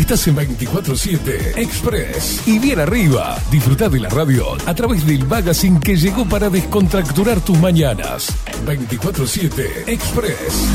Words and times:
Estás 0.00 0.26
en 0.28 0.36
24-7 0.36 1.58
Express. 1.58 2.48
Y 2.48 2.58
bien 2.58 2.80
arriba, 2.80 3.36
disfruta 3.50 3.86
de 3.90 4.00
la 4.00 4.08
radio 4.08 4.56
a 4.64 4.74
través 4.74 5.04
del 5.04 5.26
magazine 5.26 5.78
que 5.78 5.94
llegó 5.94 6.24
para 6.24 6.48
descontracturar 6.48 7.38
tus 7.42 7.58
mañanas. 7.58 8.34
24-7 8.64 9.88
Express. 9.88 10.74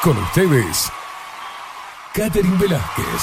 Con 0.00 0.16
ustedes, 0.18 0.88
Catherine 2.14 2.56
Velázquez. 2.56 3.22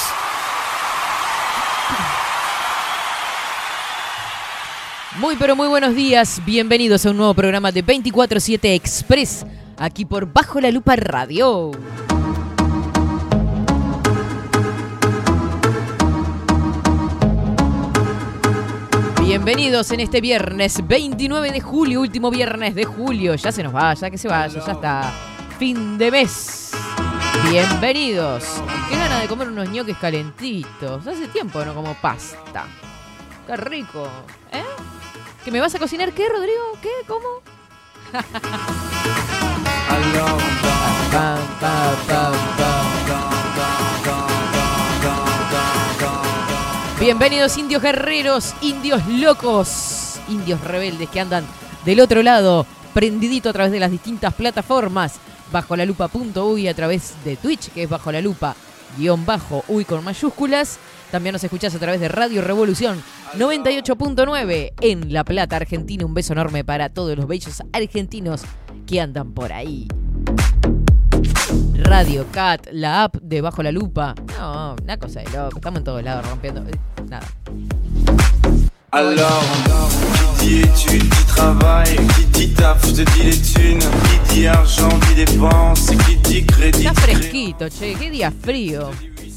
Muy 5.19 5.37
pero 5.37 5.55
muy 5.55 5.69
buenos 5.69 5.95
días, 5.95 6.41
bienvenidos 6.45 7.05
a 7.05 7.11
un 7.11 7.17
nuevo 7.17 7.33
programa 7.33 7.71
de 7.71 7.83
24-7 7.83 8.75
Express, 8.75 9.45
aquí 9.77 10.03
por 10.03 10.31
Bajo 10.33 10.59
la 10.59 10.69
Lupa 10.69 10.97
Radio. 10.97 11.71
Bienvenidos 19.37 19.91
en 19.91 19.99
este 19.99 20.19
viernes 20.19 20.87
29 20.87 21.51
de 21.51 21.61
julio, 21.61 22.01
último 22.01 22.31
viernes 22.31 22.73
de 22.73 22.85
julio. 22.85 23.35
Ya 23.35 23.51
se 23.51 23.61
nos 23.61 23.73
va, 23.73 23.93
ya 23.93 24.09
que 24.09 24.17
se 24.17 24.27
vaya, 24.27 24.65
ya 24.65 24.71
está. 24.71 25.13
Fin 25.59 25.99
de 25.99 26.09
mes. 26.09 26.71
Bienvenidos. 27.47 28.43
Qué 28.89 28.97
gana 28.97 29.19
de 29.19 29.27
comer 29.27 29.49
unos 29.49 29.69
ñoques 29.69 29.95
calentitos. 29.97 31.05
Hace 31.05 31.27
tiempo 31.27 31.63
no 31.63 31.75
como 31.75 31.93
pasta. 31.93 32.65
Qué 33.45 33.57
rico. 33.57 34.09
¿Eh? 34.51 34.63
¿Que 35.45 35.51
me 35.51 35.59
vas 35.59 35.75
a 35.75 35.79
cocinar 35.79 36.13
qué, 36.13 36.27
Rodrigo? 36.27 36.71
¿Qué? 36.81 36.89
¿Cómo? 37.05 37.43
Bienvenidos 47.07 47.57
indios 47.57 47.81
guerreros, 47.81 48.53
indios 48.61 49.07
locos, 49.07 50.19
indios 50.27 50.61
rebeldes 50.61 51.07
que 51.07 51.21
andan 51.21 51.45
del 51.85 52.01
otro 52.01 52.21
lado, 52.21 52.65
prendidito 52.93 53.47
a 53.49 53.53
través 53.53 53.71
de 53.71 53.79
las 53.79 53.91
distintas 53.91 54.33
plataformas, 54.33 55.13
bajo 55.49 55.77
la 55.77 55.83
a 55.85 56.73
través 56.73 57.13
de 57.23 57.37
Twitch, 57.37 57.71
que 57.71 57.83
es 57.83 57.89
bajo 57.89 58.11
la 58.11 58.19
lupa, 58.19 58.57
guion 58.97 59.25
bajo, 59.25 59.63
uy 59.69 59.85
con 59.85 60.03
mayúsculas. 60.03 60.79
También 61.09 61.31
nos 61.31 61.45
escuchás 61.45 61.73
a 61.75 61.79
través 61.79 62.01
de 62.01 62.09
Radio 62.09 62.41
Revolución 62.41 63.01
98.9 63.37 64.73
en 64.81 65.13
La 65.13 65.23
Plata, 65.23 65.55
Argentina. 65.55 66.05
Un 66.05 66.13
beso 66.13 66.33
enorme 66.33 66.65
para 66.65 66.89
todos 66.89 67.15
los 67.15 67.25
bellos 67.25 67.63
argentinos 67.71 68.41
que 68.85 68.99
andan 68.99 69.31
por 69.31 69.53
ahí. 69.53 69.87
Radio 71.83 72.25
Cat, 72.31 72.67
la 72.71 73.03
app 73.03 73.15
de 73.21 73.41
Bajo 73.41 73.63
la 73.63 73.71
Lupa. 73.71 74.13
No, 74.37 74.75
una 74.83 74.97
cosa 74.97 75.21
de 75.21 75.29
loco. 75.31 75.57
Estamos 75.57 75.79
en 75.79 75.83
todos 75.83 76.03
lados 76.03 76.27
rompiendo. 76.29 76.63
Nada. 77.09 77.25
Alors, 78.91 79.43
qui 80.39 80.47
dit 80.47 80.59
études, 80.61 81.03
dit 81.03 81.25
travail, 81.27 81.97
qui 82.15 82.25
dit 82.25 82.53
taf, 82.53 82.85
je 82.87 83.03
te 83.03 83.11
dis 83.11 83.23
les 83.23 83.37
thunes, 83.37 83.79
qui 83.79 84.35
dit 84.35 84.47
argent, 84.47 84.89
dit 85.09 85.25
dépense, 85.25 85.91
qui 86.05 86.15
dit 86.17 86.45
crédit. 86.45 86.85
Está 86.85 86.93
fresquito, 86.93 87.65
che. 87.69 87.95
Qué 87.95 88.09
día 88.09 88.31
frío. 88.31 88.89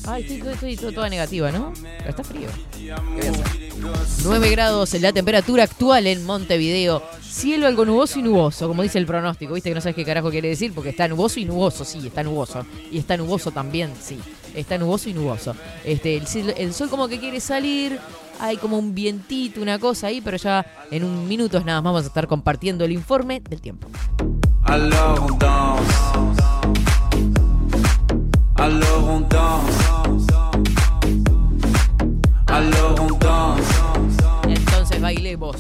Ay, 0.06 0.22
estoy, 0.22 0.52
estoy- 0.52 0.72
estoy 0.74 0.94
toda 0.94 1.08
negativa, 1.08 1.52
¿no? 1.52 1.72
Pero 1.98 2.10
está 2.10 2.24
frío. 2.24 2.48
¿Qué 2.76 2.92
voy 3.30 3.90
a 3.90 3.92
hacer? 3.92 4.24
9 4.24 4.50
grados 4.50 4.92
la 4.94 5.12
temperatura 5.12 5.64
actual 5.64 6.06
en 6.06 6.24
Montevideo. 6.24 7.02
Cielo 7.22 7.66
algo 7.66 7.84
nuboso 7.84 8.18
y 8.18 8.22
nuboso, 8.22 8.66
como 8.68 8.82
dice 8.82 8.98
el 8.98 9.06
pronóstico. 9.06 9.54
Viste 9.54 9.70
que 9.70 9.74
no 9.74 9.80
sabes 9.80 9.94
qué 9.96 10.04
carajo 10.04 10.30
quiere 10.30 10.48
decir 10.48 10.72
porque 10.74 10.90
está 10.90 11.06
nuboso 11.08 11.38
y 11.40 11.44
nuboso. 11.44 11.84
Sí, 11.84 11.98
está 12.06 12.22
nuboso. 12.22 12.66
Y 12.90 12.98
está 12.98 13.16
nuboso 13.16 13.50
también, 13.52 13.92
sí. 14.00 14.18
Está 14.54 14.78
nuboso 14.78 15.08
y 15.08 15.14
nuboso. 15.14 15.54
Este, 15.84 16.16
el, 16.16 16.26
cielo- 16.26 16.54
el 16.56 16.74
sol 16.74 16.88
como 16.90 17.06
que 17.08 17.18
quiere 17.20 17.40
salir. 17.40 17.98
Hay 18.40 18.56
como 18.56 18.78
un 18.78 18.94
vientito, 18.94 19.60
una 19.60 19.78
cosa 19.78 20.06
ahí, 20.06 20.20
pero 20.22 20.38
ya 20.38 20.64
en 20.90 21.04
un 21.04 21.28
minuto 21.28 21.60
nada 21.62 21.82
más 21.82 21.92
vamos 21.92 22.04
a 22.04 22.06
estar 22.08 22.26
compartiendo 22.26 22.84
el 22.86 22.92
informe 22.92 23.40
del 23.40 23.60
tiempo. 23.60 23.86
Alors 24.64 25.20
on 25.20 25.38
danse. 25.38 25.94
Alors 28.56 29.04
on 29.08 29.28
danse. 29.28 29.89
Alors 32.52 32.96
on 33.00 33.06
danse. 33.18 33.60
Entonces 34.44 35.00
bailemos. 35.00 35.54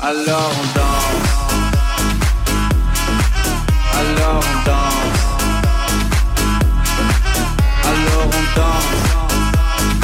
Alors 0.00 0.52
on 0.60 0.66
danse. 0.74 1.34
Alors 3.98 4.40
on 4.40 4.56
danse. 4.64 5.20
Alors 7.84 8.26
on 8.26 8.44
danse. 8.56 9.23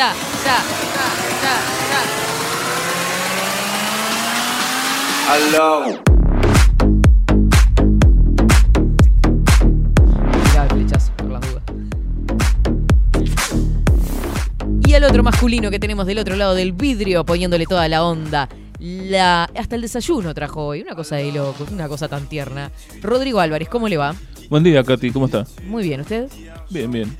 Ya, 0.00 0.14
ya, 0.46 0.56
ya, 0.96 1.06
ya, 1.44 1.54
ya, 1.90 2.00
ya. 2.00 2.00
Alors 5.30 6.00
Mirá 10.48 10.62
el 10.64 10.70
flechazo, 10.70 11.12
por 11.18 11.28
las 11.28 11.42
dudas. 11.42 11.62
Y 14.86 14.94
al 14.94 15.04
otro 15.04 15.22
masculino 15.22 15.70
que 15.70 15.78
tenemos 15.78 16.06
del 16.06 16.18
otro 16.18 16.34
lado 16.34 16.54
del 16.54 16.72
vidrio, 16.72 17.26
poniéndole 17.26 17.66
toda 17.66 17.86
la 17.88 18.02
onda. 18.02 18.48
La, 18.78 19.44
hasta 19.54 19.76
el 19.76 19.82
desayuno 19.82 20.32
trajo 20.32 20.64
hoy, 20.64 20.80
una 20.80 20.94
cosa 20.94 21.16
de 21.16 21.30
loco, 21.30 21.66
una 21.70 21.88
cosa 21.88 22.08
tan 22.08 22.26
tierna. 22.26 22.70
Rodrigo 23.02 23.38
Álvarez, 23.40 23.68
¿cómo 23.68 23.86
le 23.86 23.98
va? 23.98 24.14
Buen 24.48 24.62
día, 24.62 24.82
Katy, 24.82 25.10
¿cómo 25.10 25.26
está? 25.26 25.44
Muy 25.66 25.82
bien, 25.82 26.00
¿usted? 26.00 26.30
Bien, 26.70 26.90
bien. 26.90 27.14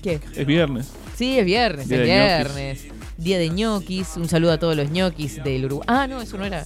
¿Qué? 0.00 0.20
Es 0.36 0.46
viernes. 0.46 0.99
Sí, 1.20 1.38
es 1.38 1.44
viernes, 1.44 1.86
Día 1.86 1.98
es 1.98 2.04
viernes. 2.06 2.86
Día 3.18 3.38
de 3.38 3.50
ñoquis. 3.50 4.16
Un 4.16 4.26
saludo 4.26 4.52
a 4.52 4.58
todos 4.58 4.74
los 4.74 4.90
ñoquis 4.90 5.44
del 5.44 5.66
Uruguay. 5.66 5.84
Ah, 5.86 6.06
no, 6.06 6.22
eso 6.22 6.38
no 6.38 6.46
era. 6.46 6.64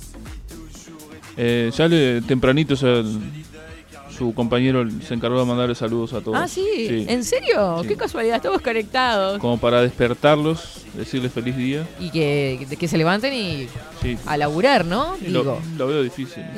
Eh, 1.36 1.72
ya 1.76 1.88
le, 1.88 2.20
tempranito 2.22 2.76
ya 2.76 3.02
su 4.16 4.32
compañero 4.32 4.88
se 5.04 5.12
encargó 5.14 5.40
de 5.40 5.44
mandarle 5.44 5.74
saludos 5.74 6.12
a 6.12 6.20
todos. 6.20 6.38
Ah, 6.40 6.46
sí. 6.46 7.04
¿En 7.08 7.24
serio? 7.24 7.80
Sí. 7.82 7.88
Qué 7.88 7.96
casualidad, 7.96 8.36
estamos 8.36 8.60
conectados. 8.60 9.40
Como 9.40 9.58
para 9.58 9.82
despertarlos, 9.82 10.84
decirles 10.94 11.32
feliz 11.32 11.56
día. 11.56 11.84
Y 11.98 12.10
que, 12.10 12.64
que 12.78 12.86
se 12.86 12.96
levanten 12.96 13.34
y 13.34 13.66
Sí. 14.00 14.16
a 14.24 14.36
laburar, 14.36 14.84
¿no? 14.84 15.16
Lo, 15.26 15.40
Digo, 15.40 15.60
lo 15.76 15.86
veo 15.88 16.02
difícil. 16.04 16.44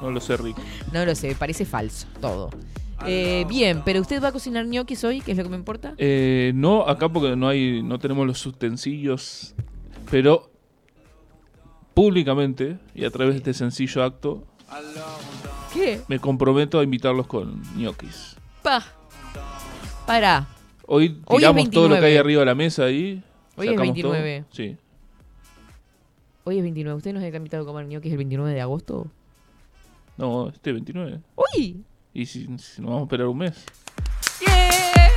No 0.00 0.10
lo 0.10 0.20
sé, 0.20 0.36
Rick. 0.38 0.56
no 0.92 1.04
lo 1.06 1.14
sé, 1.14 1.34
parece 1.38 1.64
falso 1.66 2.06
todo. 2.20 2.50
Eh, 3.06 3.44
bien, 3.48 3.82
pero 3.84 4.00
usted 4.00 4.22
va 4.22 4.28
a 4.28 4.32
cocinar 4.32 4.66
ñoquis 4.66 5.04
hoy, 5.04 5.20
que 5.20 5.32
es 5.32 5.36
lo 5.38 5.44
que 5.44 5.50
me 5.50 5.56
importa. 5.56 5.94
Eh, 5.98 6.52
no, 6.54 6.82
acá 6.88 7.08
porque 7.08 7.36
no 7.36 7.48
hay, 7.48 7.82
no 7.82 7.98
tenemos 7.98 8.26
los 8.26 8.44
utensilios, 8.46 9.54
pero 10.10 10.50
públicamente 11.92 12.78
y 12.94 13.04
a 13.04 13.10
través 13.10 13.34
de 13.34 13.38
este 13.38 13.54
sencillo 13.54 14.02
acto, 14.02 14.44
¿Qué? 15.72 16.00
me 16.08 16.18
comprometo 16.18 16.80
a 16.80 16.84
invitarlos 16.84 17.26
con 17.26 17.62
ñoquis. 17.76 18.36
Pa. 18.62 18.84
Pará. 20.06 20.46
Hoy 20.86 21.20
tiramos 21.28 21.70
todo 21.70 21.88
lo 21.88 21.94
que 21.96 22.00
29. 22.00 22.06
hay 22.06 22.16
arriba 22.16 22.40
de 22.40 22.46
la 22.46 22.54
mesa 22.54 22.90
y. 22.90 23.22
Hoy 23.56 23.68
es 23.68 23.72
sacamos 23.74 24.00
todo. 24.00 24.12
29. 24.12 24.44
Sí. 24.50 24.76
Hoy 26.44 26.56
es 26.58 26.62
29. 26.62 26.96
¿Usted 26.96 27.12
nos 27.14 27.22
ha 27.22 27.28
invitado 27.28 27.62
a 27.62 27.66
comer 27.66 27.86
ñoquis 27.86 28.12
el 28.12 28.18
29 28.18 28.52
de 28.52 28.60
agosto? 28.60 29.06
No, 30.16 30.48
este 30.48 30.72
29. 30.72 31.20
¡Uy! 31.56 31.84
Y 32.14 32.26
si, 32.26 32.44
si 32.58 32.80
nos 32.80 32.90
vamos 32.90 33.00
a 33.00 33.02
esperar 33.04 33.26
un 33.26 33.38
mes. 33.38 33.64
¡Yeah! 34.40 35.10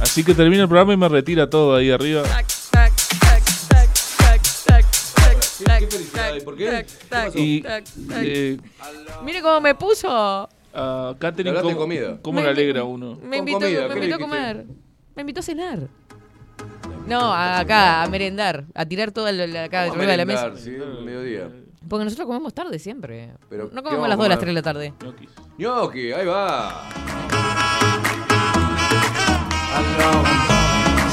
Así 0.00 0.24
que 0.24 0.34
termina 0.34 0.62
el 0.62 0.68
programa 0.68 0.92
y 0.94 0.96
me 0.96 1.08
retira 1.08 1.48
todo 1.50 1.76
ahí 1.76 1.90
arriba. 1.90 2.22
Tac, 2.22 2.46
tac, 2.70 2.92
tac, 3.20 3.42
tac, 3.68 3.84
tac, 4.16 4.42
tac, 4.66 4.84
tac, 5.14 5.58
qué 5.58 5.64
tac, 5.64 5.90
felicidad, 5.90 6.30
tac, 6.30 6.40
¿y 6.40 6.44
por 6.44 6.56
qué? 6.56 6.66
tac, 6.70 6.86
¿Qué 6.86 6.94
tac, 7.08 7.24
pasó? 7.26 7.38
Y 7.38 7.62
tac, 7.62 7.84
tac. 7.84 8.18
eh, 8.22 8.58
Mire 9.24 9.42
cómo 9.42 9.60
me 9.60 9.74
puso. 9.74 10.08
a 10.76 11.14
Katherine, 11.18 11.56
de 11.56 11.62
¿cómo, 11.62 11.76
comida. 11.76 12.18
cómo 12.22 12.36
Me 12.38 12.44
le 12.44 12.50
alegra 12.50 12.84
uno? 12.84 13.18
Me 13.22 13.36
invitó, 13.38 13.60
comida, 13.60 13.82
me 13.82 13.88
¿qué 13.88 13.94
invitó 14.00 14.14
a 14.14 14.18
comer. 14.18 14.66
Me 15.14 15.20
invitó 15.22 15.40
a 15.40 15.42
cenar. 15.42 15.88
No, 17.06 17.20
a- 17.32 17.58
acá, 17.60 18.02
a 18.02 18.08
merendar, 18.08 18.64
a 18.74 18.86
tirar 18.86 19.10
toda 19.12 19.30
la, 19.32 19.46
la- 19.46 19.64
acá 19.64 19.82
arriba 19.82 20.06
de 20.06 20.16
la 20.16 20.24
mesa. 20.24 20.52
Sí, 20.56 20.70
mediodía. 21.04 21.50
Porque 21.88 22.04
nosotros 22.04 22.26
comemos 22.26 22.54
tarde 22.54 22.78
siempre. 22.78 23.30
Pero, 23.48 23.64
no 23.72 23.82
¿qué 23.82 23.82
comemos 23.82 24.06
a 24.06 24.08
las 24.08 24.14
a 24.14 24.18
2 24.18 24.26
a 24.26 24.28
las 24.28 24.38
comer? 24.38 24.38
3 24.38 24.46
de 24.48 24.52
la 24.54 24.62
tarde. 24.62 24.94
Ñoquis. 25.02 25.30
Gnocchi, 25.58 26.12
ahí 26.12 26.26
va. 26.26 26.88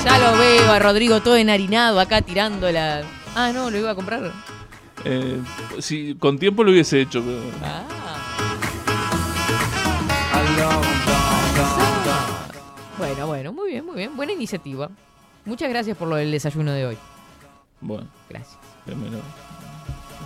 Ya 0.04 0.18
lo 0.18 0.38
veo 0.38 0.72
a 0.72 0.80
Rodrigo 0.80 1.22
todo 1.22 1.36
enharinado 1.38 2.00
acá 2.00 2.22
tirando 2.22 2.72
la. 2.72 3.04
Ah, 3.36 3.52
no, 3.54 3.70
lo 3.70 3.78
iba 3.78 3.92
a 3.92 3.96
comprar. 3.96 4.32
Eh, 5.06 5.42
si 5.80 6.16
con 6.16 6.38
tiempo 6.40 6.64
lo 6.64 6.72
hubiese 6.72 7.02
hecho, 7.02 7.22
pero. 7.24 7.42
Ah. 7.64 7.84
Bueno, 12.98 13.28
bueno, 13.28 13.54
muy 13.54 13.72
bien, 13.72 13.86
muy 13.86 13.96
bien. 13.96 14.16
Buena 14.16 14.32
iniciativa. 14.34 14.90
Muchas 15.46 15.70
gracias 15.70 15.98
por 15.98 16.08
lo 16.08 16.16
del 16.16 16.32
desayuno 16.32 16.72
de 16.72 16.86
hoy. 16.86 16.98
Bueno, 17.80 18.08
Gracias. 18.30 18.60
démelo. 18.86 19.18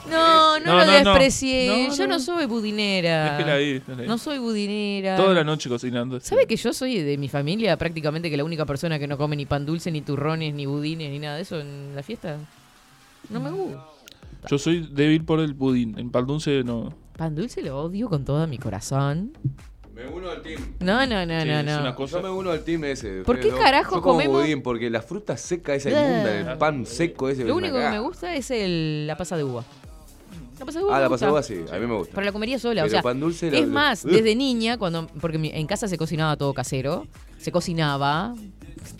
No, 0.09 0.59
no, 0.59 0.65
No, 0.65 0.79
lo 0.79 0.85
no, 0.85 0.85
no. 0.85 1.09
desprecié. 1.11 1.87
No, 1.89 1.95
Yo 1.95 2.07
no 2.07 2.13
no. 2.15 2.19
soy 2.19 2.45
budinera. 2.45 3.37
Déjela 3.37 3.53
ahí, 3.55 3.73
déjela 3.73 4.01
ahí. 4.03 4.07
No 4.07 4.17
soy 4.17 4.37
budinera. 4.37 5.15
Toda 5.17 5.33
la 5.33 5.43
noche 5.43 5.67
cocinando. 5.69 6.19
¿Sabe 6.19 6.45
que 6.45 6.55
yo 6.55 6.73
soy 6.73 6.99
de 7.01 7.17
mi 7.17 7.27
familia 7.27 7.75
prácticamente 7.77 8.29
que 8.29 8.37
la 8.37 8.43
única 8.43 8.65
persona 8.65 8.99
que 8.99 9.07
no 9.07 9.17
come 9.17 9.35
ni 9.35 9.45
pan 9.45 9.65
dulce, 9.65 9.91
ni 9.91 10.01
turrones, 10.01 10.53
ni 10.53 10.65
budines, 10.65 11.09
ni 11.09 11.19
nada 11.19 11.35
de 11.37 11.41
eso 11.41 11.59
en 11.59 11.95
la 11.95 12.03
fiesta? 12.03 12.37
No 13.29 13.39
me 13.39 13.49
gusta. 13.51 13.83
Yo 14.47 14.57
soy 14.59 14.87
débil 14.91 15.23
por 15.25 15.39
el 15.39 15.55
pudín. 15.55 15.97
En 15.97 16.11
pan 16.11 16.27
dulce 16.27 16.63
no. 16.63 16.93
Pan 17.17 17.33
dulce 17.33 17.61
lo 17.63 17.79
odio 17.81 18.07
con 18.09 18.23
todo 18.25 18.45
mi 18.47 18.57
corazón. 18.59 19.33
Me 19.95 20.05
uno 20.07 20.29
al 20.29 20.41
team. 20.41 20.61
No, 20.81 21.05
no, 21.07 21.25
no, 21.25 21.41
Sí, 21.41 21.47
no, 21.47 21.59
es 21.59 21.65
no. 21.65 21.79
una 21.79 21.95
cosa- 21.95 22.17
Yo 22.17 22.23
me 22.23 22.29
uno 22.29 22.51
al 22.51 22.63
team 22.65 22.83
ese. 22.83 23.21
¿Por 23.23 23.37
qué 23.39 23.49
Fede, 23.49 23.57
carajo 23.61 23.95
Yo 23.95 24.01
como 24.01 24.19
comemos- 24.19 24.41
budín, 24.43 24.61
porque 24.61 24.89
la 24.89 25.01
fruta 25.01 25.37
seca 25.37 25.73
esa 25.73 25.89
inmunda, 25.89 26.51
el 26.51 26.57
pan 26.57 26.85
seco 26.85 27.29
ese. 27.29 27.43
Lo 27.45 27.51
es 27.51 27.55
único 27.55 27.77
que 27.79 27.89
me 27.89 27.99
gusta 27.99 28.35
es 28.35 28.51
el, 28.51 29.07
la 29.07 29.15
pasa 29.15 29.37
de 29.37 29.45
uva. 29.45 29.63
La 30.59 30.65
pasa 30.65 30.79
de 30.79 30.85
uva 30.85 30.97
Ah, 30.97 31.01
la 31.01 31.09
pasada 31.09 31.43
sí, 31.43 31.55
a 31.71 31.77
mí 31.77 31.85
me 31.87 31.95
gusta. 31.97 32.13
Pero 32.15 32.25
la 32.25 32.31
comería 32.31 32.57
sola, 32.59 32.81
Pero 32.83 32.87
o 32.87 32.89
sea, 32.91 33.01
pan 33.01 33.19
dulce 33.19 33.51
la- 33.51 33.57
es 33.59 33.67
la- 33.67 33.73
más, 33.73 34.03
desde 34.05 34.35
niña, 34.35 34.77
cuando 34.77 35.07
porque 35.19 35.37
mi- 35.37 35.51
en 35.53 35.67
casa 35.67 35.87
se 35.87 35.97
cocinaba 35.97 36.37
todo 36.37 36.53
casero, 36.53 37.07
se 37.37 37.51
cocinaba, 37.51 38.33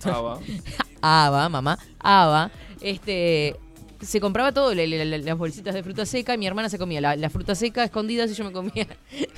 Ah, 0.03 0.21
va. 0.21 0.39
Ava, 1.01 1.49
mamá, 1.49 1.77
Ava, 1.99 2.51
este, 2.81 3.55
se 4.01 4.19
compraba 4.19 4.51
todo, 4.51 4.73
le- 4.73 4.87
le- 4.87 5.05
le- 5.05 5.19
las 5.19 5.37
bolsitas 5.37 5.73
de 5.73 5.83
fruta 5.83 6.05
seca, 6.05 6.33
y 6.33 6.37
mi 6.37 6.47
hermana 6.47 6.67
se 6.69 6.77
comía 6.77 6.99
la, 7.01 7.15
la 7.15 7.29
fruta 7.29 7.55
seca 7.55 7.83
escondidas 7.83 8.29
y 8.31 8.33
yo 8.33 8.43
me 8.43 8.51
comía 8.51 8.87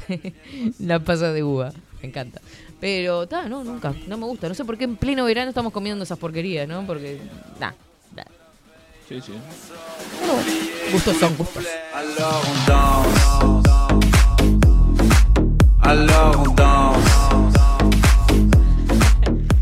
la 0.79 0.99
pasa 0.99 1.31
de 1.33 1.43
uva. 1.43 1.71
Me 2.01 2.07
encanta. 2.09 2.41
Pero, 2.79 3.27
ta, 3.27 3.49
no, 3.49 3.63
nunca, 3.63 3.93
no 4.07 4.17
me 4.17 4.25
gusta. 4.25 4.47
No 4.47 4.53
sé 4.53 4.63
por 4.63 4.77
qué 4.77 4.83
en 4.83 4.95
pleno 4.97 5.25
verano 5.25 5.49
estamos 5.49 5.73
comiendo 5.73 6.03
esas 6.03 6.17
porquerías, 6.19 6.67
¿no? 6.67 6.85
Porque, 6.85 7.19
nah. 7.59 7.71
Sí, 9.07 9.21
sí. 9.21 9.31
Bueno, 10.19 10.41
gustos 10.91 11.17
son 11.17 11.35
gustos. 11.37 11.63
Alors 11.93 12.43
on 12.45 12.65
danse. 12.67 13.69
Alors 15.81 16.39
on 16.41 16.55
danse. 16.55 17.09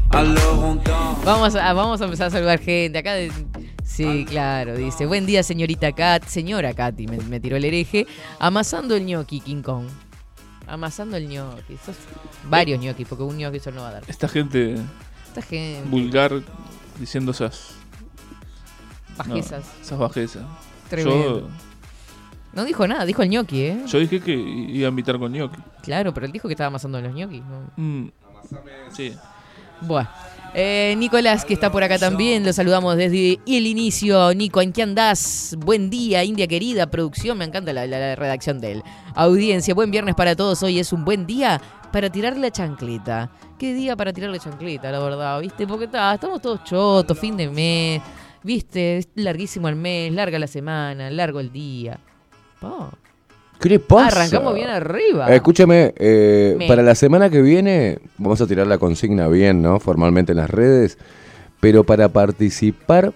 Alors 0.10 0.64
on 0.64 0.76
danse. 0.84 1.26
Vamos 1.26 1.56
a, 1.56 1.74
vamos 1.74 2.02
a 2.02 2.06
empezar 2.06 2.28
a 2.28 2.32
saludar 2.32 2.60
gente. 2.60 2.98
Acá, 2.98 3.14
de- 3.14 3.32
sí, 3.84 4.26
claro, 4.28 4.76
dice. 4.76 5.06
Buen 5.06 5.28
día, 5.28 5.44
señorita 5.44 5.92
Kat. 5.92 6.26
Señora 6.26 6.74
Katy, 6.74 7.06
me, 7.08 7.18
me 7.18 7.40
tiró 7.40 7.58
el 7.58 7.66
hereje. 7.66 8.08
Amasando 8.40 8.96
el 8.96 9.06
ñoqui, 9.06 9.42
King 9.42 9.62
Kong. 9.62 9.86
Amasando 10.66 11.18
el 11.18 11.28
ñoqui. 11.30 11.78
Sos- 11.86 11.96
varios 12.50 12.80
ñoquis, 12.80 13.08
porque 13.08 13.24
un 13.24 13.38
ñoqui 13.38 13.60
solo 13.60 13.76
no 13.78 13.82
va 13.84 13.90
a 13.90 13.92
dar. 13.94 14.04
Esta 14.08 14.28
gente 14.28 14.76
Esta 15.28 15.44
gente. 15.44 15.88
vulgar 15.88 16.32
diciendo 17.00 17.32
esas. 17.32 17.75
No, 19.18 19.24
Bajezas. 19.36 19.64
esas 19.82 19.98
bajezas. 20.00 20.44
Tremendo. 20.90 21.40
Yo, 21.42 21.48
No 22.54 22.64
dijo 22.66 22.88
nada, 22.88 23.06
dijo 23.06 23.22
el 23.24 23.30
ñoqui, 23.30 23.62
¿eh? 23.62 23.84
yo 23.88 24.00
dije 24.00 24.20
que 24.22 24.34
iba 24.34 24.88
a 24.88 24.90
invitar 24.90 25.18
con 25.20 25.32
ñoqui. 25.32 25.58
Claro, 25.82 26.14
pero 26.14 26.26
él 26.26 26.32
dijo 26.32 26.48
que 26.48 26.54
estaba 26.54 26.68
amasando 26.68 27.00
los 27.02 27.14
ñoquis. 27.14 27.42
¿no? 27.44 27.72
Mm, 27.84 28.10
sí. 28.92 29.14
Bueno. 29.82 30.10
Eh, 30.58 30.96
Nicolás, 30.98 31.44
que 31.44 31.54
está 31.54 31.70
por 31.70 31.84
acá 31.84 32.00
también, 32.00 32.46
lo 32.46 32.54
saludamos 32.54 32.96
desde 32.96 33.40
el 33.46 33.68
inicio. 33.68 34.34
Nico, 34.34 34.62
¿en 34.62 34.72
qué 34.72 34.84
andás? 34.84 35.54
Buen 35.60 35.90
día, 35.90 36.24
India 36.24 36.48
querida, 36.48 36.88
producción, 36.88 37.38
me 37.38 37.44
encanta 37.44 37.74
la, 37.74 37.86
la- 37.86 38.00
la 38.00 38.16
redacción 38.16 38.62
de 38.62 38.72
él. 38.72 38.84
Audiencia, 39.16 39.74
buen 39.74 39.92
viernes 39.92 40.16
para 40.16 40.34
todos, 40.34 40.64
hoy 40.64 40.80
es 40.80 40.94
un 40.94 41.04
buen 41.04 41.26
día 41.28 41.60
para 41.92 42.10
tirar 42.10 42.38
la 42.38 42.52
chancleta. 42.52 43.30
¿Qué 43.60 43.74
día 43.74 43.98
para 43.98 44.14
tirar 44.14 44.30
la 44.30 44.40
chancleta, 44.40 44.90
la 44.92 45.00
verdad? 45.00 45.42
¿Viste? 45.42 45.68
Porque 45.68 45.90
ta, 45.90 46.14
estamos 46.14 46.42
todos 46.42 46.64
chotos, 46.64 47.20
fin 47.20 47.36
de 47.36 47.50
mes, 47.50 48.02
¿viste? 48.46 48.98
Es 49.00 49.10
larguísimo 49.16 49.68
el 49.68 49.76
mes, 49.76 50.14
larga 50.14 50.38
la 50.40 50.48
semana, 50.48 51.10
largo 51.10 51.40
el 51.40 51.52
día. 51.52 52.00
Pa, 52.62 52.92
¿Qué 53.60 53.70
le 53.70 53.80
pasa? 53.80 54.20
Arrancamos 54.22 54.54
bien 54.54 54.70
arriba. 54.70 55.32
Eh, 55.32 55.36
escúchame, 55.38 55.94
eh, 55.98 56.58
para 56.68 56.84
la 56.84 56.94
semana 56.94 57.30
que 57.30 57.42
viene 57.42 58.00
vamos 58.18 58.40
a 58.42 58.48
tirar 58.48 58.68
la 58.68 58.78
consigna 58.78 59.28
bien, 59.28 59.62
¿no? 59.62 59.80
Formalmente 59.80 60.34
en 60.34 60.38
las 60.38 60.50
redes, 60.50 60.98
pero 61.60 61.84
para 61.84 62.10
participar 62.10 63.14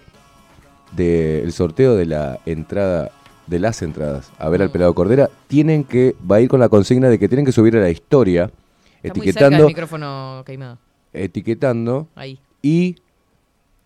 del 0.93 1.51
sorteo 1.51 1.95
de 1.95 2.05
la 2.05 2.39
entrada, 2.45 3.11
de 3.47 3.59
las 3.59 3.81
entradas 3.81 4.31
a 4.39 4.49
ver 4.49 4.61
al 4.61 4.69
Mm. 4.69 4.71
pelado 4.71 4.93
Cordera, 4.95 5.29
tienen 5.47 5.83
que, 5.83 6.15
va 6.29 6.37
a 6.37 6.41
ir 6.41 6.49
con 6.49 6.59
la 6.59 6.69
consigna 6.69 7.09
de 7.09 7.19
que 7.19 7.27
tienen 7.27 7.45
que 7.45 7.51
subir 7.51 7.75
a 7.77 7.81
la 7.81 7.89
historia, 7.89 8.49
Está 9.03 9.13
muy 9.17 9.27
cerca 9.27 9.45
del 9.45 9.53
etiquetando, 9.53 9.67
micrófono 9.67 10.43
queimado. 10.45 10.77
etiquetando 11.13 12.07
Ahí. 12.15 12.39
y 12.61 12.95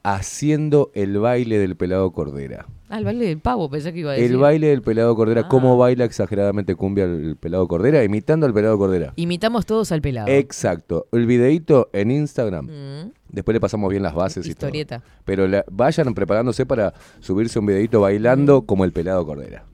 haciendo 0.03 0.91
el 0.93 1.17
baile 1.17 1.57
del 1.57 1.75
pelado 1.75 2.11
Cordera. 2.11 2.67
Ah, 2.89 2.99
el 2.99 3.05
baile 3.05 3.25
del 3.25 3.39
pavo, 3.39 3.69
pensé 3.71 3.91
que 3.91 3.99
iba 3.99 4.11
a 4.11 4.13
decir. 4.13 4.29
El 4.29 4.37
baile 4.37 4.67
del 4.67 4.81
pelado 4.83 5.15
Cordera, 5.15 5.41
Ah. 5.45 5.47
cómo 5.47 5.77
baila 5.77 6.05
exageradamente 6.05 6.75
cumbia 6.75 7.05
el 7.05 7.37
pelado 7.37 7.67
Cordera, 7.67 8.03
imitando 8.03 8.45
al 8.45 8.53
pelado 8.53 8.77
Cordera. 8.77 9.13
Imitamos 9.15 9.65
todos 9.65 9.91
al 9.91 10.01
pelado. 10.01 10.27
Exacto. 10.27 11.07
El 11.11 11.25
videíto 11.25 11.89
en 11.93 12.11
Instagram. 12.11 12.65
Mm, 12.67 13.11
Después 13.29 13.53
le 13.53 13.59
pasamos 13.59 13.89
bien 13.89 14.03
las 14.03 14.13
bases 14.13 14.45
y 14.45 14.53
todo. 14.53 14.67
historieta. 14.67 15.01
Pero 15.25 15.47
la- 15.47 15.65
vayan 15.71 16.13
preparándose 16.13 16.67
para 16.67 16.93
subirse 17.19 17.57
un 17.57 17.65
videíto 17.65 18.01
bailando 18.01 18.61
como 18.61 18.85
el 18.85 18.91
pelado 18.91 19.25
Cordera. 19.25 19.65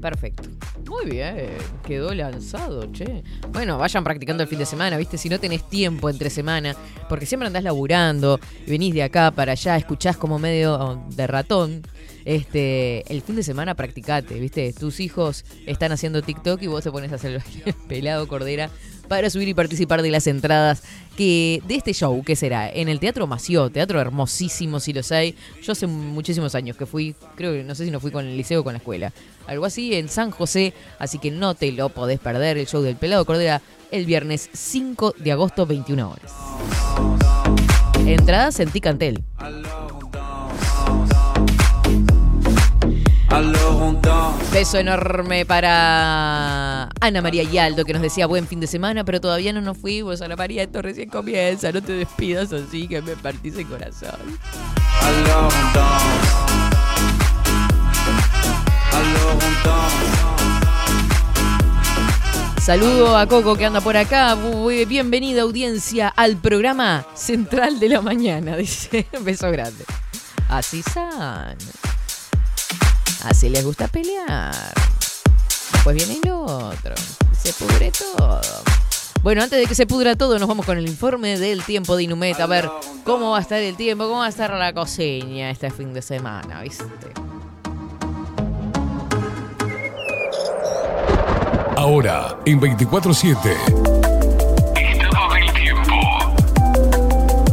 Perfecto. 0.00 0.48
Muy 0.88 1.10
bien, 1.10 1.48
quedó 1.86 2.12
lanzado, 2.14 2.90
che. 2.92 3.22
Bueno, 3.52 3.78
vayan 3.78 4.04
practicando 4.04 4.42
el 4.42 4.48
fin 4.48 4.58
de 4.58 4.66
semana, 4.66 4.96
¿viste? 4.96 5.16
Si 5.18 5.28
no 5.28 5.38
tenés 5.38 5.68
tiempo 5.68 6.10
entre 6.10 6.30
semana, 6.30 6.74
porque 7.08 7.26
siempre 7.26 7.46
andás 7.46 7.64
laburando 7.64 8.38
venís 8.66 8.94
de 8.94 9.02
acá 9.02 9.30
para 9.30 9.52
allá, 9.52 9.76
escuchás 9.76 10.16
como 10.16 10.38
medio 10.38 11.02
de 11.10 11.26
ratón. 11.26 11.82
Este, 12.24 13.04
el 13.12 13.20
fin 13.20 13.36
de 13.36 13.42
semana 13.42 13.74
practicate, 13.74 14.38
¿viste? 14.40 14.72
Tus 14.72 15.00
hijos 15.00 15.44
están 15.66 15.92
haciendo 15.92 16.22
TikTok 16.22 16.62
y 16.62 16.66
vos 16.66 16.82
te 16.82 16.90
pones 16.90 17.12
a 17.12 17.16
hacer 17.16 17.42
pelado 17.88 18.26
cordera 18.28 18.70
para 19.08 19.28
subir 19.30 19.48
y 19.48 19.54
participar 19.54 20.02
de 20.02 20.10
las 20.10 20.26
entradas 20.26 20.82
que 21.16 21.62
de 21.66 21.76
este 21.76 21.92
show, 21.92 22.22
que 22.24 22.36
será? 22.36 22.70
En 22.70 22.88
el 22.88 22.98
Teatro 22.98 23.26
Mació, 23.26 23.70
teatro 23.70 24.00
hermosísimo 24.00 24.80
si 24.80 24.92
los 24.92 25.12
hay. 25.12 25.36
Yo 25.62 25.72
hace 25.72 25.86
muchísimos 25.86 26.54
años 26.54 26.76
que 26.76 26.86
fui, 26.86 27.14
creo 27.36 27.52
que 27.52 27.62
no 27.62 27.74
sé 27.74 27.84
si 27.84 27.90
no 27.90 28.00
fui 28.00 28.10
con 28.10 28.26
el 28.26 28.36
liceo 28.36 28.60
o 28.60 28.64
con 28.64 28.72
la 28.72 28.78
escuela. 28.78 29.12
Algo 29.46 29.66
así 29.66 29.94
en 29.94 30.08
San 30.08 30.30
José, 30.30 30.74
así 30.98 31.18
que 31.18 31.30
no 31.30 31.54
te 31.54 31.72
lo 31.72 31.88
podés 31.88 32.18
perder 32.18 32.58
el 32.58 32.66
show 32.66 32.82
del 32.82 32.96
Pelado 32.96 33.24
Cordera 33.24 33.60
el 33.90 34.06
viernes 34.06 34.50
5 34.52 35.14
de 35.18 35.32
agosto 35.32 35.66
21 35.66 36.10
horas. 36.10 36.32
Entradas 38.06 38.60
en 38.60 38.70
Ticantel. 38.70 39.22
Beso 44.52 44.78
enorme 44.78 45.44
para 45.44 46.88
Ana 47.00 47.22
María 47.22 47.42
Yaldo 47.42 47.84
que 47.84 47.92
nos 47.92 48.02
decía 48.02 48.26
buen 48.26 48.46
fin 48.46 48.60
de 48.60 48.68
semana, 48.68 49.04
pero 49.04 49.20
todavía 49.20 49.52
no 49.52 49.60
nos 49.60 49.76
fuimos. 49.76 50.22
Ana 50.22 50.36
María, 50.36 50.62
esto 50.62 50.80
recién 50.82 51.08
comienza, 51.08 51.72
no 51.72 51.82
te 51.82 51.92
despidas 51.92 52.52
así 52.52 52.86
que 52.86 53.02
me 53.02 53.16
partís 53.16 53.56
el 53.56 53.66
corazón 53.66 54.20
alors 62.74 63.14
a 63.14 63.26
Coco 63.28 63.56
que 63.56 63.66
anda 63.66 63.80
por 63.80 63.96
acá. 63.96 64.36
Bienvenida 64.88 65.42
audiencia 65.42 66.08
al 66.08 66.36
programa 66.36 67.06
Central 67.14 67.78
de 67.78 67.88
la 67.88 68.00
Mañana. 68.00 68.56
Dice, 68.56 69.06
beso 69.20 69.50
grande. 69.50 69.84
Así 70.48 70.82
son. 70.82 71.56
Así 73.24 73.48
les 73.48 73.64
gusta 73.64 73.86
pelear. 73.86 74.74
Después 75.72 75.94
viene 75.94 76.20
el 76.22 76.30
otro. 76.30 76.94
Se 77.38 77.52
pudre 77.52 77.92
todo. 77.92 78.40
Bueno, 79.22 79.42
antes 79.42 79.58
de 79.58 79.66
que 79.66 79.74
se 79.74 79.86
pudra 79.86 80.16
todo, 80.16 80.38
nos 80.38 80.48
vamos 80.48 80.66
con 80.66 80.76
el 80.76 80.88
informe 80.88 81.38
del 81.38 81.62
tiempo 81.62 81.96
de 81.96 82.02
Inumeta. 82.02 82.44
A 82.44 82.46
ver 82.46 82.68
cómo 83.04 83.30
va 83.30 83.38
a 83.38 83.40
estar 83.40 83.62
el 83.62 83.76
tiempo, 83.76 84.04
cómo 84.04 84.18
va 84.18 84.26
a 84.26 84.30
estar 84.30 84.52
la 84.52 84.72
coseña 84.72 85.50
este 85.50 85.70
fin 85.70 85.94
de 85.94 86.02
semana, 86.02 86.62
¿viste? 86.62 86.84
Ahora, 91.84 92.38
en 92.46 92.58
24-7. 92.58 93.36
Estado 94.74 95.34
del 95.34 95.52
tiempo. 95.52 95.92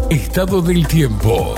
Estado 0.10 0.62
del 0.62 0.88
tiempo. 0.88 1.56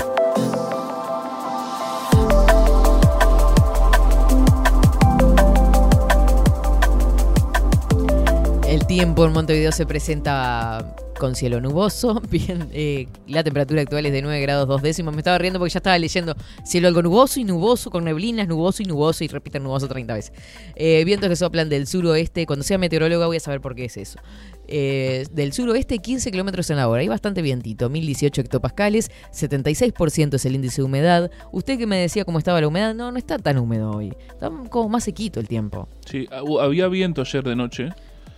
El 8.66 8.84
tiempo 8.88 9.24
en 9.24 9.32
Montevideo 9.32 9.70
se 9.70 9.86
presenta 9.86 10.84
con 11.18 11.34
cielo 11.34 11.60
nuboso. 11.60 12.20
Bien, 12.30 12.68
eh, 12.72 13.06
la 13.26 13.42
temperatura 13.44 13.82
actual 13.82 14.06
es 14.06 14.12
de 14.12 14.22
9 14.22 14.40
grados 14.40 14.68
2 14.68 14.82
décimos. 14.82 15.14
Me 15.14 15.20
estaba 15.20 15.38
riendo 15.38 15.58
porque 15.58 15.72
ya 15.72 15.78
estaba 15.78 15.98
leyendo 15.98 16.34
cielo 16.64 16.88
algo 16.88 17.02
nuboso 17.02 17.40
y 17.40 17.44
nuboso, 17.44 17.90
con 17.90 18.04
neblinas, 18.04 18.48
nuboso 18.48 18.82
y 18.82 18.86
nuboso, 18.86 19.24
y 19.24 19.28
repiten 19.28 19.62
nuboso 19.62 19.88
30 19.88 20.14
veces. 20.14 20.32
Eh, 20.76 21.02
vientos 21.04 21.28
que 21.28 21.36
soplan 21.36 21.68
del 21.68 21.86
suroeste. 21.86 22.46
Cuando 22.46 22.62
sea 22.64 22.78
meteoróloga 22.78 23.26
voy 23.26 23.36
a 23.36 23.40
saber 23.40 23.60
por 23.60 23.74
qué 23.74 23.86
es 23.86 23.96
eso. 23.96 24.18
Eh, 24.66 25.26
del 25.32 25.52
suroeste, 25.52 25.98
15 25.98 26.30
kilómetros 26.30 26.70
en 26.70 26.76
la 26.78 26.88
hora. 26.88 27.00
Hay 27.02 27.08
bastante 27.08 27.42
vientito, 27.42 27.90
1018 27.90 28.40
hectopascales, 28.40 29.10
76% 29.32 30.34
es 30.34 30.44
el 30.46 30.54
índice 30.54 30.76
de 30.80 30.84
humedad. 30.86 31.30
Usted 31.52 31.78
que 31.78 31.86
me 31.86 31.98
decía 31.98 32.24
cómo 32.24 32.38
estaba 32.38 32.60
la 32.60 32.68
humedad, 32.68 32.94
no, 32.94 33.12
no 33.12 33.18
está 33.18 33.38
tan 33.38 33.58
húmedo 33.58 33.90
hoy. 33.90 34.14
Está 34.28 34.50
como 34.70 34.88
más 34.88 35.04
sequito 35.04 35.38
el 35.40 35.48
tiempo. 35.48 35.88
Sí, 36.06 36.26
hu- 36.42 36.62
había 36.62 36.88
viento 36.88 37.20
ayer 37.22 37.44
de 37.44 37.56
noche 37.56 37.88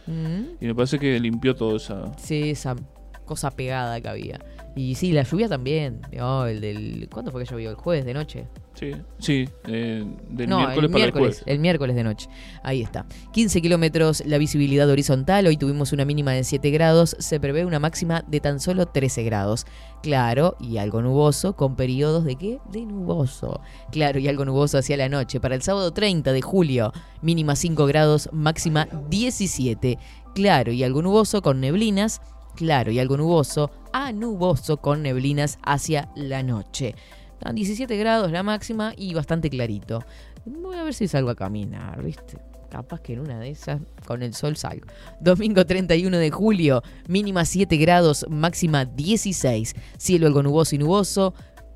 Mm. 0.06 0.56
y 0.60 0.66
me 0.66 0.74
parece 0.74 0.98
que 0.98 1.18
limpió 1.20 1.54
todo 1.54 1.76
esa. 1.76 2.12
Sí, 2.18 2.50
esa 2.50 2.76
cosa 3.24 3.50
pegada 3.50 4.00
que 4.00 4.08
había. 4.08 4.38
Y 4.76 4.94
sí, 4.94 5.12
la 5.12 5.22
lluvia 5.22 5.48
también. 5.48 6.02
El 6.12 6.60
del, 6.60 7.08
¿Cuándo 7.10 7.32
fue 7.32 7.42
que 7.42 7.50
llovió? 7.50 7.70
¿El 7.70 7.76
jueves 7.76 8.04
de 8.04 8.12
noche? 8.12 8.46
Sí, 8.74 8.92
sí, 9.18 9.48
eh, 9.68 10.04
del 10.28 10.50
no, 10.50 10.58
miércoles 10.58 10.84
el 10.84 10.90
para 10.92 11.04
el 11.04 11.12
miércoles, 11.12 11.36
jueves. 11.36 11.42
el 11.46 11.58
miércoles 11.60 11.96
de 11.96 12.04
noche. 12.04 12.28
Ahí 12.62 12.82
está. 12.82 13.06
15 13.32 13.62
kilómetros 13.62 14.22
la 14.26 14.36
visibilidad 14.36 14.86
horizontal. 14.90 15.46
Hoy 15.46 15.56
tuvimos 15.56 15.94
una 15.94 16.04
mínima 16.04 16.32
de 16.32 16.44
7 16.44 16.70
grados. 16.72 17.16
Se 17.18 17.40
prevé 17.40 17.64
una 17.64 17.78
máxima 17.78 18.22
de 18.28 18.38
tan 18.40 18.60
solo 18.60 18.84
13 18.84 19.22
grados. 19.22 19.64
Claro 20.02 20.56
y 20.60 20.76
algo 20.76 21.00
nuboso, 21.00 21.56
con 21.56 21.74
periodos 21.74 22.26
de 22.26 22.36
qué? 22.36 22.60
De 22.70 22.84
nuboso. 22.84 23.62
Claro 23.92 24.18
y 24.18 24.28
algo 24.28 24.44
nuboso 24.44 24.76
hacia 24.76 24.98
la 24.98 25.08
noche. 25.08 25.40
Para 25.40 25.54
el 25.54 25.62
sábado 25.62 25.92
30 25.92 26.34
de 26.34 26.42
julio, 26.42 26.92
mínima 27.22 27.56
5 27.56 27.86
grados, 27.86 28.28
máxima 28.30 28.88
17. 29.08 29.98
Claro 30.34 30.70
y 30.70 30.84
algo 30.84 31.00
nuboso 31.00 31.40
con 31.40 31.62
neblinas. 31.62 32.20
Claro 32.56 32.90
y 32.90 32.98
algo 32.98 33.16
nuboso, 33.18 33.70
a 33.96 34.12
nuboso 34.12 34.76
con 34.76 35.02
neblinas 35.02 35.58
hacia 35.62 36.10
la 36.14 36.42
noche. 36.42 36.94
Están 37.32 37.54
17 37.54 37.96
grados 37.96 38.30
la 38.30 38.42
máxima 38.42 38.92
y 38.94 39.14
bastante 39.14 39.48
clarito. 39.48 40.04
Voy 40.44 40.76
a 40.76 40.82
ver 40.82 40.92
si 40.92 41.08
salgo 41.08 41.30
a 41.30 41.34
caminar, 41.34 42.02
¿viste? 42.02 42.36
Capaz 42.68 43.00
que 43.00 43.14
en 43.14 43.20
una 43.20 43.40
de 43.40 43.48
esas 43.48 43.80
con 44.06 44.22
el 44.22 44.34
sol 44.34 44.58
salgo. 44.58 44.86
Domingo 45.18 45.64
31 45.64 46.18
de 46.18 46.30
julio, 46.30 46.82
mínima 47.08 47.46
7 47.46 47.74
grados, 47.78 48.26
máxima 48.28 48.84
16. 48.84 49.74
Cielo 49.96 50.26
algo 50.26 50.42
nuboso 50.42 50.74
y 50.74 50.78
nuboso. 50.78 51.32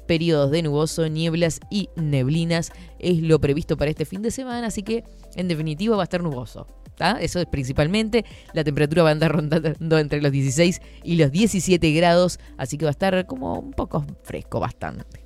Periodos 0.07 0.51
de 0.51 0.63
nuboso, 0.63 1.09
nieblas 1.09 1.59
y 1.71 1.89
neblinas 1.97 2.71
es 2.99 3.23
lo 3.23 3.41
previsto 3.41 3.79
para 3.79 3.93
este 3.93 4.05
fin 4.05 4.21
de 4.21 4.31
semana, 4.31 4.67
así 4.67 4.83
que 4.83 5.05
en 5.37 5.49
definitiva 5.49 5.97
va 5.97 6.03
a 6.03 6.05
estar 6.05 6.23
nuboso. 6.23 6.67
Eso 7.01 7.41
es 7.41 7.47
principalmente. 7.47 8.25
La 8.53 8.65
temperatura 8.65 9.03
va 9.03 9.09
a 9.11 9.13
andar 9.13 9.33
rondando 9.33 9.99
entre 9.99 10.21
los 10.21 10.33
16 10.33 10.81
y 11.05 11.17
los 11.17 11.31
17 11.31 11.93
grados, 11.93 12.39
así 12.57 12.79
que 12.79 12.85
va 12.85 12.91
a 12.91 12.93
estar 12.93 13.27
como 13.27 13.59
un 13.59 13.73
poco 13.73 14.05
fresco, 14.23 14.61
bastante. 14.61 15.21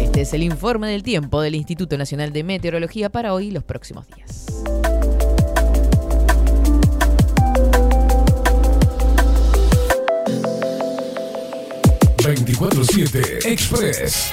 Este 0.00 0.20
es 0.22 0.34
el 0.34 0.42
informe 0.42 0.90
del 0.90 1.02
tiempo 1.02 1.40
del 1.40 1.54
Instituto 1.54 1.96
Nacional 1.96 2.32
de 2.32 2.44
Meteorología 2.44 3.10
para 3.10 3.32
hoy 3.32 3.48
y 3.48 3.50
los 3.50 3.64
próximos 3.64 4.06
días. 4.08 4.46
...24-7 12.22 13.46
Express. 13.46 14.30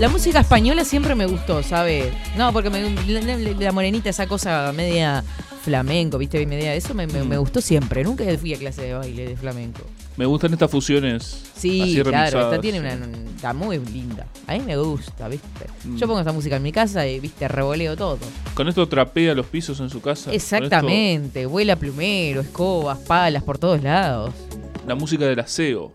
La 0.00 0.08
música 0.08 0.40
española 0.40 0.84
siempre 0.84 1.14
me 1.14 1.26
gustó, 1.26 1.62
¿sabes? 1.62 2.06
No, 2.36 2.52
porque 2.52 2.70
me- 2.70 2.90
la, 3.06 3.20
la- 3.58 3.72
morenita, 3.72 4.08
esa 4.10 4.26
cosa 4.26 4.72
media 4.74 5.22
flamenco, 5.62 6.16
¿viste? 6.16 6.44
Media, 6.46 6.74
eso 6.74 6.94
me, 6.94 7.06
me- 7.06 7.22
me 7.22 7.36
gustó 7.36 7.60
siempre. 7.60 8.02
Nunca 8.02 8.24
fui 8.38 8.54
a 8.54 8.58
clase 8.58 8.82
de 8.82 8.94
baile 8.94 9.28
de 9.28 9.36
flamenco. 9.36 9.82
Me 10.16 10.24
gustan 10.26 10.52
estas 10.54 10.70
fusiones. 10.70 11.42
Sí, 11.54 11.82
así 11.82 12.02
claro, 12.02 12.40
esta 12.40 12.60
tiene 12.60 12.80
sí. 12.80 12.84
una, 12.96 13.18
está 13.36 13.52
muy 13.52 13.78
linda. 13.78 14.26
A 14.46 14.54
mí 14.54 14.60
me 14.60 14.76
gusta, 14.76 15.28
¿viste? 15.28 15.66
Mm. 15.84 15.96
Yo 15.96 16.06
pongo 16.06 16.20
esta 16.20 16.32
música 16.32 16.56
en 16.56 16.62
mi 16.62 16.72
casa 16.72 17.06
y, 17.06 17.20
¿viste? 17.20 17.46
Revoleo 17.46 17.94
todo. 17.96 18.18
Con 18.54 18.68
esto 18.68 18.88
trapea 18.88 19.34
los 19.34 19.46
pisos 19.46 19.80
en 19.80 19.90
su 19.90 20.00
casa. 20.00 20.32
Exactamente, 20.32 21.44
vuela 21.46 21.76
plumero, 21.76 22.40
escobas, 22.40 22.98
palas 22.98 23.42
por 23.42 23.58
todos 23.58 23.82
lados. 23.82 24.32
esto, 24.50 24.86
la 24.86 24.94
música 24.94 25.26
del 25.26 25.40
aseo. 25.40 25.92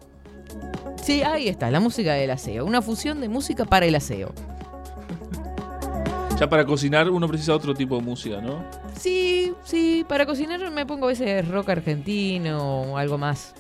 Sí, 1.06 1.22
ahí 1.22 1.48
está, 1.48 1.70
la 1.70 1.80
música 1.80 2.14
del 2.14 2.32
aseo. 2.32 2.66
Una 2.66 2.82
fusión 2.82 3.22
de 3.22 3.30
música 3.30 3.64
para 3.64 3.86
el 3.86 3.94
aseo. 3.94 4.34
Ya 6.40 6.50
para 6.50 6.66
cocinar 6.66 7.12
uno 7.12 7.28
precisa 7.28 7.54
otro 7.54 7.76
tipo 7.76 7.96
de 7.96 8.02
música, 8.02 8.42
¿no? 8.42 8.64
Sí, 8.98 9.54
sí, 9.64 10.04
para 10.10 10.26
cocinar 10.26 10.72
me 10.72 10.84
pongo 10.88 11.06
a 11.06 11.10
veces 11.10 11.48
rock 11.48 11.70
argentino 11.70 12.82
o 12.82 12.98
algo 12.98 13.20
más. 13.20 13.54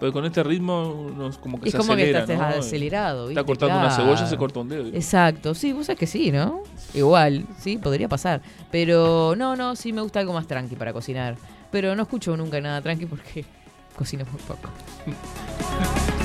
Pero 0.00 0.14
con 0.14 0.24
este 0.24 0.42
ritmo 0.42 1.10
uno 1.14 1.30
como 1.42 1.60
que 1.60 1.68
es 1.68 1.72
se 1.72 1.78
como 1.78 1.92
acelera, 1.92 2.24
que 2.24 2.32
estás 2.32 2.54
¿no? 2.54 2.60
acelerado, 2.60 3.26
¿viste? 3.26 3.38
Está 3.38 3.46
cortando 3.46 3.78
una 3.78 3.90
cebolla, 3.90 4.26
se 4.26 4.36
corta 4.38 4.60
un 4.60 4.70
dedo. 4.70 4.86
Exacto, 4.86 5.54
sí, 5.54 5.74
vos 5.74 5.84
sabés 5.84 5.98
que 5.98 6.06
sí, 6.06 6.32
¿no? 6.32 6.62
Igual, 6.94 7.44
sí, 7.58 7.76
podría 7.76 8.08
pasar. 8.08 8.40
Pero 8.70 9.34
no, 9.36 9.56
no, 9.56 9.76
sí 9.76 9.92
me 9.92 10.00
gusta 10.00 10.20
algo 10.20 10.32
más 10.32 10.46
tranqui 10.46 10.74
para 10.74 10.94
cocinar. 10.94 11.36
Pero 11.70 11.94
no 11.94 12.04
escucho 12.04 12.34
nunca 12.34 12.58
nada 12.62 12.80
tranqui 12.80 13.04
porque 13.04 13.44
cocino 13.94 14.24
muy 14.32 14.40
poco. 14.40 14.70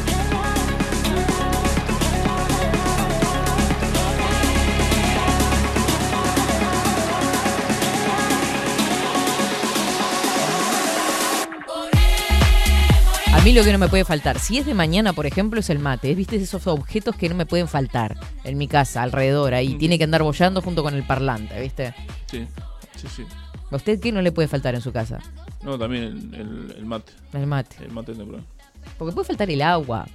mí 13.43 13.51
lo 13.53 13.63
que 13.63 13.71
no 13.73 13.77
me 13.77 13.89
puede 13.89 14.05
faltar, 14.05 14.39
si 14.39 14.57
es 14.57 14.65
de 14.65 14.73
mañana, 14.73 15.11
por 15.13 15.25
ejemplo, 15.25 15.59
es 15.59 15.69
el 15.69 15.79
mate. 15.79 16.09
¿eh? 16.11 16.15
¿Viste 16.15 16.35
esos 16.37 16.65
objetos 16.67 17.15
que 17.15 17.27
no 17.29 17.35
me 17.35 17.45
pueden 17.45 17.67
faltar 17.67 18.17
en 18.43 18.57
mi 18.57 18.67
casa, 18.67 19.01
alrededor, 19.03 19.53
ahí? 19.53 19.75
Mm. 19.75 19.77
Tiene 19.79 19.97
que 19.97 20.03
andar 20.05 20.23
bollando 20.23 20.61
junto 20.61 20.81
con 20.83 20.93
el 20.93 21.03
parlante, 21.03 21.59
¿viste? 21.59 21.93
Sí, 22.27 22.45
sí, 22.95 23.07
sí. 23.13 23.23
¿A 23.69 23.75
usted 23.75 23.99
qué 23.99 24.11
no 24.11 24.21
le 24.21 24.31
puede 24.31 24.47
faltar 24.47 24.75
en 24.75 24.81
su 24.81 24.91
casa? 24.93 25.19
No, 25.63 25.77
también 25.77 26.03
el, 26.03 26.33
el- 26.35 26.75
el 26.77 26.85
mate. 26.85 27.11
El 27.33 27.47
mate. 27.47 27.75
El 27.83 27.91
mate 27.91 28.13
temprano. 28.13 28.43
Porque 28.97 29.13
puede 29.13 29.27
faltar 29.27 29.49
el 29.49 29.61
agua. 29.61 30.07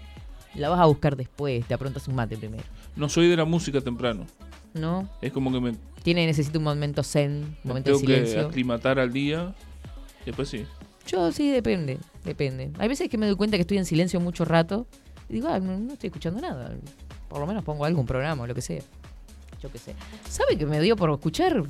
La 0.55 0.69
vas 0.71 0.81
a 0.81 0.87
buscar 0.87 1.15
después, 1.17 1.65
te 1.67 1.75
aprontas 1.75 2.09
un 2.09 2.15
mate 2.15 2.37
primero. 2.37 2.65
No 2.97 3.09
soy 3.09 3.29
de 3.29 3.37
la 3.37 3.45
música 3.45 3.81
temprano. 3.81 4.27
¿No? 4.75 5.09
Es 5.21 5.33
como 5.33 5.53
que 5.53 5.61
me, 5.61 5.75
Tiene, 6.03 6.27
necesita 6.27 6.59
un 6.59 6.65
momento 6.65 7.03
zen, 7.03 7.31
un 7.33 7.57
me 7.65 7.69
momento 7.69 7.91
de 7.91 7.97
tengo 7.97 8.07
que 8.07 8.15
silencio. 8.15 8.47
aclimatar 8.49 8.99
al 8.99 9.13
día. 9.13 9.55
Y 10.23 10.27
después 10.27 10.49
sí. 10.49 10.65
Yo 11.07 11.33
sí, 11.33 11.51
depende, 11.51 11.99
depende. 12.25 12.71
Hay 12.79 12.89
veces 12.89 13.09
que 13.09 13.19
me 13.19 13.27
doy 13.27 13.37
cuenta 13.37 13.57
que 13.57 13.63
estoy 13.63 13.79
en 13.79 13.85
silencio 13.85 14.21
mucho 14.21 14.45
rato 14.45 14.87
y 15.29 15.35
digo, 15.35 15.49
ah, 15.49 15.59
no, 15.61 15.79
no 15.79 15.93
estoy 15.93 16.09
escuchando 16.09 16.41
nada. 16.41 16.75
Por 17.29 17.41
lo 17.41 17.47
menos 17.47 17.65
pongo 17.65 17.85
algún 17.85 18.07
programa 18.07 18.45
o 18.45 18.47
lo 18.47 18.55
que 18.55 18.63
sea. 18.63 18.83
Yo 19.63 19.71
qué 19.73 19.79
sé. 19.79 19.95
¿Sabe 20.29 20.57
que 20.57 20.67
me 20.67 20.81
dio 20.81 20.97
por 20.97 21.11
escuchar? 21.11 21.65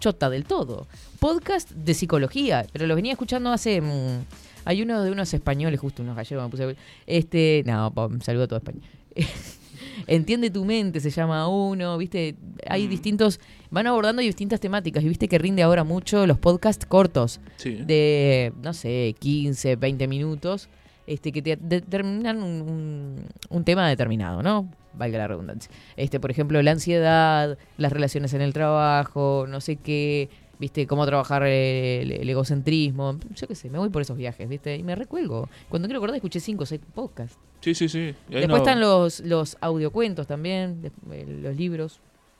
Chota 0.00 0.30
del 0.30 0.44
todo. 0.44 0.86
Podcast 1.20 1.70
de 1.70 1.94
psicología, 1.94 2.66
pero 2.72 2.86
lo 2.86 2.94
venía 2.94 3.12
escuchando 3.12 3.50
hace... 3.50 3.80
mm, 3.80 4.24
hay 4.64 4.82
uno 4.82 5.02
de 5.02 5.10
unos 5.10 5.34
españoles, 5.34 5.80
justo 5.80 6.02
unos 6.02 6.16
gallegos 6.16 6.44
me 6.44 6.50
puse. 6.50 6.76
Este, 7.06 7.62
no, 7.66 7.92
saludo 8.22 8.44
a 8.44 8.48
todo 8.48 8.58
España. 8.58 8.80
Entiende 10.06 10.50
tu 10.50 10.64
mente, 10.64 11.00
se 11.00 11.10
llama 11.10 11.48
uno, 11.48 11.96
viste, 11.98 12.34
hay 12.68 12.86
distintos, 12.86 13.40
van 13.70 13.86
abordando 13.86 14.22
distintas 14.22 14.60
temáticas 14.60 15.02
y 15.04 15.08
viste 15.08 15.28
que 15.28 15.38
rinde 15.38 15.62
ahora 15.62 15.84
mucho 15.84 16.26
los 16.26 16.38
podcasts 16.38 16.86
cortos 16.86 17.40
Sí. 17.56 17.74
de, 17.84 18.52
no 18.62 18.72
sé, 18.72 19.14
15, 19.18 19.76
20 19.76 20.06
minutos, 20.08 20.68
este, 21.06 21.32
que 21.32 21.42
te 21.42 21.56
determinan 21.56 22.42
un, 22.42 22.62
un- 22.62 23.26
un 23.50 23.64
tema 23.64 23.88
determinado, 23.88 24.42
¿no? 24.42 24.68
Valga 24.94 25.18
la 25.18 25.26
redundancia. 25.28 25.70
Este, 25.96 26.20
por 26.20 26.30
ejemplo, 26.30 26.60
la 26.62 26.70
ansiedad, 26.72 27.56
las 27.78 27.92
relaciones 27.92 28.34
en 28.34 28.42
el 28.42 28.52
trabajo, 28.52 29.46
no 29.48 29.60
sé 29.60 29.76
qué, 29.76 30.28
viste, 30.62 30.86
cómo 30.86 31.04
trabajar 31.04 31.42
el, 31.42 32.12
el 32.12 32.30
egocentrismo, 32.30 33.18
yo 33.34 33.48
qué 33.48 33.54
sé, 33.56 33.68
me 33.68 33.78
voy 33.78 33.88
por 33.88 34.00
esos 34.00 34.16
viajes, 34.16 34.48
viste, 34.48 34.76
y 34.76 34.84
me 34.84 34.94
recuelgo. 34.94 35.48
Cuando 35.68 35.88
quiero 35.88 35.98
acordar 35.98 36.14
escuché 36.16 36.38
5 36.38 36.62
o 36.62 36.66
6 36.66 36.80
podcasts. 36.94 37.36
Sí, 37.60 37.74
sí, 37.74 37.88
sí. 37.88 38.14
Después 38.28 38.46
no- 38.48 38.56
están 38.58 38.78
los, 38.80 39.18
los 39.20 39.56
audiocuentos 39.60 40.28
también, 40.28 40.92
eh, 41.10 41.26
los 41.42 41.56
libros. 41.56 41.98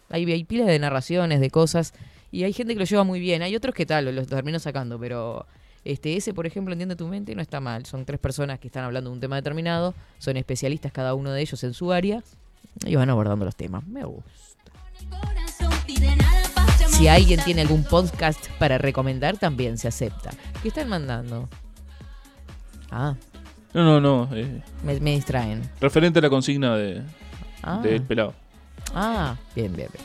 Hay, 0.09 0.31
hay 0.31 0.45
pilas 0.45 0.69
de 0.69 0.79
narraciones, 0.79 1.41
de 1.41 1.51
cosas. 1.51 1.95
Y 2.31 2.45
hay 2.45 2.53
gente 2.53 2.75
que 2.75 2.79
lo 2.79 2.85
lleva 2.87 3.03
muy 3.03 3.19
bien. 3.19 3.43
Hay 3.43 3.57
otros 3.57 3.75
que 3.75 3.87
tal, 3.87 4.15
los 4.15 4.27
termino 4.29 4.59
sacando, 4.61 4.99
pero 5.01 5.45
este 5.85 6.17
ese, 6.17 6.33
por 6.33 6.47
ejemplo, 6.47 6.73
Entiende 6.75 6.95
tu 6.95 7.09
mente, 7.09 7.35
no 7.35 7.43
está 7.43 7.59
mal. 7.61 7.87
Son 7.87 8.05
tres 8.05 8.21
personas 8.21 8.61
que 8.61 8.69
están 8.69 8.85
hablando 8.85 9.11
de 9.11 9.15
un 9.15 9.21
tema 9.21 9.35
determinado, 9.37 9.95
son 10.19 10.37
especialistas 10.37 10.93
cada 10.93 11.15
uno 11.15 11.33
de 11.33 11.41
ellos 11.43 11.63
en 11.65 11.75
su 11.75 11.91
área 11.93 12.23
y 12.87 12.95
van 12.95 13.11
abordando 13.11 13.45
los 13.45 13.57
temas. 13.57 13.85
Me 13.87 14.05
gusta. 14.05 14.31
Si 16.93 17.09
alguien 17.09 17.41
tiene 17.45 17.63
algún 17.63 17.83
podcast 17.85 18.47
para 18.59 18.79
recomendar, 18.79 19.37
también 19.37 19.77
se 19.79 19.89
acepta. 19.89 20.31
¿Qué 20.63 20.69
están 20.69 20.89
mandando? 20.89 21.49
Ah, 22.91 23.15
No, 23.75 23.83
no, 23.85 24.01
no. 24.01 24.29
eh, 24.37 24.63
me, 24.85 25.01
me 25.01 25.13
distraen. 25.13 25.63
referente 25.81 26.19
a 26.19 26.23
la 26.23 26.31
consigna 26.31 26.77
de, 26.77 27.03
Ah. 27.63 27.81
del 27.83 28.03
pelado. 28.03 28.35
Ah, 28.95 29.37
bien, 29.57 29.75
bien, 29.75 29.89
bien. 29.93 30.05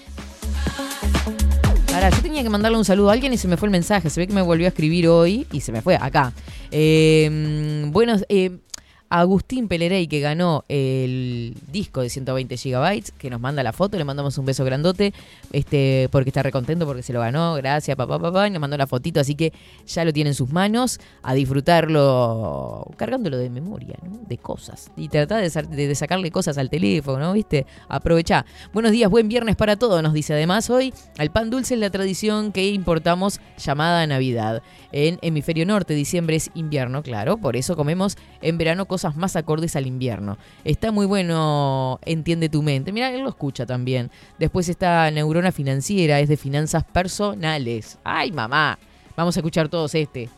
Ahora, 1.94 2.10
yo 2.10 2.22
tenía 2.22 2.44
que 2.44 2.50
mandarle 2.50 2.78
un 2.78 2.86
saludo 2.86 3.10
a 3.10 3.14
alguien 3.14 3.34
y 3.34 3.38
se 3.38 3.48
me 3.48 3.58
fue 3.58 3.68
el 3.68 3.72
mensaje. 3.72 4.10
Se 4.10 4.20
ve 4.20 4.28
que 4.28 4.34
me 4.34 4.42
volvió 4.42 4.68
a 4.68 4.70
escribir 4.70 5.08
hoy 5.08 5.48
y 5.52 5.62
se 5.62 5.72
me 5.72 5.82
fue 5.82 5.96
acá. 6.00 6.32
Eh, 6.72 7.86
bueno, 7.92 8.16
eh, 8.30 8.60
Agustín 9.10 9.68
Pelerey, 9.68 10.08
que 10.08 10.20
ganó 10.20 10.64
el 10.68 11.56
disco 11.72 12.02
de 12.02 12.10
120 12.10 12.58
gigabytes, 12.58 13.12
que 13.12 13.30
nos 13.30 13.40
manda 13.40 13.64
la 13.64 13.74
foto, 13.74 13.98
le 13.98 14.04
mandamos 14.04 14.38
un 14.38 14.46
beso 14.46 14.66
grandote, 14.66 15.14
este, 15.54 16.10
porque 16.12 16.30
está 16.30 16.44
recontento 16.44 16.86
porque 16.86 17.04
se 17.04 17.14
lo 17.14 17.20
ganó, 17.22 17.56
gracias, 17.56 17.96
papá, 17.96 18.20
papá, 18.20 18.48
y 18.48 18.52
nos 18.52 18.60
mandó 18.60 18.78
la 18.78 18.88
fotito, 18.88 19.20
así 19.20 19.36
que 19.36 19.54
ya 19.86 20.04
lo 20.04 20.12
tiene 20.12 20.32
en 20.32 20.34
sus 20.34 20.52
manos, 20.52 21.00
a 21.24 21.34
disfrutarlo, 21.34 22.86
cargándolo 22.98 23.38
de 23.38 23.50
memoria, 23.50 23.96
¿no? 24.04 24.20
de 24.28 24.38
cosas, 24.38 24.92
y 24.98 25.08
tratar 25.10 25.42
de, 25.42 25.50
sa- 25.50 25.62
de- 25.62 25.88
de 25.88 25.96
sacarle 25.96 26.32
cosas 26.32 26.58
al 26.58 26.70
teléfono, 26.70 27.20
¿no? 27.20 27.34
¿viste? 27.34 27.66
Aprovechá. 27.88 28.46
Buenos 28.74 28.92
días, 28.92 29.10
buen 29.10 29.28
viernes 29.30 29.56
para 29.56 29.76
todos, 29.78 30.02
nos 30.04 30.14
dice 30.14 30.34
además 30.34 30.70
hoy, 30.70 30.94
al 31.18 31.32
pan 31.32 31.50
dulce 31.50 31.74
es 31.76 31.80
la 31.80 31.90
tradición 31.90 32.52
que 32.52 32.70
importamos 32.70 33.40
llamada 33.58 34.06
Navidad. 34.08 34.62
En 34.92 35.20
hemisferio 35.22 35.66
norte, 35.66 35.94
diciembre 35.94 36.36
es 36.38 36.50
invierno, 36.54 37.04
claro, 37.04 37.38
por 37.38 37.56
eso 37.56 37.76
comemos 37.76 38.18
en 38.42 38.58
verano 38.58 38.86
más 39.16 39.36
acordes 39.36 39.76
al 39.76 39.88
invierno. 39.88 40.38
Está 40.64 40.92
muy 40.92 41.06
bueno, 41.06 42.00
entiende 42.06 42.50
tu 42.50 42.62
mente. 42.62 42.92
Mira, 42.92 43.10
él 43.10 43.22
lo 43.22 43.30
escucha 43.30 43.66
también. 43.66 44.12
Después 44.40 44.70
está 44.70 45.10
Neurona 45.12 45.52
Financiera, 45.52 46.20
es 46.20 46.30
de 46.30 46.38
finanzas 46.38 46.84
personales. 46.84 47.98
¡Ay, 48.04 48.32
mamá! 48.32 48.78
Vamos 49.16 49.36
a 49.36 49.40
escuchar 49.40 49.70
todos 49.70 49.96
este. 49.96 50.30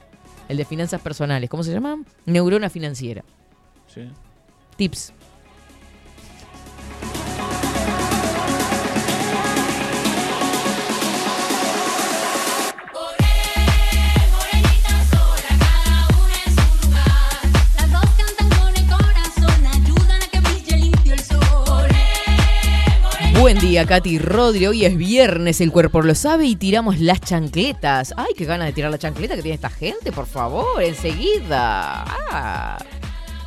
El 0.48 0.58
de 0.58 0.65
finanzas 0.65 1.02
personales. 1.02 1.50
¿Cómo 1.50 1.63
se 1.63 1.72
llama? 1.72 2.02
Neurona 2.26 2.69
Financiera. 2.69 3.24
Sí. 3.88 4.02
Tips. 4.78 5.13
Katy 23.86 24.20
Rodri. 24.20 24.65
Hoy 24.68 24.86
es 24.86 24.98
viernes, 24.98 25.62
el 25.62 25.72
cuerpo 25.72 26.02
lo 26.02 26.15
sabe 26.15 26.46
y 26.46 26.56
tiramos 26.56 27.00
las 27.00 27.22
chancletas. 27.22 28.13
Ay, 28.18 28.34
qué 28.38 28.46
ganas 28.46 28.68
de 28.68 28.74
tirar 28.74 28.92
la 28.92 28.98
chancleta 28.98 29.36
que 29.36 29.42
tiene 29.42 29.56
esta 29.56 29.70
gente, 29.70 30.12
por 30.12 30.26
favor, 30.26 30.82
enseguida. 30.82 32.04
Ah. 32.32 32.78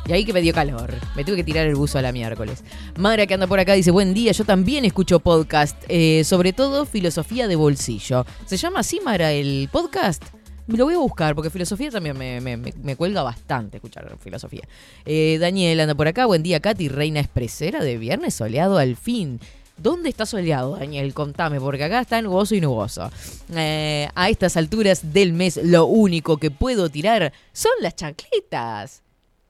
Y 0.05 0.11
ahí 0.11 0.25
que 0.25 0.33
me 0.33 0.41
dio 0.41 0.53
calor. 0.53 0.93
Me 1.15 1.23
tuve 1.23 1.37
que 1.37 1.43
tirar 1.43 1.65
el 1.65 1.75
buzo 1.75 1.97
a 1.97 2.01
la 2.01 2.11
miércoles. 2.11 2.63
Mara 2.97 3.25
que 3.25 3.33
anda 3.33 3.47
por 3.47 3.59
acá 3.59 3.73
dice, 3.73 3.91
buen 3.91 4.13
día, 4.13 4.31
yo 4.33 4.43
también 4.43 4.83
escucho 4.85 5.19
podcast, 5.19 5.77
eh, 5.87 6.23
sobre 6.25 6.51
todo 6.51 6.85
filosofía 6.85 7.47
de 7.47 7.55
bolsillo. 7.55 8.25
¿Se 8.45 8.57
llama 8.57 8.79
así, 8.81 8.99
Mara, 8.99 9.31
el 9.31 9.69
podcast? 9.71 10.23
Lo 10.67 10.85
voy 10.85 10.93
a 10.93 10.97
buscar 10.97 11.35
porque 11.35 11.49
filosofía 11.49 11.89
también 11.91 12.17
me- 12.17 12.39
me 12.57 12.95
cuelga 12.95 13.21
bastante 13.21 13.77
escuchar 13.77 14.09
filosofía. 14.19 14.61
Eh, 15.05 15.37
Daniel 15.39 15.79
anda 15.81 15.95
por 15.95 16.07
acá, 16.07 16.25
buen 16.25 16.41
día, 16.43 16.59
Katy, 16.61 16.87
reina 16.89 17.19
expresera 17.19 17.83
de 17.83 17.97
viernes 17.97 18.33
soleado 18.33 18.77
al 18.77 18.95
fin. 18.95 19.39
¿Dónde 19.83 20.07
está 20.09 20.25
soleado, 20.25 20.77
Daniel? 20.77 21.13
Contame, 21.13 21.59
porque 21.59 21.83
acá 21.83 21.99
está 21.99 22.21
nuboso 22.21 22.55
y 22.55 22.61
nuboso. 22.61 23.11
Eh, 23.53 24.07
a 24.15 24.29
estas 24.29 24.55
alturas 24.57 25.13
del 25.13 25.33
mes, 25.33 25.59
lo 25.61 25.85
único 25.85 26.37
que 26.37 26.49
puedo 26.51 26.89
tirar 26.89 27.33
son 27.51 27.73
las 27.81 27.95
chancletas. 27.95 29.03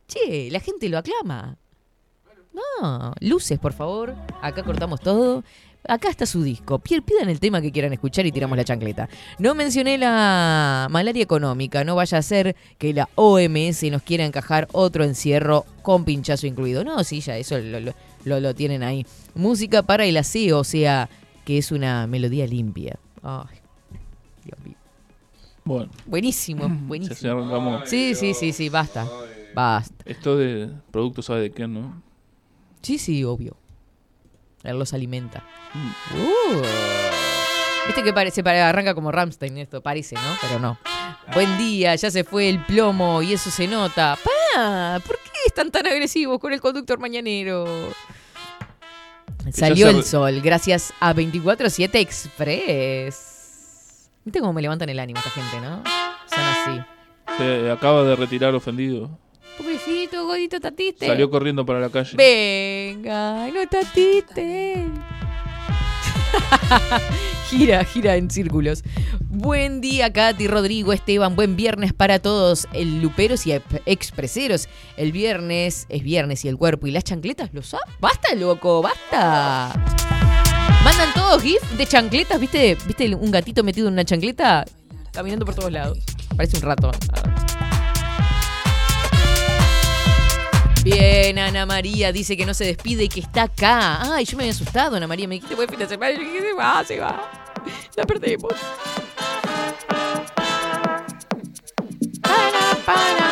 Che, 0.07 0.49
la 0.51 0.59
gente 0.59 0.89
lo 0.89 0.97
aclama. 0.97 1.55
No, 2.81 3.13
luces, 3.19 3.59
por 3.59 3.73
favor. 3.73 4.15
Acá 4.41 4.63
cortamos 4.63 4.99
todo. 5.01 5.43
Acá 5.87 6.09
está 6.09 6.25
su 6.25 6.41
disco. 6.43 6.79
Pi- 6.79 7.01
Pidan 7.01 7.29
el 7.29 7.39
tema 7.39 7.61
que 7.61 7.71
quieran 7.71 7.91
escuchar 7.93 8.25
y 8.25 8.31
tiramos 8.31 8.57
la 8.57 8.63
chancleta. 8.63 9.09
No 9.37 9.53
mencioné 9.53 9.97
la 9.97 10.87
malaria 10.89 11.21
económica. 11.23 11.83
No 11.83 11.95
vaya 11.95 12.19
a 12.19 12.21
ser 12.21 12.55
que 12.77 12.93
la 12.93 13.09
OMS 13.15 13.83
nos 13.91 14.01
quiera 14.01 14.23
encajar 14.25 14.67
otro 14.71 15.03
encierro 15.03 15.65
con 15.81 16.05
pinchazo 16.05 16.47
incluido. 16.47 16.83
No, 16.83 17.03
sí, 17.03 17.19
ya 17.21 17.37
eso 17.37 17.57
lo- 17.59 17.93
lo- 18.25 18.39
lo 18.39 18.53
tienen 18.55 18.83
ahí. 18.83 19.05
Música 19.35 19.81
para 19.83 20.05
el 20.05 20.17
aseo, 20.17 20.59
o 20.59 20.63
sea, 20.63 21.09
que 21.45 21.57
es 21.57 21.71
una 21.71 22.07
melodía 22.07 22.45
limpia. 22.47 22.97
Ay, 23.21 23.57
Dios 24.43 24.59
mío. 24.63 24.75
Bueno, 25.65 25.89
Buenísimo, 26.05 26.63
se 26.67 26.73
buenísimo. 26.73 27.85
Sí, 27.85 28.15
sí, 28.15 28.33
sí, 28.33 28.51
sí, 28.51 28.69
basta. 28.69 29.07
Basta. 29.55 29.95
Esto 30.05 30.35
de 30.37 30.69
producto 30.91 31.21
sabe 31.21 31.41
de 31.41 31.51
qué, 31.51 31.67
¿no? 31.67 32.01
Sí, 32.81 32.97
sí, 32.97 33.23
obvio. 33.23 33.55
Él 34.63 34.77
los 34.79 34.93
alimenta. 34.93 35.43
Mm. 35.73 36.17
Uh. 36.19 36.61
Viste 37.87 38.03
que 38.03 38.13
parece, 38.13 38.43
pare- 38.43 38.61
arranca 38.61 38.93
como 38.95 39.11
Ramstein 39.11 39.57
esto, 39.57 39.81
parece, 39.81 40.15
¿no? 40.15 40.21
Pero 40.41 40.59
no. 40.59 40.77
Buen 41.33 41.57
día, 41.57 41.95
ya 41.95 42.09
se 42.11 42.23
fue 42.23 42.49
el 42.49 42.59
plomo 42.65 43.21
y 43.21 43.33
eso 43.33 43.49
se 43.51 43.67
nota. 43.67 44.17
¡Pa! 44.55 44.99
¿Por 45.05 45.17
qué 45.17 45.22
están 45.53 45.69
tan 45.69 45.85
agresivos 45.85 46.39
con 46.39 46.51
el 46.51 46.59
conductor 46.59 46.97
mañanero? 46.97 47.65
Salió 49.51 49.87
el 49.89 50.03
sol, 50.03 50.41
gracias 50.41 50.91
a 50.99 51.13
24-7 51.13 51.89
Express. 51.95 53.19
Viste 54.25 54.39
cómo 54.39 54.53
me 54.53 54.63
levantan 54.63 54.89
el 54.89 54.97
ánimo 54.99 55.19
esta 55.19 55.29
gente, 55.29 55.61
¿no? 55.61 55.83
Son 56.25 56.39
así. 56.39 56.81
Se 57.37 57.69
acaba 57.69 58.03
de 58.03 58.15
retirar 58.15 58.55
ofendido. 58.55 59.11
Pobrecito, 59.57 60.25
godito 60.25 60.59
tatiste. 60.59 61.05
Salió 61.05 61.29
corriendo 61.29 61.63
para 61.63 61.79
la 61.79 61.89
calle. 61.89 62.15
Venga, 62.17 63.47
no 63.49 63.67
tatiste. 63.69 64.87
gira, 67.53 67.83
gira 67.85 68.15
en 68.15 68.29
círculos. 68.29 68.83
Buen 69.21 69.81
día, 69.81 70.11
Katy, 70.11 70.47
Rodrigo, 70.47 70.93
Esteban. 70.93 71.35
Buen 71.35 71.55
viernes 71.55 71.93
para 71.93 72.19
todos, 72.19 72.67
el 72.73 73.01
luperos 73.01 73.45
y 73.45 73.53
expreseros. 73.85 74.67
El 74.97 75.11
viernes 75.11 75.85
es 75.89 76.03
viernes 76.03 76.43
y 76.45 76.47
el 76.47 76.57
cuerpo 76.57 76.87
y 76.87 76.91
las 76.91 77.03
chancletas 77.03 77.53
lo 77.53 77.61
saben. 77.61 77.93
¡Basta, 77.99 78.33
loco! 78.35 78.81
¡Basta! 78.81 79.73
Mandan 80.83 81.13
todos 81.13 81.41
GIF 81.41 81.61
de 81.77 81.85
chancletas, 81.85 82.39
¿viste? 82.39 82.77
¿Viste 82.85 83.15
un 83.15 83.31
gatito 83.31 83.63
metido 83.63 83.87
en 83.87 83.93
una 83.93 84.05
chancleta? 84.05 84.65
Caminando 85.11 85.45
por 85.45 85.55
todos 85.55 85.71
lados. 85.71 85.99
Parece 86.35 86.57
un 86.57 86.63
rato. 86.63 86.91
Bien, 90.83 91.39
Ana 91.39 91.65
María 91.65 92.11
dice 92.11 92.35
que 92.35 92.45
no 92.45 92.53
se 92.53 92.65
despide 92.65 93.05
y 93.05 93.09
que 93.09 93.21
está 93.21 93.43
acá. 93.43 94.13
Ay, 94.13 94.25
yo 94.25 94.35
me 94.35 94.43
había 94.43 94.51
asustado, 94.51 94.97
Ana 94.97 95.07
María. 95.07 95.27
Me 95.29 95.35
dijiste 95.35 95.55
buen 95.55 95.69
fin 95.69 95.79
de 95.79 95.87
semana 95.87 96.13
yo 96.13 96.19
dije, 96.19 96.41
se 96.41 96.53
va, 96.53 96.83
se 96.83 96.99
va. 96.99 97.42
La 97.95 98.05
para. 102.85 103.23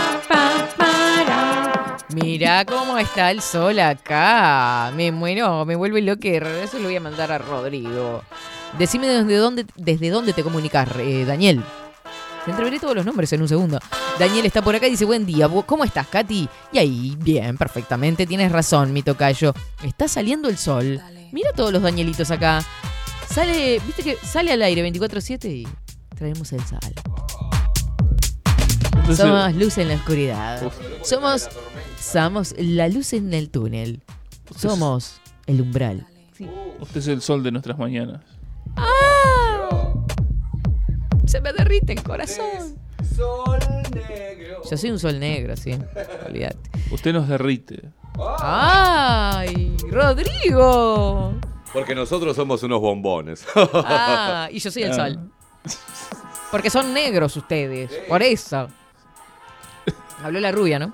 Mira 2.14 2.66
cómo 2.66 2.98
está 2.98 3.32
el 3.32 3.42
sol 3.42 3.80
acá. 3.80 4.92
Me 4.96 5.12
muero, 5.12 5.66
me 5.66 5.76
vuelve 5.76 6.02
loquer. 6.02 6.44
Eso 6.44 6.78
lo 6.78 6.86
voy 6.86 6.98
a 6.98 7.02
mandar 7.02 7.32
a 7.32 7.38
Rodrigo. 7.38 8.22
Decime 8.78 9.08
desde 9.08 9.36
dónde, 9.38 9.66
desde 9.76 10.10
dónde 10.10 10.34
te 10.34 10.44
comunicas, 10.44 10.90
eh, 11.00 11.24
Daniel. 11.26 11.64
Te 12.44 12.52
entreveré 12.52 12.80
todos 12.80 12.96
los 12.96 13.06
nombres 13.06 13.32
en 13.34 13.42
un 13.42 13.48
segundo. 13.48 13.80
Daniel 14.20 14.46
está 14.46 14.62
por 14.62 14.76
acá 14.76 14.88
y 14.88 14.92
dice, 14.92 15.06
buen 15.06 15.26
día, 15.26 15.48
¿vos 15.48 15.66
¿cómo 15.66 15.84
estás, 15.84 16.08
Katy? 16.08 16.50
Y 16.74 16.78
ahí, 16.78 17.16
bien, 17.20 17.58
perfectamente, 17.58 18.26
tienes 18.26 18.52
razón, 18.52 18.92
mi 18.92 19.04
tocayo. 19.04 19.54
Está 19.84 20.08
saliendo 20.08 20.50
el 20.50 20.58
sol. 20.58 21.00
Mira 21.32 21.52
todos 21.54 21.72
los 21.72 21.82
Danielitos 21.82 22.32
acá. 22.32 22.62
Sale, 23.32 23.80
viste 23.86 24.04
que 24.04 24.18
sale 24.18 24.52
al 24.52 24.62
aire 24.62 24.84
24-7 24.92 25.46
y 25.50 25.68
traemos 26.16 26.52
el 26.52 26.62
sal. 26.62 26.80
Entonces, 28.98 29.18
Somos 29.18 29.56
luz 29.56 29.78
en 29.78 29.88
la 29.88 29.96
oscuridad. 29.96 30.72
Somos, 31.04 31.50
somos 32.00 32.54
la 32.58 32.90
luz 32.90 33.14
en 33.14 33.34
el 33.34 33.50
túnel. 33.50 34.04
Somos 34.56 35.22
el 35.48 35.62
umbral. 35.62 36.06
usted 36.82 36.98
es 36.98 37.08
el 37.08 37.22
sol 37.22 37.42
de 37.42 37.52
nuestras 37.52 37.78
mañanas. 37.78 38.22
Se 41.26 41.40
me 41.40 41.54
derrite 41.54 41.94
el 41.94 42.04
corazón. 42.04 42.76
Yo 44.70 44.78
soy 44.78 44.92
un 44.92 45.00
sol 45.00 45.20
negro, 45.20 45.56
sí. 45.56 45.72
Olvídate. 46.28 46.70
Usted 46.92 47.14
nos 47.14 47.30
derrite. 47.30 47.92
¡Ay! 48.42 49.76
¡Rodrigo! 49.90 51.34
Porque 51.74 51.96
nosotros 51.96 52.36
somos 52.36 52.62
unos 52.64 52.82
bombones. 52.82 53.46
Ah, 53.74 54.50
y 54.52 54.60
yo 54.60 54.72
soy 54.72 54.84
el 54.84 54.92
Ah. 54.92 54.96
sol. 54.96 55.20
Porque 56.52 56.70
son 56.70 56.94
negros 56.94 57.36
ustedes. 57.38 57.92
Por 58.10 58.22
eso. 58.24 58.68
Habló 60.24 60.40
la 60.40 60.52
rubia, 60.52 60.78
¿no? 60.80 60.94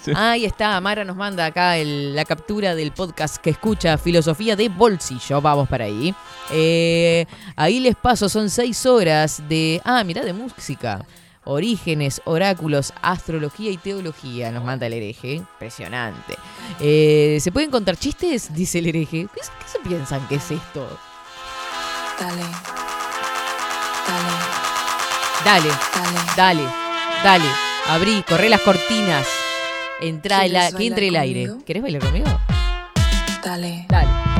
Sí. 0.00 0.12
Ahí 0.14 0.44
está, 0.46 0.80
Mara 0.80 1.04
nos 1.04 1.14
manda 1.16 1.44
acá 1.44 1.76
el- 1.76 2.14
la 2.14 2.24
captura 2.24 2.74
del 2.74 2.90
podcast 2.92 3.36
que 3.36 3.50
escucha 3.50 3.98
Filosofía 3.98 4.56
de 4.56 4.68
Bolsillo. 4.70 5.40
Vamos 5.42 5.68
para 5.68 5.84
ahí. 5.84 6.14
Eh, 6.50 7.26
ahí 7.54 7.78
les 7.80 7.94
paso, 7.94 8.28
son 8.28 8.48
seis 8.48 8.86
horas 8.86 9.42
de. 9.48 9.80
Ah, 9.84 10.02
mirá, 10.04 10.22
de 10.24 10.32
música. 10.32 11.04
Orígenes, 11.50 12.20
oráculos, 12.26 12.92
astrología 13.00 13.70
y 13.70 13.78
teología, 13.78 14.50
nos 14.50 14.62
manda 14.64 14.86
el 14.86 14.92
hereje. 14.92 15.32
Impresionante. 15.36 16.36
Eh, 16.78 17.38
¿Se 17.40 17.50
pueden 17.50 17.70
contar 17.70 17.96
chistes? 17.96 18.52
Dice 18.52 18.80
el 18.80 18.86
hereje. 18.88 19.28
¿Qué, 19.34 19.40
qué 19.40 19.66
se 19.66 19.78
piensan 19.78 20.28
que 20.28 20.34
es 20.34 20.50
esto? 20.50 20.86
Dale. 22.20 22.42
Dale. 24.06 24.28
Dale, 25.44 25.68
Dale. 25.96 26.18
dale, 26.36 26.62
dale. 27.24 27.44
Abrí, 27.88 28.22
corre 28.28 28.50
las 28.50 28.60
cortinas. 28.60 29.26
Entra 30.02 30.44
el, 30.44 30.50
¿Quieres 30.52 30.74
a- 30.74 30.76
que 30.76 30.86
entre 30.86 31.08
el 31.08 31.16
aire. 31.16 31.50
¿Querés 31.64 31.82
bailar 31.82 32.02
conmigo? 32.02 32.26
Dale. 33.42 33.86
Dale. 33.88 34.37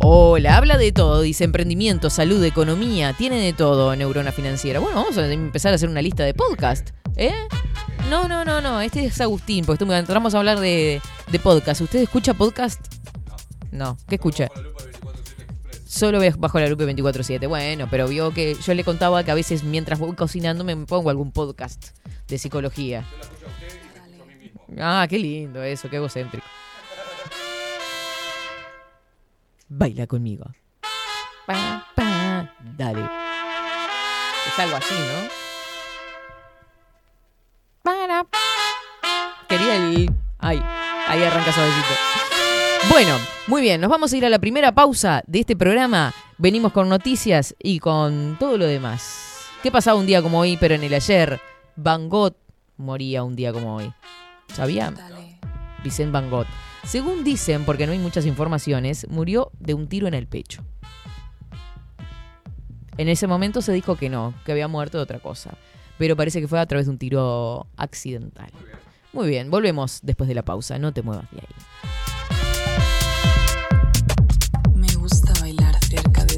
Hola, 0.00 0.56
habla 0.56 0.78
de 0.78 0.92
todo, 0.92 1.22
dice 1.22 1.42
emprendimiento, 1.42 2.08
salud, 2.08 2.42
economía, 2.44 3.14
tiene 3.14 3.40
de 3.40 3.52
todo 3.52 3.94
neurona 3.96 4.30
financiera. 4.30 4.78
Bueno, 4.78 4.96
vamos 4.96 5.18
a 5.18 5.32
empezar 5.32 5.72
a 5.72 5.74
hacer 5.74 5.88
una 5.88 6.00
lista 6.00 6.24
de 6.24 6.34
podcast, 6.34 6.90
¿eh? 7.16 7.34
No, 8.08 8.28
no, 8.28 8.44
no, 8.44 8.60
no, 8.60 8.80
este 8.80 9.04
es 9.04 9.20
Agustín, 9.20 9.64
porque 9.64 9.84
entramos 9.84 10.34
a 10.34 10.38
hablar 10.38 10.60
de, 10.60 11.02
de 11.32 11.38
podcast. 11.40 11.80
¿Usted 11.80 12.00
escucha 12.00 12.32
podcast? 12.32 12.80
No, 13.72 13.98
¿qué 14.08 14.14
escucha? 14.14 14.48
Solo 15.84 16.20
bajo 16.38 16.60
la 16.60 16.68
lupa 16.68 16.84
24-7. 16.84 17.48
Bueno, 17.48 17.88
pero 17.90 18.06
vio 18.06 18.32
que 18.32 18.54
yo 18.54 18.74
le 18.74 18.84
contaba 18.84 19.24
que 19.24 19.32
a 19.32 19.34
veces 19.34 19.64
mientras 19.64 19.98
voy 19.98 20.14
cocinando 20.14 20.62
me 20.62 20.76
pongo 20.76 21.10
algún 21.10 21.32
podcast 21.32 21.88
de 22.28 22.38
psicología. 22.38 23.04
Ah, 24.78 25.06
qué 25.08 25.18
lindo 25.18 25.62
eso, 25.62 25.90
qué 25.90 25.96
egocéntrico. 25.96 26.46
Baila 29.68 30.06
conmigo. 30.06 30.46
Pa, 31.46 31.86
pa, 31.94 32.54
dale. 32.76 33.04
Es 34.46 34.58
algo 34.58 34.76
así, 34.76 34.94
¿no? 34.94 35.28
Para. 37.82 38.26
Quería 39.48 39.76
el. 39.76 40.10
Ay, 40.38 40.62
ahí 41.08 41.22
arranca 41.22 41.52
suavecito. 41.52 41.94
Bueno, 42.88 43.14
muy 43.46 43.60
bien, 43.60 43.80
nos 43.80 43.90
vamos 43.90 44.12
a 44.12 44.16
ir 44.16 44.24
a 44.24 44.30
la 44.30 44.38
primera 44.38 44.72
pausa 44.72 45.22
de 45.26 45.40
este 45.40 45.54
programa. 45.54 46.14
Venimos 46.38 46.72
con 46.72 46.88
noticias 46.88 47.54
y 47.58 47.78
con 47.78 48.36
todo 48.38 48.56
lo 48.56 48.64
demás. 48.64 49.50
¿Qué 49.62 49.70
pasaba 49.70 49.98
un 49.98 50.06
día 50.06 50.22
como 50.22 50.38
hoy, 50.38 50.56
pero 50.56 50.76
en 50.76 50.84
el 50.84 50.94
ayer? 50.94 51.40
Van 51.76 52.08
Gogh 52.08 52.36
moría 52.78 53.22
un 53.22 53.36
día 53.36 53.52
como 53.52 53.76
hoy. 53.76 53.92
¿Sabía? 54.54 54.90
Dale. 54.92 55.38
Vicente 55.82 56.12
Van 56.12 56.30
Gogh. 56.30 56.46
Según 56.88 57.22
dicen, 57.22 57.66
porque 57.66 57.86
no 57.86 57.92
hay 57.92 57.98
muchas 57.98 58.24
informaciones, 58.24 59.06
murió 59.10 59.52
de 59.60 59.74
un 59.74 59.88
tiro 59.88 60.08
en 60.08 60.14
el 60.14 60.26
pecho. 60.26 60.64
En 62.96 63.10
ese 63.10 63.26
momento 63.26 63.60
se 63.60 63.74
dijo 63.74 63.96
que 63.96 64.08
no, 64.08 64.32
que 64.46 64.52
había 64.52 64.68
muerto 64.68 64.96
de 64.96 65.02
otra 65.02 65.18
cosa. 65.18 65.50
Pero 65.98 66.16
parece 66.16 66.40
que 66.40 66.48
fue 66.48 66.58
a 66.58 66.64
través 66.64 66.86
de 66.86 66.92
un 66.92 66.98
tiro 66.98 67.66
accidental. 67.76 68.50
Muy 69.12 69.28
bien, 69.28 69.50
volvemos 69.50 70.00
después 70.02 70.28
de 70.28 70.34
la 70.34 70.46
pausa. 70.46 70.78
No 70.78 70.94
te 70.94 71.02
muevas 71.02 71.30
de 71.30 71.40
ahí. 71.40 71.46
Me 74.74 74.94
gusta 74.94 75.34
bailar 75.42 75.74
cerca 75.84 76.24
de 76.24 76.37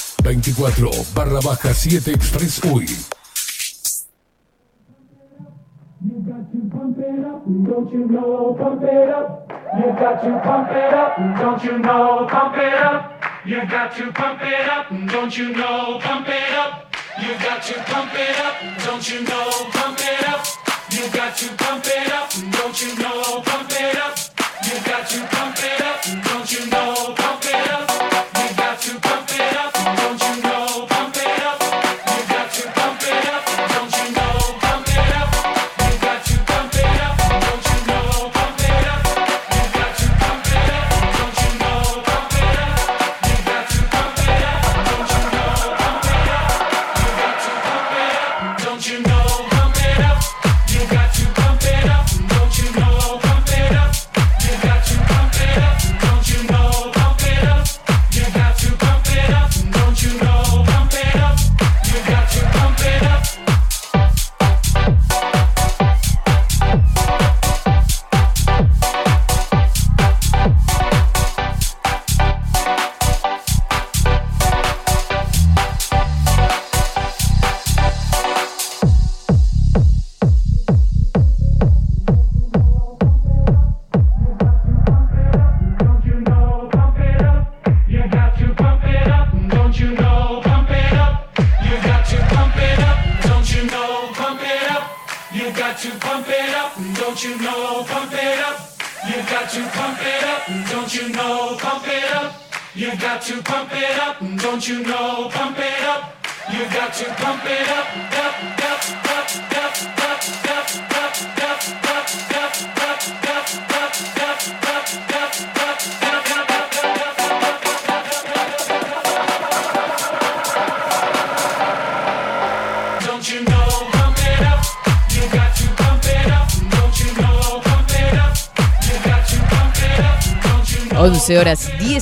24 0.21 1.05
barra 1.13 1.41
baja 1.41 1.73
7 1.73 2.13
Express 2.13 2.61
UI. 2.63 2.85
Don't 7.65 7.91
you 7.91 8.05
know, 8.07 8.55
pump 8.57 8.83
it 8.83 9.09
up. 9.09 9.51
You 9.77 9.91
got 9.93 10.21
to 10.23 10.39
pump 10.43 10.71
it 10.71 10.93
up. 10.93 11.17
Don't 11.39 11.63
you 11.63 11.79
know, 11.79 12.27
pump 12.29 12.57
it 12.57 12.73
up. 12.73 13.23
You 13.45 13.65
got 13.67 13.95
to 13.95 14.11
pump 14.11 14.41
it 14.43 14.69
up. 14.69 14.89
Don't 15.11 15.37
you 15.37 15.53
know, 15.53 15.99
pump 15.99 16.27
it 16.27 16.53
up. 16.53 16.95
You 17.21 17.33
got 17.39 17.63
to 17.63 17.73
pump 17.83 18.11
it 18.13 18.39
up. 18.39 18.55
Don't 18.85 19.09
you 19.09 19.21
know, 19.23 19.49
pump 19.73 19.99
it 19.99 20.27
up. 20.27 20.45
You 20.91 21.09
got 21.11 21.35
to 21.37 21.47
pump 21.57 21.85
it 21.85 22.11
up. 22.11 22.29
Don't 22.51 22.81
you 22.81 22.95
know, 22.99 23.41
pump 23.41 23.71
it 23.71 23.97
up. 23.97 24.17
You 24.65 24.79
got 24.85 25.07
to 25.07 25.19
pump 25.27 25.57
it 25.57 25.81
up. 25.81 26.03
Don't 26.25 26.51
you 26.51 26.69
know, 26.69 27.20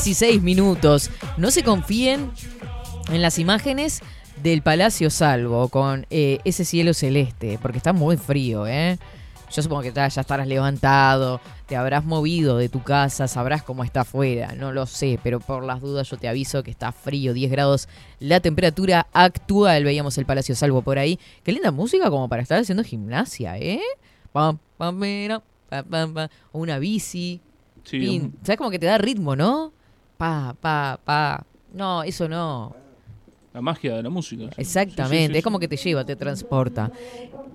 16 0.10 0.42
minutos. 0.42 1.12
No 1.38 1.52
se 1.52 1.62
confíen 1.62 2.32
en 3.12 3.22
las 3.22 3.38
imágenes 3.38 4.02
del 4.42 4.64
Palacio 4.64 5.12
Salvo 5.12 5.68
con 5.68 6.08
eh, 6.10 6.40
ese 6.46 6.66
cielo 6.66 6.96
celeste, 6.96 7.60
porque 7.62 7.78
está 7.78 7.94
muy 7.94 8.18
frío, 8.18 8.66
¿eh? 8.66 8.98
Yo 9.52 9.62
supongo 9.62 9.84
que 9.84 9.94
ya 9.94 10.08
estarás 10.08 10.48
levantado, 10.48 11.42
te 11.68 11.76
habrás 11.76 12.06
movido 12.06 12.58
de 12.58 12.70
tu 12.70 12.82
casa, 12.82 13.28
sabrás 13.28 13.62
cómo 13.62 13.84
está 13.84 14.02
afuera, 14.02 14.56
no 14.58 14.72
lo 14.72 14.88
sé, 14.88 15.20
pero 15.22 15.40
por 15.40 15.64
las 15.64 15.80
dudas 15.80 16.10
yo 16.10 16.18
te 16.18 16.28
aviso 16.28 16.64
que 16.64 16.72
está 16.72 16.92
frío, 16.92 17.32
10 17.34 17.52
grados 17.52 17.88
la 18.20 18.40
temperatura 18.40 19.06
actual, 19.14 19.84
veíamos 19.84 20.18
el 20.18 20.26
Palacio 20.26 20.56
Salvo 20.56 20.82
por 20.82 20.98
ahí. 20.98 21.20
Qué 21.44 21.52
linda 21.52 21.70
música 21.70 22.10
como 22.10 22.28
para 22.28 22.42
estar 22.42 22.60
haciendo 22.60 22.84
gimnasia, 22.84 23.60
¿eh? 23.60 23.82
Pam, 24.32 24.58
pam, 24.76 24.98
mira, 24.98 25.44
pam, 25.70 25.86
pam, 25.86 26.14
pam. 26.16 26.30
Una 26.52 26.80
bici, 26.80 27.42
Sí, 27.84 28.32
¿Sabes 28.44 28.58
como 28.58 28.70
que 28.70 28.80
te 28.80 28.86
da 28.86 28.98
ritmo, 28.98 29.36
no? 29.36 29.74
Pa, 30.20 30.54
pa, 30.60 31.00
pa. 31.04 31.46
No, 31.74 32.04
eso 32.04 32.28
no. 32.28 32.76
la 33.54 33.62
magia 33.62 33.96
de 33.96 34.04
la 34.04 34.10
música. 34.10 34.44
sí. 34.56 34.62
Exactamente. 34.62 35.18
Sí, 35.18 35.26
sí, 35.28 35.32
sí, 35.34 35.38
es 35.38 35.44
como 35.44 35.60
que 35.60 35.68
te 35.70 35.78
lleva, 35.78 36.04
te 36.04 36.16
transporta. 36.16 36.92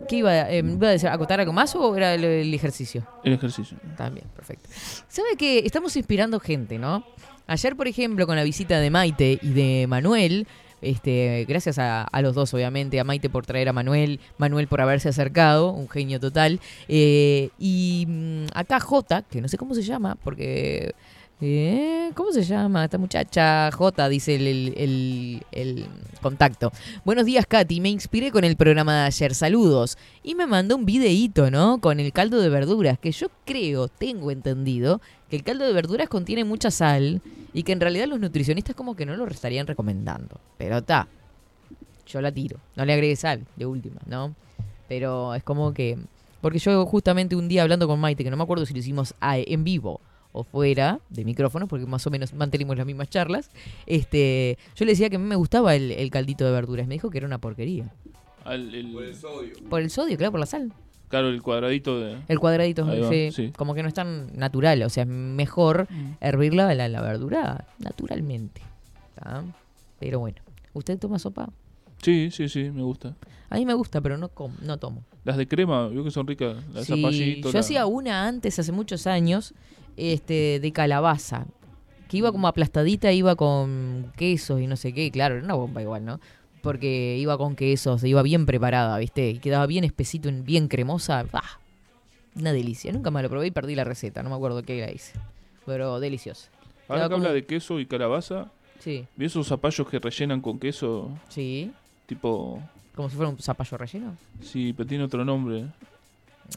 ¿Qué 0.09 0.17
iba, 0.17 0.31
a- 0.31 0.51
eh, 0.51 0.59
iba 0.65 0.89
a 0.89 0.91
decir? 0.93 1.09
¿Acotar 1.11 1.41
algo 1.41 1.53
más 1.53 1.75
o 1.77 1.95
era 1.97 2.15
el, 2.15 2.25
el 2.25 2.55
ejercicio? 2.55 3.07
El 3.23 3.35
ejercicio. 3.35 3.77
También, 3.97 4.27
perfecto. 4.35 4.69
¿Sabe 5.09 5.37
que 5.39 5.59
estamos 5.61 5.95
inspirando 5.97 6.41
gente, 6.41 6.79
no? 6.79 7.05
Ayer, 7.47 7.77
por 7.77 7.87
ejemplo, 7.87 8.27
con 8.27 8.37
la 8.37 8.43
visita 8.45 8.81
de 8.81 8.91
Maite 8.91 9.39
y 9.43 9.53
de 9.53 9.87
Manuel, 9.87 10.47
este, 10.81 11.45
gracias 11.49 11.79
a, 11.79 12.03
a 12.05 12.23
los 12.23 12.35
dos, 12.35 12.53
obviamente, 12.55 12.99
a 12.99 13.05
Maite 13.05 13.29
por 13.31 13.45
traer 13.47 13.69
a 13.69 13.73
Manuel, 13.73 14.21
Manuel 14.39 14.67
por 14.69 14.81
haberse 14.81 15.09
acercado, 15.11 15.71
un 15.71 15.89
genio 15.89 16.19
total. 16.21 16.61
eh, 16.89 17.51
y 17.59 18.05
mm, 18.09 18.47
acá 18.55 18.81
Jota, 18.81 19.23
que 19.23 19.41
no 19.41 19.49
sé 19.49 19.59
cómo 19.59 19.75
se 19.75 19.83
llama, 19.83 20.17
porque. 20.25 20.95
Eh, 21.41 22.11
¿Cómo 22.15 22.33
se 22.33 22.43
llama 22.43 22.85
esta 22.85 22.97
muchacha? 22.97 23.71
Jota, 23.73 24.09
dice 24.09 24.37
el, 24.37 24.47
el- 24.77 25.43
el- 25.53 25.87
contacto. 26.23 26.73
Buenos 27.05 27.27
días, 27.27 27.45
Katy. 27.47 27.81
Me 27.81 27.91
inspiré 27.91 28.31
con 28.31 28.45
el 28.45 28.57
programa 28.57 28.95
de 29.01 29.07
ayer. 29.09 29.35
Saludos. 29.35 29.99
Y 30.23 30.35
me 30.35 30.47
mandó 30.47 30.77
un 30.77 30.87
videíto, 30.87 31.51
¿no? 31.51 31.81
Con 31.83 32.01
el 32.01 32.13
caldo 32.13 32.41
de 32.41 32.49
verduras, 32.49 32.99
que 32.99 33.13
yo 33.13 33.27
creo, 33.45 33.89
tengo 33.89 34.31
entendido, 34.31 35.03
que 35.29 35.37
el 35.37 35.43
caldo 35.43 35.67
de 35.67 35.73
verduras 35.75 36.09
contiene 36.09 36.45
mucha 36.45 36.71
sal 36.71 37.21
y 37.53 37.63
que 37.63 37.73
en 37.73 37.81
realidad 37.81 38.07
los 38.07 38.21
nutricionistas 38.21 38.75
como 38.75 38.97
que 38.97 39.05
no 39.05 39.17
lo 39.17 39.27
estarían 39.29 39.67
recomendando. 39.67 40.41
Pero 40.57 40.79
está, 40.79 41.09
yo 42.07 42.21
la 42.23 42.33
tiro. 42.33 42.59
No 42.75 42.87
le 42.87 42.95
agregue 42.95 43.17
sal, 43.17 43.45
de 43.57 43.67
última, 43.67 44.01
¿no? 44.07 44.35
Pero 44.89 45.35
es 45.35 45.43
como 45.43 45.75
que... 45.75 45.99
Porque 46.41 46.59
yo 46.59 46.87
justamente 46.87 47.37
un 47.37 47.49
día 47.49 47.63
hablando 47.63 47.87
con 47.87 48.01
Maite, 48.01 48.25
que 48.25 48.31
no 48.31 48.37
me 48.39 48.45
acuerdo 48.45 48.65
si 48.65 48.73
lo 48.73 48.81
hicimos 48.81 49.15
en 49.21 49.63
vivo 49.65 50.01
o 50.37 50.43
fuera 50.45 50.99
de 51.11 51.25
micrófono, 51.25 51.69
porque 51.69 51.87
más 51.87 52.07
o 52.07 52.11
menos 52.11 52.35
mantenimos 52.35 52.77
las 52.77 52.85
mismas 52.85 53.09
charlas, 53.09 53.51
este, 53.87 54.59
yo 54.75 54.85
le 54.85 54.93
decía 54.93 55.09
que 55.09 55.17
a 55.17 55.19
mí 55.21 55.25
me 55.27 55.37
gustaba 55.37 55.75
el, 55.77 55.93
el 55.93 56.11
caldito 56.11 56.45
de 56.45 56.51
verduras. 56.51 56.87
Me 56.89 56.95
dijo 56.95 57.09
que 57.09 57.19
era 57.19 57.27
una 57.27 57.39
porquería. 57.39 57.93
Al- 58.45 58.75
el- 58.75 58.93
Por 59.71 59.81
el 59.81 59.91
sodio, 59.91 60.17
claro, 60.19 60.33
por 60.33 60.41
la 60.41 60.47
sal. 60.47 60.73
claro, 61.09 61.29
el 61.29 61.41
cuadradito 61.41 61.99
de. 62.01 62.19
El 62.29 62.39
cuadradito, 62.41 62.85
Ahí 62.85 63.01
va, 63.01 63.09
sí, 63.09 63.31
sí. 63.33 63.53
como 63.57 63.75
que 63.75 63.83
no 63.83 63.89
es 63.89 63.95
tan 63.95 64.37
natural. 64.37 64.83
O 64.83 64.91
sea, 64.91 65.05
es 65.05 65.09
mejor 65.09 65.87
hervir 66.21 66.53
la, 66.55 66.75
la, 66.75 66.89
la 66.89 67.01
verdura 67.01 67.67
naturalmente. 67.79 68.61
¿tá? 69.15 69.45
Pero 70.01 70.19
bueno, 70.21 70.39
¿usted 70.73 70.99
toma 70.99 71.19
sopa? 71.19 71.49
Sí, 72.03 72.31
sí, 72.33 72.49
sí, 72.49 72.71
me 72.71 72.83
gusta. 72.83 73.15
A 73.49 73.57
mí 73.57 73.65
me 73.65 73.73
gusta, 73.75 74.01
pero 74.01 74.19
no, 74.19 74.29
com- 74.29 74.57
no 74.63 74.77
tomo. 74.79 75.05
Las 75.25 75.37
de 75.39 75.47
crema, 75.49 75.89
veo 75.89 76.05
que 76.05 76.11
son 76.11 76.27
ricas. 76.27 76.57
La 76.75 76.81
de 76.81 76.85
Sí, 76.87 77.01
zapallito. 77.01 77.49
yo 77.49 77.53
la- 77.55 77.61
hacía 77.61 77.87
una 77.87 78.27
antes, 78.27 78.59
hace 78.59 78.73
muchos 78.73 79.07
años, 79.07 79.55
este, 79.97 80.61
de 80.61 80.73
calabaza. 80.73 81.47
Que 82.09 82.19
iba 82.19 82.31
como 82.33 82.49
aplastadita, 82.49 83.13
iba 83.13 83.35
con 83.37 84.13
quesos 84.17 84.61
y 84.61 84.67
no 84.67 84.77
sé 84.77 84.93
qué. 84.93 85.11
Claro, 85.11 85.37
era 85.37 85.45
una 85.45 85.55
bomba 85.55 85.83
igual, 85.83 86.05
¿no? 86.05 86.21
Porque 86.63 87.17
iba 87.19 87.37
con 87.39 87.57
quesos, 87.57 88.05
iba 88.05 88.23
bien 88.23 88.47
preparada, 88.47 88.97
¿viste? 88.99 89.31
Y 89.31 89.39
quedaba 89.39 89.67
bien 89.67 89.85
espesito, 89.85 90.31
bien 90.33 90.69
cremosa. 90.69 91.25
¡Ah! 91.33 91.59
Una 92.37 92.53
delicia. 92.53 92.93
Nunca 92.93 93.11
más 93.11 93.23
lo 93.23 93.31
probé 93.31 93.49
y 93.49 93.51
perdí 93.51 93.75
la 93.75 93.85
receta. 93.85 94.23
No 94.23 94.31
me 94.31 94.37
acuerdo 94.37 94.63
qué 94.63 94.81
la 94.81 94.91
hice. 94.91 95.13
Pero 95.67 96.01
deliciosa. 96.01 96.49
Ahora 96.89 97.05
que 97.05 97.11
como- 97.11 97.25
habla 97.25 97.35
de 97.35 97.45
queso 97.47 97.81
y 97.81 97.87
calabaza, 97.87 98.51
Sí, 98.81 99.07
¿vi 99.17 99.27
esos 99.27 99.47
zapallos 99.49 99.89
que 99.89 99.99
rellenan 99.99 100.41
con 100.41 100.59
queso? 100.59 101.11
sí. 101.29 101.73
Tipo. 102.07 102.61
Como 102.95 103.09
si 103.09 103.17
fuera 103.17 103.31
un 103.31 103.39
zapallo 103.39 103.77
relleno. 103.79 104.17
Sí, 104.43 104.73
pero 104.77 104.87
tiene 104.87 105.05
otro 105.05 105.25
nombre. 105.25 105.65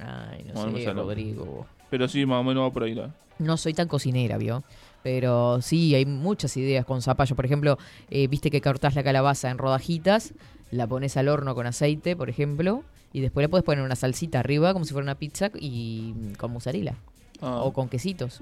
Ay, 0.02 0.44
no 0.48 0.54
Bueno, 0.54 0.68
no 0.68 0.72
me 0.78 0.84
sé. 0.84 0.94
Rodrigo. 0.94 1.66
Pero 1.90 2.08
sí, 2.08 2.26
más 2.26 2.40
o 2.40 2.44
menos 2.44 2.64
va 2.64 2.74
por 2.74 2.84
ahí 2.84 2.94
la. 2.96 3.12
No 3.40 3.56
soy 3.58 3.74
tan 3.74 3.88
cocinera, 3.88 4.38
¿vio? 4.38 4.64
Pero 5.04 5.62
sí, 5.62 5.94
hay 5.96 6.06
muchas 6.06 6.58
ideas 6.58 6.86
con 6.86 7.02
zapallo. 7.02 7.36
Por 7.36 7.46
ejemplo, 7.46 7.78
eh, 8.10 8.28
viste 8.28 8.50
que 8.50 8.62
cortás 8.62 8.96
la 8.96 9.04
calabaza 9.04 9.50
en 9.52 9.58
rodajitas, 9.58 10.34
la 10.72 10.88
pones 10.88 11.16
al 11.18 11.30
horno 11.30 11.54
con 11.56 11.68
aceite, 11.68 12.16
por 12.16 12.30
ejemplo, 12.30 12.84
y 13.14 13.22
después 13.22 13.44
le 13.44 13.50
puedes 13.50 13.64
poner 13.64 13.84
una 13.86 13.96
salsita 13.96 14.40
arriba 14.40 14.74
como 14.74 14.86
si 14.86 14.92
fuera 14.94 15.04
una 15.04 15.16
pizza 15.16 15.50
y 15.60 16.14
mm, 16.16 16.34
con 16.34 16.52
mozzarella. 16.52 16.96
Ah, 17.42 17.62
O 17.64 17.72
con 17.74 17.88
quesitos. 17.90 18.42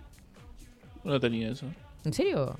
no 1.03 1.19
tenía 1.19 1.49
eso. 1.49 1.65
¿En 2.05 2.13
serio? 2.13 2.55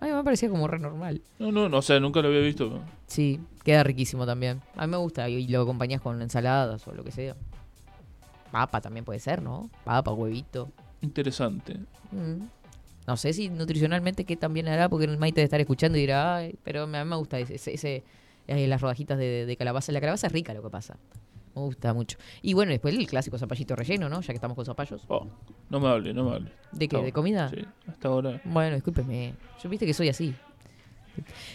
A 0.00 0.04
mí 0.06 0.12
me 0.12 0.24
parecía 0.24 0.50
como 0.50 0.66
re 0.66 0.78
normal. 0.80 1.22
No, 1.38 1.52
no, 1.52 1.68
no, 1.68 1.78
o 1.78 1.82
sea, 1.82 2.00
nunca 2.00 2.20
lo 2.20 2.28
había 2.28 2.40
visto. 2.40 2.80
Sí, 3.06 3.40
queda 3.64 3.84
riquísimo 3.84 4.26
también. 4.26 4.60
A 4.76 4.86
mí 4.86 4.90
me 4.90 4.96
gusta 4.96 5.28
y 5.28 5.46
lo 5.46 5.62
acompañás 5.62 6.00
con 6.00 6.20
ensaladas 6.20 6.86
o 6.88 6.92
lo 6.92 7.04
que 7.04 7.12
sea. 7.12 7.36
Papa 8.50 8.80
también 8.80 9.04
puede 9.04 9.20
ser, 9.20 9.42
¿no? 9.42 9.70
Papa, 9.84 10.12
huevito. 10.12 10.68
Interesante. 11.00 11.74
Mm. 12.12 12.44
No 13.06 13.16
sé 13.16 13.32
si 13.32 13.48
nutricionalmente 13.48 14.24
qué 14.24 14.36
también 14.36 14.68
hará, 14.68 14.88
porque 14.88 15.06
el 15.06 15.16
Maite 15.18 15.36
debe 15.40 15.44
estar 15.44 15.60
escuchando 15.60 15.96
y 15.96 16.02
dirá, 16.02 16.36
ay, 16.36 16.56
pero 16.62 16.82
a 16.82 16.86
mí 16.86 16.98
me 17.08 17.16
gusta 17.16 17.38
ese, 17.38 17.54
ese- 17.54 17.74
ese- 17.74 18.04
eh, 18.46 18.66
las 18.66 18.80
rodajitas 18.80 19.16
de, 19.18 19.46
de 19.46 19.56
calabaza. 19.56 19.92
La 19.92 20.00
calabaza 20.00 20.26
es 20.26 20.32
rica 20.32 20.52
lo 20.54 20.62
que 20.62 20.70
pasa. 20.70 20.96
Me 21.54 21.62
gusta 21.62 21.92
mucho. 21.94 22.18
Y 22.42 22.52
bueno, 22.54 22.70
después 22.72 22.94
el 22.94 23.06
clásico 23.06 23.36
zapallito 23.38 23.74
relleno, 23.76 24.08
¿no? 24.08 24.20
Ya 24.20 24.26
que 24.28 24.34
estamos 24.34 24.54
con 24.54 24.64
zapallos. 24.64 25.02
Oh, 25.08 25.26
no 25.70 25.80
me 25.80 25.88
hable, 25.88 26.12
no 26.14 26.24
me 26.24 26.36
hable. 26.36 26.52
¿De 26.72 26.86
qué? 26.88 27.02
¿De 27.02 27.12
comida? 27.12 27.48
Sí, 27.48 27.64
hasta 27.86 28.08
ahora. 28.08 28.40
Bueno, 28.44 28.74
discúlpeme. 28.76 29.34
Yo 29.62 29.68
viste 29.70 29.84
que 29.86 29.94
soy 29.94 30.08
así. 30.08 30.34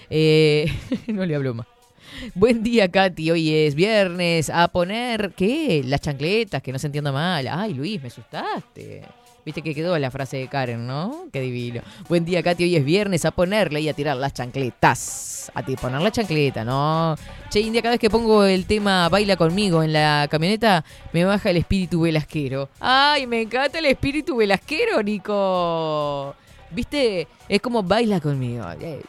Eh, 0.09 0.65
no 1.07 1.25
le 1.25 1.35
hablo 1.35 1.53
más. 1.53 1.67
Buen 2.35 2.63
día, 2.63 2.89
Katy. 2.89 3.31
Hoy 3.31 3.53
es 3.53 3.75
viernes. 3.75 4.49
A 4.49 4.67
poner, 4.67 5.33
¿qué? 5.35 5.81
Las 5.85 6.01
chancletas, 6.01 6.61
que 6.61 6.71
no 6.71 6.79
se 6.79 6.87
entienda 6.87 7.11
mal. 7.11 7.47
Ay, 7.47 7.73
Luis, 7.73 8.01
me 8.01 8.07
asustaste. 8.07 9.03
Viste 9.45 9.61
que 9.61 9.75
quedó 9.75 9.97
la 9.99 10.09
frase 10.09 10.37
de 10.37 10.47
Karen, 10.47 10.87
¿no? 10.87 11.25
Qué 11.33 11.41
divino. 11.41 11.81
Buen 12.07 12.23
día, 12.23 12.41
Katy. 12.41 12.63
Hoy 12.63 12.75
es 12.77 12.85
viernes. 12.85 13.25
A 13.25 13.31
ponerle 13.31 13.81
y 13.81 13.89
a 13.89 13.93
tirar 13.93 14.15
las 14.17 14.33
chancletas. 14.33 15.51
A 15.53 15.63
ti 15.63 15.75
poner 15.75 16.01
la 16.01 16.11
chancleta, 16.11 16.63
¿no? 16.63 17.15
Che, 17.49 17.59
India, 17.59 17.81
cada 17.81 17.93
vez 17.93 17.99
que 17.99 18.09
pongo 18.09 18.45
el 18.45 18.65
tema 18.65 19.09
Baila 19.09 19.35
conmigo 19.35 19.83
en 19.83 19.91
la 19.91 20.27
camioneta, 20.31 20.85
me 21.11 21.25
baja 21.25 21.49
el 21.49 21.57
espíritu 21.57 22.01
velasquero. 22.01 22.69
Ay, 22.79 23.27
me 23.27 23.41
encanta 23.41 23.79
el 23.79 23.85
espíritu 23.85 24.37
velasquero, 24.37 25.03
Nico. 25.03 26.35
¿Viste? 26.71 27.27
Es 27.49 27.61
como 27.61 27.83
baila 27.83 28.19
conmigo. 28.21 28.65
Eh, 28.79 29.01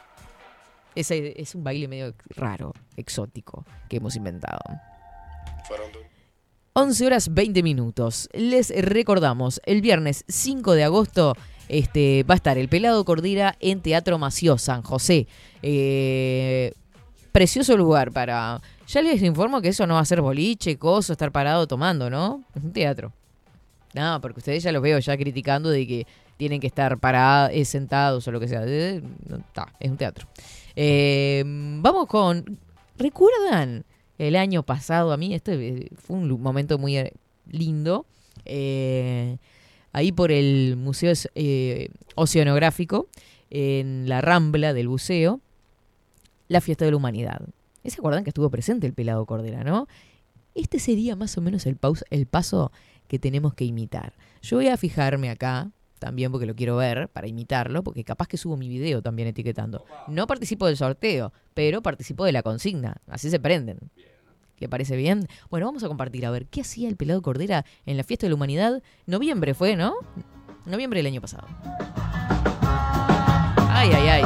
Ese 0.97 1.35
es 1.41 1.55
un 1.55 1.63
baile 1.65 1.87
medio 1.89 2.13
raro, 2.37 2.73
exótico, 2.97 3.65
que 3.89 3.97
hemos 3.97 4.17
inventado. 4.17 4.61
11 6.75 7.07
horas 7.07 7.33
20 7.33 7.63
minutos. 7.63 8.29
Les 8.33 8.71
recordamos, 8.85 9.61
el 9.65 9.81
viernes 9.81 10.25
5 10.29 10.73
de 10.73 10.85
agosto 10.85 11.35
este, 11.69 12.25
va 12.25 12.35
a 12.35 12.37
estar 12.37 12.59
el 12.59 12.69
Pelado 12.69 13.05
Cordira 13.05 13.57
en 13.61 13.81
Teatro 13.81 14.19
Mació, 14.19 14.59
San 14.59 14.83
José. 14.83 15.27
Eh, 15.63 16.73
precioso 17.33 17.77
lugar 17.77 18.13
para... 18.13 18.61
Ya 18.87 19.03
les 19.03 19.23
informo 19.23 19.63
que 19.63 19.69
eso 19.69 19.87
no 19.87 19.95
va 19.95 20.01
a 20.01 20.05
ser 20.05 20.21
boliche, 20.21 20.77
coso, 20.77 21.13
estar 21.13 21.33
parado 21.33 21.67
tomando, 21.67 22.11
¿no? 22.11 22.45
Es 22.55 22.63
un 22.63 22.73
teatro. 22.73 23.13
No, 23.95 24.21
porque 24.21 24.41
ustedes 24.41 24.63
ya 24.63 24.73
los 24.73 24.83
veo 24.83 24.99
ya 24.99 25.17
criticando 25.17 25.71
de 25.71 25.87
que 25.87 26.07
tienen 26.37 26.61
que 26.61 26.67
estar 26.67 26.99
parados, 26.99 27.51
eh, 27.55 27.65
sentados 27.65 28.27
o 28.29 28.33
lo 28.33 28.41
que 28.41 28.49
sea. 28.49 28.63
Eh, 28.67 29.03
no, 29.29 29.39
ta, 29.53 29.73
es 29.81 29.91
un 29.91 29.97
teatro. 29.97 30.27
Eh, 30.77 31.43
vamos 31.47 32.07
con... 32.07 32.59
¿Recuerdan 32.99 33.85
el 34.19 34.37
año 34.37 34.63
pasado? 34.63 35.13
A 35.13 35.17
mí 35.17 35.35
este 35.35 35.69
eh, 35.69 35.91
fue 35.97 36.17
un 36.17 36.41
momento 36.41 36.79
muy... 36.79 36.99
eh, 36.99 37.13
lindo. 37.51 38.07
Eh, 38.45 39.39
ahí 39.93 40.13
por 40.13 40.33
el 40.33 40.77
Museo 40.77 41.13
Oceanográfico, 42.15 43.09
en 43.51 44.09
la 44.09 44.21
Rambla 44.21 44.73
del 44.73 44.89
Buceo, 44.89 45.41
la 46.49 46.61
Fiesta 46.61 46.85
de 46.85 46.91
la 46.91 46.97
Humanidad. 46.97 47.41
¿Y 47.83 47.91
¿Se 47.91 48.01
acuerdan 48.01 48.25
que 48.25 48.31
estuvo 48.31 48.51
presente 48.51 48.87
el 48.87 48.95
pelado 48.95 49.25
Cordera, 49.27 49.63
no? 49.63 49.87
Este 50.55 50.79
sería 50.79 51.17
más 51.17 51.37
o 51.37 51.41
menos 51.41 51.67
el, 51.67 51.79
el 52.11 52.27
paso 52.27 52.73
que 53.09 53.19
tenemos 53.19 53.55
que 53.55 53.65
imitar. 53.65 54.15
Yo 54.43 54.57
voy 54.57 54.69
a 54.69 54.77
fijarme 54.77 55.31
acá, 55.31 55.71
también 56.05 56.31
porque 56.31 56.45
lo 56.45 56.55
quiero 56.55 56.77
ver, 56.77 57.09
para 57.09 57.27
imitarlo, 57.29 57.83
porque 57.83 58.05
capaz 58.05 58.29
que 58.29 58.37
subo 58.37 58.59
mi 58.59 58.69
video 58.69 59.01
también 59.01 59.27
etiquetando. 59.27 59.87
No 60.07 60.27
participo 60.27 60.67
del 60.67 60.77
sorteo, 60.77 61.33
pero 61.55 61.81
participo 61.81 62.27
de 62.27 62.33
la 62.33 62.43
consigna. 62.43 62.99
Así 63.09 63.31
se 63.31 63.41
prenden. 63.41 63.79
¿Le 64.59 64.69
parece 64.69 64.97
bien? 64.97 65.27
Bueno, 65.49 65.65
vamos 65.65 65.83
a 65.83 65.89
compartir 65.89 66.27
a 66.27 66.31
ver 66.31 66.45
qué 66.45 66.61
hacía 66.61 66.91
el 66.91 66.97
pelado 66.99 67.23
Cordera 67.23 67.65
en 67.87 67.97
la 67.97 68.05
Fiesta 68.05 68.27
de 68.27 68.29
la 68.29 68.35
Humanidad. 68.35 68.83
Noviembre 69.07 69.55
fue, 69.55 69.77
¿no? 69.77 69.95
Noviembre 70.67 70.99
del 70.99 71.07
año 71.07 71.23
pasado. 71.23 71.49
Ay, 73.71 73.91
ay, 73.95 74.09
ay. 74.09 74.23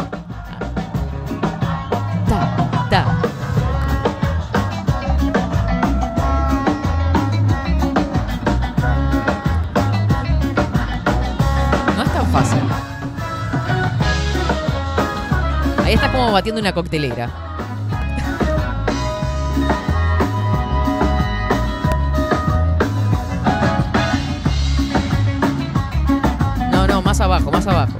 Ahí 15.89 15.95
está 15.95 16.13
como 16.13 16.31
batiendo 16.33 16.61
una 16.61 16.75
coctelera. 16.75 17.31
No, 26.71 26.87
no, 26.87 27.03
más 27.03 27.21
abajo, 27.21 27.51
más 27.51 27.67
abajo. 27.67 27.93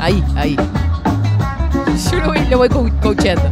Ahí, 0.00 0.24
ahí. 0.36 0.56
Yo 2.10 2.18
lo 2.20 2.26
voy, 2.28 2.38
lo 2.48 2.58
voy 2.58 2.68
co- 2.68 2.88
coacheando. 3.02 3.50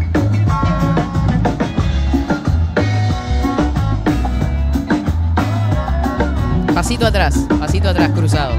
Pasito 6.75 7.07
atrás, 7.07 7.35
pasito 7.59 7.89
atrás, 7.91 8.11
cruzado. 8.15 8.55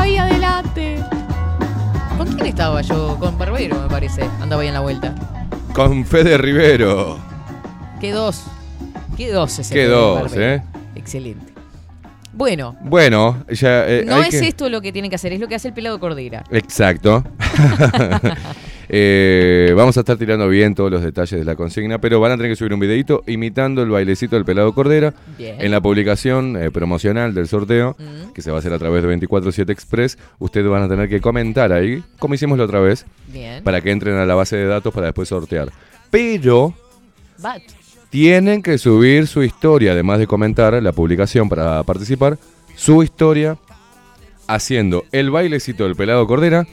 Estaba 0.00 0.04
ahí 0.04 0.16
adelante. 0.16 1.04
¿Con 2.16 2.26
quién 2.34 2.46
estaba 2.46 2.80
yo? 2.82 3.16
Con 3.18 3.38
Barbero, 3.38 3.80
me 3.82 3.88
parece. 3.88 4.22
Andaba 4.40 4.62
ahí 4.62 4.68
en 4.68 4.74
la 4.74 4.80
vuelta. 4.80 5.14
Con 5.74 6.04
Fede 6.04 6.38
Rivero. 6.38 7.18
¿Qué 8.00 8.12
dos? 8.12 8.44
¿Qué 9.16 9.30
dos 9.30 9.58
ese 9.58 9.74
Qué 9.74 9.86
dos? 9.86 10.32
¿eh? 10.36 10.62
Excelente. 10.94 11.52
Bueno, 12.32 12.76
Bueno, 12.80 13.44
ya. 13.50 13.86
eh, 13.86 14.04
no 14.06 14.16
hay 14.16 14.28
es 14.30 14.40
que- 14.40 14.48
esto 14.48 14.68
lo 14.70 14.80
que 14.80 14.92
tienen 14.92 15.10
que 15.10 15.16
hacer, 15.16 15.32
es 15.32 15.40
lo 15.40 15.48
que 15.48 15.56
hace 15.56 15.68
el 15.68 15.74
pelado 15.74 15.98
Cordera. 16.00 16.44
Exacto. 16.50 17.22
Eh, 18.92 19.72
vamos 19.76 19.96
a 19.96 20.00
estar 20.00 20.16
tirando 20.16 20.48
bien 20.48 20.74
todos 20.74 20.90
los 20.90 21.00
detalles 21.02 21.38
de 21.38 21.44
la 21.44 21.54
consigna, 21.54 22.00
pero 22.00 22.18
van 22.18 22.32
a 22.32 22.36
tener 22.36 22.50
que 22.50 22.56
subir 22.56 22.74
un 22.74 22.80
videito 22.80 23.22
imitando 23.28 23.82
el 23.82 23.88
bailecito 23.90 24.34
del 24.34 24.44
pelado 24.44 24.72
Cordera 24.74 25.14
Bien. 25.38 25.54
en 25.60 25.70
la 25.70 25.80
publicación 25.80 26.56
eh, 26.60 26.72
promocional 26.72 27.32
del 27.32 27.46
sorteo, 27.46 27.96
Mm. 28.00 28.32
que 28.32 28.42
se 28.42 28.50
va 28.50 28.56
a 28.56 28.58
hacer 28.60 28.72
a 28.72 28.78
través 28.80 29.02
de 29.02 29.08
247 29.08 29.70
Express. 29.72 30.18
Ustedes 30.40 30.66
van 30.68 30.82
a 30.82 30.88
tener 30.88 31.08
que 31.08 31.20
comentar 31.20 31.72
ahí, 31.72 32.02
como 32.18 32.34
hicimos 32.34 32.58
la 32.58 32.64
otra 32.64 32.80
vez, 32.80 33.06
Bien. 33.32 33.62
para 33.62 33.80
que 33.80 33.92
entren 33.92 34.16
a 34.16 34.26
la 34.26 34.34
base 34.34 34.56
de 34.56 34.66
datos 34.66 34.92
para 34.92 35.06
después 35.06 35.28
sortear. 35.28 35.70
Pero 36.10 36.74
tienen 38.10 38.60
que 38.60 38.76
subir 38.76 39.28
su 39.28 39.44
historia, 39.44 39.92
además 39.92 40.18
de 40.18 40.26
comentar 40.26 40.82
la 40.82 40.90
publicación 40.92 41.48
para 41.48 41.80
participar, 41.84 42.38
su 42.74 43.04
historia 43.04 43.56
haciendo 44.48 45.04
el 45.12 45.30
bailecito 45.30 45.84
del 45.84 45.94
pelado 45.94 46.26
Cordera 46.26 46.66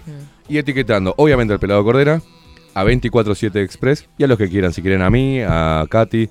y 0.50 0.58
etiquetando, 0.58 1.14
obviamente, 1.18 1.54
al 1.54 1.60
pelado 1.60 1.84
Cordera, 1.84 2.22
a 2.74 2.82
247 2.84 3.62
Express 3.62 4.08
y 4.18 4.24
a 4.24 4.28
los 4.28 4.38
que 4.38 4.50
quieran, 4.50 4.72
si 4.74 4.82
quieren 4.82 5.02
a 5.02 5.10
mí, 5.10 5.40
a 5.42 5.86
Katy, 5.90 6.30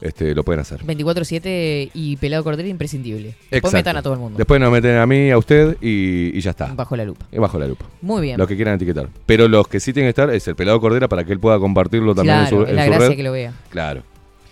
este, 0.00 0.32
lo 0.34 0.44
pueden 0.44 0.60
hacer. 0.60 0.84
24-7 0.84 1.90
y 1.92 2.16
pelado 2.18 2.44
Cordera 2.44 2.68
imprescindible. 2.68 3.34
Después 3.50 3.72
Exacto. 3.74 3.76
metan 3.78 3.96
a 3.96 4.02
todo 4.02 4.12
el 4.14 4.20
mundo. 4.20 4.38
Después 4.38 4.60
nos 4.60 4.70
meten 4.70 4.96
a 4.96 5.06
mí, 5.06 5.30
a 5.30 5.38
usted 5.38 5.76
y, 5.80 6.36
y 6.36 6.40
ya 6.40 6.50
está. 6.50 6.66
Bajo 6.72 6.94
la 6.96 7.04
lupa. 7.04 7.26
Y 7.32 7.38
bajo 7.38 7.58
la 7.58 7.66
lupa. 7.66 7.84
Muy 8.00 8.22
bien. 8.22 8.38
Los 8.38 8.46
que 8.46 8.54
quieran 8.54 8.74
etiquetar. 8.76 9.08
Pero 9.26 9.48
los 9.48 9.66
que 9.66 9.80
sí 9.80 9.92
tienen 9.92 10.06
que 10.06 10.10
estar 10.20 10.30
es 10.32 10.46
el 10.46 10.54
pelado 10.54 10.80
Cordera 10.80 11.08
para 11.08 11.24
que 11.24 11.32
él 11.32 11.40
pueda 11.40 11.58
compartirlo 11.58 12.14
también 12.14 12.36
Claro, 12.46 12.56
en 12.58 12.62
su, 12.62 12.62
es 12.64 12.70
en 12.70 12.76
la 12.76 12.84
su 12.84 12.90
gracia 12.90 13.08
red. 13.08 13.16
que 13.16 13.22
lo 13.24 13.32
vea. 13.32 13.52
Claro. 13.70 14.02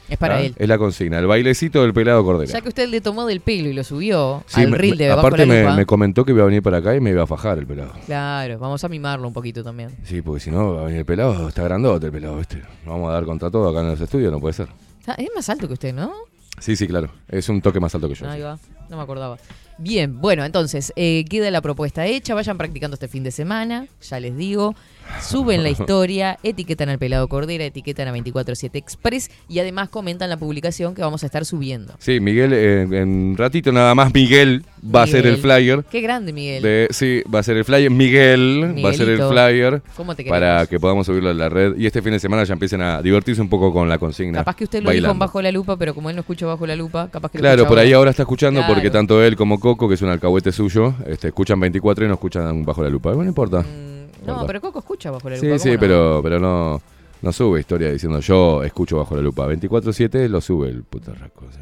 Es 0.09 0.19
para 0.19 0.37
¿Ah? 0.37 0.41
él. 0.43 0.55
Es 0.57 0.69
la 0.69 0.79
consigna, 0.79 1.19
el 1.19 1.27
bailecito 1.27 1.83
del 1.83 1.93
pelado 1.93 2.25
Cordera. 2.25 2.53
Ya 2.53 2.61
que 2.61 2.69
usted 2.69 2.89
le 2.89 3.01
tomó 3.01 3.27
del 3.27 3.41
pelo 3.41 3.69
y 3.69 3.73
lo 3.73 3.83
subió 3.85 4.45
Sí, 4.47 4.61
al 4.61 4.71
me- 4.71 4.79
reel 4.79 4.93
me- 4.93 4.97
de 5.05 5.09
Bajo 5.09 5.21
aparte 5.21 5.47
me, 5.47 5.75
me 5.75 5.85
comentó 5.87 6.25
que 6.25 6.33
iba 6.33 6.43
a 6.43 6.47
venir 6.47 6.63
para 6.63 6.79
acá 6.79 6.95
y 6.95 7.01
me 7.01 7.11
iba 7.11 7.23
a 7.25 7.27
fajar 7.27 7.59
el 7.59 7.67
pelado. 7.67 7.93
Claro, 8.07 8.59
vamos 8.59 8.83
a 8.85 8.89
mimarlo 8.89 9.27
un 9.27 9.35
poquito 9.35 9.65
también. 9.65 9.91
Sí, 10.05 10.23
porque 10.23 10.41
si 10.41 10.51
no 10.51 10.75
va 10.75 10.83
a 10.83 10.85
venir 10.85 11.01
el 11.01 11.05
pelado, 11.07 11.49
está 11.49 11.63
grandote 11.65 12.07
el 12.07 12.13
pelado. 12.13 12.37
Nos 12.37 12.47
vamos 12.87 13.11
a 13.11 13.15
dar 13.15 13.25
contra 13.25 13.51
todo 13.51 13.69
acá 13.69 13.81
en 13.81 13.89
los 13.89 14.01
estudios, 14.01 14.31
no 14.31 14.39
puede 14.41 14.55
ser. 14.55 14.69
Ah, 15.07 15.15
es 15.19 15.29
más 15.35 15.49
alto 15.51 15.67
que 15.67 15.75
usted, 15.75 15.93
¿no? 15.93 16.13
Sí, 16.59 16.75
sí, 16.77 16.87
claro. 16.87 17.11
Es 17.29 17.49
un 17.49 17.61
toque 17.61 17.81
más 17.81 17.95
alto 17.95 18.09
que 18.09 18.15
yo. 18.15 18.29
Ahí 18.29 18.41
va, 18.41 18.59
no 18.89 18.97
me 18.97 19.03
acordaba. 19.03 19.39
Bien, 19.79 20.21
bueno, 20.21 20.45
entonces, 20.47 20.91
eh, 20.97 21.25
queda 21.29 21.51
la 21.51 21.61
propuesta 21.61 22.07
hecha, 22.07 22.35
vayan 22.35 22.57
practicando 22.57 22.95
este 22.95 23.09
fin 23.09 23.23
de 23.25 23.31
semana, 23.31 23.87
ya 24.01 24.19
les 24.21 24.35
digo. 24.37 24.75
Suben 25.23 25.63
la 25.63 25.69
historia, 25.71 26.39
etiquetan 26.43 26.89
al 26.89 26.99
pelado 26.99 27.29
Cordera, 27.29 27.65
etiquetan 27.65 28.09
a 28.09 28.11
247 28.13 28.77
Express 28.79 29.31
y 29.49 29.59
además 29.61 29.89
comentan 29.89 30.31
la 30.31 30.37
publicación 30.37 30.95
que 30.95 31.03
vamos 31.03 31.23
a 31.23 31.27
estar 31.27 31.45
subiendo. 31.45 31.95
Sí, 31.99 32.19
Miguel, 32.21 32.53
eh, 32.55 32.83
en 32.91 33.37
ratito 33.37 33.71
nada 33.71 33.95
más, 33.95 34.13
Miguel 34.13 34.65
va 34.83 35.03
a 35.03 35.07
ser 35.07 35.27
el 35.27 35.37
flyer. 35.37 35.85
Qué 35.91 36.01
grande, 36.01 36.33
Miguel. 36.33 36.63
de- 36.63 36.89
sí, 36.91 37.23
va 37.33 37.41
a 37.41 37.43
ser 37.43 37.57
el 37.59 37.65
flyer. 37.65 37.91
Miguel 37.91 38.83
va 38.85 38.91
a 38.91 38.95
ser 38.95 39.09
el 39.11 39.19
flyer 39.23 39.83
¿Cómo 39.97 40.15
te 40.17 40.25
para 40.25 40.67
que 40.67 40.81
podamos 40.81 41.07
subirlo 41.07 41.31
a 41.31 41.35
la 41.35 41.49
red. 41.51 41.77
Y 41.77 41.87
este 41.87 42.01
fin 42.03 42.13
de 42.13 42.19
semana 42.19 42.43
ya 42.45 42.55
empiecen 42.55 42.81
a 42.83 43.01
divertirse 43.03 43.41
un 43.43 43.49
poco 43.49 43.73
con 43.73 43.89
la 43.89 43.99
consigna. 43.99 44.39
Capaz 44.39 44.57
que 44.57 44.65
usted 44.65 44.79
lo 44.83 44.91
dijo 44.91 44.97
en 44.97 45.03
bailando. 45.03 45.19
bajo 45.27 45.43
la 45.43 45.53
lupa, 45.53 45.77
pero 45.77 45.95
como 45.95 46.09
él 46.11 46.17
no 46.17 46.21
escucha 46.21 46.47
bajo 46.47 46.67
la 46.67 46.75
lupa, 46.75 47.09
capaz 47.13 47.31
que 47.31 47.39
lo 47.39 47.43
Claro, 47.43 47.67
por 47.69 47.79
ahí 47.79 47.93
ahora 47.93 48.11
está 48.11 48.23
escuchando 48.23 48.61
Claro. 48.61 48.75
Porque 48.77 48.91
tanto 48.91 49.23
él 49.23 49.37
como 49.37 49.59
Coco, 49.61 49.89
que 49.89 49.95
es 49.95 50.03
un 50.03 50.09
alcahuete 50.11 50.53
suyo, 50.53 50.95
este, 51.07 51.29
escuchan 51.29 51.59
24 51.61 52.05
y 52.05 52.09
no 52.09 52.15
escuchan 52.15 52.65
bajo 52.65 52.83
la 52.83 52.89
lupa. 52.91 53.11
Bueno, 53.11 53.25
no 53.25 53.29
importa. 53.29 53.63
No, 53.63 54.33
Importa. 54.33 54.47
pero 54.47 54.61
Coco 54.61 54.79
escucha 54.81 55.11
bajo 55.11 55.29
la 55.31 55.37
lupa. 55.37 55.41
Sí, 55.41 55.49
¿cómo 55.49 55.59
sí, 55.59 55.73
no? 55.73 55.79
pero, 55.81 56.21
pero 56.23 56.39
no, 56.41 56.81
no 57.23 57.33
sube 57.33 57.61
historia 57.61 57.91
diciendo 57.91 58.21
yo 58.21 58.63
escucho 58.63 58.99
bajo 58.99 59.15
la 59.17 59.23
lupa. 59.23 59.47
24-7 59.47 60.29
lo 60.29 60.41
sube 60.41 60.69
el 60.69 60.83
putarraco. 60.83 61.47
¿sí? 61.53 61.59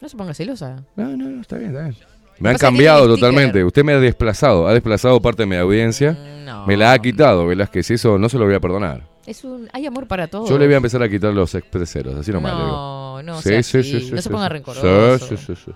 No 0.00 0.08
se 0.08 0.16
ponga 0.16 0.34
celosa. 0.34 0.84
No, 0.96 1.16
no, 1.16 1.28
no, 1.28 1.40
está 1.40 1.56
bien, 1.56 1.70
está 1.70 1.82
bien. 1.84 1.96
Me 2.38 2.48
han 2.50 2.56
cambiado 2.58 3.06
totalmente. 3.06 3.62
Usted 3.64 3.84
me 3.84 3.92
ha 3.92 4.00
desplazado, 4.00 4.66
ha 4.66 4.72
desplazado 4.72 5.20
parte 5.22 5.42
de 5.42 5.46
mi 5.46 5.56
audiencia. 5.56 6.16
no. 6.44 6.66
Me 6.66 6.76
la 6.76 6.92
ha 6.92 6.98
quitado, 6.98 7.46
Velázquez. 7.46 7.90
Eso 7.92 8.18
no 8.18 8.28
se 8.28 8.38
lo 8.38 8.44
voy 8.46 8.54
a 8.54 8.60
perdonar. 8.60 9.06
Es 9.26 9.44
un, 9.44 9.68
hay 9.72 9.86
amor 9.86 10.08
para 10.08 10.26
todos. 10.26 10.48
Yo 10.48 10.58
le 10.58 10.66
voy 10.66 10.74
a 10.74 10.78
empezar 10.78 11.02
a 11.02 11.08
quitar 11.08 11.32
los 11.32 11.54
expreseros, 11.54 12.16
así 12.16 12.32
nomás. 12.32 12.52
le 12.54 12.64
digo. 12.64 12.72
No, 12.72 13.22
no 13.22 13.40
Sí, 13.40 13.62
sí, 13.62 13.82
sí, 13.84 14.00
sí, 14.00 14.10
no 14.12 14.20
se 14.20 14.30
ponga 14.30 14.48
rencoroso. 14.48 15.18
Sí, 15.18 15.36
sí, 15.36 15.54
sí. 15.64 15.70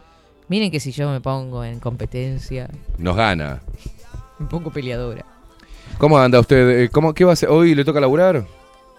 Miren 0.48 0.70
que 0.70 0.78
si 0.80 0.92
yo 0.92 1.10
me 1.10 1.20
pongo 1.20 1.64
en 1.64 1.80
competencia, 1.80 2.68
Nos 2.98 3.16
gana. 3.16 3.60
me 4.38 4.46
pongo 4.46 4.70
peleadora. 4.70 5.24
¿Cómo 5.98 6.18
anda 6.18 6.38
usted? 6.40 6.82
Eh, 6.84 6.88
¿Cómo, 6.90 7.12
¿Qué 7.14 7.24
va 7.24 7.30
a 7.30 7.34
hacer? 7.34 7.48
¿Hoy 7.48 7.74
le 7.74 7.84
toca 7.84 8.00
laburar? 8.00 8.46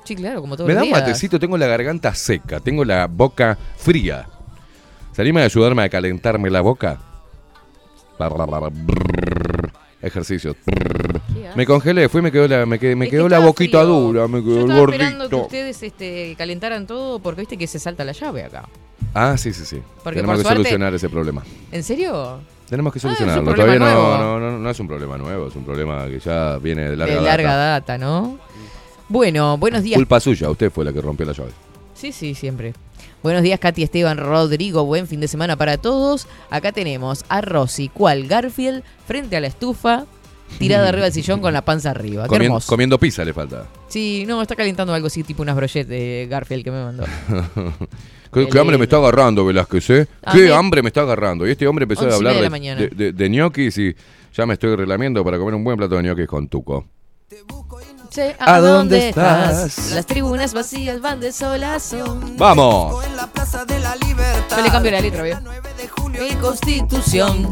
Sí, 0.04 0.16
claro, 0.16 0.42
como 0.42 0.56
todos 0.56 0.68
Me 0.68 0.74
da 0.74 0.84
un 0.84 0.90
matecito, 0.92 1.40
tengo 1.40 1.58
la 1.58 1.68
garganta 1.68 2.14
seca, 2.16 2.60
tengo 2.60 2.84
la 2.86 3.08
boca 3.08 3.58
fría. 3.78 4.28
¿Se 5.14 5.22
anima 5.22 5.42
a 5.42 5.46
ayudarme 5.46 5.84
a 5.84 5.90
calentarme 5.90 6.50
la 6.50 6.62
boca? 6.62 7.00
Brrr, 8.20 9.72
Ejercicio. 10.02 10.56
Brrr. 10.66 11.22
Me 11.56 11.66
congelé, 11.66 12.08
fui 12.10 12.22
me 12.22 12.32
quedó 12.32 12.48
la, 12.48 12.66
me 12.66 12.80
quedé- 12.80 12.96
me 12.96 13.10
quedó 13.10 13.28
la 13.30 13.40
boquita 13.40 13.80
frío. 13.82 13.94
dura, 13.94 14.28
me 14.28 14.40
Yo 14.40 14.46
quedó 14.46 14.56
el 14.56 14.62
estaba 14.72 14.80
esperando 14.92 15.30
que 15.30 15.36
gordito. 15.36 15.46
ustedes 15.46 15.84
este, 15.84 16.36
calentaran 16.38 16.88
todo 16.88 17.20
porque 17.20 17.42
viste 17.42 17.58
que 17.58 17.68
se 17.68 17.80
salta 17.80 18.04
la 18.04 18.12
llave 18.12 18.44
acá. 18.44 18.64
Ah, 19.20 19.36
sí, 19.38 19.52
sí, 19.54 19.66
sí. 19.66 19.82
Porque 20.04 20.18
Tenemos 20.18 20.36
por 20.36 20.38
que 20.38 20.44
suerte- 20.44 20.58
solucionar 20.64 20.94
ese 20.94 21.10
problema. 21.10 21.44
¿En 21.72 21.84
serio? 21.84 22.40
Tenemos 22.70 22.94
que 22.94 23.00
Ah, 23.00 23.02
solucionarlo. 23.02 23.46
problema 23.54 23.86
Todavía 23.86 23.96
no, 23.96 24.18
no, 24.18 24.40
no, 24.52 24.58
no 24.60 24.70
es 24.70 24.80
un 24.80 24.88
problema 24.88 25.18
nuevo, 25.18 25.48
es 25.48 25.56
un 25.56 25.64
problema 25.64 26.06
que 26.08 26.20
ya 26.20 26.58
viene 26.58 26.90
de 26.90 26.98
larga, 26.98 27.14
de 27.16 27.20
data. 27.22 27.28
larga 27.38 27.56
data, 27.56 27.98
¿no? 27.98 28.38
Bueno, 29.10 29.58
buenos 29.58 29.84
días. 29.84 29.96
Culpa 29.98 30.20
suya, 30.20 30.50
usted 30.50 30.70
fue 30.72 30.84
la 30.86 30.92
que 30.94 31.02
rompió 31.02 31.26
la 31.26 31.32
llave. 31.34 31.52
Sí, 31.96 32.12
sí, 32.12 32.36
siempre. 32.36 32.74
Buenos 33.24 33.42
días, 33.42 33.60
Katy 33.60 33.84
Esteban 33.84 34.18
Rodrigo. 34.18 34.86
Buen 34.86 35.08
fin 35.08 35.20
de 35.20 35.28
semana 35.28 35.56
para 35.56 35.78
todos. 35.78 36.28
Acá 36.52 36.72
tenemos 36.72 37.26
a 37.30 37.42
Rosy, 37.42 37.90
cual 37.90 38.28
Garfield, 38.28 38.84
frente 39.08 39.36
a 39.38 39.40
la 39.40 39.48
estufa, 39.48 40.06
tirada 40.60 40.90
arriba 40.90 41.06
del 41.06 41.14
sillón 41.14 41.40
con 41.42 41.54
la 41.54 41.64
panza 41.64 41.90
arriba. 41.92 42.24
Qué 42.26 42.30
Comien- 42.36 42.44
hermoso. 42.46 42.68
comiendo 42.68 43.00
pizza 43.00 43.24
le 43.26 43.34
falta. 43.34 43.66
Sí, 43.88 44.26
no, 44.28 44.42
está 44.42 44.56
calentando 44.56 44.94
algo 44.94 45.08
así, 45.08 45.24
tipo 45.24 45.42
unas 45.42 45.56
brochettes 45.56 45.88
de 45.88 46.28
Garfield 46.30 46.64
que 46.66 46.72
me 46.72 46.84
mandó. 46.84 47.06
¿Qué, 48.34 48.46
Qué 48.46 48.50
qué 48.50 48.60
hambre 48.60 48.78
me 48.78 48.84
está 48.86 48.98
agarrando, 48.98 49.46
Velázquez, 49.46 49.90
eh? 49.90 50.08
A 50.24 50.32
¿Qué 50.34 50.44
mí- 50.44 50.50
hambre 50.52 50.82
me 50.82 50.88
está 50.90 51.02
agarrando? 51.02 51.48
Y 51.48 51.52
este 51.52 51.68
hombre 51.68 51.84
empezó 51.84 52.10
a 52.10 52.14
hablar 52.16 52.36
de 52.36 52.50
de, 52.50 52.76
de, 52.76 52.90
de- 52.96 53.14
de 53.14 53.30
ñoquis 53.30 53.78
y 53.78 53.96
ya 54.34 54.46
me 54.46 54.54
estoy 54.54 54.76
relamiendo 54.76 55.24
para 55.24 55.38
comer 55.38 55.56
un 55.56 55.64
buen 55.64 55.78
plato 55.78 55.96
de 55.96 56.04
ñoquis 56.04 56.28
con 56.28 56.48
tuco. 56.48 56.86
Che, 58.10 58.36
¿A 58.40 58.60
dónde 58.60 59.10
estás? 59.10 59.92
Las 59.94 60.06
tribunas 60.06 60.54
vacías 60.54 61.02
van 61.02 61.20
de 61.20 61.32
sol 61.32 61.62
a 61.64 61.80
sol. 61.80 62.20
¡Vamos! 62.38 63.04
Yo 64.50 64.62
le 64.64 64.70
cambio 64.72 64.92
la 64.92 65.02
letra, 65.02 65.24
¿vio? 65.24 65.38
Mi 66.20 66.30
constitución. 66.36 67.50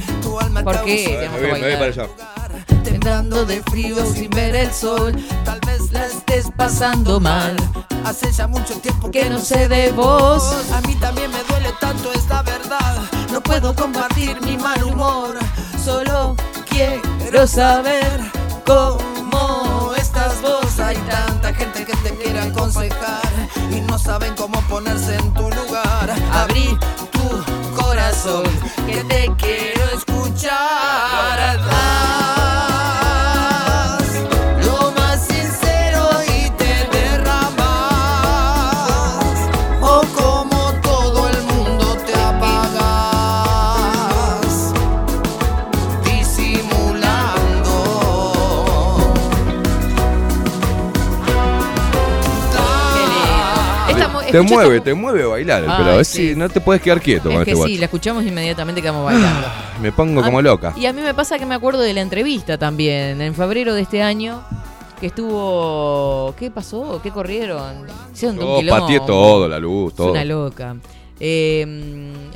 ¿Por 0.64 0.84
qué? 0.86 1.06
Tenemos 1.20 1.60
que 1.60 1.76
bailar. 1.76 2.10
Temblando 2.86 3.46
de 3.46 3.64
frío 3.64 3.98
sin 4.06 4.30
ver 4.30 4.56
el 4.56 4.72
sol. 4.72 5.12
Tal 5.44 5.60
vez 5.62 5.92
la 5.92 6.06
estés 6.06 6.46
pasando 6.56 7.20
mal. 7.20 7.56
Hace 8.06 8.32
ya 8.32 8.46
mucho 8.46 8.76
tiempo 8.76 9.10
Que 9.10 9.28
no 9.28 9.40
sé 9.40 9.68
de 9.68 9.92
vos. 9.92 10.44
A 10.72 10.82
mí 10.82 10.96
también 10.96 11.32
me 11.32 11.44
duele 11.44 11.74
tanto 11.82 12.14
esta 12.14 12.44
verdad. 12.44 13.02
No 13.32 13.42
puedo 13.42 13.76
compartir 13.76 14.40
mi 14.42 14.56
mal 14.56 14.84
humor. 14.84 15.36
Solo 15.84 16.36
quiero 16.70 17.48
saber 17.48 18.22
cómo 18.66 19.92
estás 19.98 20.40
vos. 20.44 20.80
Hay 20.80 20.98
tanta 21.10 21.54
gente 21.56 21.86
que 21.86 21.96
te 21.98 22.12
quiere 22.16 22.40
aconsejar 22.40 23.32
y 23.72 23.82
no 23.82 23.98
saben 23.98 24.36
cómo 24.36 24.62
ponerse 24.70 25.16
en 25.16 25.34
tu 25.34 25.50
lugar. 25.50 26.14
Abrí 26.32 26.78
tu 27.12 27.82
corazón 27.82 28.46
que 28.86 29.04
te 29.06 29.32
quiero 29.38 29.84
escuchar. 29.98 30.85
Te 54.42 54.54
mueve, 54.54 54.82
te 54.82 54.94
mueve 54.94 55.26
bailar 55.26 55.64
el 55.64 55.70
pelado. 55.72 56.00
Es 56.00 56.08
sí. 56.08 56.34
no 56.36 56.50
te 56.50 56.60
puedes 56.62 56.82
quedar 56.82 57.02
quieto 57.02 57.30
Es 57.30 57.36
con 57.36 57.46
que 57.46 57.52
este 57.52 57.64
sí, 57.66 57.78
la 57.78 57.86
escuchamos 57.86 58.24
inmediatamente 58.26 58.82
quedamos 58.82 59.06
bailando. 59.06 59.48
Me 59.82 59.92
pongo 59.92 60.22
como 60.24 60.40
A- 60.40 60.42
loca. 60.42 60.74
Y 60.78 60.86
a 60.86 60.94
mí 60.94 61.02
me 61.02 61.14
pasa 61.14 61.38
que 61.40 61.46
me 61.46 61.56
acuerdo 61.56 61.82
de 61.82 61.94
la 61.94 62.02
entrevista 62.02 62.58
también, 62.58 63.22
en 63.22 63.34
febrero 63.36 63.74
de 63.74 63.82
este 63.82 64.02
año, 64.02 64.42
que 65.00 65.08
estuvo... 65.08 66.34
¿Qué 66.38 66.50
pasó? 66.52 67.00
¿Qué 67.04 67.12
corrieron? 67.12 67.86
Hicieron 68.14 68.38
Oh, 68.42 68.62
pateé 68.70 69.00
todo, 69.02 69.48
la 69.48 69.60
luz, 69.60 69.92
Es 69.92 69.98
todo. 69.98 70.12
una 70.12 70.24
loca. 70.26 70.76
Eh, 71.18 71.66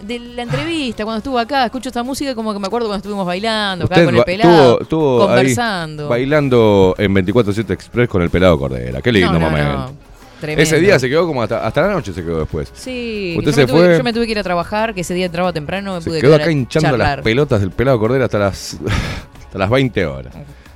de 0.04 0.20
la 0.20 0.44
entrevista, 0.44 1.04
cuando 1.04 1.18
estuvo 1.18 1.38
acá, 1.38 1.66
escucho 1.66 1.90
esta 1.90 2.02
música 2.02 2.34
como 2.34 2.54
que 2.54 2.60
me 2.60 2.68
acuerdo 2.68 2.88
cuando 2.88 3.00
estuvimos 3.00 3.26
bailando, 3.26 3.86
acá 3.86 3.96
Usted 3.96 4.06
con 4.06 4.16
el 4.16 4.24
pelado, 4.24 4.80
estuvo- 4.80 4.82
estuvo 4.82 5.22
ahí 5.24 5.28
conversando. 5.28 6.08
bailando 6.08 6.96
en 6.98 7.14
24-7 7.14 7.72
Express 7.74 8.08
con 8.08 8.22
el 8.22 8.30
pelado 8.30 8.58
Cordera. 8.58 9.02
Qué 9.02 9.12
lindo 9.12 9.34
No, 9.34 9.40
no, 9.40 9.46
momento. 9.50 9.72
no. 9.74 10.09
Tremendo. 10.40 10.62
Ese 10.64 10.80
día 10.80 10.98
se 11.00 11.10
quedó 11.10 11.26
como 11.28 11.42
hasta, 11.44 11.66
hasta 11.66 11.82
la 11.82 11.94
noche 11.94 12.14
se 12.14 12.24
quedó 12.24 12.40
después. 12.40 12.72
Sí, 12.74 13.36
Usted 13.38 13.52
yo, 13.52 13.56
se 13.56 13.62
me 13.62 13.68
tuve, 13.68 13.86
fue. 13.88 13.98
yo 13.98 14.04
me 14.04 14.14
tuve 14.14 14.26
que 14.26 14.32
ir 14.32 14.40
a 14.40 14.44
trabajar, 14.44 14.94
que 14.94 15.02
ese 15.02 15.14
día 15.14 15.26
entraba 15.26 15.52
temprano, 15.54 15.96
me 15.96 16.02
Se 16.02 16.10
pude 16.10 16.22
quedó 16.22 16.36
acá 16.36 16.50
hinchando 16.52 16.90
charlar. 16.90 17.18
las 17.18 17.24
pelotas 17.24 17.62
del 17.62 17.72
pelado 17.72 18.00
Cordera 18.00 18.26
hasta 18.26 18.40
las 18.40 18.78
hasta 19.46 19.58
las 19.58 19.70
20 19.70 20.06
horas. 20.06 20.34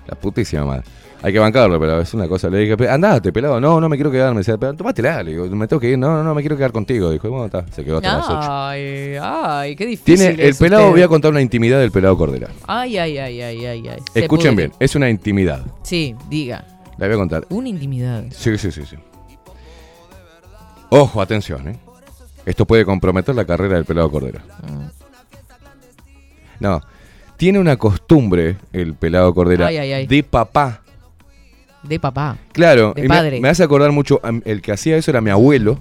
La 0.08 0.16
putísima 0.16 0.66
madre. 0.66 0.84
Hay 1.22 1.32
que 1.32 1.40
bancarlo, 1.40 1.80
pero 1.80 2.02
es 2.02 2.14
una 2.14 2.28
cosa. 2.28 2.50
Le 2.50 2.58
dije, 2.58 2.76
"Pe- 2.76 2.90
andate, 2.90 3.32
pelado. 3.32 3.58
No, 3.62 3.80
no 3.80 3.88
me 3.88 3.96
quiero 3.96 4.12
quedar. 4.12 4.34
Me 4.34 4.40
decía, 4.40 4.58
"Pero 4.58 4.74
tomátela. 4.74 5.24
Le 5.24 5.32
digo, 5.32 5.46
me 5.56 5.66
tengo 5.70 5.80
que 5.80 5.92
ir. 5.92 5.98
No, 5.98 6.10
no, 6.18 6.22
no 6.22 6.36
me 6.36 6.42
quiero 6.42 6.58
quedar 6.58 6.74
contigo. 6.74 7.10
Dijo, 7.12 7.30
bueno, 7.30 7.46
está. 7.46 7.66
Se 7.72 7.86
quedó 7.86 7.98
hasta 8.00 8.18
las 8.18 8.26
8. 8.30 8.38
Ay, 8.52 9.16
ay, 9.22 9.76
qué 9.78 9.86
difícil. 9.86 10.18
Tiene 10.18 10.34
el 10.34 10.50
es 10.50 10.58
pelado, 10.58 10.82
usted. 10.84 10.92
voy 10.96 11.02
a 11.02 11.08
contar 11.08 11.32
una 11.32 11.40
intimidad 11.42 11.80
del 11.80 11.92
pelado 11.92 12.18
Cordera. 12.18 12.50
Ay, 12.68 12.98
ay, 12.98 13.18
ay, 13.18 13.42
ay, 13.42 13.66
ay, 13.66 13.88
ay. 13.88 14.00
Escuchen 14.14 14.54
bien, 14.58 14.74
es 14.78 14.96
una 14.96 15.10
intimidad. 15.10 15.62
Sí, 15.84 16.14
diga. 16.30 16.66
La 16.98 17.06
voy 17.08 17.16
a 17.16 17.18
contar. 17.20 17.46
Una 17.52 17.70
intimidad. 17.70 18.26
Sí, 18.32 18.58
sí, 18.58 18.70
sí, 18.70 18.82
sí. 18.86 18.98
Ojo, 20.96 21.22
atención, 21.22 21.68
¿eh? 21.70 21.76
Esto 22.46 22.66
puede 22.66 22.86
comprometer 22.86 23.34
la 23.34 23.46
carrera 23.46 23.76
del 23.76 23.86
pelado 23.86 24.12
Cordera. 24.12 24.42
Mm. 24.68 24.86
No. 26.60 26.82
Tiene 27.38 27.60
una 27.60 27.78
costumbre 27.78 28.58
el 28.72 28.94
pelado 28.94 29.34
Cordera 29.34 29.68
Ay, 29.68 29.78
ay, 29.78 29.92
ay. 29.94 30.08
de 30.08 30.24
papá. 30.24 30.82
De 31.82 32.00
papá. 32.00 32.38
Claro, 32.52 32.94
De 32.96 33.02
me- 33.04 33.08
padre. 33.08 33.42
Me, 33.42 33.50
hace 33.50 33.64
acordar 33.64 33.92
mucho, 33.92 34.22
el 34.46 34.62
que 34.62 34.72
hacía 34.72 34.96
eso 34.98 35.10
era 35.12 35.20
mi 35.20 35.30
abuelo. 35.32 35.80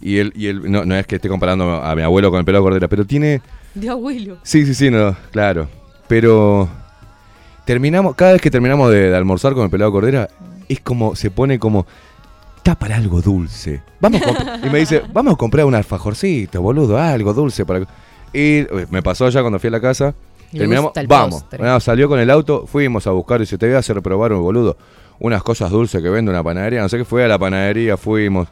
Y 0.00 0.18
él, 0.18 0.32
y 0.36 0.48
él 0.48 0.70
no, 0.70 0.84
no 0.84 0.94
es 0.96 1.06
que 1.06 1.16
esté 1.16 1.28
comparando 1.30 1.82
a 1.82 1.94
mi 1.96 2.02
abuelo 2.02 2.30
con 2.30 2.38
el 2.40 2.44
pelado 2.44 2.62
Cordera, 2.64 2.88
pero 2.88 3.06
tiene 3.06 3.40
De 3.74 3.88
abuelo. 3.88 4.36
Sí, 4.42 4.66
sí, 4.66 4.74
sí, 4.74 4.90
no, 4.90 5.16
claro. 5.32 5.66
Pero 6.08 6.68
terminamos, 7.64 8.14
cada 8.14 8.32
vez 8.32 8.42
que 8.42 8.50
terminamos 8.50 8.90
de, 8.90 9.08
de 9.08 9.16
almorzar 9.16 9.54
con 9.54 9.64
el 9.64 9.70
pelado 9.70 9.90
Cordera, 9.92 10.28
es 10.68 10.80
como, 10.80 11.16
se 11.16 11.30
pone 11.30 11.58
como, 11.58 11.86
está 12.64 12.74
para 12.74 12.96
algo 12.96 13.20
dulce. 13.20 13.82
Vamos 14.00 14.22
a 14.22 14.66
y 14.66 14.70
me 14.70 14.78
dice, 14.78 15.02
vamos 15.12 15.34
a 15.34 15.36
comprar 15.36 15.66
un 15.66 15.74
alfajorcito, 15.74 16.62
boludo, 16.62 16.96
algo 16.96 17.34
dulce 17.34 17.66
para. 17.66 17.80
Y 18.32 18.62
uy, 18.72 18.86
me 18.88 19.02
pasó 19.02 19.28
ya 19.28 19.42
cuando 19.42 19.58
fui 19.58 19.68
a 19.68 19.72
la 19.72 19.80
casa. 19.82 20.14
Le 20.50 20.60
Terminamos, 20.60 20.92
vamos. 21.06 21.44
Bueno, 21.58 21.78
salió 21.80 22.08
con 22.08 22.18
el 22.18 22.30
auto, 22.30 22.66
fuimos 22.66 23.06
a 23.06 23.10
buscar 23.10 23.42
y 23.42 23.46
se 23.46 23.58
te 23.58 23.66
voy 23.66 23.74
a 23.74 23.80
hacer 23.80 24.00
probar 24.00 24.32
un 24.32 24.40
boludo. 24.40 24.78
Unas 25.18 25.42
cosas 25.42 25.70
dulces 25.70 26.02
que 26.02 26.08
vende 26.08 26.30
una 26.30 26.42
panadería. 26.42 26.80
No 26.80 26.88
sé 26.88 26.96
qué 26.96 27.04
fue 27.04 27.22
a 27.22 27.28
la 27.28 27.38
panadería, 27.38 27.98
fuimos 27.98 28.48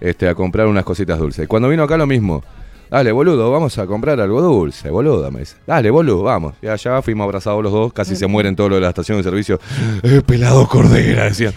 este, 0.00 0.28
a 0.28 0.36
comprar 0.36 0.68
unas 0.68 0.84
cositas 0.84 1.18
dulces. 1.18 1.44
Y 1.44 1.48
cuando 1.48 1.68
vino 1.68 1.82
acá 1.82 1.96
lo 1.96 2.06
mismo. 2.06 2.44
Dale, 2.88 3.10
boludo, 3.10 3.50
vamos 3.50 3.76
a 3.76 3.86
comprar 3.86 4.20
algo 4.20 4.40
dulce, 4.40 4.88
boludo, 4.88 5.30
me 5.32 5.40
dice. 5.40 5.56
Dale, 5.66 5.90
boludo, 5.90 6.22
vamos. 6.22 6.54
Y 6.62 6.68
allá 6.68 7.02
fuimos 7.02 7.24
abrazados 7.24 7.62
los 7.62 7.72
dos, 7.72 7.92
casi 7.92 8.14
se 8.14 8.26
mueren 8.28 8.54
todos 8.54 8.70
los 8.70 8.76
de 8.76 8.82
la 8.82 8.88
estación 8.90 9.18
de 9.18 9.24
servicio. 9.24 9.58
Eh, 10.04 10.22
pelado 10.24 10.66
cordera, 10.68 11.24
decían. 11.24 11.52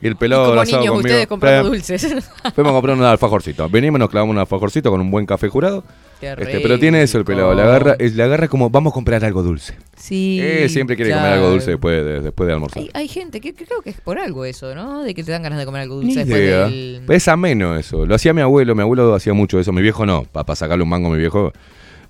Y 0.00 0.06
el 0.06 0.16
pelado 0.16 0.50
Como 0.50 0.62
niños, 0.62 0.78
conmigo. 0.78 0.96
ustedes 0.98 1.26
comprando 1.26 1.70
dulces. 1.70 2.02
Fuimos 2.54 2.70
a 2.70 2.74
comprar 2.74 2.96
un 2.96 3.02
alfajorcito. 3.04 3.68
Venimos, 3.68 3.98
nos 3.98 4.10
clavamos 4.10 4.34
un 4.34 4.38
alfajorcito 4.38 4.90
con 4.90 5.00
un 5.00 5.10
buen 5.10 5.24
café 5.26 5.48
jurado. 5.48 5.84
Qué 6.20 6.32
Este, 6.32 6.60
pero 6.60 6.78
tiene 6.78 7.02
eso 7.02 7.18
el 7.18 7.24
pelado, 7.24 7.54
le 7.54 7.60
agarra, 7.60 7.94
le 7.98 8.22
agarra 8.22 8.48
como 8.48 8.70
vamos 8.70 8.92
a 8.92 8.94
comprar 8.94 9.22
algo 9.24 9.42
dulce. 9.42 9.74
Sí. 9.96 10.38
Eh, 10.40 10.68
siempre 10.70 10.96
quiere 10.96 11.12
comer 11.12 11.32
algo 11.32 11.50
dulce 11.50 11.72
después 11.72 12.04
de, 12.04 12.20
después 12.22 12.46
de 12.46 12.52
almorzar. 12.54 12.82
Hay, 12.82 12.90
hay 12.94 13.08
gente 13.08 13.40
que, 13.40 13.54
creo 13.54 13.82
que 13.82 13.90
es 13.90 14.00
por 14.00 14.18
algo 14.18 14.44
eso, 14.46 14.74
¿no? 14.74 15.02
De 15.02 15.14
que 15.14 15.22
te 15.22 15.32
dan 15.32 15.42
ganas 15.42 15.58
de 15.58 15.66
comer 15.66 15.82
algo 15.82 15.96
Ni 16.00 16.14
dulce 16.14 16.20
después 16.20 16.40
idea. 16.42 16.64
del... 16.64 17.02
Es 17.08 17.28
ameno 17.28 17.76
eso. 17.76 18.06
Lo 18.06 18.14
hacía 18.14 18.32
mi 18.32 18.40
abuelo. 18.40 18.74
Mi 18.74 18.82
abuelo 18.82 19.14
hacía 19.14 19.34
mucho 19.34 19.60
eso. 19.60 19.72
Mi 19.72 19.82
viejo 19.82 20.06
no. 20.06 20.24
Para 20.24 20.56
sacarle 20.56 20.84
un 20.84 20.88
mango 20.88 21.08
a 21.08 21.10
mi 21.10 21.18
viejo. 21.18 21.52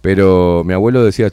Pero 0.02 0.62
mi 0.64 0.72
abuelo 0.72 1.04
decía, 1.04 1.30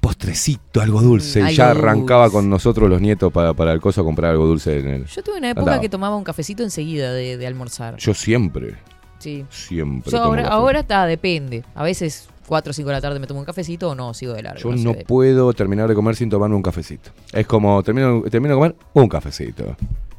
postrecito, 0.00 0.80
algo 0.80 1.00
dulce. 1.02 1.42
Mm, 1.42 1.48
y 1.48 1.54
ya 1.54 1.70
algo 1.70 1.80
arrancaba 1.82 2.24
dulce. 2.24 2.36
con 2.36 2.50
nosotros 2.50 2.88
los 2.88 3.00
nietos 3.00 3.32
para, 3.32 3.52
para 3.54 3.72
el 3.72 3.80
coso 3.80 4.00
a 4.00 4.04
comprar 4.04 4.30
algo 4.32 4.46
dulce. 4.46 4.78
En 4.80 4.88
el... 4.88 5.04
Yo 5.06 5.22
tuve 5.22 5.38
una 5.38 5.50
época 5.50 5.62
Andaba. 5.62 5.80
que 5.80 5.88
tomaba 5.88 6.16
un 6.16 6.24
cafecito 6.24 6.62
enseguida 6.62 7.12
de, 7.12 7.36
de 7.36 7.46
almorzar. 7.46 7.96
Yo 7.98 8.14
siempre, 8.14 8.74
Sí. 9.18 9.44
siempre. 9.50 10.10
Yo 10.10 10.18
tomo 10.18 10.24
ahora, 10.30 10.42
café. 10.42 10.54
ahora 10.54 10.80
está, 10.80 11.06
depende. 11.06 11.64
A 11.74 11.82
veces 11.82 12.28
4 12.46 12.70
o 12.70 12.72
5 12.74 12.88
de 12.88 12.94
la 12.94 13.00
tarde 13.00 13.18
me 13.18 13.26
tomo 13.26 13.40
un 13.40 13.46
cafecito 13.46 13.90
o 13.90 13.94
no, 13.94 14.12
sigo 14.14 14.34
de 14.34 14.42
largo. 14.42 14.60
Yo 14.60 14.70
no 14.70 14.76
sé, 14.78 14.84
no 14.84 14.92
de- 14.92 15.04
puedo 15.04 15.52
terminar 15.54 15.88
de 15.88 15.94
comer 15.94 16.14
sin 16.16 16.28
tomarme 16.28 16.56
un 16.56 16.62
cafecito. 16.62 17.10
Es 17.32 17.46
como, 17.46 17.82
termino, 17.82 18.22
termino 18.30 18.54
de 18.54 18.58
comer 18.58 18.76
un 18.92 19.08
cafecito. 19.08 19.76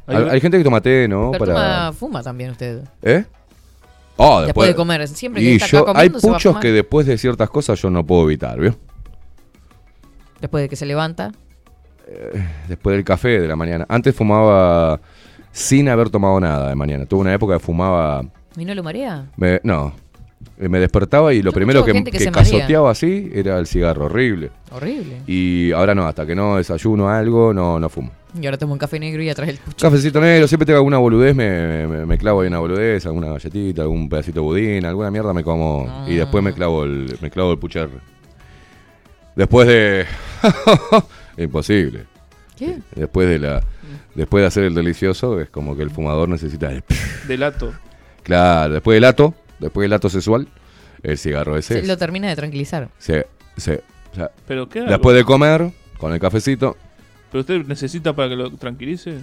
Hay, 0.07 0.15
hay 0.17 0.41
gente 0.41 0.57
que 0.59 0.63
toma 0.63 0.81
té, 0.81 1.07
¿no? 1.07 1.31
Pero 1.31 1.45
Para... 1.53 1.55
toma- 1.87 1.93
fuma 1.93 2.23
también 2.23 2.51
usted. 2.51 2.81
¿Eh? 3.01 3.25
Oh, 4.17 4.41
Después 4.41 4.69
de 4.69 4.75
comer, 4.75 5.07
siempre 5.09 5.41
que 5.41 5.51
y 5.51 5.55
está 5.55 5.65
acá 5.65 5.71
yo, 5.71 5.79
hay 5.89 5.93
comiendo, 5.93 6.19
se 6.19 6.27
va 6.27 6.31
a 6.31 6.35
muchos 6.35 6.49
fumar. 6.51 6.61
que 6.61 6.71
después 6.71 7.05
de 7.07 7.17
ciertas 7.17 7.49
cosas 7.49 7.81
yo 7.81 7.89
no 7.89 8.05
puedo 8.05 8.23
evitar, 8.23 8.59
¿vio? 8.59 8.75
Después 10.45 10.61
de 10.63 10.69
que 10.69 10.75
se 10.75 10.85
levanta. 10.85 11.31
Después 12.67 12.95
del 12.95 13.03
café 13.03 13.39
de 13.39 13.47
la 13.47 13.55
mañana. 13.55 13.85
Antes 13.89 14.15
fumaba 14.15 14.99
sin 15.51 15.89
haber 15.89 16.09
tomado 16.11 16.39
nada 16.39 16.69
de 16.69 16.75
mañana. 16.75 17.05
Tuve 17.07 17.21
una 17.21 17.33
época 17.33 17.55
que 17.55 17.59
fumaba. 17.59 18.23
¿Y 18.57 18.63
no 18.65 18.75
lo 18.75 18.83
marea? 18.83 19.25
me- 19.37 19.59
no. 19.63 19.93
Eh, 20.59 20.69
Me 20.69 20.79
despertaba 20.79 21.33
y 21.33 21.41
lo 21.41 21.49
Yo 21.51 21.55
primero 21.55 21.83
que, 21.83 21.91
que 22.03 22.31
cazoteaba 22.31 22.91
así 22.91 23.29
era 23.33 23.57
el 23.57 23.65
cigarro, 23.65 24.05
horrible. 24.05 24.51
Horrible. 24.71 25.17
Y 25.27 25.71
ahora 25.71 25.95
no, 25.95 26.05
hasta 26.07 26.25
que 26.25 26.35
no 26.35 26.57
desayuno 26.57 27.09
algo, 27.09 27.53
no, 27.53 27.79
no 27.79 27.89
fumo. 27.89 28.11
Y 28.39 28.45
ahora 28.45 28.57
tomo 28.57 28.73
un 28.73 28.79
café 28.79 28.99
negro 28.99 29.23
y 29.23 29.29
atrás 29.29 29.49
el 29.49 29.57
pucho. 29.57 29.87
Cafecito 29.89 30.21
negro, 30.21 30.47
siempre 30.47 30.65
tengo 30.67 30.77
alguna 30.77 30.97
boludez, 30.99 31.35
me, 31.35 31.87
me- 31.87 32.05
me 32.05 32.17
clavo 32.17 32.41
ahí 32.41 32.47
una 32.47 32.59
boludez, 32.59 33.05
alguna 33.07 33.27
galletita, 33.29 33.81
algún 33.81 34.07
pedacito 34.07 34.41
de 34.41 34.45
budín, 34.45 34.85
alguna 34.85 35.09
mierda 35.09 35.33
me 35.33 35.43
como. 35.43 36.05
Y 36.07 36.15
después 36.15 36.43
me 36.43 36.53
clavo 36.53 36.83
el, 36.83 37.17
me 37.21 37.29
clavo 37.31 37.51
el 37.51 37.57
pucher. 37.57 37.89
Después 39.35 39.67
de. 39.67 40.05
Imposible. 41.37 42.05
¿Qué? 42.57 42.79
Después 42.95 43.27
de 43.27 43.39
la. 43.39 43.61
Después 44.15 44.41
de 44.41 44.47
hacer 44.47 44.63
el 44.63 44.73
delicioso, 44.73 45.39
es 45.41 45.49
como 45.49 45.75
que 45.75 45.83
el 45.83 45.89
fumador 45.91 46.29
necesita 46.29 46.71
el. 46.71 46.83
Delato. 47.27 47.73
Claro, 48.23 48.73
después 48.73 48.95
del 48.95 49.03
ato, 49.03 49.33
después 49.59 49.83
del 49.85 49.93
ato 49.93 50.09
sexual, 50.09 50.47
el 51.03 51.17
cigarro 51.17 51.57
ese. 51.57 51.73
Se 51.75 51.79
es. 51.81 51.87
lo 51.87 51.97
termina 51.97 52.29
de 52.29 52.35
tranquilizar. 52.35 52.89
Se- 52.97 53.27
se- 53.57 53.83
o 54.11 54.15
sea, 54.15 54.31
Pero 54.47 54.69
qué 54.69 54.81
después 54.81 55.15
de 55.15 55.23
comer, 55.25 55.71
con 55.97 56.13
el 56.13 56.19
cafecito. 56.19 56.77
¿Pero 57.31 57.41
usted 57.41 57.65
necesita 57.67 58.13
para 58.13 58.29
que 58.29 58.35
lo 58.35 58.49
tranquilice? 58.51 59.19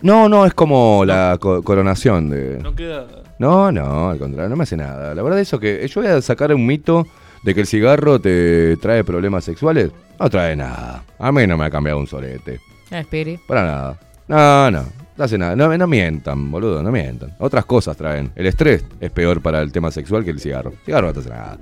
No, 0.00 0.28
no, 0.28 0.46
es 0.46 0.54
como 0.54 1.04
la 1.04 1.36
co- 1.40 1.62
coronación 1.62 2.30
de. 2.30 2.58
No 2.62 2.74
queda. 2.74 3.06
No, 3.38 3.72
no, 3.72 4.10
al 4.10 4.18
contrario, 4.18 4.48
no 4.48 4.56
me 4.56 4.62
hace 4.62 4.76
nada. 4.76 5.14
La 5.14 5.22
verdad 5.22 5.40
eso 5.40 5.58
que 5.58 5.86
yo 5.88 6.00
voy 6.00 6.10
a 6.10 6.22
sacar 6.22 6.54
un 6.54 6.64
mito 6.64 7.06
de 7.42 7.54
que 7.54 7.60
el 7.60 7.66
cigarro 7.66 8.20
te 8.20 8.76
trae 8.76 9.04
problemas 9.04 9.44
sexuales. 9.44 9.90
No 10.18 10.30
trae 10.30 10.54
nada. 10.56 11.04
A 11.18 11.32
mí 11.32 11.46
no 11.46 11.56
me 11.56 11.64
ha 11.64 11.70
cambiado 11.70 11.98
un 11.98 12.06
sorete. 12.06 12.60
Ah, 12.90 13.00
espere. 13.00 13.40
Para 13.46 13.64
nada. 13.64 14.00
No, 14.28 14.70
no, 14.70 14.84
no 15.16 15.24
hace 15.24 15.36
nada. 15.36 15.56
No, 15.56 15.76
no 15.76 15.86
mientan, 15.86 16.50
boludo, 16.50 16.82
no 16.82 16.92
mientan. 16.92 17.34
Otras 17.38 17.64
cosas 17.64 17.96
traen. 17.96 18.30
El 18.36 18.46
estrés 18.46 18.84
es 19.00 19.10
peor 19.10 19.42
para 19.42 19.60
el 19.62 19.72
tema 19.72 19.90
sexual 19.90 20.24
que 20.24 20.30
el 20.30 20.40
cigarro. 20.40 20.70
El 20.70 20.78
cigarro 20.84 21.08
no 21.08 21.12
te 21.12 21.20
hace 21.20 21.30
nada. 21.30 21.58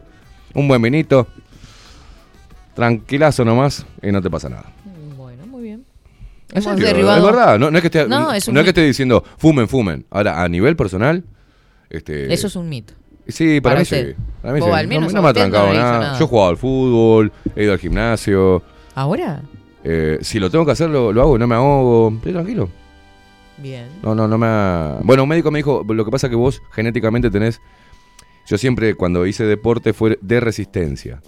Un 0.54 0.68
buen 0.68 0.82
vinito, 0.82 1.26
tranquilazo 2.74 3.44
nomás 3.44 3.86
y 4.02 4.10
no 4.10 4.20
te 4.20 4.28
pasa 4.30 4.48
nada. 4.48 4.72
Bueno, 5.16 5.46
muy 5.46 5.62
bien. 5.62 5.84
Es 6.52 6.66
Hemos 6.66 6.80
derribado. 6.80 7.18
Es 7.18 7.32
verdad, 7.32 7.58
no, 7.58 7.70
no 7.70 7.78
es 7.78 7.82
que 7.82 7.86
esté, 7.86 8.08
No, 8.08 8.20
no, 8.20 8.32
es 8.32 8.48
un 8.48 8.56
es 8.56 8.62
que 8.64 8.70
esté 8.70 8.82
diciendo 8.82 9.24
fumen, 9.38 9.68
fumen. 9.68 10.04
Ahora, 10.10 10.42
a 10.42 10.48
nivel 10.48 10.76
personal, 10.76 11.24
este, 11.88 12.32
Eso 12.32 12.48
es 12.48 12.56
un 12.56 12.68
mito. 12.68 12.94
Sí, 13.30 13.60
para, 13.60 13.74
para 13.74 13.80
mí 13.80 13.82
usted. 13.82 14.08
sí. 14.10 14.22
Para 14.42 14.54
mí 14.54 14.60
sí. 14.62 14.68
al 14.70 14.86
menos 14.88 15.12
no, 15.12 15.22
me 15.22 15.28
ha 15.28 15.32
no 15.32 15.34
trancado 15.34 15.72
nada. 15.72 15.98
nada. 16.00 16.18
Yo 16.18 16.24
he 16.24 16.28
jugado 16.28 16.48
al 16.50 16.56
fútbol, 16.56 17.32
he 17.56 17.64
ido 17.64 17.72
al 17.72 17.78
gimnasio. 17.78 18.62
¿Ahora? 18.94 19.42
eh, 19.84 20.18
si 20.20 20.38
lo 20.38 20.50
tengo 20.50 20.64
que 20.66 20.72
hacer, 20.72 20.90
lo, 20.90 21.12
lo 21.12 21.22
hago, 21.22 21.38
no 21.38 21.46
me 21.46 21.54
ahogo. 21.54 22.12
Estoy 22.16 22.32
tranquilo. 22.32 22.68
Bien. 23.58 23.86
No, 24.02 24.14
no, 24.14 24.26
no 24.26 24.38
me 24.38 24.46
ha... 24.46 24.98
Bueno, 25.02 25.22
un 25.24 25.28
médico 25.28 25.50
me 25.50 25.58
dijo, 25.58 25.84
lo 25.86 26.04
que 26.04 26.10
pasa 26.10 26.26
es 26.26 26.30
que 26.30 26.36
vos 26.36 26.62
genéticamente 26.72 27.30
tenés... 27.30 27.60
Yo 28.46 28.56
siempre 28.58 28.94
cuando 28.94 29.26
hice 29.26 29.44
deporte 29.44 29.92
fue 29.92 30.18
de 30.22 30.40
resistencia. 30.40 31.20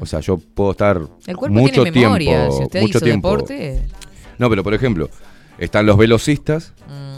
O 0.00 0.04
sea, 0.06 0.20
yo 0.20 0.36
puedo 0.38 0.72
estar 0.72 1.00
El 1.26 1.36
cuerpo 1.36 1.56
mucho 1.58 1.82
tiene 1.84 2.00
memoria. 2.00 2.38
tiempo, 2.38 2.56
si 2.56 2.62
usted 2.64 2.80
mucho 2.80 2.98
hizo 2.98 3.04
tiempo. 3.04 3.30
deporte, 3.30 3.82
No, 4.38 4.50
pero 4.50 4.62
por 4.64 4.74
ejemplo, 4.74 5.08
están 5.58 5.86
los 5.86 5.96
velocistas 5.96 6.72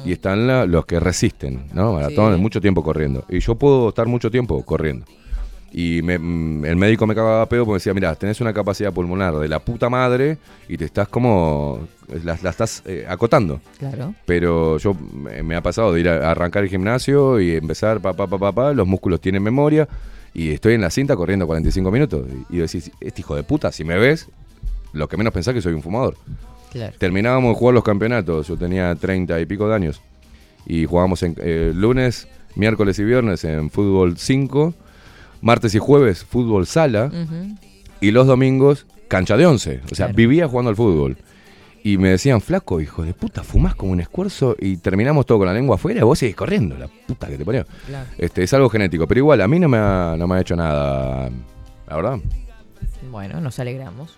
y 0.05 0.13
están 0.13 0.47
la- 0.47 0.65
los 0.67 0.87
que 0.87 1.01
resisten, 1.01 1.67
¿no? 1.73 1.95
Maratón, 1.95 2.33
Mm. 2.33 2.37
Sí. 2.37 2.41
mucho 2.41 2.61
tiempo 2.61 2.83
corriendo. 2.83 3.25
Y 3.29 3.41
yo 3.41 3.55
puedo 3.57 3.89
estar 3.91 4.07
mucho 4.07 4.31
tiempo 4.31 4.63
corriendo. 4.65 5.05
Y 5.71 6.01
me- 6.03 6.19
mm, 6.19 6.65
el 6.65 6.77
médico 6.77 7.07
me 7.07 7.15
cagaba 7.15 7.43
a 7.43 7.47
pedo 7.47 7.65
porque 7.67 7.73
me 7.75 7.79
decía, 7.79 7.93
mira, 7.93 8.15
tenés 8.15 8.41
una 8.41 8.55
capacidad 8.55 8.91
pulmonar 8.93 9.35
de 9.37 9.49
la 9.49 9.59
puta 9.59 9.91
madre 9.91 10.39
y 10.69 10.77
te 10.79 10.85
estás 10.87 11.09
como... 11.09 11.81
La, 12.25 12.39
la 12.43 12.49
estás 12.51 12.83
eh, 12.87 13.05
acotando. 13.07 13.61
Claro. 13.79 14.15
Pero 14.25 14.79
yo 14.79 14.95
me, 14.95 15.55
ha 15.57 15.61
pasado 15.63 15.93
de 15.93 16.01
ir 16.01 16.09
a, 16.09 16.29
a 16.29 16.31
arrancar 16.31 16.63
el 16.63 16.71
gimnasio 16.71 17.39
y 17.39 17.55
empezar, 17.55 18.01
pa, 18.01 18.15
pa, 18.15 18.27
pa, 18.27 18.39
pa, 18.39 18.51
pa, 18.53 18.73
los 18.73 18.87
músculos 18.87 19.21
tienen 19.21 19.43
memoria 19.43 19.87
y 20.33 20.53
estoy 20.53 20.73
en 20.73 20.81
la 20.81 20.89
cinta 20.89 21.15
corriendo 21.17 21.47
45 21.47 21.91
minutos. 21.91 22.27
Y, 22.49 22.57
y 22.57 22.59
decís, 22.61 22.91
este 23.01 23.21
hijo 23.21 23.37
de 23.37 23.43
puta, 23.43 23.71
si 23.73 23.85
me 23.85 23.99
ves, 23.99 24.27
lo 24.95 25.07
que 25.07 25.19
menos 25.19 25.35
pensás 25.35 25.53
que 25.53 25.61
soy 25.61 25.75
un 25.75 25.83
fumador. 25.83 26.17
Claro. 26.73 26.95
Terminábamos 26.99 27.55
de 27.55 27.59
jugar 27.59 27.75
los 27.75 27.85
campeonatos, 27.85 28.49
yo 28.49 28.57
tenía 28.57 28.95
30 28.95 29.41
y 29.41 29.47
pico 29.47 29.69
de 29.69 29.75
años. 29.75 30.01
Y 30.67 30.85
jugábamos 30.85 31.23
en, 31.23 31.35
eh, 31.39 31.73
lunes, 31.75 32.29
miércoles 32.55 32.99
y 32.99 33.05
viernes 33.05 33.45
en 33.45 33.71
fútbol 33.71 34.19
5, 34.19 34.75
martes 35.41 35.75
y 35.75 35.79
jueves 35.79 36.25
fútbol 36.25 36.67
sala 36.67 37.11
y 38.01 38.11
los 38.11 38.27
domingos 38.27 38.87
cancha 39.09 39.37
de 39.37 39.47
11. 39.47 39.81
O 39.91 39.95
sea, 39.95 40.07
Claro. 40.07 40.15
vivía 40.15 40.47
jugando 40.49 40.69
al 40.71 40.77
fútbol. 40.77 41.17
Y 41.85 41.97
me 41.97 42.11
decían, 42.11 42.41
flaco, 42.43 42.81
hijo 42.81 43.03
de 43.05 43.15
puta, 43.15 43.43
fumás 43.45 43.75
como 43.77 43.93
un 43.93 44.01
esfuerzo 44.01 44.57
y 44.61 44.77
terminamos 44.79 45.25
todo 45.25 45.39
con 45.39 45.47
la 45.47 45.55
lengua 45.55 45.77
afuera 45.77 46.01
y 46.01 46.03
vos 46.03 46.19
seguís 46.19 46.35
corriendo, 46.37 46.77
la 46.77 46.89
puta 46.89 47.29
que 47.29 47.39
te 47.39 47.45
ponía. 47.45 47.65
Claro. 47.87 48.05
Este, 48.19 48.43
es 48.43 48.53
algo 48.53 48.69
genético, 48.69 49.07
pero 49.07 49.21
igual, 49.21 49.41
a 49.41 49.49
mí 49.49 49.59
no 49.59 49.69
me 49.69 49.79
ha, 49.79 50.17
no 50.19 50.27
me 50.27 50.35
ha 50.35 50.41
hecho 50.41 50.57
nada, 50.57 51.31
la 51.89 51.97
verdad. 51.97 52.19
Bueno, 53.11 53.41
nos 53.41 53.59
alegramos. 53.61 54.17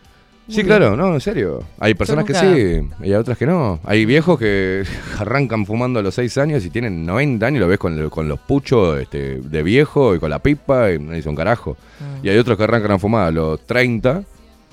Sí, 0.51 0.65
claro, 0.65 0.97
no, 0.97 1.15
en 1.15 1.21
serio. 1.21 1.63
Hay 1.79 1.95
personas 1.95 2.25
que 2.25 2.35
sí 2.35 2.89
y 3.03 3.07
hay 3.07 3.15
otras 3.15 3.39
que 3.39 3.47
no. 3.47 3.81
Hay 3.85 4.05
viejos 4.05 4.39
que 4.39 4.85
arrancan 5.19 5.65
fumando 5.67 6.01
a 6.01 6.03
los 6.03 6.15
6 6.15 6.39
años 6.39 6.65
y 6.65 6.71
tienen 6.71 7.07
90 7.07 7.47
años 7.47 7.57
y 7.59 7.61
lo 7.61 7.69
ves 7.69 7.79
con, 7.79 8.09
con 8.11 8.29
los 8.29 8.41
puchos 8.41 9.01
este, 9.01 9.41
de 9.41 9.63
viejo 9.63 10.15
y 10.15 10.19
con 10.19 10.31
la 10.31 10.41
pipa 10.41 10.91
y 10.93 10.99
no 10.99 11.17
hizo 11.17 11.31
un 11.31 11.37
carajo. 11.37 11.77
Mm. 12.01 12.27
Y 12.27 12.29
hay 12.31 12.39
otros 12.39 12.57
que 12.57 12.65
arrancan 12.65 12.93
a 12.93 12.99
fumar 12.99 13.29
a 13.29 13.31
los 13.31 13.65
30 13.67 14.23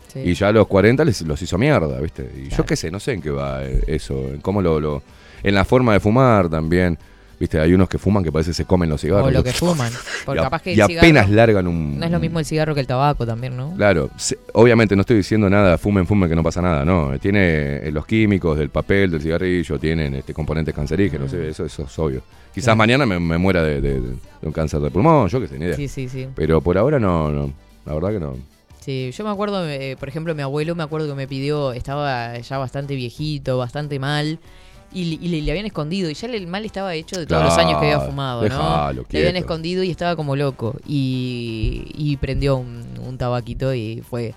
Sí. 0.08 0.22
y 0.22 0.34
ya 0.36 0.48
a 0.48 0.52
los 0.54 0.68
40 0.68 1.04
les, 1.04 1.22
los 1.24 1.42
hizo 1.42 1.58
mierda, 1.58 2.00
¿viste? 2.00 2.32
Y 2.38 2.48
yo 2.48 2.66
qué 2.66 2.78
sé, 2.78 2.90
no 2.90 2.98
sé 2.98 3.12
en 3.12 3.22
qué 3.22 3.30
va 3.30 3.66
eh, 3.66 3.84
eso, 3.88 4.14
en 4.30 4.40
cómo 4.40 4.62
lo, 4.62 4.80
lo... 4.80 5.04
En 5.44 5.54
la 5.54 5.66
forma 5.66 5.92
de 5.92 6.00
fumar 6.00 6.48
también. 6.48 6.98
¿Viste? 7.40 7.60
Hay 7.60 7.72
unos 7.74 7.88
que 7.88 8.00
fuman 8.00 8.24
que 8.24 8.32
parece 8.32 8.50
que 8.50 8.56
se 8.56 8.66
comen 8.66 8.90
los 8.90 9.00
cigarros. 9.00 9.28
O 9.28 9.32
lo 9.32 9.44
que 9.44 9.52
fuman. 9.54 9.92
Porque 10.26 10.38
y 10.38 10.42
a- 10.42 10.44
capaz 10.46 10.62
que 10.64 10.74
y 10.74 10.80
el 10.80 10.88
cigarro- 10.88 10.98
apenas 11.00 11.30
largan 11.30 11.68
un... 11.68 12.00
No 12.00 12.06
es 12.06 12.12
lo 12.12 12.20
mismo 12.20 12.40
el 12.40 12.46
cigarro 12.46 12.74
que 12.74 12.82
el 12.82 12.88
tabaco 12.88 13.26
también, 13.28 13.56
¿no? 13.56 13.74
Claro, 13.76 14.10
se- 14.18 14.40
obviamente 14.54 14.96
no 14.96 15.02
estoy 15.02 15.18
diciendo 15.18 15.48
nada, 15.50 15.78
fumen, 15.78 16.08
fumen, 16.08 16.28
que 16.30 16.36
no 16.36 16.42
pasa 16.42 16.62
nada, 16.64 16.84
no. 16.84 17.12
Tiene 17.20 17.88
eh, 17.88 17.92
los 17.92 18.06
químicos 18.08 18.58
del 18.58 18.70
papel, 18.72 19.12
del 19.12 19.22
cigarrillo, 19.22 19.78
tienen 19.78 20.16
este 20.16 20.34
componentes 20.34 20.74
cancerígenos, 20.74 21.32
eh, 21.34 21.50
eso, 21.50 21.64
eso 21.66 21.84
es 21.84 22.00
obvio. 22.00 22.22
Quizás 22.54 22.66
Claro. 22.70 22.78
mañana 22.78 23.06
me, 23.06 23.20
me 23.20 23.38
muera 23.38 23.62
de, 23.62 23.82
de- 23.82 24.02
de 24.02 24.18
un 24.42 24.52
cáncer 24.52 24.80
de 24.80 24.90
pulmón, 24.90 25.28
yo 25.30 25.40
qué 25.40 25.48
sé, 25.48 25.60
ni 25.60 25.66
idea. 25.66 25.76
Sí, 25.76 25.88
sí, 25.88 26.10
sí. 26.10 26.28
Pero 26.36 26.60
por 26.62 26.76
ahora 26.78 27.00
no, 27.00 27.30
no, 27.32 27.54
la 27.86 27.94
verdad 27.94 28.10
que 28.14 28.20
no. 28.20 28.36
Sí, 28.80 29.12
yo 29.16 29.24
me 29.26 29.30
acuerdo, 29.30 29.68
eh, 29.70 29.96
por 30.00 30.08
ejemplo, 30.10 30.34
mi 30.34 30.42
abuelo 30.42 30.74
me 30.74 30.82
acuerdo 30.82 31.08
que 31.10 31.14
me 31.14 31.28
pidió, 31.28 31.74
estaba 31.74 32.38
ya 32.40 32.58
bastante 32.58 32.96
viejito, 32.96 33.58
bastante 33.58 34.00
mal, 34.00 34.40
y, 34.94 35.06
le- 35.06 35.26
y 35.26 35.28
le, 35.30 35.42
le 35.42 35.52
habían 35.52 35.66
escondido, 35.66 36.10
y 36.10 36.14
ya 36.14 36.28
el 36.28 36.48
mal 36.48 36.66
estaba 36.66 36.94
hecho 36.96 37.20
de 37.20 37.26
todos 37.26 37.44
los 37.44 37.58
años 37.58 37.72
que 37.80 37.86
había 37.86 37.96
Claro, 37.98 38.10
fumado, 38.12 38.42
¿no? 38.42 38.46
dejalo, 38.48 39.06
le 39.10 39.20
habían 39.20 39.34
quieto. 39.34 39.38
escondido 39.46 39.84
y 39.84 39.92
estaba 39.92 40.16
como 40.16 40.36
loco, 40.36 40.76
y, 40.88 41.92
y 41.96 42.18
prendió 42.18 42.58
un, 42.58 42.84
un 43.06 43.18
tabaquito 43.18 43.74
y 43.74 44.02
fue... 44.10 44.34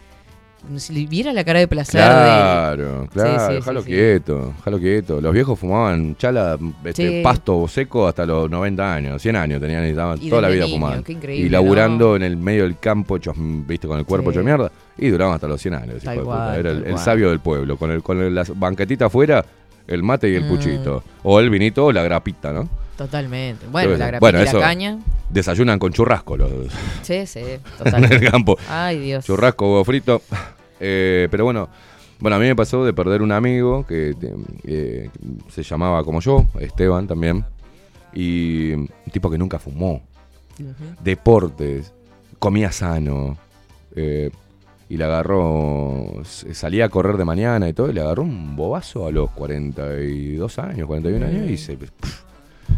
Si 0.76 0.92
le 0.92 1.07
viera 1.07 1.32
la 1.32 1.42
cara 1.42 1.59
de 1.59 1.66
placer 1.68 2.03
Claro, 2.03 3.01
de... 3.05 3.09
claro, 3.09 3.40
Sí, 3.40 3.46
sí, 3.48 3.53
déjalo 3.55 3.80
sí, 3.80 3.86
quieto, 3.86 4.53
déjalo 4.59 4.78
quieto. 4.78 5.20
Los 5.22 5.32
viejos 5.32 5.59
fumaban 5.59 6.16
chala, 6.16 6.59
este, 6.84 7.22
pasto 7.22 7.66
seco 7.66 8.07
hasta 8.07 8.26
los 8.26 8.51
90 8.51 8.94
años, 8.94 9.22
100 9.22 9.36
años 9.36 9.59
tenían 9.59 9.86
y 9.86 9.88
estaban 9.90 10.18
Y 10.20 10.28
toda 10.28 10.42
la 10.42 10.48
vida 10.51 10.66
niño, 10.66 10.76
fumando. 10.76 11.05
y 11.32 11.48
laburando 11.48 12.09
¿no? 12.11 12.16
en 12.16 12.24
el 12.24 12.36
medio 12.36 12.64
del 12.64 12.78
campo, 12.78 13.16
hechos, 13.16 13.38
mm, 13.38 13.66
viste, 13.66 13.88
con 13.88 13.98
el 13.98 14.05
cuerpo 14.05 14.32
hecho 14.32 14.42
mierda, 14.44 14.70
y 14.98 15.09
duraban 15.09 15.34
hasta 15.36 15.48
los 15.48 15.62
100 15.62 15.72
años. 15.74 16.03
Tal 16.03 16.16
de 16.18 16.22
puta. 16.24 16.36
cual, 16.36 16.59
Era 16.61 16.70
el, 16.72 16.76
el 16.76 16.82
cual. 16.92 16.98
sabio 16.98 17.30
del 17.30 17.40
pueblo, 17.40 17.78
con 17.78 17.90
el 17.90 18.03
con 18.03 18.20
el- 18.20 18.34
la 18.34 18.44
banquetita 18.55 19.07
afuera, 19.07 19.42
el 19.86 20.02
mate 20.02 20.30
y 20.30 20.34
el 20.34 20.44
Mm. 20.44 20.48
puchito. 20.48 21.02
O 21.22 21.40
el 21.40 21.50
vinito 21.50 21.86
o 21.86 21.92
la 21.92 22.02
grapita, 22.02 22.52
¿no? 22.52 22.68
Totalmente. 22.96 23.66
Bueno, 23.66 23.90
la 23.96 24.06
grapita 24.08 24.18
Bueno, 24.20 24.42
y 24.42 24.44
la 24.44 24.52
caña. 24.60 24.98
Desayunan 25.30 25.78
con 25.78 25.92
churrasco 25.92 26.36
los 26.36 26.50
Sí, 27.02 27.26
sí, 27.26 27.38
en 27.44 27.60
totalmente. 27.78 28.16
el 28.16 28.30
campo. 28.30 28.58
Ay, 28.68 28.98
Dios. 28.98 29.24
Churrasco, 29.24 29.66
huevo 29.70 29.84
frito. 29.84 30.22
Eh, 30.80 31.28
pero 31.30 31.44
bueno, 31.44 31.68
bueno, 32.18 32.36
a 32.36 32.38
mí 32.40 32.46
me 32.46 32.56
pasó 32.56 32.84
de 32.84 32.92
perder 32.92 33.22
un 33.22 33.32
amigo 33.32 33.86
que 33.86 34.14
eh, 34.64 35.08
se 35.48 35.62
llamaba 35.62 36.02
como 36.04 36.20
yo, 36.20 36.46
Esteban 36.58 37.06
también. 37.06 37.44
Y 38.12 38.72
un 38.72 38.88
tipo 39.12 39.30
que 39.30 39.38
nunca 39.38 39.58
fumó. 39.58 40.02
Deportes, 41.02 41.92
comía 42.38 42.72
sano. 42.72 43.36
eh, 43.96 44.30
y 44.91 44.97
le 44.97 45.05
agarró, 45.05 46.20
salía 46.24 46.86
a 46.86 46.88
correr 46.88 47.16
de 47.16 47.24
mañana 47.24 47.68
y 47.68 47.72
todo, 47.72 47.91
y 47.91 47.93
le 47.93 48.01
agarró 48.01 48.24
un 48.24 48.57
bobazo 48.57 49.07
a 49.07 49.12
los 49.12 49.30
42 49.30 50.59
años, 50.59 50.88
41 50.88 51.26
años, 51.26 51.49
y 51.49 51.57
se... 51.57 51.78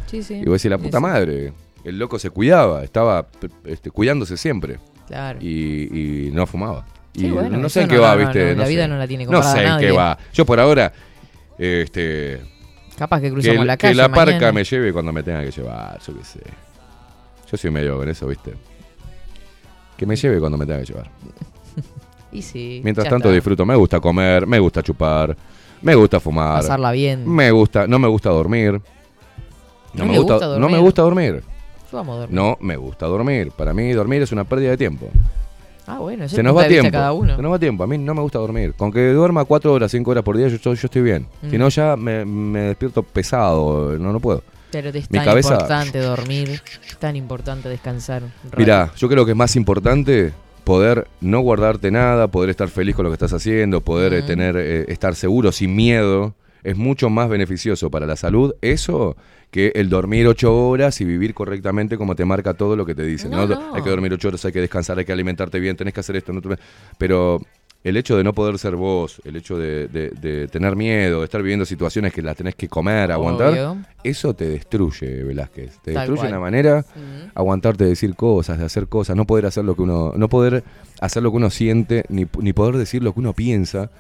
Sí, 0.09 0.23
sí. 0.23 0.35
Y 0.35 0.45
vos 0.45 0.61
decís, 0.61 0.71
la 0.71 0.77
puta 0.77 1.01
madre, 1.01 1.55
el 1.85 1.99
loco 1.99 2.19
se 2.19 2.29
cuidaba, 2.29 2.85
estaba 2.85 3.29
este, 3.65 3.91
cuidándose 3.91 4.37
siempre. 4.37 4.79
Claro. 5.07 5.39
Y, 5.41 6.27
y 6.27 6.31
no 6.33 6.47
fumaba. 6.47 6.85
Sí, 7.15 7.29
y 7.29 7.31
bueno, 7.31 7.57
no 7.57 7.71
sé 7.71 7.81
en 7.81 7.89
no, 7.89 7.95
qué 7.95 7.99
va, 7.99 8.15
no, 8.15 8.19
¿viste? 8.19 8.55
no, 8.55 8.61
la 8.61 8.67
sé. 8.67 8.71
vida 8.71 8.89
no 8.89 8.99
la 8.99 9.09
tiene 9.09 9.25
No 9.25 9.43
sé 9.43 9.65
en 9.65 9.79
qué 9.79 9.91
va. 9.91 10.19
Yo 10.35 10.45
por 10.45 10.61
ahora, 10.61 10.93
este. 11.57 12.43
Capaz 12.99 13.21
que 13.23 13.29
Que, 13.29 13.33
cruzamos 13.33 13.65
la 13.65 13.79
que 13.79 13.87
calle 13.87 13.95
la 13.95 14.11
parca 14.11 14.53
me 14.53 14.65
lleve 14.65 14.93
cuando 14.93 15.15
me 15.15 15.23
tenga 15.23 15.43
que 15.43 15.51
llevar, 15.51 15.99
yo 16.07 16.15
qué 16.15 16.25
sé. 16.25 16.41
Yo 17.51 17.57
soy 17.57 17.71
medio 17.71 17.97
con 17.97 18.07
eso, 18.07 18.27
¿viste? 18.27 18.53
Que 19.97 20.05
me 20.05 20.15
lleve 20.15 20.39
cuando 20.41 20.59
me 20.59 20.67
tenga 20.67 20.81
que 20.81 20.87
llevar. 20.93 21.11
Y 22.33 22.43
sí. 22.43 22.81
Mientras 22.83 23.09
tanto 23.09 23.29
está. 23.29 23.35
disfruto, 23.35 23.67
me 23.67 23.77
gusta 23.77 24.01
comer, 24.01 24.47
me 24.47 24.59
gusta 24.59 24.83
chupar, 24.83 25.37
me 25.83 25.95
gusta 25.95 26.19
fumar. 26.19 26.63
Pasarla 26.63 26.91
bien. 26.93 27.29
Me 27.29 27.51
gusta, 27.51 27.87
no 27.87 27.99
me 27.99 28.09
gusta 28.09 28.31
dormir. 28.31 28.81
¿No 29.95 30.07
me 30.07 30.17
gusta, 30.19 30.33
gusta 30.35 30.47
no 30.47 30.55
me 30.55 30.61
dormir? 30.61 30.81
gusta 30.81 31.03
dormir. 31.03 31.43
Yo 31.91 31.99
vamos 31.99 32.17
a 32.17 32.21
dormir. 32.21 32.35
No 32.35 32.57
me 32.61 32.77
gusta 32.77 33.07
dormir. 33.07 33.53
Para 33.55 33.75
mí 33.75 33.93
dormir 33.93 34.23
es 34.23 34.33
una 34.33 34.45
pérdida 34.45 34.71
de 34.71 34.77
tiempo. 34.79 35.11
Ah, 35.87 35.99
bueno, 35.99 36.25
ese 36.25 36.37
Se 36.37 36.41
es 36.41 36.45
nos 36.45 36.57
va 36.57 36.67
tiempo. 36.69 36.91
cada 36.93 37.13
uno. 37.13 37.37
Se 37.37 37.43
nos 37.43 37.53
va 37.53 37.59
tiempo. 37.59 37.85
A 37.85 37.87
mí 37.87 37.99
no 37.99 38.15
me 38.15 38.23
gusta 38.23 38.39
dormir. 38.39 38.73
Con 38.75 38.91
que 38.93 39.13
duerma 39.13 39.45
4 39.45 39.73
horas, 39.73 39.91
5 39.91 40.11
horas 40.13 40.25
por 40.25 40.37
día, 40.39 40.49
yo, 40.49 40.57
yo, 40.57 40.73
yo 40.75 40.87
estoy 40.87 41.03
bien. 41.03 41.27
Si 41.51 41.57
Mm. 41.57 41.59
no, 41.59 41.69
ya 41.69 41.97
me, 41.97 42.25
me 42.25 42.61
despierto 42.61 43.03
pesado. 43.03 43.99
No, 43.99 44.13
no 44.13 44.21
puedo. 44.21 44.43
Pero 44.71 44.89
es 44.89 45.11
Mi 45.11 45.19
tan 45.19 45.25
cabeza- 45.27 45.53
importante 45.55 45.99
dormir, 45.99 46.63
tan 46.99 47.15
importante 47.17 47.69
descansar. 47.69 48.23
Mira, 48.57 48.91
yo 48.97 49.07
creo 49.09 49.27
que 49.27 49.33
es 49.33 49.37
más 49.37 49.55
importante 49.57 50.33
poder 50.65 51.07
no 51.21 51.41
guardarte 51.41 51.91
nada, 51.91 52.29
poder 52.29 52.51
estar 52.51 52.69
feliz 52.69 52.95
con 52.97 53.05
lo 53.05 53.11
que 53.11 53.15
estás 53.15 53.33
haciendo, 53.33 53.81
poder 53.81 54.13
eh, 54.15 54.23
tener 54.23 54.57
eh, 54.57 54.85
estar 54.89 55.15
seguro 55.15 55.53
sin 55.53 55.75
miedo. 55.75 56.35
Es 56.63 56.77
mucho 56.77 57.11
más 57.11 57.29
beneficioso 57.29 57.91
para 57.91 58.07
la 58.07 58.15
salud 58.15 58.55
eso 58.61 59.17
que 59.51 59.73
el 59.75 59.89
dormir 59.91 60.27
ocho 60.29 60.57
horas 60.69 61.01
y 61.01 61.05
vivir 61.05 61.35
correctamente 61.35 61.99
como 61.99 62.15
te 62.15 62.25
marca 62.25 62.55
todo 62.55 62.77
lo 62.77 62.87
que 62.87 62.95
te 62.95 63.03
dicen. 63.05 63.33
No, 63.33 63.47
¿no? 63.49 63.55
no. 63.57 63.75
Hay 63.75 63.83
que 63.83 63.91
dormir 63.91 64.13
ocho 64.15 64.29
horas, 64.29 64.45
hay 64.45 64.53
que 64.53 64.61
descansar, 64.61 64.97
hay 64.99 65.05
que 65.05 65.13
alimentarte 65.13 65.59
bien, 65.61 65.77
tenés 65.77 65.93
que 65.93 66.01
hacer 66.01 66.17
esto. 66.17 66.33
No 66.33 66.41
te- 66.41 66.57
Pero 66.97 67.41
el 67.85 67.97
hecho 67.97 68.17
de 68.17 68.23
no 68.25 68.33
poder 68.33 68.59
ser 68.59 68.77
vos, 68.77 69.21
el 69.25 69.35
hecho 69.37 69.59
de, 69.59 69.89
de- 69.89 70.11
de 70.11 70.47
tener 70.49 70.77
miedo, 70.77 71.19
de 71.21 71.25
estar 71.25 71.43
viviendo 71.43 71.65
situaciones 71.65 72.13
que 72.13 72.23
las 72.23 72.37
tenés 72.37 72.55
que 72.55 72.69
comer, 72.69 73.11
aguantar, 73.11 73.49
Obvio. 73.51 73.79
eso 74.05 74.35
te 74.35 74.49
destruye, 74.49 75.25
Velázquez. 75.25 75.79
Te 75.83 75.93
Tal 75.93 76.03
destruye 76.03 76.21
cual. 76.21 76.33
una 76.33 76.41
manera 76.41 76.79
Ujú. 76.79 77.31
aguantarte 77.35 77.85
de 77.85 77.91
decir 77.91 78.15
cosas, 78.15 78.59
de 78.59 78.65
hacer 78.65 78.87
cosas, 78.87 79.17
no 79.17 79.27
poder 79.27 79.47
hacer 79.47 79.65
lo 79.65 79.75
que 79.75 79.83
uno, 79.83 80.13
no 80.17 80.29
poder 80.29 80.63
hacer 81.01 81.23
lo 81.25 81.31
que 81.33 81.37
uno 81.39 81.51
siente, 81.51 82.05
ni, 82.09 82.27
ni 82.39 82.53
poder 82.53 82.77
decir 82.77 83.03
lo 83.03 83.13
que 83.15 83.21
uno 83.21 83.33
piensa. 83.33 83.91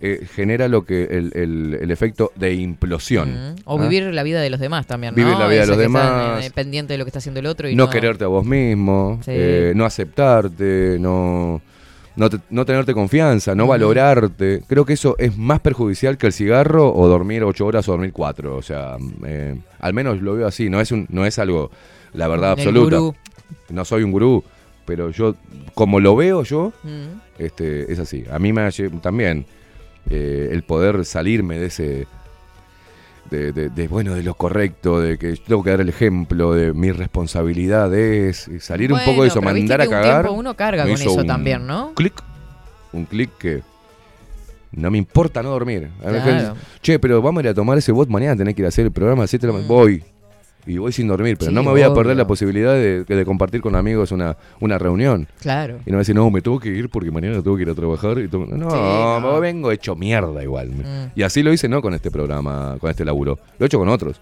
eh, 0.00 0.28
genera 0.32 0.68
lo 0.68 0.84
que 0.84 1.02
el, 1.06 1.32
el- 1.34 1.76
el 1.82 1.90
efecto 1.90 2.30
de 2.36 2.54
implosión. 2.54 3.30
Mm. 3.30 3.56
O 3.64 3.80
¿ah? 3.80 3.82
vivir 3.82 4.04
la 4.14 4.22
vida 4.22 4.40
de 4.40 4.48
los 4.48 4.60
demás 4.60 4.86
también, 4.86 5.12
¿no? 5.12 5.16
Vivir 5.16 5.36
la 5.36 5.48
vida 5.48 5.62
de 5.62 5.66
los 5.66 5.76
están, 5.76 5.92
demás. 5.92 6.44
eh, 6.46 6.52
pendiente 6.54 6.92
de 6.94 6.98
lo 6.98 7.04
que 7.04 7.08
está 7.08 7.18
haciendo 7.18 7.40
el 7.40 7.46
otro 7.46 7.68
y 7.68 7.74
no, 7.74 7.86
no, 7.86 7.90
quererte 7.90 8.22
a 8.22 8.28
vos 8.28 8.44
mismo, 8.46 9.18
Sí. 9.24 9.32
eh, 9.34 9.72
no 9.74 9.84
aceptarte, 9.84 10.98
no, 11.00 11.60
no, 12.18 12.28
te- 12.28 12.38
no 12.50 12.66
tenerte 12.66 12.92
confianza, 12.92 13.54
no 13.54 13.66
valorarte. 13.66 14.62
Creo 14.66 14.84
que 14.84 14.92
eso 14.92 15.14
es 15.18 15.38
más 15.38 15.60
perjudicial 15.60 16.18
que 16.18 16.26
el 16.26 16.32
cigarro 16.32 16.92
o 16.94 17.06
dormir 17.08 17.42
ocho 17.44 17.64
horas 17.66 17.88
o 17.88 17.92
dormir 17.92 18.12
cuatro. 18.12 18.56
O 18.56 18.62
sea, 18.62 18.96
eh, 19.24 19.56
al 19.80 19.94
menos 19.94 20.20
lo 20.20 20.34
veo 20.34 20.46
así. 20.46 20.68
No 20.68 20.80
es, 20.80 20.92
un, 20.92 21.06
no 21.10 21.24
es 21.24 21.38
algo, 21.38 21.70
la 22.12 22.28
verdad 22.28 22.52
absoluta. 22.52 22.98
gurú. 22.98 23.14
No 23.70 23.84
soy 23.84 24.02
un 24.02 24.12
gurú, 24.12 24.44
pero 24.84 25.10
yo, 25.10 25.34
como 25.74 26.00
lo 26.00 26.14
veo 26.16 26.42
yo, 26.42 26.72
Mm. 26.84 27.20
este, 27.38 27.90
es 27.92 27.98
así. 27.98 28.24
A 28.30 28.38
mí 28.38 28.52
me 28.52 28.68
también 29.00 29.46
eh, 30.10 30.50
el 30.52 30.62
poder 30.64 31.04
salirme 31.04 31.58
de 31.58 31.66
ese. 31.66 32.06
De, 33.30 33.52
de- 33.52 33.68
de, 33.68 33.88
bueno, 33.88 34.14
de 34.14 34.22
lo 34.22 34.34
correcto, 34.34 35.00
de 35.00 35.18
que 35.18 35.34
tengo 35.36 35.62
que 35.62 35.70
dar 35.70 35.80
el 35.80 35.88
ejemplo, 35.88 36.54
de 36.54 36.72
mi 36.72 36.92
responsabilidad 36.92 37.94
es 37.94 38.50
salir 38.60 38.92
un 38.92 39.00
poco 39.04 39.22
de 39.22 39.28
eso, 39.28 39.42
mandar 39.42 39.80
a 39.80 39.84
que 39.84 39.88
un 39.88 39.94
cagar. 39.94 40.22
tiempo 40.24 40.38
uno 40.38 40.54
carga 40.54 40.84
con 40.84 40.92
eso 40.92 41.12
un 41.12 41.26
también, 41.26 41.66
¿no? 41.66 41.92
Clic, 41.94 42.14
un 42.92 43.04
clic 43.04 43.30
que 43.38 43.62
no 44.72 44.90
me 44.90 44.98
importa 44.98 45.42
no 45.42 45.50
dormir. 45.50 45.88
A. 46.04 46.54
Che, 46.80 46.98
pero 46.98 47.20
vamos 47.20 47.40
a 47.40 47.46
ir 47.46 47.48
a 47.50 47.54
tomar 47.54 47.76
ese 47.78 47.92
bot 47.92 48.08
mañana, 48.08 48.36
tenés 48.36 48.54
que 48.54 48.62
ir 48.62 48.66
a 48.66 48.68
hacer 48.68 48.86
el 48.86 48.92
programa 48.92 49.22
a 49.22 49.24
las 49.24 49.30
7 49.30 49.46
de 49.46 49.52
la 49.52 49.58
mañana. 49.58 49.74
Voy. 49.74 50.04
Y 50.66 50.76
voy 50.78 50.92
sin 50.92 51.08
dormir, 51.08 51.36
pero. 51.38 51.50
Sí, 51.50 51.54
no 51.54 51.62
me 51.62 51.70
voy 51.70 51.82
a 51.82 51.94
perder 51.94 52.16
la 52.16 52.26
posibilidad 52.26 52.74
de, 52.74 53.04
de 53.04 53.24
compartir 53.24 53.62
con 53.62 53.74
amigos 53.74 54.12
una, 54.12 54.36
una 54.60 54.76
reunión. 54.78 55.26
Claro. 55.40 55.78
Y 55.86 55.90
no 55.90 55.96
me 55.96 55.98
decir, 56.00 56.14
no, 56.14 56.30
me 56.30 56.42
tengo 56.42 56.60
que 56.60 56.68
ir 56.68 56.90
porque 56.90 57.10
mañana 57.10 57.36
tengo 57.42 57.56
que 57.56 57.62
ir 57.62 57.70
a 57.70 57.74
trabajar. 57.74 58.18
Y 58.18 58.28
tengo- 58.28 58.44
No, 58.46 58.70
Sí, 58.70 58.76
no. 58.76 59.32
me 59.32 59.40
vengo 59.40 59.72
hecho 59.72 59.96
mierda 59.96 60.42
igual. 60.42 60.68
Mm. 60.70 61.12
Y 61.18 61.22
así 61.22 61.42
lo 61.42 61.52
hice, 61.52 61.68
no 61.68 61.80
con 61.80 61.94
este 61.94 62.10
programa, 62.10 62.76
con 62.80 62.90
este 62.90 63.04
laburo. 63.04 63.38
Lo 63.58 63.64
he 63.64 63.66
hecho 63.66 63.78
con 63.78 63.88
otros. 63.88 64.20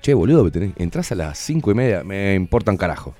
Che, 0.00 0.14
boludo, 0.14 0.48
entras 0.76 1.12
a 1.12 1.14
las 1.14 1.36
cinco 1.38 1.70
y 1.70 1.74
media, 1.74 2.02
me 2.04 2.34
importa 2.34 2.70
un 2.70 2.76
carajo. 2.78 3.14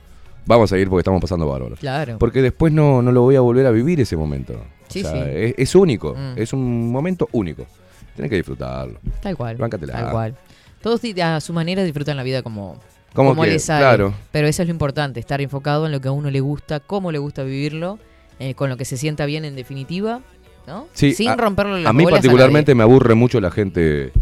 Vamos 0.46 0.72
a 0.72 0.78
ir 0.78 0.88
porque 0.88 1.00
estamos 1.00 1.20
pasando 1.20 1.46
bárbaros. 1.48 1.78
Claro. 1.80 2.18
Porque 2.18 2.40
después 2.40 2.72
no, 2.72 3.02
no 3.02 3.10
lo 3.12 3.22
voy 3.22 3.34
a 3.36 3.40
volver 3.40 3.66
a 3.66 3.70
vivir 3.70 4.00
ese 4.00 4.16
momento. 4.16 4.54
Sí, 4.88 5.02
o 5.02 5.10
sea, 5.10 5.24
sí. 5.24 5.30
Es, 5.34 5.54
es 5.58 5.74
único, 5.74 6.14
Mm. 6.14 6.38
es 6.38 6.52
un 6.52 6.90
momento 6.92 7.28
único. 7.32 7.66
Tenés 8.14 8.30
que 8.30 8.36
disfrutarlo. 8.36 8.98
Tal 9.20 9.36
cual. 9.36 9.56
Báncatela. 9.56 9.92
Tal 9.92 10.10
cual. 10.12 10.34
Todos 10.86 11.00
a 11.20 11.40
su 11.40 11.52
manera 11.52 11.82
disfrutan 11.82 12.16
la 12.16 12.22
vida 12.22 12.42
como, 12.42 12.78
Como 13.12 13.30
como 13.30 13.42
que- 13.42 13.50
les 13.50 13.64
sale. 13.64 13.80
claro. 13.80 14.14
Pero 14.30 14.46
eso 14.46 14.62
es 14.62 14.68
lo 14.68 14.72
importante, 14.72 15.18
estar 15.18 15.40
enfocado 15.40 15.84
en 15.84 15.90
lo 15.90 16.00
que 16.00 16.06
a 16.06 16.12
uno 16.12 16.30
le 16.30 16.38
gusta, 16.38 16.78
cómo 16.78 17.10
le 17.10 17.18
gusta 17.18 17.42
vivirlo, 17.42 17.98
eh, 18.38 18.54
con 18.54 18.68
lo 18.70 18.76
que 18.76 18.84
se 18.84 18.96
sienta 18.96 19.26
bien 19.26 19.44
en 19.44 19.56
definitiva, 19.56 20.20
¿no? 20.68 20.86
Sí, 20.92 21.12
Sin 21.12 21.30
a, 21.30 21.34
romperle 21.34 21.80
las 21.82 21.90
a 21.90 21.92
mí 21.92 22.04
particularmente 22.04 22.76
me 22.76 22.84
aburre 22.84 23.16
mucho 23.16 23.40
la 23.40 23.50
gente 23.50 24.12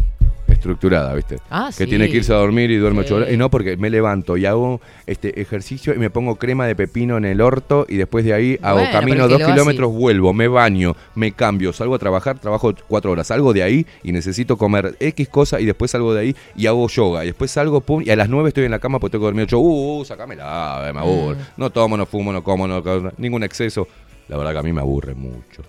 estructurada, 0.65 1.13
¿viste? 1.13 1.37
Ah, 1.49 1.67
que 1.75 1.83
sí. 1.83 1.89
tiene 1.89 2.09
que 2.09 2.17
irse 2.17 2.33
a 2.33 2.37
dormir 2.37 2.71
y 2.71 2.77
duerme 2.77 3.01
Sí. 3.01 3.05
ocho 3.07 3.15
horas. 3.17 3.31
Y 3.31 3.37
no 3.37 3.49
porque 3.49 3.77
me 3.77 3.89
levanto 3.89 4.35
y 4.37 4.45
hago 4.45 4.81
este 5.05 5.39
ejercicio 5.41 5.93
y 5.93 5.97
me 5.99 6.09
pongo 6.09 6.35
crema 6.35 6.65
de 6.65 6.75
pepino 6.75 7.17
en 7.17 7.25
el 7.25 7.41
orto 7.41 7.85
y 7.87 7.97
después 7.97 8.25
de 8.25 8.33
ahí 8.33 8.59
hago 8.61 8.79
Bueno, 8.79 8.91
camino 8.91 9.27
dos 9.27 9.41
kilómetros, 9.43 9.93
vuelvo, 9.93 10.33
me 10.33 10.47
baño, 10.47 10.95
me 11.13 11.31
cambio, 11.31 11.71
salgo 11.73 11.95
a 11.95 11.99
trabajar, 11.99 12.39
trabajo 12.39 12.73
cuatro 12.87 13.11
horas, 13.11 13.27
salgo 13.27 13.53
de 13.53 13.63
ahí 13.63 13.85
y 14.03 14.11
necesito 14.11 14.57
comer 14.57 14.95
X 14.99 15.29
cosa 15.29 15.59
y 15.59 15.65
después 15.65 15.91
salgo 15.91 16.13
de 16.13 16.21
ahí 16.21 16.35
y 16.55 16.65
hago 16.67 16.87
yoga 16.87 17.23
y 17.23 17.27
después 17.27 17.51
salgo 17.51 17.81
pum 17.81 18.01
y 18.05 18.09
a 18.09 18.15
las 18.15 18.29
nueve 18.29 18.49
estoy 18.49 18.65
en 18.65 18.71
la 18.71 18.79
cama 18.79 18.99
porque 18.99 19.11
tengo 19.13 19.23
que 19.23 19.27
dormir 19.27 19.43
ocho. 19.45 19.59
Uh, 19.59 20.03
sacámela, 20.05 20.91
me 20.93 20.99
aburre. 20.99 21.35
Mm. 21.35 21.45
No 21.57 21.69
tomo, 21.69 21.97
no 21.97 22.05
fumo, 22.05 22.33
no 22.33 22.43
como, 22.43 22.67
no 22.67 22.81
ningún 23.17 23.43
exceso. 23.43 23.87
La 24.27 24.37
verdad 24.37 24.53
que 24.53 24.57
a 24.59 24.63
mí 24.63 24.73
me 24.73 24.81
aburre 24.81 25.13
mucho. 25.13 25.61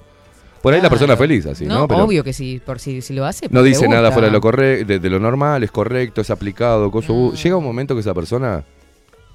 Por 0.63 0.75
ahí 0.75 0.81
la 0.81 0.91
persona 0.91 1.17
feliz, 1.17 1.47
así, 1.47 1.65
¿no? 1.67 1.75
No, 1.81 1.89
Pero- 1.89 2.05
obvio 2.05 2.25
que 2.25 2.33
sí, 2.33 2.61
por 2.65 2.79
si, 2.81 3.01
si 3.03 3.15
lo 3.15 3.25
hace. 3.25 3.47
no 3.51 3.63
dice 3.63 3.87
nada 3.89 4.11
fuera 4.13 4.27
de 4.29 4.33
lo, 4.33 4.41
corre 4.41 4.85
de, 4.85 4.99
de 4.99 5.11
lo 5.11 5.21
normal, 5.21 5.63
es 5.63 5.71
correcto, 5.71 6.21
es 6.21 6.31
aplicado. 6.31 6.91
Mm. 6.91 7.33
Llega 7.35 7.57
un 7.57 7.65
momento 7.65 7.95
que 7.95 8.01
esa 8.01 8.15
persona, 8.15 8.65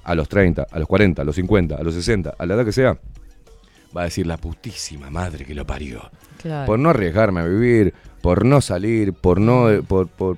a 0.04 0.14
los 0.14 0.28
30, 0.28 0.66
a 0.70 0.78
los 0.78 0.88
40, 0.88 1.22
a 1.22 1.24
los 1.24 1.34
50, 1.36 1.76
a 1.76 1.82
los 1.82 1.94
60, 1.94 2.34
a 2.38 2.46
la 2.46 2.54
edad 2.54 2.64
que 2.64 2.72
sea, 2.72 2.98
va 3.96 4.02
a 4.02 4.04
decir 4.04 4.26
la 4.26 4.36
putísima 4.36 5.10
madre 5.10 5.44
que 5.44 5.54
lo 5.54 5.66
parió. 5.66 6.10
Claro. 6.40 6.66
Por 6.66 6.78
no 6.78 6.90
arriesgarme 6.90 7.40
a 7.40 7.44
vivir, 7.44 7.94
por 8.20 8.44
no 8.44 8.60
salir, 8.60 9.12
por 9.12 9.40
no... 9.40 9.70
eh, 9.70 9.82
Por, 9.82 10.08
por, 10.08 10.36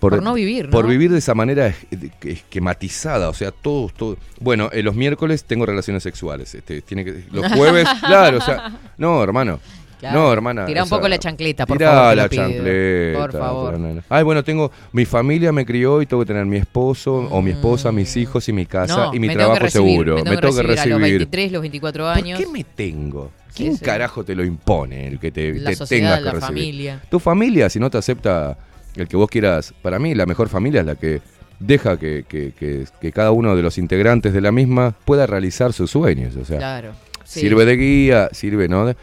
Por 0.00 0.22
no 0.22 0.32
vivir, 0.34 0.66
¿no? 0.66 0.70
Por 0.70 0.86
vivir 0.86 1.10
de 1.12 1.18
esa 1.18 1.34
manera 1.34 1.66
es- 1.66 1.76
es- 1.90 2.10
esquematizada, 2.22 3.28
o 3.28 3.34
sea, 3.34 3.50
todos, 3.50 3.92
todo. 3.94 4.16
Bueno, 4.40 4.70
eh, 4.72 4.82
los 4.82 4.94
miércoles 4.94 5.44
tengo 5.44 5.66
relaciones 5.66 6.02
sexuales. 6.02 6.54
Este, 6.54 6.80
tiene 6.82 7.04
que, 7.04 7.24
los 7.32 7.52
jueves, 7.52 7.86
claro, 8.06 8.38
o 8.38 8.40
sea, 8.40 8.78
no, 8.96 9.22
hermano. 9.22 9.58
Claro. 9.98 10.20
No, 10.20 10.32
hermana. 10.32 10.64
Tirá 10.64 10.82
o 10.82 10.84
un 10.84 10.90
poco 10.90 11.08
la 11.08 11.18
chancleta, 11.18 11.66
por 11.66 11.76
tirá 11.76 11.90
favor, 11.90 12.10
te 12.10 12.16
lo 12.16 12.22
la 12.22 12.28
pido. 12.28 12.42
chancleta. 12.44 13.18
Por 13.18 13.32
favor. 13.32 13.78
Ay, 14.08 14.22
bueno, 14.22 14.44
tengo. 14.44 14.70
Mi 14.92 15.04
familia 15.04 15.50
me 15.52 15.66
crió 15.66 16.00
y 16.00 16.06
tengo 16.06 16.22
que 16.22 16.26
tener 16.28 16.46
mi 16.46 16.56
esposo 16.56 17.14
o 17.30 17.42
mi 17.42 17.50
esposa, 17.50 17.90
mis 17.90 18.16
hijos 18.16 18.48
y 18.48 18.52
mi 18.52 18.64
casa 18.66 18.94
Mm. 18.94 18.98
No, 19.10 19.14
y 19.14 19.18
mi 19.18 19.26
me 19.26 19.34
tengo 19.34 19.38
que 19.38 19.44
trabajo 19.58 19.64
recibir, 19.64 19.90
seguro. 19.90 20.14
Me 20.16 20.22
tengo, 20.22 20.36
que 20.36 20.40
recibir, 20.62 20.78
a 20.80 20.86
los 20.86 20.98
recibir. 21.00 21.18
23, 21.18 21.52
los 21.52 21.60
24 21.62 22.08
años. 22.08 22.38
¿Por 22.38 22.46
qué 22.46 22.52
me 22.52 22.64
tengo? 22.64 23.30
Sí, 23.48 23.64
¿Quién 23.64 23.76
sí. 23.76 23.84
carajo 23.84 24.24
te 24.24 24.34
lo 24.36 24.44
impone 24.44 25.08
el 25.08 25.18
que 25.18 25.32
te, 25.32 25.52
La 25.54 25.70
te 25.70 25.76
sociedad, 25.76 26.00
tengas 26.14 26.18
que 26.18 26.24
la 26.24 26.30
recibir? 26.32 26.46
familia. 26.64 27.02
Tu 27.10 27.18
familia, 27.18 27.68
si 27.68 27.80
no 27.80 27.90
te 27.90 27.98
acepta 27.98 28.56
el 28.94 29.08
que 29.08 29.16
vos 29.16 29.28
quieras, 29.28 29.74
para 29.82 29.98
mí 29.98 30.14
la 30.14 30.26
mejor 30.26 30.48
familia 30.48 30.80
es 30.80 30.86
la 30.86 30.94
que 30.94 31.20
deja 31.58 31.98
que, 31.98 32.24
que- 32.28 32.52
que- 32.52 32.84
que 33.00 33.10
cada 33.10 33.32
uno 33.32 33.56
de 33.56 33.62
los 33.62 33.78
integrantes 33.78 34.32
de 34.32 34.40
la 34.40 34.52
misma 34.52 34.94
pueda 35.04 35.26
realizar 35.26 35.72
sus 35.72 35.90
sueños. 35.90 36.36
O 36.36 36.44
sea, 36.44 36.58
Claro. 36.58 36.92
sí. 37.24 37.40
sirve 37.40 37.64
de 37.64 37.76
guía, 37.76 38.28
sirve, 38.30 38.68
¿no? 38.68 38.86
De- 38.86 38.96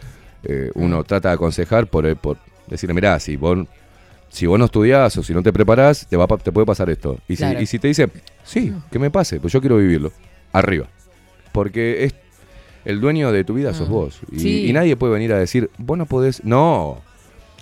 eh, 0.46 0.72
uno 0.76 1.04
trata 1.04 1.30
de 1.30 1.36
aconsejar 1.36 1.88
por, 1.88 2.16
por 2.18 2.38
decirle, 2.68 2.94
mirá, 2.94 3.20
si 3.20 3.36
vos, 3.36 3.60
si 4.30 4.46
vos 4.46 4.58
no 4.60 4.66
estudiás 4.66 5.16
o 5.18 5.24
si 5.24 5.34
no 5.34 5.42
te 5.44 5.52
preparás, 5.54 6.08
te, 6.08 6.18
va, 6.18 6.28
te 6.28 6.52
puede 6.52 6.66
pasar 6.66 6.90
esto. 6.90 7.18
Y, 7.28 7.36
Claro. 7.38 7.58
si, 7.60 7.64
y 7.64 7.68
si 7.68 7.80
te 7.80 7.88
dice, 7.88 8.10
sí, 8.44 8.74
que 8.92 9.00
me 9.00 9.10
pase, 9.12 9.40
pues 9.40 9.52
yo 9.54 9.60
quiero 9.62 9.78
vivirlo, 9.78 10.12
arriba. 10.52 10.88
Porque 11.52 12.04
es 12.06 12.14
el 12.84 13.00
dueño 13.02 13.32
de 13.32 13.44
tu 13.44 13.54
vida 13.54 13.74
sos 13.74 13.90
Mm. 13.90 13.92
vos. 13.92 14.20
Y, 14.32 14.40
Sí. 14.40 14.66
y 14.68 14.74
nadie 14.74 14.96
puede 14.96 15.14
venir 15.14 15.34
a 15.34 15.40
decir, 15.40 15.70
vos 15.78 15.98
no 15.98 16.06
podés, 16.06 16.44
no. 16.44 17.02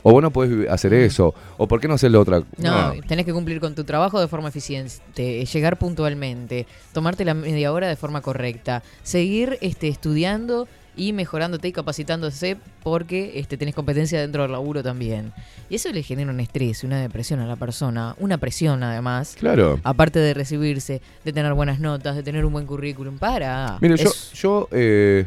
O 0.06 0.12
vos 0.12 0.22
no 0.22 0.32
podés 0.32 0.68
hacer 0.70 0.94
eso. 0.94 1.34
O 1.58 1.66
por 1.68 1.80
qué 1.80 1.88
no 1.88 1.94
hacerlo 1.94 2.20
otra. 2.20 2.40
Mm. 2.40 2.44
No, 2.58 2.94
tenés 3.08 3.26
que 3.26 3.32
cumplir 3.32 3.62
con 3.62 3.74
tu 3.74 3.86
trabajo 3.86 4.20
de 4.20 4.28
forma 4.28 4.50
eficiente, 4.50 5.46
llegar 5.46 5.78
puntualmente, 5.78 6.66
tomarte 6.92 7.24
la 7.24 7.34
media 7.34 7.72
hora 7.72 7.88
de 7.88 7.96
forma 7.96 8.20
correcta, 8.22 8.84
seguir 9.04 9.58
este, 9.62 9.88
estudiando 9.88 10.68
y 10.96 11.14
mejorándote 11.14 11.68
y 11.68 11.72
capacitándose 11.72 12.58
porque 12.84 13.34
este, 13.40 13.58
tenés 13.58 13.74
competencia 13.76 14.22
dentro 14.22 14.44
del 14.44 14.52
laburo 14.52 14.84
también. 14.84 15.34
Y 15.70 15.76
eso 15.76 15.92
le 15.92 16.04
genera 16.04 16.32
un 16.32 16.40
estrés, 16.40 16.84
una 16.84 17.02
depresión 17.02 17.40
a 17.40 17.48
la 17.48 17.56
persona, 17.56 18.16
una 18.20 18.38
presión 18.38 18.84
además. 18.84 19.36
Claro. 19.40 19.80
Aparte 19.84 20.20
de 20.20 20.34
recibirse, 20.34 21.02
de 21.26 21.34
tener 21.34 21.54
buenas 21.54 21.80
notas, 21.80 22.16
de 22.16 22.24
tener 22.24 22.46
un 22.46 22.54
buen 22.54 22.66
currículum. 22.66 23.18
Para. 23.18 23.78
Mire, 23.82 23.98
yo, 23.98 24.10
Es- 24.10 24.32
yo 24.34 24.68
eh, 24.72 25.26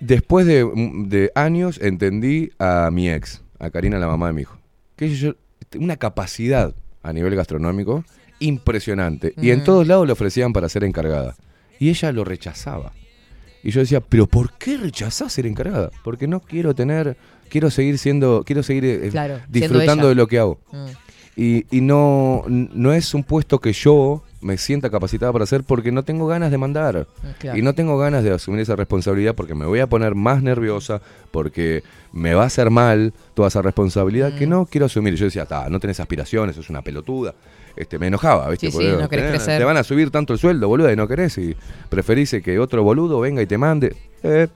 después 0.00 0.46
de, 0.46 0.64
de 1.06 1.32
años 1.34 1.78
entendí 1.82 2.50
a 2.58 2.90
mi 2.92 3.10
ex, 3.10 3.42
a 3.58 3.70
Karina, 3.70 3.98
la 3.98 4.06
mamá 4.06 4.28
de 4.28 4.32
mi 4.32 4.42
hijo. 4.42 4.56
Que 4.96 5.06
ella- 5.06 5.34
una 5.78 5.96
capacidad 5.96 6.74
a 7.02 7.12
nivel 7.12 7.34
gastronómico 7.34 8.04
impresionante. 8.40 9.34
Y 9.36 9.50
en 9.50 9.60
Mm. 9.60 9.64
todos 9.64 9.86
lados 9.86 10.06
le 10.06 10.12
ofrecían 10.12 10.52
para 10.52 10.68
ser 10.68 10.84
encargada. 10.84 11.34
Y 11.80 11.90
ella 11.90 12.12
lo 12.12 12.24
rechazaba. 12.24 12.92
Y 13.62 13.70
yo 13.70 13.80
decía, 13.80 14.00
pero 14.00 14.26
¿por 14.26 14.52
qué 14.54 14.76
rechazás 14.76 15.32
ser 15.32 15.46
encargada? 15.46 15.90
Porque 16.04 16.26
no 16.28 16.40
quiero 16.40 16.74
tener, 16.74 17.16
quiero 17.48 17.70
seguir 17.70 17.98
siendo, 17.98 18.42
quiero 18.46 18.62
seguir 18.62 18.84
eh, 18.84 19.08
Claro, 19.10 19.36
siendo 19.36 19.48
disfrutando 19.78 20.08
de 20.08 20.14
lo 20.14 20.26
que 20.26 20.38
hago. 20.38 20.58
Mm. 20.70 20.86
Y, 21.36 21.66
y 21.76 21.80
no, 21.80 22.44
no 22.48 22.92
es 22.92 23.14
un 23.14 23.22
puesto 23.22 23.60
que 23.60 23.72
yo 23.72 24.22
me 24.40 24.56
sienta 24.58 24.90
capacitada 24.90 25.32
para 25.32 25.44
hacer 25.44 25.62
porque 25.64 25.90
no 25.92 26.02
tengo 26.04 26.26
ganas 26.26 26.50
de 26.50 26.58
mandar. 26.58 27.06
Claro. 27.38 27.58
Y 27.58 27.62
no 27.62 27.74
tengo 27.74 27.96
ganas 27.98 28.24
de 28.24 28.32
asumir 28.32 28.60
esa 28.60 28.74
responsabilidad 28.76 29.34
porque 29.36 29.54
me 29.54 29.64
voy 29.66 29.78
a 29.80 29.86
poner 29.88 30.14
más 30.16 30.42
nerviosa, 30.42 31.00
porque 31.30 31.82
me 32.12 32.34
va 32.34 32.44
a 32.44 32.46
hacer 32.46 32.70
mal 32.70 33.12
toda 33.34 33.48
esa 33.48 33.62
responsabilidad 33.62 34.36
que 34.36 34.46
Mm. 34.46 34.50
no 34.50 34.66
quiero 34.66 34.86
asumir. 34.86 35.14
Yo 35.14 35.26
decía, 35.26 35.46
"Ta, 35.46 35.68
no 35.68 35.78
tenés 35.80 36.00
aspiraciones, 36.00 36.56
sos 36.56 36.70
una 36.70 36.82
pelotuda. 36.82 37.34
Este, 37.78 37.98
me 37.98 38.08
enojaba, 38.08 38.48
¿viste? 38.50 38.70
Sí, 38.70 38.76
sí, 38.78 38.88
no 38.98 39.08
querés 39.08 39.26
"Eh, 39.26 39.28
crecer". 39.30 39.58
Te 39.58 39.64
van 39.64 39.76
a 39.76 39.84
subir 39.84 40.10
tanto 40.10 40.32
el 40.32 40.38
sueldo, 40.38 40.68
boludo, 40.68 40.92
y 40.92 40.96
no 40.96 41.06
querés. 41.06 41.38
Y 41.38 41.54
preferís 41.88 42.34
que 42.44 42.58
otro 42.58 42.82
boludo 42.82 43.20
venga 43.20 43.40
y 43.42 43.46
te 43.46 43.56
mande. 43.58 43.94
Eh. 44.22 44.48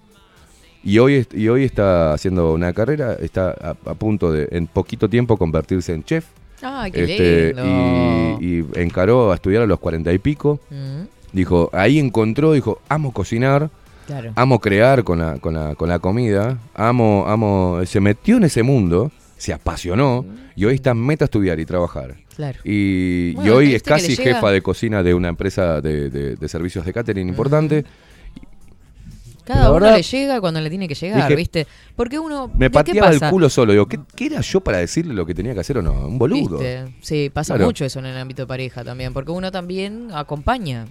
Y 0.85 0.99
hoy, 0.99 1.27
y 1.33 1.47
hoy 1.49 1.64
está 1.64 2.12
haciendo 2.12 2.53
una 2.53 2.73
carrera, 2.73 3.14
está 3.20 3.51
a, 3.51 3.91
a 3.91 3.95
punto 3.95 4.33
de, 4.33 4.49
en 4.51 4.66
poquito 4.66 5.09
tiempo, 5.09 5.37
convertirse 5.37 5.93
en 5.95 6.03
chef. 6.03 6.27
Ay, 6.61 6.91
qué 6.91 7.05
Este, 7.05 7.55
lindo. 7.55 8.39
y, 8.41 8.59
y 8.59 8.66
encaró 8.75 9.31
a 9.31 9.37
estudiar 9.37 9.62
a 9.62 9.66
los 9.66 9.79
cuarenta 9.79 10.12
y 10.12 10.18
pico. 10.18 10.59
Mm, 10.70 11.03
Dijo, 11.33 11.70
ahí 11.73 11.99
encontró, 11.99 12.53
dijo, 12.53 12.81
amo 12.91 13.11
cocinar, 13.12 13.70
claro. 14.07 14.33
amo 14.37 14.59
crear 14.59 15.03
con 15.03 15.18
la, 15.20 15.39
con 15.39 15.55
la, 15.55 15.75
con 15.77 15.89
la 15.89 15.99
comida, 15.99 16.59
amo, 16.75 17.25
amo, 17.27 17.81
se 17.87 18.01
metió 18.01 18.37
en 18.37 18.45
ese 18.45 18.62
mundo, 18.62 19.11
se 19.43 19.53
apasionó 19.53 20.24
y 20.55 20.64
hoy 20.66 20.76
está 20.76 20.95
meta 20.95 21.24
a 21.24 21.26
estudiar 21.26 21.59
y 21.59 21.66
trabajar. 21.66 22.14
Claro. 22.36 22.61
Y, 22.62 23.34
y 23.43 23.49
hoy 23.49 23.74
es 23.74 23.82
casi 23.82 24.14
llega- 24.14 24.34
jefa 24.34 24.53
de 24.53 24.62
cocina 24.62 25.03
de 25.03 25.14
una 25.14 25.28
empresa 25.28 25.80
de, 25.80 26.11
de- 26.11 26.36
de 26.36 26.49
servicios 26.49 26.84
de 26.86 26.93
catering 26.93 27.28
importante. 27.28 27.84
Cada 29.45 29.70
uno 29.72 29.80
verdad, 29.80 29.97
le 29.97 30.03
llega 30.05 30.40
cuando 30.40 30.61
le 30.61 30.70
tiene 30.70 30.86
que 30.86 30.95
llegar, 30.95 31.22
dije, 31.24 31.34
¿viste? 31.34 31.66
Porque 31.97 32.20
uno. 32.20 32.47
Me 32.47 32.55
¿qué- 32.55 32.61
qué 32.66 32.70
pateaba 32.70 33.11
el 33.11 33.20
culo 33.30 33.51
solo. 33.51 33.72
Digo, 33.72 33.86
¿qué, 33.88 33.99
qué 34.14 34.26
era 34.26 34.40
yo 34.43 34.61
para 34.61 34.78
decirle 34.78 35.12
lo 35.12 35.26
que 35.26 35.34
tenía 35.34 35.55
que 35.55 35.61
hacer 35.61 35.78
o 35.78 35.82
no? 35.82 36.07
Un 36.07 36.18
boludo. 36.18 36.59
¿Viste? 36.59 36.95
Sí, 37.01 37.28
pasa 37.34 37.55
Claro. 37.55 37.66
mucho 37.66 37.84
eso 37.84 37.99
en 37.99 38.07
el 38.07 38.16
ámbito 38.16 38.43
de 38.43 38.47
pareja 38.47 38.84
también, 38.84 39.12
porque 39.12 39.32
uno 39.32 39.51
también 39.51 40.11
acompaña 40.14 40.86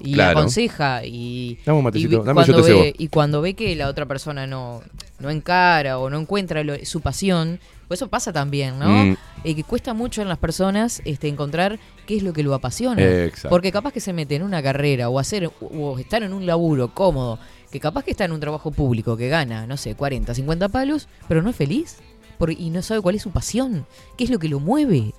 y 0.00 0.14
Claro. 0.14 0.38
aconseja 0.40 1.04
y, 1.04 1.58
Dame 1.64 1.78
un 1.78 1.82
y, 1.82 1.84
matecito, 1.84 2.08
vi- 2.10 2.16
dame, 2.26 2.34
cuando 2.34 2.52
yo 2.52 2.56
te 2.62 2.68
cebo. 2.68 2.80
ve, 2.80 2.94
y 2.98 3.08
cuando 3.08 3.40
ve 3.40 3.54
que 3.54 3.74
la 3.76 3.88
otra 3.88 4.06
persona 4.06 4.46
no, 4.46 4.82
no 5.20 5.30
encara 5.30 5.98
o 5.98 6.10
no 6.10 6.18
encuentra 6.18 6.64
lo- 6.64 6.84
su 6.84 7.00
pasión, 7.00 7.60
pues 7.86 7.98
eso 8.00 8.08
pasa 8.08 8.32
también, 8.32 8.78
¿no? 8.78 8.88
Mm. 8.88 9.16
Eh, 9.44 9.54
que 9.54 9.62
cuesta 9.62 9.92
mucho 9.94 10.22
en 10.22 10.28
las 10.28 10.38
personas 10.38 11.02
este, 11.04 11.28
encontrar 11.28 11.78
qué 12.06 12.16
es 12.16 12.22
lo 12.22 12.32
que 12.32 12.42
lo 12.42 12.54
apasiona. 12.54 13.02
Exacto. 13.02 13.50
Porque 13.50 13.70
capaz 13.70 13.92
que 13.92 14.00
se 14.00 14.12
mete 14.12 14.34
en 14.36 14.42
una 14.42 14.62
carrera 14.62 15.08
o 15.10 15.18
hacer 15.18 15.50
o 15.60 15.98
estar 15.98 16.22
en 16.22 16.32
un 16.32 16.46
laburo 16.46 16.92
cómodo, 16.94 17.38
que 17.70 17.78
capaz 17.80 18.04
que 18.04 18.10
está 18.12 18.24
en 18.24 18.32
un 18.32 18.40
trabajo 18.40 18.70
público 18.72 19.16
que 19.16 19.28
gana, 19.28 19.66
no 19.66 19.76
sé, 19.76 19.94
40, 19.94 20.34
50 20.34 20.68
palos, 20.70 21.08
pero 21.28 21.42
no 21.42 21.50
es 21.50 21.56
feliz 21.56 21.98
por- 22.38 22.50
y 22.50 22.70
no 22.70 22.82
sabe 22.82 23.00
cuál 23.00 23.14
es 23.16 23.22
su 23.22 23.30
pasión, 23.30 23.86
qué 24.16 24.24
es 24.24 24.30
lo 24.30 24.38
que 24.38 24.48
lo 24.48 24.60
mueve 24.60 25.12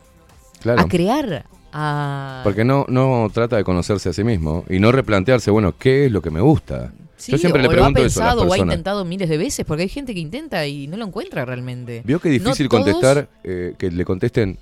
Claro. 0.62 0.82
a 0.82 0.88
crear, 0.88 1.46
a... 1.78 2.42
Porque 2.44 2.64
no, 2.64 2.86
no 2.88 3.30
trata 3.34 3.58
de 3.58 3.64
conocerse 3.66 4.08
a 4.10 4.14
sí 4.14 4.24
mismo 4.24 4.64
y 4.70 4.80
no 4.80 4.92
replantearse, 4.94 5.52
bueno, 5.52 5.76
¿qué 5.78 6.06
es 6.06 6.12
lo 6.12 6.22
que 6.22 6.32
me 6.32 6.40
gusta? 6.40 6.94
Sí, 7.18 7.32
Yo 7.34 7.38
siempre 7.38 7.60
o 7.60 7.64
le 7.64 7.70
pregunto 7.70 8.00
lo 8.00 8.04
ha 8.06 8.08
eso 8.08 8.22
a 8.22 8.26
las 8.26 8.34
pensado 8.36 8.50
o 8.50 8.54
ha 8.54 8.58
intentado 8.58 9.04
miles 9.06 9.28
de 9.30 9.38
veces, 9.38 9.66
porque 9.66 9.84
hay 9.84 9.90
gente 9.90 10.14
que 10.14 10.20
intenta 10.20 10.66
y 10.68 10.88
no 10.88 10.96
lo 10.98 11.06
encuentra 11.06 11.44
realmente. 11.46 12.02
Vio 12.06 12.20
que 12.20 12.30
No 12.30 12.34
difícil 12.34 12.68
todos- 12.70 12.84
contestar, 12.84 13.28
eh, 13.44 13.74
que 13.78 13.92
le 13.92 14.06
contesten 14.06 14.58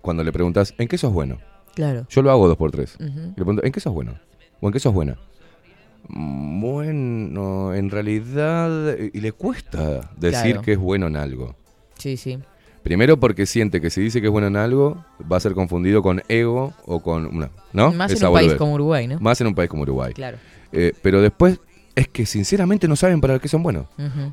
cuando 0.00 0.22
le 0.24 0.32
preguntas, 0.32 0.74
¿en 0.78 0.88
qué 0.88 0.98
sos 0.98 1.12
bueno? 1.12 1.38
Claro. 1.74 2.06
Yo 2.10 2.22
lo 2.22 2.30
hago 2.30 2.48
dos 2.48 2.56
por 2.56 2.70
tres. 2.70 2.96
Ujú. 2.96 3.06
Y 3.08 3.26
le 3.28 3.32
pregunto, 3.34 3.64
¿en 3.64 3.72
qué 3.72 3.80
sos 3.80 3.92
bueno? 3.92 4.18
¿O 4.60 4.66
en 4.68 4.72
qué 4.72 4.78
sos 4.80 4.92
buena? 4.94 5.16
"Mm, 6.08 6.60
Bueno, 6.60 7.74
en 7.74 7.90
realidad, 7.90 8.96
y 9.12 9.20
le 9.20 9.32
cuesta 9.32 10.10
decir 10.16 10.52
Claro. 10.52 10.62
que 10.62 10.72
es 10.72 10.78
bueno 10.78 11.06
en 11.06 11.16
algo. 11.16 11.54
Sí, 11.98 12.16
sí. 12.16 12.38
Primero 12.82 13.18
porque 13.20 13.46
siente 13.46 13.80
que 13.80 13.90
si 13.90 14.00
dice 14.00 14.20
que 14.20 14.26
es 14.26 14.32
bueno 14.32 14.48
en 14.48 14.56
algo, 14.56 15.04
va 15.30 15.36
a 15.36 15.40
ser 15.40 15.52
confundido 15.54 16.02
con 16.02 16.22
ego 16.28 16.72
o 16.84 17.00
con... 17.00 17.26
una- 17.26 17.50
¿No? 17.72 17.92
Más 17.92 18.10
en 18.12 18.26
un 18.26 18.32
país 18.34 18.54
como 18.54 18.74
Uruguay, 18.74 19.06
¿no? 19.06 19.18
Más 19.20 19.40
en 19.40 19.46
un 19.46 19.54
país 19.54 19.70
como 19.70 19.82
Uruguay. 19.82 20.12
Claro. 20.12 20.38
Eh, 20.72 20.92
pero 21.02 21.20
después 21.22 21.60
es 21.94 22.08
que 22.08 22.26
sinceramente 22.26 22.88
no 22.88 22.96
saben 22.96 23.20
para 23.20 23.38
qué 23.38 23.48
son 23.48 23.62
buenos. 23.62 23.86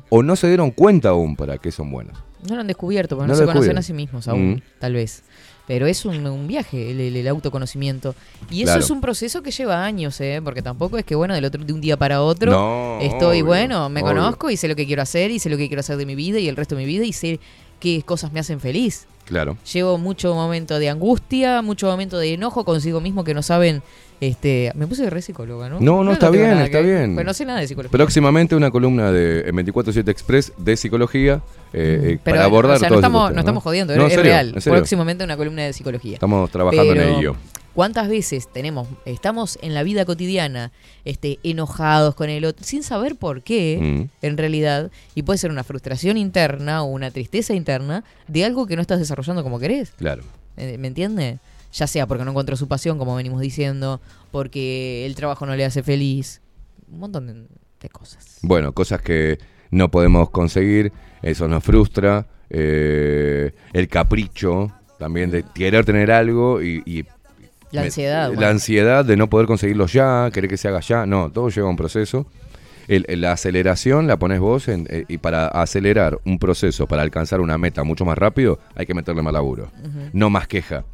O 0.08 0.22
no 0.22 0.34
se 0.36 0.48
dieron 0.48 0.70
cuenta 0.72 1.10
aún 1.10 1.36
para 1.36 1.58
qué 1.58 1.70
son 1.70 1.90
buenos. 1.90 2.18
No 2.48 2.54
lo 2.54 2.62
han 2.62 2.66
descubierto, 2.66 3.16
porque 3.16 3.28
No 3.28 3.34
no, 3.34 3.38
se 3.38 3.46
conocen 3.46 3.76
a 3.78 3.82
sí 3.82 3.92
mismos 3.92 4.26
aún, 4.28 4.54
Mm. 4.54 4.60
tal 4.78 4.94
vez. 4.94 5.22
Pero 5.66 5.86
es 5.86 6.04
un, 6.04 6.26
un 6.26 6.48
viaje, 6.48 6.90
el, 6.90 7.00
el- 7.00 7.16
el 7.16 7.28
autoconocimiento. 7.28 8.14
Y 8.50 8.62
eso 8.62 8.64
Claro. 8.72 8.80
es 8.80 8.90
un 8.90 9.00
proceso 9.00 9.42
que 9.42 9.50
lleva 9.52 9.84
años, 9.84 10.20
¿eh? 10.20 10.40
Porque 10.42 10.62
tampoco 10.62 10.98
es 10.98 11.04
que, 11.04 11.14
bueno, 11.14 11.34
del 11.34 11.44
otro, 11.44 11.62
de 11.62 11.72
un 11.72 11.80
día 11.80 11.96
para 11.96 12.22
otro 12.22 12.50
No, 12.50 12.98
estoy, 13.00 13.42
obvio, 13.42 13.46
bueno, 13.46 13.88
me 13.90 14.00
obvio. 14.02 14.14
conozco 14.14 14.50
y 14.50 14.56
sé 14.56 14.66
lo 14.66 14.74
que 14.74 14.86
quiero 14.86 15.02
hacer 15.02 15.30
y 15.30 15.38
sé 15.38 15.48
lo 15.50 15.56
que 15.58 15.68
quiero 15.68 15.80
hacer 15.80 15.96
de 15.98 16.06
mi 16.06 16.14
vida 16.16 16.38
y 16.40 16.48
el 16.48 16.56
resto 16.56 16.74
de 16.74 16.82
mi 16.82 16.88
vida 16.88 17.04
y 17.04 17.12
sé 17.12 17.38
qué 17.80 18.02
cosas 18.04 18.32
me 18.32 18.38
hacen 18.40 18.60
feliz. 18.60 19.06
Claro. 19.24 19.56
Llevo 19.72 19.96
mucho 19.98 20.34
momento 20.34 20.78
de 20.78 20.88
angustia, 20.88 21.62
mucho 21.62 21.86
momento 21.86 22.18
de 22.18 22.34
enojo 22.34 22.64
consigo 22.64 23.00
mismo 23.00 23.22
que 23.24 23.32
no 23.34 23.42
saben. 23.42 23.82
Este, 24.20 24.70
me 24.74 24.86
puse 24.86 25.08
re 25.08 25.22
psicóloga, 25.22 25.68
¿no? 25.70 25.80
No, 25.80 26.04
no, 26.04 26.12
está 26.12 26.28
bien, 26.30 26.58
está 26.58 26.78
que- 26.80 26.84
bien. 26.84 27.14
Pues 27.14 27.24
no 27.24 27.32
sé 27.32 27.46
nada 27.46 27.60
de 27.60 27.66
psicología. 27.68 27.90
Próximamente 27.96 28.54
una 28.54 28.70
columna 28.70 29.12
de 29.12 29.48
en 29.48 29.56
24-7 29.56 30.08
Express 30.10 30.52
de 30.58 30.76
psicología 30.76 31.40
eh, 31.72 31.78
eh, 32.02 32.14
Mm. 32.16 32.18
Pero, 32.24 32.34
para 32.36 32.44
abordar 32.44 32.76
o 32.76 32.78
sea, 32.80 32.88
no 32.88 32.96
todos 32.96 33.04
estos 33.04 33.08
estamos, 33.18 33.32
no 33.32 33.38
estamos 33.40 33.62
jodiendo, 33.62 33.96
No, 33.96 34.06
es 34.08 34.12
serio, 34.12 34.24
real. 34.24 34.54
Próximamente 34.62 35.24
una 35.24 35.36
columna 35.36 35.62
de 35.62 35.72
psicología. 35.72 36.14
Estamos 36.14 36.50
trabajando 36.50 36.92
en 36.92 36.98
Pero, 36.98 37.18
ello. 37.18 37.36
¿Cuántas 37.74 38.08
veces 38.08 38.48
tenemos, 38.52 38.88
estamos 39.04 39.58
en 39.62 39.74
la 39.74 39.82
vida 39.84 40.04
cotidiana 40.04 40.72
este, 41.04 41.38
enojados 41.44 42.14
con 42.14 42.28
el 42.28 42.44
otro, 42.44 42.64
sin 42.64 42.82
saber 42.82 43.16
por 43.16 43.42
qué, 43.42 43.78
Mm. 43.80 44.26
en 44.26 44.36
realidad, 44.36 44.90
y 45.14 45.22
puede 45.22 45.38
ser 45.38 45.50
una 45.50 45.62
frustración 45.64 46.16
interna 46.16 46.82
o 46.82 46.86
una 46.86 47.10
tristeza 47.10 47.54
interna 47.54 48.02
de 48.28 48.44
algo 48.44 48.66
que 48.66 48.74
no 48.76 48.82
estás 48.82 48.98
desarrollando 48.98 49.42
como 49.42 49.58
querés? 49.60 49.92
Claro. 49.92 50.22
¿Me 50.56 50.88
entiende? 50.88 51.38
Ya 51.72 51.86
sea 51.86 52.06
porque 52.06 52.24
no 52.24 52.32
encontró 52.32 52.56
su 52.56 52.66
pasión, 52.66 52.98
como 52.98 53.14
venimos 53.14 53.40
diciendo, 53.40 54.00
porque 54.32 55.06
el 55.06 55.14
trabajo 55.14 55.46
no 55.46 55.54
le 55.54 55.64
hace 55.64 55.82
feliz, 55.84 56.40
un 56.90 56.98
montón 56.98 57.26
de, 57.28 57.34
de 57.80 57.88
cosas. 57.88 58.38
Bueno, 58.42 58.72
cosas 58.72 59.00
que 59.00 59.38
no 59.70 59.90
podemos 59.90 60.30
conseguir, 60.30 60.92
eso 61.22 61.46
nos 61.46 61.62
frustra. 61.62 62.26
eh, 62.52 63.52
el 63.72 63.86
capricho 63.86 64.72
también 64.98 65.30
de 65.30 65.44
querer 65.54 65.84
tener 65.84 66.10
algo 66.10 66.60
y, 66.60 66.82
y 66.84 67.04
La 67.72 67.82
me- 67.82 67.86
ansiedad. 67.86 68.32
La 68.34 68.48
ansiedad 68.48 69.04
de 69.04 69.16
no 69.16 69.28
poder 69.30 69.46
conseguirlo 69.46 69.86
ya, 69.86 70.30
querer 70.32 70.48
que 70.50 70.56
se 70.56 70.68
haga 70.68 70.80
ya. 70.80 71.06
No, 71.06 71.30
todo 71.30 71.48
lleva 71.50 71.68
un 71.68 71.76
proceso. 71.76 72.26
El- 72.88 73.04
el- 73.08 73.20
la 73.20 73.32
aceleración 73.32 74.06
la 74.08 74.18
pones 74.18 74.40
vos 74.40 74.66
en- 74.68 74.86
eh, 74.90 75.04
y 75.08 75.18
para 75.18 75.46
acelerar 75.48 76.18
un 76.24 76.38
proceso, 76.40 76.86
para 76.88 77.02
alcanzar 77.02 77.40
una 77.40 77.56
meta 77.58 77.84
mucho 77.84 78.04
más 78.04 78.18
rápido, 78.18 78.58
hay 78.74 78.86
que 78.86 78.94
meterle 78.94 79.22
más 79.22 79.32
laburo. 79.32 79.70
No 80.12 80.28
más 80.30 80.48
queja. 80.48 80.84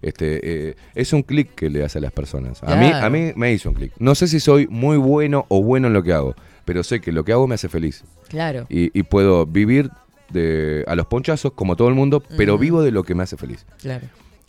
Este, 0.00 0.68
eh, 0.70 0.76
es 0.94 1.12
un 1.14 1.22
clic 1.22 1.54
que 1.54 1.70
le 1.70 1.82
hace 1.84 1.98
a 1.98 2.00
las 2.02 2.12
personas. 2.12 2.62
A, 2.62 2.76
mí, 2.76 2.90
a 2.92 3.08
mí 3.10 3.32
me 3.36 3.52
hizo 3.52 3.70
un 3.70 3.74
clic. 3.74 3.92
No 3.98 4.14
sé 4.14 4.28
si 4.28 4.38
soy 4.40 4.66
muy 4.68 4.96
bueno 4.98 5.46
o 5.48 5.62
bueno 5.62 5.86
en 5.88 5.92
lo 5.94 6.02
que 6.02 6.12
hago, 6.12 6.34
pero 6.66 6.82
sé 6.82 7.00
que 7.00 7.10
lo 7.12 7.24
que 7.24 7.32
hago 7.32 7.46
me 7.46 7.54
hace 7.54 7.68
feliz. 7.68 8.04
Claro. 8.28 8.66
Y, 8.68 8.96
y 8.98 9.02
puedo 9.04 9.46
vivir 9.46 9.90
de, 10.30 10.84
a 10.86 10.94
los 10.94 11.06
ponchazos 11.06 11.52
como 11.52 11.76
todo 11.76 11.88
el 11.88 11.94
mundo, 11.94 12.22
pero 12.36 12.58
vivo 12.58 12.82
de 12.82 12.90
lo 12.90 13.02
que 13.04 13.14
me 13.14 13.22
hace 13.22 13.36
feliz. 13.36 13.64
Claro. 13.80 14.06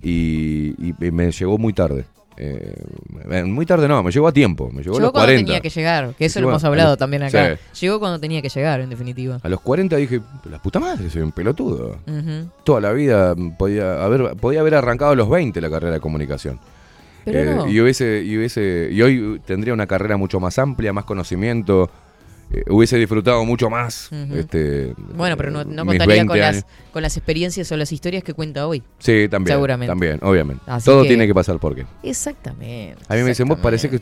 Y, 0.10 0.76
y 0.88 0.94
me 1.12 1.32
llegó 1.32 1.58
muy 1.58 1.74
tarde. 1.74 2.06
Eh, 2.38 2.76
muy 3.46 3.66
tarde 3.66 3.88
no, 3.88 4.04
me 4.04 4.12
llegó 4.12 4.28
a 4.28 4.32
tiempo. 4.32 4.70
Me 4.72 4.84
llegó, 4.84 4.96
a 4.98 5.00
Llegó 5.00 5.06
los 5.08 5.12
cuando 5.14 5.28
40. 5.28 5.46
tenía 5.48 5.62
que 5.62 5.70
llegar, 5.70 6.14
que 6.18 6.26
eso 6.26 6.40
Llegó 6.40 6.50
lo 6.52 6.54
hemos 6.56 6.64
a- 6.64 6.68
a 6.68 6.70
hablado 6.70 6.90
los- 6.92 6.98
también 6.98 7.24
acá. 7.24 7.58
Sí. 7.72 7.86
Llegó 7.86 8.00
cuando 8.00 8.20
tenía 8.20 8.42
que 8.42 8.50
llegar, 8.50 8.82
en 8.82 8.90
definitiva. 8.90 9.40
A 9.42 9.50
los 9.50 9.62
40 9.62 9.96
dije, 9.96 10.22
la 10.50 10.62
puta 10.62 10.80
madre, 10.80 11.10
soy 11.10 11.22
un 11.22 11.32
pelotudo. 11.32 11.98
Toda 12.64 12.82
la 12.82 12.92
vida 12.92 13.34
podía 13.58 14.04
haber, 14.04 14.36
podía 14.36 14.60
haber 14.60 14.76
arrancado 14.76 15.12
a 15.12 15.16
los 15.16 15.30
20 15.30 15.60
la 15.62 15.70
carrera 15.70 15.94
de 15.94 16.00
comunicación. 16.02 16.60
Pero 17.24 17.40
Eh, 17.40 17.56
no. 17.56 17.68
y, 17.70 17.80
hubiese, 17.82 18.22
y, 18.24 18.38
hubiese, 18.38 18.90
y 18.92 19.02
hoy 19.02 19.42
tendría 19.46 19.74
una 19.74 19.88
carrera 19.88 20.16
mucho 20.18 20.40
más 20.40 20.60
amplia, 20.60 20.94
más 20.94 21.06
conocimiento. 21.06 21.90
Eh, 22.52 22.64
hubiese 22.70 22.98
disfrutado 22.98 23.44
mucho 23.46 23.70
más. 23.70 24.10
Este, 24.34 24.94
Bueno, 25.16 25.36
pero 25.38 25.52
no, 25.52 25.64
contaría 25.86 26.06
20 26.24 26.28
con 26.28 26.40
las, 26.40 26.66
con 26.94 27.02
las 27.02 27.18
experiencias 27.18 27.72
o 27.72 27.78
las 27.78 27.92
historias 27.92 28.24
que 28.24 28.34
cuenta 28.34 28.68
hoy. 28.68 28.84
Sí, 29.00 29.28
también. 29.30 29.56
Seguramente. 29.56 29.90
También, 29.92 30.20
obviamente. 30.22 30.64
Así 30.68 30.86
Todo 30.86 31.02
que- 31.04 31.10
tiene 31.10 31.28
que 31.28 31.34
pasar 31.34 31.60
por 31.60 31.76
qué. 31.76 31.86
Exactamente. 32.04 33.02
A 33.08 33.16
mí 33.16 33.22
me 33.22 33.30
dicen, 33.30 33.48
vos 33.48 33.60
parece 33.60 33.90
que 33.90 34.00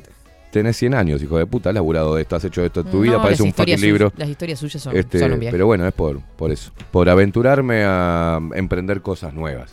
tenés 0.52 0.78
100 0.78 0.94
años, 0.94 1.22
hijo 1.24 1.38
de 1.38 1.46
puta, 1.46 1.70
has 1.70 1.76
laburado 1.76 2.16
de 2.16 2.22
esto, 2.22 2.36
has 2.36 2.44
hecho 2.44 2.64
esto 2.64 2.82
en 2.82 2.88
tu 2.88 3.02
vida, 3.02 3.22
parece 3.22 3.42
un 3.44 3.54
fucking 3.54 3.82
libro. 3.82 4.14
las 4.18 4.30
historias 4.30 4.60
suyas 4.60 4.82
son- 4.84 4.96
Este, 4.96 5.20
son 5.20 5.34
un 5.34 5.40
viaje. 5.40 5.52
Pero 5.52 5.66
bueno, 5.66 5.88
es 5.88 5.94
por, 5.94 6.20
por 6.36 6.52
eso. 6.52 6.72
Por 6.92 7.10
aventurarme 7.10 7.84
a 7.86 8.40
emprender 8.54 9.02
cosas 9.02 9.34
nuevas 9.34 9.72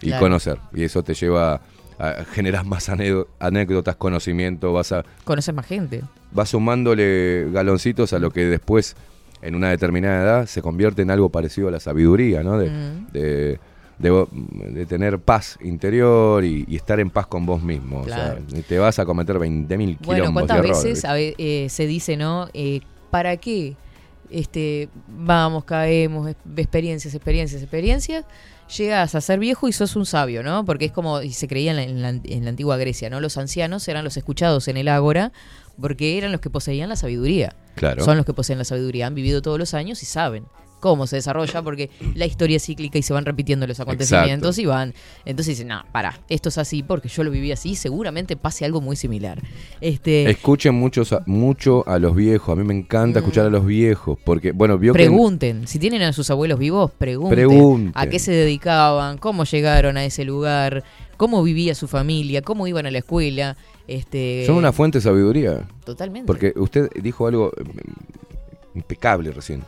y 0.00 0.06
Claro. 0.06 0.22
conocer. 0.22 0.58
Y 0.74 0.84
eso 0.84 1.02
te 1.02 1.14
lleva 1.14 1.60
a 1.98 2.24
generar 2.24 2.64
más 2.66 2.88
anécdo- 2.88 3.28
anécdotas, 3.38 3.96
conocimiento, 3.96 4.72
vas 4.72 4.92
a 4.92 5.04
Conoces 5.24 5.54
más 5.54 5.66
gente. 5.66 6.02
vas 6.32 6.48
sumándole 6.50 7.48
galoncitos 7.52 8.12
a 8.12 8.18
lo 8.18 8.30
que 8.30 8.44
después, 8.46 8.96
en 9.42 9.54
una 9.54 9.70
determinada 9.70 10.22
edad, 10.22 10.46
se 10.46 10.62
convierte 10.62 11.02
en 11.02 11.10
algo 11.10 11.28
parecido 11.30 11.68
a 11.68 11.70
la 11.70 11.80
sabiduría, 11.80 12.42
¿no? 12.42 12.58
De, 12.58 12.70
Mm. 12.70 13.06
de, 13.12 13.60
de- 13.98 14.26
de 14.72 14.86
tener 14.86 15.18
paz 15.20 15.58
interior 15.62 16.44
y, 16.44 16.64
y 16.66 16.76
estar 16.76 16.98
en 16.98 17.10
paz 17.10 17.26
con 17.28 17.46
vos 17.46 17.62
mismo. 17.62 18.00
O 18.00 18.04
sea, 18.08 18.36
te 18.66 18.78
vas 18.78 18.98
a 18.98 19.04
cometer 19.04 19.38
20.000 19.38 19.98
kilombos 19.98 20.06
Bueno, 20.06 20.24
de 20.26 20.32
¿cuántas 20.32 20.56
errores, 20.58 20.76
veces 20.82 20.92
¿viste? 20.94 21.08
a 21.08 21.18
eh, 21.18 21.66
se 21.68 21.86
dice, 21.86 22.16
no? 22.16 22.48
Eh, 22.54 22.80
¿Para 23.10 23.36
qué? 23.36 23.76
Este, 24.30 24.88
vamos, 25.06 25.64
caemos, 25.64 26.34
experiencias, 26.56 27.14
experiencias, 27.14 27.60
experiencias. 27.62 28.24
Llegas 28.76 29.14
a 29.14 29.20
ser 29.20 29.38
viejo 29.38 29.68
y 29.68 29.72
sos 29.72 29.96
un 29.96 30.06
sabio, 30.06 30.42
¿no? 30.42 30.64
Porque 30.64 30.86
es 30.86 30.92
como, 30.92 31.20
y 31.22 31.32
se 31.32 31.46
creía 31.48 31.72
en 31.72 31.76
la, 31.76 31.82
en 31.82 32.02
la- 32.02 32.08
en 32.24 32.44
la 32.44 32.50
antigua 32.50 32.76
Grecia, 32.76 33.10
¿no? 33.10 33.20
Los 33.20 33.36
ancianos 33.36 33.86
eran 33.88 34.04
los 34.04 34.16
escuchados 34.16 34.68
en 34.68 34.76
el 34.76 34.88
ágora 34.88 35.32
porque 35.80 36.16
eran 36.18 36.32
los 36.32 36.40
que 36.40 36.48
poseían 36.50 36.88
la 36.88 36.96
sabiduría. 36.96 37.54
Claro. 37.74 38.04
Son 38.04 38.16
los 38.16 38.24
que 38.26 38.32
poseen 38.34 38.58
la 38.58 38.64
sabiduría, 38.64 39.06
han 39.06 39.14
vivido 39.14 39.42
todos 39.42 39.58
los 39.58 39.74
años 39.74 40.02
y 40.02 40.06
saben 40.06 40.44
cómo 40.82 41.06
se 41.06 41.14
desarrolla 41.14 41.62
porque 41.62 41.90
la 42.16 42.26
historia 42.26 42.56
es 42.56 42.64
cíclica 42.66 42.98
y 42.98 43.02
se 43.02 43.12
van 43.12 43.24
repitiendo 43.24 43.68
los 43.68 43.78
acontecimientos 43.78 44.58
y 44.58 44.66
van. 44.66 44.94
Entonces 45.24 45.56
dicen, 45.56 45.68
no, 45.68 45.84
para, 45.92 46.18
esto 46.28 46.48
es 46.48 46.58
así 46.58 46.82
porque 46.82 47.08
yo 47.08 47.22
lo 47.22 47.30
viví 47.30 47.52
así, 47.52 47.76
seguramente 47.76 48.36
pase 48.36 48.64
algo 48.64 48.80
muy 48.80 48.96
similar. 48.96 49.40
Este, 49.80 50.28
Escuchen 50.28 50.74
muchos 50.74 51.12
a- 51.12 51.22
mucho 51.26 51.84
a 51.88 52.00
los 52.00 52.16
viejos. 52.16 52.52
A 52.52 52.56
mí 52.60 52.66
me 52.66 52.74
encanta 52.74 53.20
escuchar 53.20 53.46
a 53.46 53.50
los 53.50 53.64
viejos. 53.64 54.18
Porque, 54.24 54.50
bueno, 54.50 54.76
vio 54.76 54.92
que. 54.92 54.98
Mm. 54.98 55.02
Pregunten, 55.06 55.68
si 55.68 55.78
tienen 55.78 56.02
a 56.02 56.12
sus 56.12 56.28
abuelos 56.30 56.58
vivos, 56.58 56.90
pregunten, 56.98 57.36
Pregunten. 57.36 57.92
a 57.94 58.08
qué 58.08 58.18
se 58.18 58.32
dedicaban, 58.32 59.18
cómo 59.18 59.44
llegaron 59.44 59.96
a 59.96 60.04
ese 60.04 60.24
lugar, 60.24 60.82
cómo 61.16 61.44
vivía 61.44 61.76
su 61.76 61.86
familia, 61.86 62.42
cómo 62.42 62.66
iban 62.66 62.86
a 62.86 62.90
la 62.90 62.98
escuela. 62.98 63.56
Este, 63.86 64.42
Son 64.46 64.56
una 64.56 64.72
fuente 64.72 64.98
de 64.98 65.02
sabiduría. 65.02 65.68
Totalmente. 65.84 66.26
Porque 66.26 66.52
usted 66.56 66.90
dijo 67.00 67.28
algo 67.28 67.52
eh, 67.56 67.62
impecable 68.74 69.30
recién. 69.30 69.62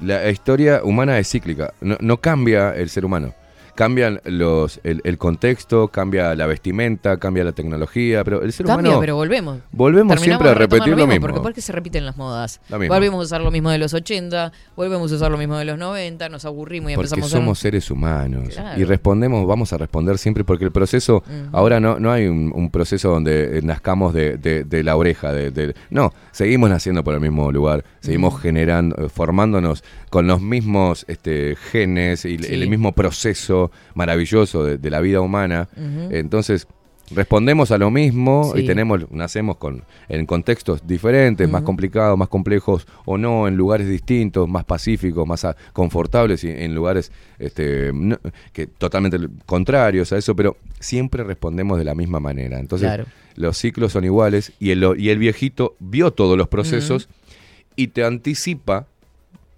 La 0.00 0.28
historia 0.28 0.82
humana 0.84 1.18
es 1.18 1.30
cíclica. 1.30 1.72
No, 1.80 1.96
no 2.00 2.18
cambia 2.18 2.74
el 2.74 2.88
ser 2.90 3.04
humano. 3.04 3.34
Cambian 3.76 4.20
los, 4.24 4.80
el, 4.82 5.00
el 5.04 5.18
contexto, 5.18 5.88
cambia 5.88 6.34
la 6.34 6.46
vestimenta, 6.46 7.18
cambia 7.18 7.44
la 7.44 7.52
tecnología, 7.52 8.24
pero 8.24 8.42
el 8.42 8.52
ser 8.52 8.66
Cambia, 8.66 8.88
humano... 8.90 9.00
pero 9.00 9.14
volvemos. 9.14 9.58
Volvemos 9.70 10.16
Terminamos 10.16 10.22
siempre 10.24 10.48
a 10.48 10.52
de 10.54 10.58
retomar 10.58 10.80
repetir 10.88 10.98
lo 10.98 11.06
mismo. 11.06 11.26
Porque, 11.26 11.40
porque 11.40 11.60
se 11.60 11.72
repiten 11.72 12.04
las 12.04 12.16
modas. 12.16 12.60
Lo 12.68 12.78
mismo. 12.80 12.94
Volvemos 12.94 13.20
a 13.20 13.22
usar 13.24 13.40
lo 13.42 13.50
mismo 13.52 13.70
de 13.70 13.78
los 13.78 13.94
80, 13.94 14.50
volvemos 14.74 15.12
a 15.12 15.14
usar 15.14 15.30
lo 15.30 15.38
mismo 15.38 15.56
de 15.58 15.64
los 15.66 15.78
90, 15.78 16.28
nos 16.28 16.44
aburrimos 16.44 16.90
y 16.90 16.94
Porque 16.96 17.06
empezamos 17.06 17.32
a 17.32 17.36
somos 17.36 17.58
seres 17.58 17.90
humanos 17.90 18.48
Claro. 18.54 18.80
y 18.80 18.84
respondemos, 18.84 19.46
vamos 19.46 19.72
a 19.72 19.78
responder 19.78 20.18
siempre 20.18 20.42
porque 20.42 20.64
el 20.64 20.72
proceso, 20.72 21.22
ahora 21.52 21.78
no, 21.78 22.00
no 22.00 22.10
hay 22.10 22.26
un, 22.26 22.50
un 22.54 22.70
proceso 22.70 23.10
donde 23.10 23.58
eh, 23.58 23.62
nazcamos 23.62 24.14
de, 24.14 24.36
de- 24.38 24.64
de 24.64 24.82
la 24.82 24.96
oreja, 24.96 25.32
de, 25.32 25.50
de- 25.50 25.74
no, 25.90 26.12
seguimos 26.32 26.70
naciendo 26.70 27.04
por 27.04 27.14
el 27.14 27.20
mismo 27.20 27.52
lugar, 27.52 27.84
seguimos 28.00 28.40
generando, 28.40 28.96
eh, 29.04 29.08
formándonos 29.08 29.84
con 30.10 30.26
los 30.26 30.40
mismos 30.40 31.04
este, 31.08 31.56
genes 31.70 32.24
y 32.24 32.38
Sí. 32.38 32.54
el 32.54 32.68
mismo 32.70 32.92
proceso 32.92 33.65
maravilloso 33.94 34.64
de, 34.64 34.78
de 34.78 34.90
la 34.90 35.00
vida 35.00 35.20
humana, 35.20 35.68
entonces 36.10 36.66
respondemos 37.12 37.70
a 37.70 37.78
lo 37.78 37.88
mismo 37.92 38.50
Sí. 38.52 38.62
y 38.62 38.66
tenemos, 38.66 39.08
nacemos 39.12 39.58
con, 39.58 39.84
en 40.08 40.26
contextos 40.26 40.84
diferentes, 40.88 41.48
más 41.48 41.62
complicados, 41.62 42.18
más 42.18 42.26
complejos 42.28 42.84
o 43.04 43.16
no, 43.16 43.46
en 43.46 43.56
lugares 43.56 43.88
distintos, 43.88 44.48
más 44.48 44.64
pacíficos, 44.64 45.24
más 45.24 45.46
confortables 45.72 46.42
y 46.42 46.50
en 46.50 46.74
lugares 46.74 47.12
este, 47.38 47.92
no- 47.94 48.18
que 48.52 48.66
totalmente 48.66 49.18
contrarios 49.46 50.12
a 50.12 50.18
eso, 50.18 50.34
pero 50.34 50.56
siempre 50.80 51.22
respondemos 51.22 51.78
de 51.78 51.84
la 51.84 51.94
misma 51.94 52.18
manera. 52.18 52.58
Entonces, 52.58 52.88
Claro. 52.88 53.04
los 53.36 53.56
ciclos 53.56 53.92
son 53.92 54.04
iguales 54.04 54.52
y 54.58 54.70
el, 54.70 54.84
y 54.98 55.10
el 55.10 55.18
viejito 55.18 55.76
vio 55.78 56.10
todos 56.12 56.36
los 56.36 56.48
procesos 56.48 57.08
y 57.76 57.86
te 57.88 58.02
anticipa 58.04 58.88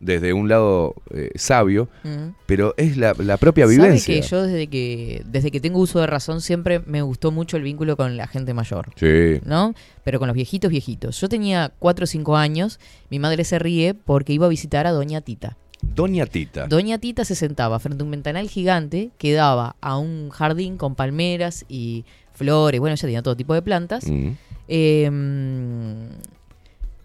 desde 0.00 0.32
un 0.32 0.48
lado 0.48 0.94
eh, 1.12 1.30
sabio, 1.34 1.88
Ujú. 2.04 2.34
pero 2.46 2.74
es 2.76 2.96
la, 2.96 3.14
la 3.18 3.36
propia 3.36 3.64
¿Sabe 3.64 3.76
vivencia. 3.76 4.14
que 4.14 4.22
yo 4.22 4.42
desde 4.42 4.66
que 4.68 5.22
desde 5.26 5.50
que 5.50 5.60
tengo 5.60 5.80
uso 5.80 5.98
de 6.00 6.06
razón 6.06 6.40
siempre 6.40 6.80
me 6.86 7.02
gustó 7.02 7.32
mucho 7.32 7.56
el 7.56 7.64
vínculo 7.64 7.96
con 7.96 8.16
la 8.16 8.26
gente 8.28 8.54
mayor? 8.54 8.90
Sí. 8.96 9.40
¿No? 9.44 9.74
Pero 10.04 10.18
con 10.18 10.28
los 10.28 10.34
viejitos 10.34 10.70
viejitos. 10.70 11.20
Yo 11.20 11.28
tenía 11.28 11.72
4 11.78 12.04
o 12.04 12.06
5 12.06 12.36
años, 12.36 12.78
mi 13.10 13.18
madre 13.18 13.44
se 13.44 13.58
ríe 13.58 13.94
porque 13.94 14.32
iba 14.32 14.46
a 14.46 14.48
visitar 14.48 14.86
a 14.86 14.92
Doña 14.92 15.20
Tita. 15.20 15.56
Doña 15.82 16.26
Tita. 16.26 16.66
Doña 16.66 16.98
Tita 16.98 17.24
se 17.24 17.34
sentaba 17.34 17.78
frente 17.78 18.02
a 18.02 18.04
un 18.04 18.10
ventanal 18.10 18.48
gigante 18.48 19.10
que 19.18 19.32
daba 19.32 19.76
a 19.80 19.96
un 19.98 20.28
jardín 20.30 20.76
con 20.76 20.94
palmeras 20.94 21.64
y 21.68 22.04
flores, 22.32 22.78
bueno, 22.80 22.94
ella 22.94 23.00
tenía 23.02 23.22
todo 23.22 23.36
tipo 23.36 23.52
de 23.54 23.62
plantas. 23.62 24.06
Mm. 24.06 24.30
Eh, 24.68 25.10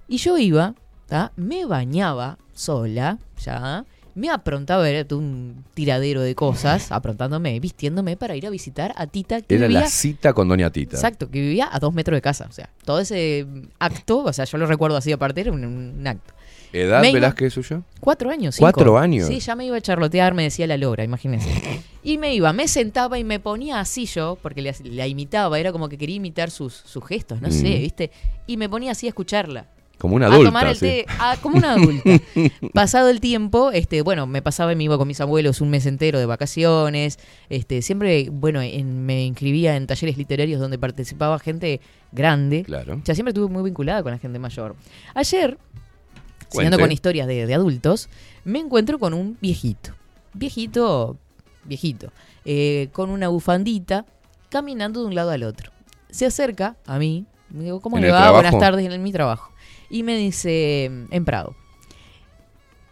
y 0.07 0.17
yo 0.17 0.37
iba, 0.37 0.75
¿tá? 1.07 1.31
me 1.35 1.65
bañaba 1.65 2.37
sola, 2.53 3.17
ya, 3.43 3.85
me 4.15 4.29
aprontaba, 4.29 4.87
era 4.87 5.05
un 5.15 5.63
tiradero 5.73 6.21
de 6.21 6.35
cosas, 6.35 6.91
aprontándome, 6.91 7.59
vistiéndome 7.59 8.15
para 8.15 8.35
ir 8.35 8.45
a 8.45 8.49
visitar 8.51 8.93
a 8.95 9.07
Tita 9.07 9.41
que 9.41 9.55
Era 9.55 9.67
vivía, 9.67 9.81
la 9.81 9.87
cita 9.87 10.33
con 10.33 10.47
Doña 10.47 10.69
Tita. 10.69 10.95
exacto, 10.95 11.29
que 11.31 11.41
vivía 11.41 11.67
a 11.71 11.79
dos 11.79 11.93
metros 11.93 12.15
de 12.17 12.21
casa. 12.21 12.45
O 12.49 12.53
sea, 12.53 12.69
todo 12.85 12.99
ese 12.99 13.47
acto, 13.79 14.19
o 14.23 14.33
sea, 14.33 14.45
yo 14.45 14.57
lo 14.59 14.67
recuerdo 14.67 14.97
así 14.97 15.11
aparte, 15.11 15.41
era 15.41 15.51
un, 15.51 15.65
un 15.65 16.07
acto. 16.07 16.33
¿Edad 16.71 17.01
Me 17.01 17.11
iba- 17.11 17.35
suyo? 17.51 17.83
Cuatro 17.99 18.31
años, 18.31 18.55
cinco. 18.55 18.63
¿Cuatro 18.71 18.97
años? 18.97 19.27
Sí, 19.27 19.39
ya 19.39 19.55
me 19.55 19.63
iba 19.65 19.77
a 19.77 19.81
charlotear, 19.81 20.33
me 20.33 20.41
decía 20.43 20.65
la 20.65 20.77
logra, 20.77 21.03
imagínense. 21.03 21.49
Y 22.05 22.17
me 22.17 22.35
iba, 22.35 22.51
me 22.51 22.67
sentaba 22.67 23.17
y 23.17 23.23
me 23.23 23.39
ponía 23.39 23.79
así 23.79 24.05
yo, 24.07 24.37
porque 24.41 24.61
la 24.83 25.07
imitaba, 25.07 25.57
era 25.57 25.71
como 25.71 25.87
que 25.87 25.97
quería 25.97 26.17
imitar 26.17 26.51
sus, 26.51 26.73
sus 26.73 27.05
gestos, 27.07 27.41
no 27.41 27.49
sé, 27.49 27.77
Mm. 27.77 27.81
¿viste? 27.81 28.11
Y 28.45 28.57
me 28.57 28.67
ponía 28.67 28.91
así 28.91 29.05
a 29.05 29.09
escucharla. 29.09 29.67
Como 30.03 30.17
una 30.17 30.25
a 30.25 30.29
adulta. 30.33 30.49
tomar 30.49 30.67
el 30.67 30.75
sí. 30.75 30.81
té, 30.81 31.05
a- 31.17 31.37
como 31.37 31.55
una 31.57 31.75
adulta. 31.75 32.09
Pasado 32.73 33.07
el 33.09 33.21
tiempo, 33.21 33.71
este, 33.71 34.01
bueno, 34.01 34.27
me 34.27 34.41
pasaba 34.41 34.73
y 34.73 34.75
me 34.75 34.83
iba 34.83 34.97
con 34.97 35.07
mis 35.07 35.21
abuelos 35.21 35.61
un 35.61 35.69
mes 35.69 35.85
entero 35.85 36.19
de 36.19 36.25
vacaciones. 36.25 37.17
Este, 37.47 37.81
siempre, 37.81 38.27
bueno, 38.29 38.61
en- 38.61 39.05
me 39.05 39.23
inscribía 39.23 39.77
en 39.77 39.87
talleres 39.87 40.17
literarios 40.17 40.59
donde 40.59 40.77
participaba 40.77 41.39
gente 41.39 41.79
grande. 42.11 42.63
Claro. 42.65 42.95
O 42.95 43.05
sea, 43.05 43.15
siempre 43.15 43.29
estuve 43.29 43.47
muy 43.47 43.63
vinculada 43.63 44.03
con 44.03 44.11
la 44.11 44.17
gente 44.17 44.39
mayor. 44.39 44.75
Ayer, 45.15 45.57
siguiendo 46.49 46.77
con 46.77 46.91
historias 46.91 47.25
de, 47.25 47.45
de 47.47 47.53
adultos, 47.53 48.09
me 48.43 48.59
encuentro 48.59 48.99
con 48.99 49.13
un 49.13 49.37
viejito. 49.41 49.91
Viejito, 50.33 51.17
viejito. 51.63 52.11
eh, 52.43 52.89
con 52.91 53.09
una 53.09 53.29
bufandita, 53.29 54.05
caminando 54.49 54.99
de 54.99 55.07
un 55.07 55.15
lado 55.15 55.31
al 55.31 55.43
otro. 55.43 55.71
Se 56.09 56.25
acerca 56.25 56.75
a 56.85 56.99
mí, 56.99 57.25
me 57.49 57.63
digo, 57.63 57.79
¿cómo 57.79 57.95
¿En 57.97 58.03
le 58.03 58.11
va? 58.11 58.17
trabajo? 58.17 58.33
Buenas 58.43 58.59
tardes 58.59 58.91
en 58.91 59.01
mi 59.01 59.13
trabajo. 59.13 59.52
Y 59.93 60.01
me 60.01 60.17
dice, 60.17 60.85
en 60.85 61.23
Prado, 61.25 61.55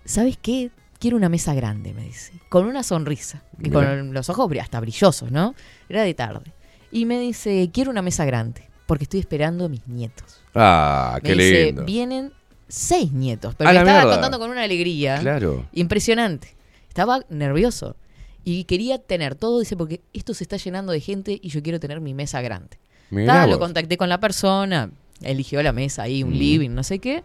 ¿sabes 0.05 0.37
qué? 0.41 0.69
Quiero 0.99 1.17
una 1.17 1.29
mesa 1.29 1.55
grande, 1.55 1.93
me 1.93 2.03
dice, 2.03 2.31
con 2.47 2.67
una 2.67 2.83
sonrisa, 2.83 3.41
y 3.59 3.71
con 3.71 4.13
los 4.13 4.29
ojos 4.29 4.51
hasta 4.61 4.79
brillosos, 4.79 5.31
¿no? 5.31 5.55
Era 5.89 6.03
de 6.03 6.13
tarde. 6.13 6.51
Y 6.91 7.05
me 7.05 7.19
dice, 7.19 7.71
quiero 7.73 7.89
una 7.89 8.03
mesa 8.03 8.23
grande, 8.25 8.67
porque 8.85 9.05
estoy 9.05 9.19
esperando 9.19 9.65
a 9.65 9.69
mis 9.69 9.87
nietos. 9.87 10.41
Ah, 10.53 11.19
Me 11.23 11.29
qué 11.29 11.33
dice, 11.33 11.65
lindo. 11.67 11.85
vienen 11.85 12.33
seis 12.67 13.11
nietos, 13.11 13.55
pero 13.55 13.71
me 13.71 13.77
estaba 13.79 13.97
mierda. 13.99 14.11
contando 14.13 14.37
con 14.37 14.51
una 14.51 14.61
alegría 14.61 15.17
Claro. 15.19 15.65
impresionante. 15.73 16.55
Estaba 16.87 17.21
nervioso 17.29 17.95
y 18.43 18.65
quería 18.65 18.99
tener 18.99 19.33
todo, 19.33 19.59
dice, 19.59 19.75
porque 19.75 20.01
esto 20.13 20.35
se 20.35 20.43
está 20.43 20.57
llenando 20.57 20.91
de 20.91 20.99
gente 20.99 21.39
y 21.41 21.49
yo 21.49 21.63
quiero 21.63 21.79
tener 21.79 21.99
mi 21.99 22.13
mesa 22.13 22.41
grande. 22.41 22.77
Mirá 23.09 23.47
lo 23.47 23.57
contacté 23.59 23.97
con 23.97 24.07
la 24.07 24.19
persona, 24.19 24.91
eligió 25.23 25.61
la 25.63 25.71
mesa 25.73 26.03
ahí, 26.03 26.23
un 26.23 26.31
Mm. 26.31 26.37
living, 26.39 26.69
no 26.71 26.83
sé 26.83 26.99
qué. 26.99 27.23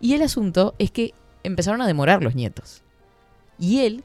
Y 0.00 0.14
el 0.14 0.22
asunto 0.22 0.74
es 0.78 0.90
que 0.90 1.14
empezaron 1.42 1.80
a 1.82 1.86
demorar 1.86 2.22
los 2.22 2.34
nietos. 2.34 2.82
Y 3.58 3.80
él, 3.80 4.04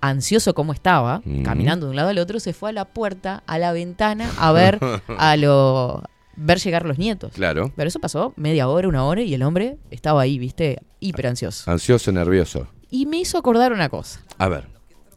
ansioso 0.00 0.54
como 0.54 0.72
estaba, 0.72 1.22
Mm. 1.24 1.42
caminando 1.42 1.86
de 1.86 1.90
un 1.90 1.96
lado 1.96 2.08
al 2.10 2.18
otro, 2.18 2.40
se 2.40 2.52
fue 2.52 2.70
a 2.70 2.72
la 2.72 2.84
puerta, 2.86 3.42
a 3.46 3.58
la 3.58 3.72
ventana, 3.72 4.30
a 4.38 4.52
ver 4.52 4.78
a 5.18 5.36
lo 5.36 6.02
ver 6.34 6.58
llegar 6.58 6.86
los 6.86 6.98
nietos. 6.98 7.32
Claro. 7.34 7.72
Pero 7.76 7.88
eso 7.88 8.00
pasó 8.00 8.32
media 8.36 8.66
hora, 8.68 8.88
una 8.88 9.04
hora, 9.04 9.20
y 9.22 9.34
el 9.34 9.42
hombre 9.42 9.76
estaba 9.90 10.22
ahí, 10.22 10.38
viste, 10.38 10.80
hiper 10.98 11.26
ansioso. 11.28 11.70
Ansioso, 11.70 12.10
nervioso. 12.10 12.68
Y 12.90 13.06
me 13.06 13.18
hizo 13.18 13.38
acordar 13.38 13.72
una 13.72 13.88
cosa. 13.88 14.20
A 14.38 14.48
ver. 14.48 14.66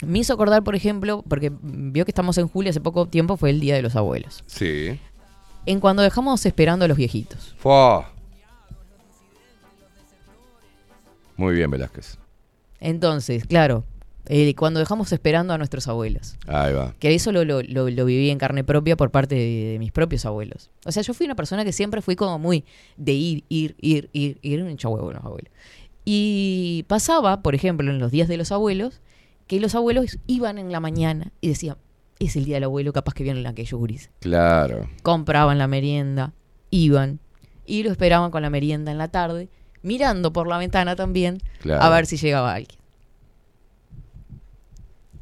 Me 0.06 0.20
hizo 0.20 0.34
acordar, 0.34 0.62
por 0.64 0.76
ejemplo, 0.76 1.24
porque 1.28 1.52
vio 1.62 2.04
que 2.06 2.12
estamos 2.12 2.38
en 2.38 2.48
julio, 2.50 2.70
hace 2.70 2.82
poco 2.82 3.08
tiempo 3.08 3.38
fue 3.38 3.50
el 3.50 3.62
Día 3.62 3.76
de 3.76 3.82
los 3.82 3.96
Abuelos. 3.96 4.44
Sí. 4.46 5.00
En 5.66 5.80
cuando 5.80 6.02
dejamos 6.04 6.46
esperando 6.46 6.86
a 6.86 6.88
los 6.88 6.98
viejitos. 6.98 7.56
Fua. 7.58 8.12
Muy 11.38 11.54
bien, 11.56 11.70
Velázquez. 11.70 12.18
Entonces, 12.80 13.46
claro, 13.46 13.84
eh, 14.28 14.54
cuando 14.56 14.80
dejamos 14.80 15.12
esperando 15.12 15.54
a 15.54 15.58
nuestros 15.58 15.88
abuelos. 15.88 16.38
Ahí 16.48 16.74
va. 16.74 16.94
Que 17.00 17.14
eso 17.16 17.32
lo, 17.32 17.44
lo, 17.44 17.62
lo- 17.62 17.90
lo 17.90 18.06
viví 18.06 18.30
en 18.30 18.38
carne 18.38 18.64
propia 18.64 18.96
por 18.96 19.12
parte 19.12 19.36
de, 19.36 19.72
de 19.74 19.80
mis 19.80 19.92
propios 19.92 20.26
abuelos. 20.26 20.70
O 20.86 20.92
sea, 20.92 21.04
yo 21.04 21.14
fui 21.14 21.26
una 21.26 21.36
persona 21.36 21.66
que 21.66 21.74
siempre 21.74 22.02
fui 22.02 22.16
como 22.16 22.40
muy 22.40 22.64
de 22.98 23.14
ir, 23.14 23.44
ir, 23.50 23.76
ir, 23.82 24.10
ir, 24.14 24.38
ir, 24.42 24.62
un 24.64 24.70
hincha 24.70 24.88
huevo 24.88 25.12
los 25.12 25.24
abuelos. 25.24 25.52
Y 26.06 26.86
pasaba, 26.88 27.42
por 27.42 27.56
ejemplo, 27.56 27.90
en 27.92 28.00
los 28.00 28.12
días 28.12 28.28
de 28.28 28.38
los 28.38 28.52
abuelos, 28.52 29.02
que 29.48 29.60
los 29.60 29.76
abuelos 29.76 30.18
iban 30.28 30.58
en 30.58 30.72
la 30.72 30.80
mañana 30.80 31.32
y 31.42 31.50
decían, 31.50 31.78
es 32.20 32.36
el 32.36 32.46
día 32.46 32.56
del 32.56 32.66
abuelo, 32.66 32.94
capaz 32.94 33.14
que 33.14 33.24
vienen 33.24 33.46
aquellos 33.48 33.78
gurises. 33.80 34.10
Claro. 34.20 34.90
Compraban 35.04 35.58
la 35.58 35.68
merienda, 35.68 36.34
iban 36.70 37.20
y 37.66 37.84
lo 37.84 37.92
esperaban 37.92 38.32
con 38.32 38.42
la 38.42 38.50
merienda 38.50 38.92
en 38.92 38.98
la 38.98 39.08
tarde, 39.10 39.50
mirando 39.82 40.32
por 40.34 40.48
la 40.48 40.58
ventana 40.58 40.96
también 40.96 41.40
Claro. 41.62 41.82
a 41.84 41.90
ver 41.90 42.06
si 42.06 42.18
llegaba 42.18 42.54
alguien. 42.54 42.80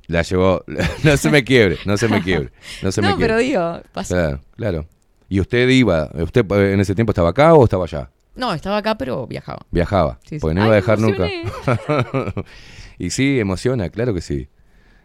La 0.07 0.21
llevó. 0.21 0.63
no 1.03 1.17
se 1.17 1.29
me 1.29 1.43
quiebre, 1.43 1.77
no 1.85 1.97
se 1.97 2.07
me 2.07 2.21
quiebre. 2.21 2.51
No 2.81 2.91
se 2.91 3.01
me 3.01 3.07
No, 3.09 3.17
pero 3.17 3.37
quiebre. 3.37 3.43
digo, 3.45 3.81
pasa. 3.93 4.15
Claro, 4.15 4.41
claro. 4.55 4.85
¿Y 5.29 5.39
usted 5.39 5.67
iba? 5.69 6.09
¿Usted 6.13 6.45
en 6.73 6.79
ese 6.79 6.93
tiempo 6.93 7.11
estaba 7.11 7.29
acá 7.29 7.53
o 7.53 7.63
estaba 7.63 7.85
allá? 7.85 8.09
No, 8.35 8.53
estaba 8.53 8.77
acá, 8.77 8.97
pero 8.97 9.25
viajaba. 9.27 9.65
Viajaba. 9.71 10.19
Sí, 10.23 10.35
sí. 10.35 10.39
Porque 10.39 10.55
no 10.55 10.61
Ay, 10.61 10.67
iba 10.67 10.73
a 10.73 10.75
dejar 10.75 10.99
nunca. 10.99 11.27
y 12.97 13.09
sí, 13.09 13.39
emociona, 13.39 13.89
claro 13.89 14.13
que 14.13 14.21
sí. 14.21 14.47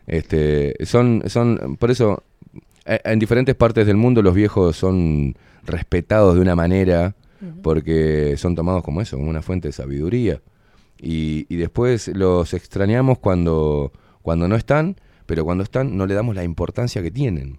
Este, 0.08 0.74
son, 0.86 1.22
son, 1.26 1.76
por 1.78 1.90
eso, 1.90 2.24
en 2.86 3.18
diferentes 3.18 3.54
partes 3.54 3.86
del 3.86 3.96
mundo 3.96 4.22
los 4.22 4.34
viejos 4.34 4.74
son 4.74 5.36
respetados 5.64 6.34
de 6.34 6.40
una 6.40 6.56
manera, 6.56 7.14
porque 7.62 8.36
son 8.36 8.54
tomados 8.54 8.82
como 8.82 9.00
eso, 9.02 9.16
como 9.16 9.28
una 9.28 9.42
fuente 9.42 9.68
de 9.68 9.72
sabiduría. 9.72 10.40
Y, 11.00 11.46
y 11.48 11.56
después 11.56 12.08
los 12.08 12.54
extrañamos 12.54 13.18
cuando, 13.18 13.92
cuando 14.22 14.48
no 14.48 14.56
están, 14.56 14.96
pero 15.26 15.44
cuando 15.44 15.62
están 15.62 15.96
no 15.96 16.06
le 16.06 16.14
damos 16.14 16.34
la 16.34 16.42
importancia 16.42 17.02
que 17.02 17.10
tienen. 17.10 17.58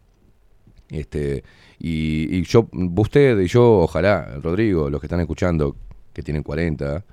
Este, 0.90 1.44
y, 1.78 2.36
y 2.36 2.44
yo, 2.44 2.68
usted 2.96 3.40
y 3.40 3.48
yo, 3.48 3.82
ojalá, 3.82 4.40
Rodrigo, 4.42 4.90
los 4.90 5.00
que 5.00 5.06
están 5.06 5.20
escuchando, 5.20 5.76
que 6.12 6.24
tienen 6.24 6.42
40, 6.42 7.06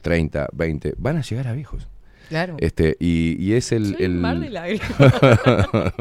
30, 0.00 0.48
20, 0.52 0.94
van 0.96 1.16
a 1.16 1.22
llegar 1.22 1.48
a 1.48 1.52
viejos. 1.52 1.88
Claro. 2.28 2.56
Este, 2.58 2.96
y, 3.00 3.36
y 3.38 3.52
es 3.54 3.72
el. 3.72 3.94
Soy 3.94 3.94
un 3.96 4.02
el- 4.02 4.14
mar 4.20 4.40
de 4.40 4.50
lágrimas. 4.50 4.88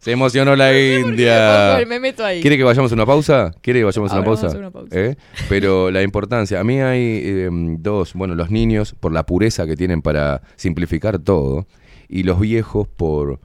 Se 0.00 0.12
emocionó 0.12 0.56
la 0.56 0.72
India. 0.78 1.78
me 1.86 2.00
meto 2.00 2.24
ahí. 2.24 2.40
¿Quiere 2.40 2.56
que 2.56 2.64
vayamos 2.64 2.90
a 2.92 2.94
una 2.94 3.06
pausa? 3.06 3.52
¿Quiere 3.60 3.80
que 3.80 3.84
vayamos 3.84 4.12
a 4.12 4.16
una 4.16 4.24
pausa? 4.24 4.46
a 4.46 4.48
hacer 4.48 4.60
una 4.60 4.70
pausa. 4.70 4.88
¿Eh? 4.98 5.16
Pero 5.48 5.90
la 5.90 6.02
importancia. 6.02 6.60
A 6.60 6.64
mí 6.64 6.80
hay 6.80 7.20
eh, 7.24 7.48
dos. 7.78 8.14
Bueno, 8.14 8.34
los 8.34 8.50
niños, 8.50 8.94
por 8.98 9.12
la 9.12 9.24
pureza 9.26 9.66
que 9.66 9.76
tienen 9.76 10.02
para 10.02 10.42
simplificar 10.56 11.18
todo. 11.18 11.66
Y 12.08 12.22
los 12.22 12.40
viejos, 12.40 12.88
por, 12.88 13.38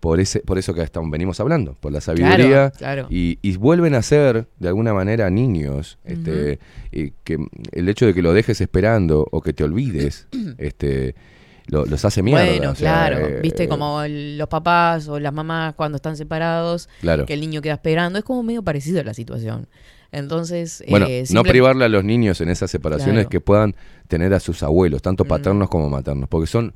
por 0.00 0.18
ese, 0.20 0.40
por 0.40 0.58
eso 0.58 0.74
que 0.74 0.82
estamos, 0.82 1.10
venimos 1.10 1.38
hablando, 1.38 1.74
por 1.78 1.92
la 1.92 2.00
sabiduría. 2.00 2.70
claro. 2.70 3.06
Y, 3.08 3.38
y 3.42 3.56
vuelven 3.56 3.94
a 3.94 4.02
ser, 4.02 4.48
de 4.58 4.68
alguna 4.68 4.92
manera, 4.94 5.30
niños. 5.30 5.98
Este, 6.04 6.58
y 6.90 7.12
que 7.22 7.38
el 7.72 7.88
hecho 7.88 8.06
de 8.06 8.14
que 8.14 8.22
lo 8.22 8.32
dejes 8.32 8.60
esperando 8.60 9.26
o 9.30 9.40
que 9.42 9.52
te 9.52 9.62
olvides, 9.62 10.26
este, 10.58 11.14
lo- 11.66 11.86
los 11.86 12.04
hace 12.04 12.22
mierda. 12.22 12.44
Bueno, 12.44 12.70
o 12.70 12.74
sea, 12.74 13.08
claro, 13.08 13.26
eh, 13.26 13.40
viste 13.42 13.64
eh, 13.64 13.68
como 13.68 14.02
los 14.06 14.48
papás 14.48 15.08
o 15.08 15.18
las 15.20 15.32
mamás 15.32 15.74
cuando 15.74 15.96
están 15.96 16.16
separados, 16.16 16.88
Claro. 17.00 17.26
que 17.26 17.34
el 17.34 17.40
niño 17.40 17.60
queda 17.62 17.74
esperando, 17.74 18.18
es 18.18 18.24
como 18.24 18.42
medio 18.42 18.62
parecido 18.62 19.00
a 19.00 19.04
la 19.04 19.14
situación. 19.14 19.66
Entonces, 20.12 20.82
Bueno, 20.88 21.06
eh, 21.08 21.24
no 21.30 21.42
privarle 21.44 21.84
a 21.84 21.88
los 21.88 22.02
niños 22.02 22.40
en 22.40 22.48
esas 22.48 22.70
separaciones 22.70 23.14
Claro. 23.26 23.28
que 23.28 23.40
puedan 23.40 23.76
tener 24.08 24.34
a 24.34 24.40
sus 24.40 24.62
abuelos, 24.62 25.02
tanto 25.02 25.24
Mm. 25.24 25.28
paternos 25.28 25.68
como 25.68 25.88
maternos, 25.88 26.28
porque 26.28 26.48
son 26.48 26.74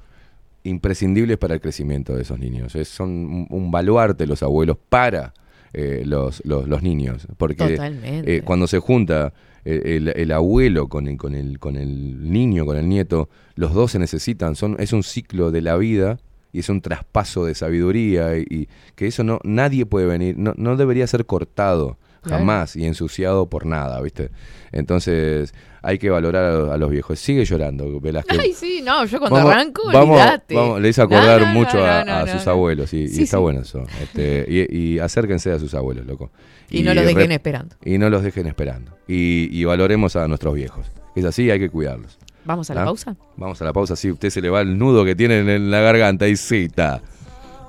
imprescindibles 0.63 1.37
para 1.39 1.55
el 1.55 1.61
crecimiento 1.61 2.15
de 2.15 2.23
esos 2.23 2.39
niños. 2.39 2.75
Es- 2.75 2.89
son 2.89 3.11
un, 3.11 3.47
un 3.51 3.71
baluarte 3.71 4.27
los 4.27 4.43
abuelos 4.43 4.77
para 4.89 5.35
eh, 5.75 6.03
los, 6.07 6.43
los, 6.45 6.69
los 6.69 6.83
niños. 6.83 7.27
Porque 7.37 7.77
eh, 7.81 8.43
cuando 8.45 8.67
se 8.67 8.79
junta 8.79 9.33
eh, 9.65 9.97
el, 9.97 10.09
el 10.09 10.33
abuelo 10.33 10.89
con 10.89 11.09
el, 11.09 11.17
con, 11.17 11.35
el, 11.35 11.59
con 11.59 11.77
el 11.77 12.31
niño, 12.31 12.65
con 12.65 12.77
el 12.77 12.89
nieto, 12.89 13.29
los 13.57 13.75
dos 13.75 13.93
se 13.93 13.99
necesitan. 13.99 14.57
Son, 14.57 14.77
es 14.79 14.93
un 14.93 15.03
ciclo 15.03 15.51
de 15.51 15.61
la 15.63 15.77
vida 15.77 16.19
y 16.53 16.61
es 16.61 16.69
un 16.69 16.81
traspaso 16.81 17.45
de 17.45 17.55
sabiduría 17.55 18.39
y, 18.39 18.47
y 18.49 18.69
que 18.95 19.07
eso 19.09 19.25
no 19.25 19.41
nadie 19.43 19.87
puede 19.87 20.07
venir, 20.07 20.39
no, 20.39 20.55
no 20.57 20.77
debería 20.77 21.07
ser 21.07 21.27
cortado. 21.27 21.99
Jamás 22.25 22.77
y 22.77 22.85
ensuciado 22.87 23.49
por 23.49 23.67
nada, 23.67 24.01
¿viste? 24.01 24.31
Entonces 24.73 25.55
hay 25.83 25.99
que 25.99 26.11
valorar 26.11 26.45
a, 26.45 26.75
a 26.75 26.77
los 26.79 26.91
viejos. 26.91 27.19
Sigue 27.19 27.45
llorando, 27.45 28.01
Velázquez. 28.01 28.39
Ay, 28.39 28.53
sí, 28.55 28.81
no, 28.85 29.05
yo 29.05 29.19
cuando 29.19 29.37
Vamos- 29.37 29.53
arranco, 29.53 29.83
vamos, 29.93 30.21
vamos, 30.51 30.81
le 30.81 30.89
hice 30.89 31.03
acordar 31.03 31.41
no, 31.43 31.47
no, 31.49 31.53
mucho 31.55 31.77
no, 31.79 31.85
a, 31.85 32.27
sus 32.27 32.47
abuelos 32.47 32.93
y, 32.95 33.05
está 33.05 33.37
sí. 33.37 33.43
bueno 33.43 33.61
eso. 33.61 33.85
Este, 34.03 34.47
y, 34.49 34.77
y 34.95 34.99
acérquense 34.99 35.53
a 35.53 35.59
sus 35.59 35.75
abuelos, 35.75 36.07
loco. 36.07 36.31
Y 36.71 36.83
no 36.83 36.95
los 36.95 37.05
dejen 37.05 37.31
esperando. 37.33 37.77
Y 37.85 37.99
no 37.99 38.09
los 38.11 38.23
dejen 38.23 38.47
esperando. 38.47 38.97
Y, 39.07 39.49
y 39.53 39.65
valoremos 39.65 40.17
a 40.17 40.27
nuestros 40.27 40.55
viejos. 40.55 40.87
Es 41.15 41.25
así, 41.25 41.51
hay 41.51 41.59
que 41.61 41.69
cuidarlos. 41.71 42.19
Vamos 42.47 42.71
a 42.71 42.75
la 42.75 42.83
¿Ah? 42.83 42.85
pausa. 42.87 43.17
Vamos 43.37 43.63
a 43.63 43.65
la 43.65 43.73
pausa, 43.73 43.95
sí, 43.97 44.11
usted 44.11 44.31
se 44.31 44.41
le 44.43 44.51
va 44.51 44.61
el 44.63 44.77
nudo 44.77 45.05
que 45.05 45.15
tiene 45.15 45.39
en 45.39 45.71
la 45.71 45.81
garganta 45.81 46.27
y 46.29 46.37
cita. 46.37 47.01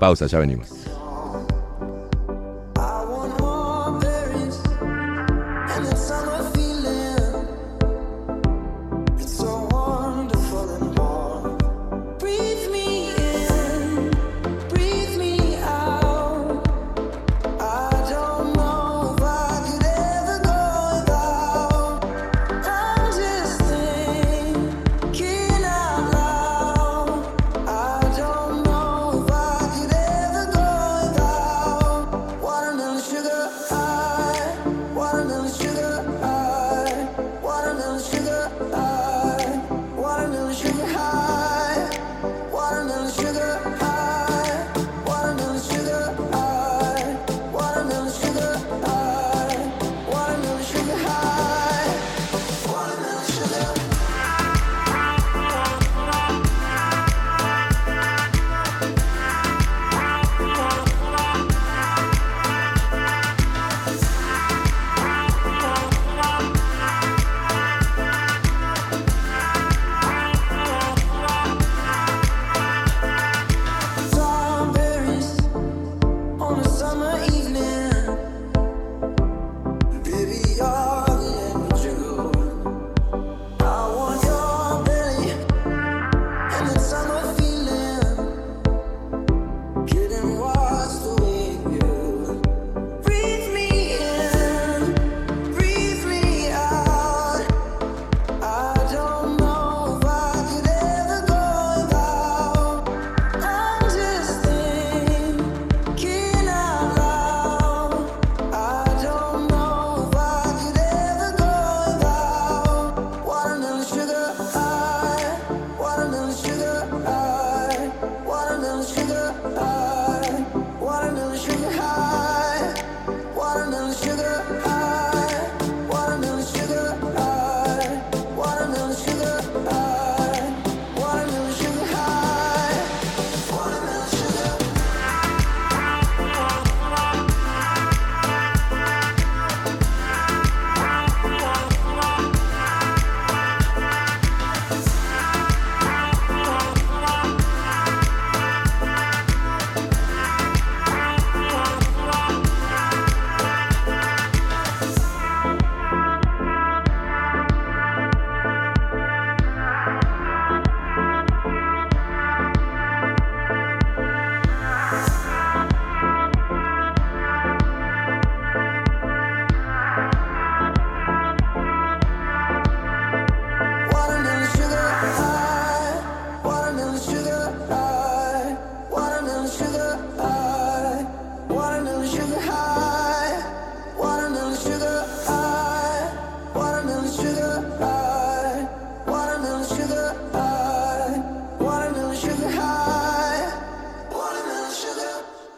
Pausa, 0.00 0.26
ya 0.26 0.38
venimos. 0.38 0.70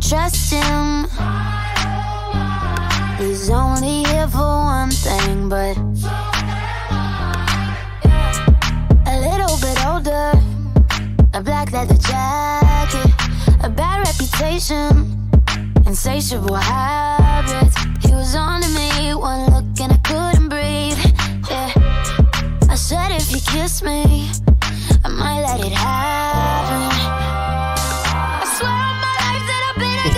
Trust 0.00 0.52
him. 0.52 1.06
He's 3.18 3.48
only 3.50 4.04
here 4.04 4.28
for 4.28 4.38
one 4.38 4.90
thing, 4.90 5.48
but 5.48 5.76
a 9.06 9.16
little 9.20 9.56
bit 9.60 9.78
older. 9.86 10.32
A 11.34 11.42
black 11.42 11.72
leather 11.72 11.96
jacket, 11.96 13.12
a 13.62 13.68
bad 13.68 14.06
reputation, 14.06 15.30
insatiable 15.86 16.56
habits. 16.56 17.76
He 18.04 18.12
was 18.12 18.34
on 18.34 18.62
to 18.62 18.68
me, 18.68 19.14
one 19.14 19.46
look 19.52 19.80
and 19.80 19.92
I 19.92 19.98
couldn't 20.04 20.48
breathe. 20.48 20.98
Yeah, 21.50 21.72
I 22.70 22.74
said 22.74 23.12
if 23.12 23.30
you 23.30 23.40
kiss 23.40 23.82
me, 23.82 24.30
I 25.04 25.08
might 25.08 25.42
let 25.42 25.60
it 25.60 25.72
happen. 25.72 26.95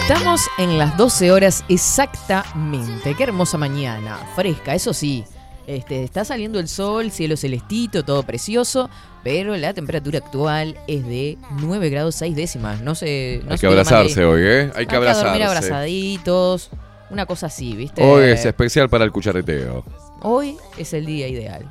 Estamos 0.08 0.48
en 0.56 0.78
las 0.78 0.96
12 0.96 1.32
horas 1.32 1.66
exactamente. 1.68 3.14
Qué 3.14 3.24
hermosa 3.24 3.58
mañana. 3.58 4.16
Fresca, 4.34 4.74
eso 4.74 4.94
sí. 4.94 5.22
Este, 5.66 6.02
está 6.02 6.24
saliendo 6.24 6.58
el 6.58 6.66
sol, 6.66 7.10
cielo 7.10 7.36
celestito, 7.36 8.02
todo 8.06 8.22
precioso, 8.22 8.88
pero 9.22 9.54
la 9.58 9.74
temperatura 9.74 10.20
actual 10.20 10.78
es 10.86 11.06
de 11.06 11.36
9 11.60 11.90
grados 11.90 12.14
6 12.14 12.34
décimas. 12.34 12.80
No 12.80 12.94
sé. 12.94 13.42
No 13.44 13.52
Hay 13.52 13.58
que 13.58 13.66
abrazarse 13.66 14.24
hoy, 14.24 14.40
¿eh? 14.44 14.72
Hay 14.74 14.86
que 14.86 14.96
dormir 14.96 15.10
abrazarse. 15.10 15.44
abrazaditos. 15.44 16.70
Una 17.10 17.26
cosa 17.26 17.48
así, 17.48 17.74
¿viste? 17.74 18.02
Hoy 18.02 18.30
es 18.30 18.46
especial 18.46 18.88
para 18.88 19.04
el 19.04 19.12
cuchareteo. 19.12 19.84
Hoy 20.22 20.56
es 20.78 20.94
el 20.94 21.04
día 21.04 21.28
ideal. 21.28 21.68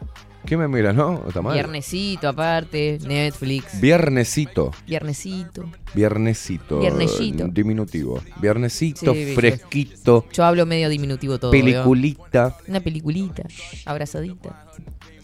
¿Qué 0.47 0.55
me 0.55 0.65
mira, 0.69 0.93
no? 0.93 1.25
¿Está 1.27 1.41
mal? 1.41 1.55
Viernesito 1.55 2.29
aparte, 2.29 2.99
Netflix. 3.05 3.81
Viernesito. 3.81 4.71
Viernesito. 4.87 5.69
Viernesito. 5.93 6.79
Viernesito. 6.79 7.47
Diminutivo. 7.49 8.21
Viernesito, 8.39 9.13
Sí, 9.13 9.33
fresquito. 9.35 10.25
Yo 10.31 10.45
hablo 10.45 10.65
medio 10.65 10.87
diminutivo 10.87 11.37
todo. 11.37 11.51
¿veo? 11.51 11.61
Peliculita. 11.61 12.55
Una 12.65 12.79
peliculita, 12.79 13.43
abrazadita, 13.85 14.65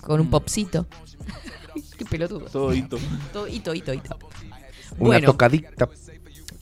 con 0.01 0.19
un 0.19 0.29
popcito. 0.29 0.87
Qué 1.97 2.03
pelotudo. 2.03 2.41
Todo 2.47 2.73
hito. 2.73 2.97
Todo 3.31 3.47
hito, 3.47 3.73
hito, 3.73 3.93
hito. 3.93 4.17
Una 4.97 5.07
Bueno, 5.07 5.25
tocadita. 5.27 5.87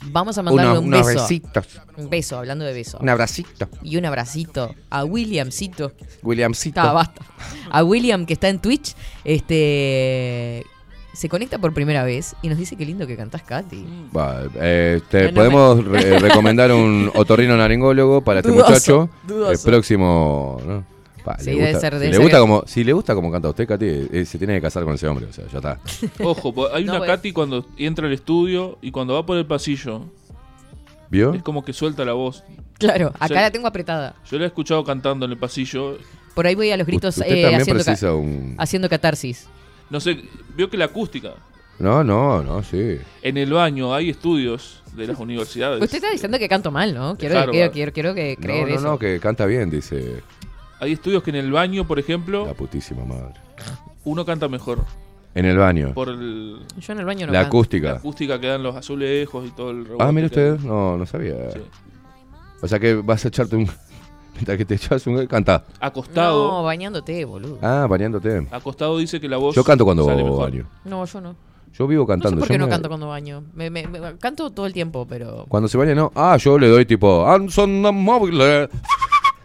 Vamos 0.04 0.38
a 0.38 0.44
mandarle 0.44 0.80
un 0.80 0.86
unos 0.88 1.06
beso. 1.08 1.22
besitos. 1.22 1.66
Un 1.98 2.10
beso, 2.10 2.38
hablando 2.38 2.66
de 2.66 2.74
beso. 2.74 2.98
Un 3.02 3.10
abracito. 3.10 3.68
Y 3.84 3.98
un 3.98 4.06
abracito 4.06 4.74
a 4.90 5.04
Williamcito. 5.06 5.94
Williamcito. 6.24 6.80
Ah, 6.82 6.94
basta. 6.94 7.22
A 7.70 7.84
William 7.84 8.26
que 8.26 8.34
está 8.34 8.50
en 8.50 8.60
Twitch, 8.60 8.96
este 9.24 10.66
se 11.14 11.28
conecta 11.28 11.58
por 11.60 11.74
primera 11.74 12.06
vez 12.06 12.36
y 12.42 12.48
nos 12.48 12.58
dice 12.58 12.78
qué 12.78 12.86
lindo 12.86 13.06
que 13.06 13.18
cantás, 13.18 13.44
Katy. 13.44 13.86
Va, 14.16 14.44
eh, 14.56 15.02
te 15.10 15.24
No, 15.24 15.28
no 15.28 15.36
podemos 15.36 15.86
re- 15.86 16.20
recomendar 16.20 16.72
un 16.72 17.12
otorrino 17.14 17.58
naringólogo 17.58 18.22
para 18.22 18.40
este 18.40 18.52
Dudoso, 18.52 18.70
muchacho. 18.70 19.10
dudoso. 19.28 19.52
El 19.52 19.60
próximo. 19.60 20.62
¿no? 20.66 20.86
Pa, 21.24 21.38
Sí, 21.40 21.52
le 21.52 21.58
debe 21.58 21.80
ser- 21.80 21.94
si, 21.94 22.00
debe 22.00 22.12
le 22.12 22.18
gusta 22.18 22.38
que- 22.38 22.42
como, 22.42 22.64
si 22.66 22.84
le 22.84 22.94
gusta 22.94 23.14
como 23.16 23.32
canta 23.32 23.50
usted, 23.50 23.68
Katy, 23.68 23.86
eh, 24.12 24.26
se 24.26 24.38
tiene 24.38 24.56
que 24.56 24.62
casar 24.62 24.84
con 24.84 24.96
ese 24.96 25.08
hombre. 25.08 25.26
O 25.28 25.34
sea, 25.34 25.46
ya 25.48 25.58
está. 25.60 25.80
Ojo, 26.24 26.54
hay 26.74 26.84
No, 26.86 26.96
una. 26.98 27.06
Katy 27.06 27.32
cuando 27.34 27.66
entra 27.78 28.08
al 28.08 28.14
estudio 28.14 28.78
y 28.82 28.92
cuando 28.92 29.14
va 29.14 29.26
por 29.26 29.38
el 29.38 29.46
pasillo, 29.46 30.06
¿Vio? 31.10 31.34
es 31.34 31.44
como 31.44 31.64
que 31.64 31.74
suelta 31.74 32.06
la 32.06 32.14
voz. 32.14 32.44
Claro, 32.80 33.14
acá 33.20 33.36
la 33.42 33.52
tengo 33.52 33.68
apretada. 33.68 34.16
Yo 34.30 34.38
la 34.38 34.46
he 34.46 34.48
escuchado 34.48 34.84
cantando 34.84 35.26
en 35.26 35.32
el 35.34 35.38
pasillo. 35.38 35.98
Por 36.34 36.48
ahí 36.48 36.56
voy 36.56 36.72
a 36.72 36.78
los 36.78 36.88
gritos 36.88 37.18
Usted 37.18 37.30
eh, 37.32 37.42
también 37.44 37.62
haciendo, 37.62 37.84
ca- 37.84 38.14
un. 38.16 38.56
haciendo 38.58 38.90
catarsis. 38.90 39.48
No 39.90 40.00
sé, 40.00 40.18
vio 40.56 40.70
que 40.70 40.78
la 40.78 40.86
acústica. 40.86 41.34
No, 41.78 42.04
no, 42.04 42.42
no, 42.42 42.64
sí. 42.64 42.98
En 43.22 43.38
el 43.38 43.52
baño 43.52 43.94
hay 43.94 44.10
estudios 44.10 44.82
de 44.96 45.08
las 45.08 45.20
universidades. 45.20 45.82
Usted 45.82 45.98
está 45.98 46.12
diciendo 46.12 46.40
que 46.40 46.48
canto 46.48 46.72
mal, 46.72 46.94
¿no? 46.94 47.18
Quiero, 47.18 47.50
quiero, 47.52 47.72
quiero, 47.72 47.92
quiero 47.94 48.16
que 48.16 48.38
creer 48.40 48.64
No, 48.64 48.70
no, 48.70 48.76
eso. 48.76 48.88
no, 48.88 49.00
que 49.00 49.20
canta 49.20 49.46
bien, 49.46 49.70
dice 49.70 50.22
Hay 50.82 50.92
estudios 50.94 51.24
que 51.24 51.30
en 51.30 51.38
el 51.38 51.52
baño, 51.52 51.88
por 51.88 52.00
ejemplo, 52.00 52.46
la 52.46 52.54
putísima 52.54 53.06
madre. 53.06 53.36
uno 54.04 54.26
canta 54.26 54.50
mejor. 54.50 54.80
En 55.34 55.46
el 55.46 55.56
baño. 55.58 55.94
Por 55.94 56.10
el- 56.10 56.58
Yo 56.78 56.92
en 56.94 57.00
el 57.00 57.06
baño 57.06 57.28
no 57.28 57.32
La 57.32 57.44
canto. 57.44 57.58
acústica. 57.58 57.92
la 57.92 57.98
acústica 58.00 58.42
que 58.42 58.48
dan 58.48 58.64
los 58.64 58.76
azulejos 58.76 59.48
y 59.48 59.52
todo 59.52 59.72
el 59.72 59.88
Ah, 60.00 60.12
mire 60.12 60.26
usted, 60.28 60.60
no, 60.60 60.98
no 60.98 61.06
sabía. 61.06 61.52
Sí. 61.52 61.60
O 62.62 62.68
sea 62.68 62.80
que 62.80 62.96
vas 62.96 63.24
a 63.24 63.30
echarte 63.30 63.56
un. 63.56 63.70
Mientras 64.34 64.58
que 64.58 64.66
te 64.66 64.76
echas 64.76 65.06
un. 65.08 65.26
Canta. 65.28 65.64
Acostado, 65.80 66.48
No, 66.52 66.64
bañándote, 66.64 67.24
boludo. 67.26 67.60
Ah, 67.62 67.86
bañándote. 67.90 68.46
acostado 68.52 68.98
dice 68.98 69.22
que 69.22 69.30
la 69.30 69.38
voz 69.38 69.56
Yo 69.56 69.64
canto 69.64 69.86
cuando 69.86 70.04
sale 70.06 70.24
mejor. 70.24 70.52
baño. 70.52 70.66
No, 70.84 71.06
yo 71.06 71.22
no. 71.22 71.36
Yo 71.74 71.88
vivo 71.88 72.02
No 72.04 72.08
sé 72.08 72.12
cantando. 72.12 72.40
por 72.40 72.48
yo 72.50 72.54
qué 72.54 72.58
no 72.58 72.66
me- 72.66 72.72
canto 72.72 72.90
cuando 72.90 73.08
baño. 73.08 73.44
Me, 73.54 73.70
me- 73.70 73.88
me- 73.88 74.18
canto 74.18 74.50
todo 74.50 74.66
el 74.66 74.74
tiempo, 74.74 75.08
pero... 75.08 75.46
Cuando 75.48 75.70
se 75.70 75.78
baña, 75.78 75.96
no. 75.96 76.12
Ah, 76.16 76.36
yo 76.38 76.60
le 76.60 76.68
doy 76.68 76.86
tipo. 76.86 77.26
"Ah, 77.26 77.40
son 77.48 77.80
móviles. 77.82 78.68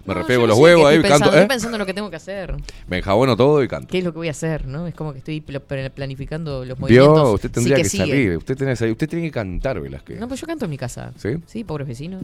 Me 0.06 0.14
No, 0.14 0.20
refriego 0.20 0.42
yo 0.42 0.46
no 0.46 0.52
los 0.52 0.58
huevos 0.58 0.86
ahí, 0.86 0.96
estoy 0.96 1.10
canto. 1.10 1.24
pensando, 1.24 1.36
¿eh? 1.36 1.42
Estoy 1.42 1.48
pensando 1.54 1.76
en 1.76 1.78
lo 1.80 1.86
que 1.86 1.94
tengo 1.94 2.10
que 2.10 2.16
hacer. 2.16 2.54
Me 2.88 2.98
enjabono 2.98 3.36
todo 3.36 3.62
y 3.62 3.68
canto. 3.68 3.88
¿Qué 3.88 3.98
es 3.98 4.04
lo 4.04 4.12
que 4.12 4.18
voy 4.18 4.28
a 4.28 4.30
hacer, 4.32 4.66
no? 4.66 4.86
Es 4.86 4.94
como 4.94 5.12
que 5.12 5.18
estoy 5.18 5.40
pl- 5.40 5.60
pl- 5.60 5.90
planificando 5.90 6.64
los 6.64 6.78
movimientos. 6.78 7.34
usted 7.34 7.50
tendría 7.50 7.76
sí 7.78 7.82
que, 7.82 7.88
salir. 7.96 8.36
Usted 8.36 8.56
tiene, 8.56 8.72
usted 8.72 9.08
tiene 9.08 9.24
que 9.26 9.30
cantar, 9.32 9.80
Velázquez. 9.80 10.18
No, 10.20 10.28
pues 10.28 10.40
yo 10.40 10.46
canto 10.46 10.64
en 10.66 10.70
mi 10.70 10.78
casa. 10.78 11.12
¿Sí? 11.16 11.30
Sí, 11.46 11.64
pobres 11.64 11.88
vecinos. 11.88 12.22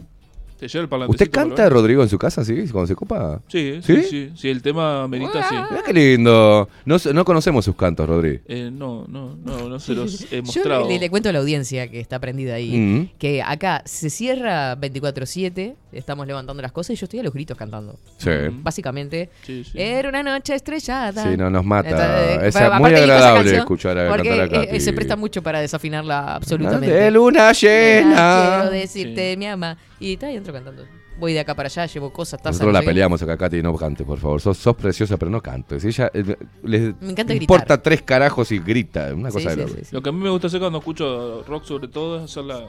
Te 0.59 0.67
lleva 0.67 0.81
el 0.81 0.85
¿Usted 0.85 0.89
parlantecito 0.89 1.31
canta, 1.31 1.63
lo 1.65 1.69
Rodrigo, 1.71 2.03
en 2.03 2.09
su 2.09 2.17
casa, 2.17 2.45
sí? 2.45 2.65
Cuando 2.71 2.87
se 2.87 2.95
copa. 2.95 3.41
Sí, 3.47 3.79
¿Sí? 3.83 3.95
sí, 3.97 4.03
sí. 4.09 4.31
Si 4.35 4.49
el 4.49 4.61
tema 4.61 5.03
amerita, 5.03 5.47
sí. 5.49 5.55
Mira 5.69 5.83
qué 5.85 5.93
lindo. 5.93 6.69
No, 6.85 6.99
se- 6.99 7.13
no 7.13 7.25
conocemos 7.25 7.65
sus 7.65 7.75
cantos, 7.75 8.07
Rodri. 8.07 8.39
Eh, 8.47 8.69
no, 8.71 9.05
no, 9.09 9.35
no, 9.43 9.67
no 9.69 9.79
se 9.79 9.93
los 9.93 10.21
he 10.31 10.37
Yo 10.37 10.43
mostrado. 10.43 10.87
le, 10.87 10.99
le 10.99 11.09
cuento 11.09 11.29
a 11.29 11.31
la 11.33 11.39
audiencia 11.39 11.89
que 11.89 11.99
está 11.99 12.19
prendida 12.19 12.55
ahí 12.55 12.77
Mm. 12.77 13.09
que 13.17 13.41
acá 13.41 13.81
se 13.85 14.09
cierra 14.09 14.75
24-7, 14.77 15.75
estamos 15.91 16.25
levantando 16.27 16.61
las 16.61 16.71
cosas 16.71 16.91
y 16.91 16.95
yo 16.95 17.05
estoy 17.05 17.19
a 17.19 17.23
los 17.23 17.33
gritos 17.33 17.57
cantando. 17.57 17.97
Sí. 18.17 18.29
Básicamente, 18.61 19.29
Sí, 19.45 19.63
sí. 19.63 19.71
era 19.75 20.09
una 20.09 20.23
noche 20.23 20.55
estrellada. 20.55 21.23
Sí, 21.29 21.35
no, 21.37 21.49
nos 21.49 21.65
mata. 21.65 21.89
Entonces, 21.89 22.47
Es 22.47 22.53
pero 22.55 22.73
muy 22.75 22.93
agradable 22.93 23.39
canción 23.41 23.59
escuchar 23.59 23.97
a 23.99 24.09
Porque 24.09 24.29
cantar 24.29 24.59
a 24.59 24.63
eh, 24.63 24.67
Katy. 24.67 24.79
se 24.79 24.93
presta 24.93 25.15
mucho 25.15 25.41
para 25.43 25.59
desafinarla 25.61 26.35
absolutamente. 26.35 26.93
De 26.95 27.11
luna 27.11 27.51
Quiero 27.53 28.05
llena. 28.09 28.69
decirte, 28.69 29.35
mi 29.37 29.45
ama. 29.47 29.77
Y 30.03 30.13
está 30.13 30.27
ahí 30.27 30.35
entro 30.35 30.51
cantando. 30.53 30.85
Voy 31.19 31.33
de 31.33 31.39
acá 31.39 31.53
para 31.55 31.67
allá, 31.67 31.85
llevo 31.85 32.11
cosas, 32.11 32.39
tazas. 32.41 32.53
Nosotros 32.55 32.67
no 32.67 32.73
la 32.73 32.79
sé 32.79 32.85
qué. 32.85 32.89
peleamos 32.89 33.21
acá, 33.21 33.37
Katy, 33.37 33.61
no 33.61 33.75
cantes, 33.75 34.05
por 34.05 34.17
favor. 34.19 34.41
Sos, 34.41 34.57
sos 34.57 34.75
preciosa, 34.75 35.15
pero 35.17 35.29
no 35.31 35.41
cantes. 35.41 35.85
Ella 35.85 36.09
eh, 36.13 36.35
les 36.63 36.99
Me 37.01 37.11
encanta 37.11 37.33
importa 37.35 37.63
gritar. 37.75 37.81
tres 37.83 38.01
carajos 38.01 38.51
y 38.51 38.59
grita. 38.59 39.13
Una 39.13 39.29
Sí, 39.29 39.35
cosa 39.37 39.49
de 39.49 39.55
sí, 39.55 39.61
loco. 39.61 39.73
sí, 39.79 39.85
sí. 39.85 39.95
Lo 39.95 40.01
que 40.01 40.09
a 40.09 40.11
mí 40.11 40.19
me 40.19 40.29
gusta 40.29 40.47
hacer 40.47 40.59
cuando 40.59 40.79
escucho 40.79 41.43
rock 41.47 41.63
sobre 41.65 41.87
todo 41.87 42.17
es 42.17 42.23
hacer 42.31 42.43
la... 42.45 42.67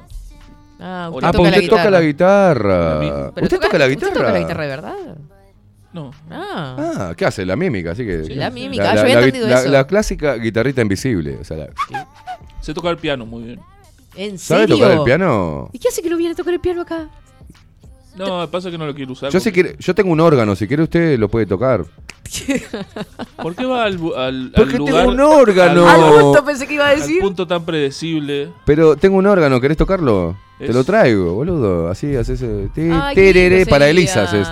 Ah, 0.78 1.08
Hola. 1.12 1.28
Ah, 1.28 1.32
toca 1.32 1.38
porque 1.38 1.58
usted 1.60 1.68
toca 1.70 1.90
la 1.90 2.00
guitarra. 2.02 3.00
Pero 3.34 3.44
¿Usted 3.46 3.60
toca 3.60 3.78
la 3.78 3.88
guitarra? 3.88 4.08
¿Usted 4.08 4.20
toca 4.20 4.32
la 4.32 4.38
guitarra 4.38 4.62
de 4.62 4.68
verdad? 4.68 4.94
No. 5.94 6.10
Ah. 6.30 6.76
Ah, 7.10 7.14
¿qué 7.16 7.24
hace? 7.24 7.46
La 7.46 7.56
mímica, 7.56 7.92
así 7.92 8.04
que. 8.04 8.24
Sí, 8.24 8.34
la 8.34 8.50
mímica. 8.50 8.82
La, 8.82 8.90
Ah, 8.90 8.94
yo 8.94 8.96
la- 8.96 9.02
había 9.02 9.14
la- 9.20 9.26
entendido 9.26 9.48
la- 9.48 9.60
eso. 9.60 9.68
la 9.70 9.86
clásica 9.86 10.34
guitarrita 10.36 10.82
invisible. 10.82 11.38
O 11.40 11.44
sea, 11.44 11.56
la- 11.56 11.68
Sé 12.60 12.74
tocar 12.74 12.92
el 12.92 12.98
piano 12.98 13.24
muy 13.24 13.44
bien. 13.44 13.60
¿En 14.16 14.38
¿Sabe 14.38 14.62
serio? 14.62 14.76
tocar 14.76 14.90
el 14.92 15.02
piano? 15.04 15.70
¿Y 15.72 15.78
qué 15.78 15.88
hace 15.88 16.02
que 16.02 16.10
no 16.10 16.16
viene 16.16 16.32
a 16.32 16.36
tocar 16.36 16.52
el 16.54 16.60
piano 16.60 16.82
acá? 16.82 17.08
No, 18.16 18.48
pasa 18.50 18.70
que 18.70 18.78
no 18.78 18.86
lo 18.86 18.94
quiero 18.94 19.12
usar. 19.12 19.30
Yo, 19.30 19.40
si 19.40 19.50
porque- 19.50 19.62
quiere, 19.62 19.76
yo 19.78 19.94
tengo 19.94 20.12
un 20.12 20.20
órgano, 20.20 20.54
si 20.56 20.66
quiere 20.68 20.82
usted 20.84 21.18
lo 21.18 21.28
puede 21.28 21.46
tocar. 21.46 21.84
¿Por 23.36 23.54
qué 23.54 23.64
va 23.66 23.84
al, 23.84 23.94
al, 23.94 24.16
al 24.16 24.52
Porque 24.54 24.78
lugar... 24.78 24.94
tengo 25.06 25.12
un 25.12 25.20
órgano. 25.20 25.88
al- 25.88 26.02
Al 26.02 26.20
punto 26.20 26.44
pensé 26.44 26.66
que 26.66 26.74
iba 26.74 26.88
a 26.88 26.90
Al 26.90 27.02
punto 27.20 27.46
tan 27.46 27.64
predecible. 27.64 28.50
Pero 28.64 28.96
tengo 28.96 29.16
un 29.16 29.26
órgano, 29.26 29.60
¿querés 29.60 29.76
tocarlo? 29.76 30.36
Te 30.58 30.72
lo 30.72 30.84
traigo, 30.84 31.34
boludo. 31.34 31.88
Así 31.88 32.14
haces. 32.16 32.42
Ay, 32.42 33.14
tereré, 33.14 33.66
para. 33.66 33.88
Elisa 33.88 34.22
haces. 34.24 34.48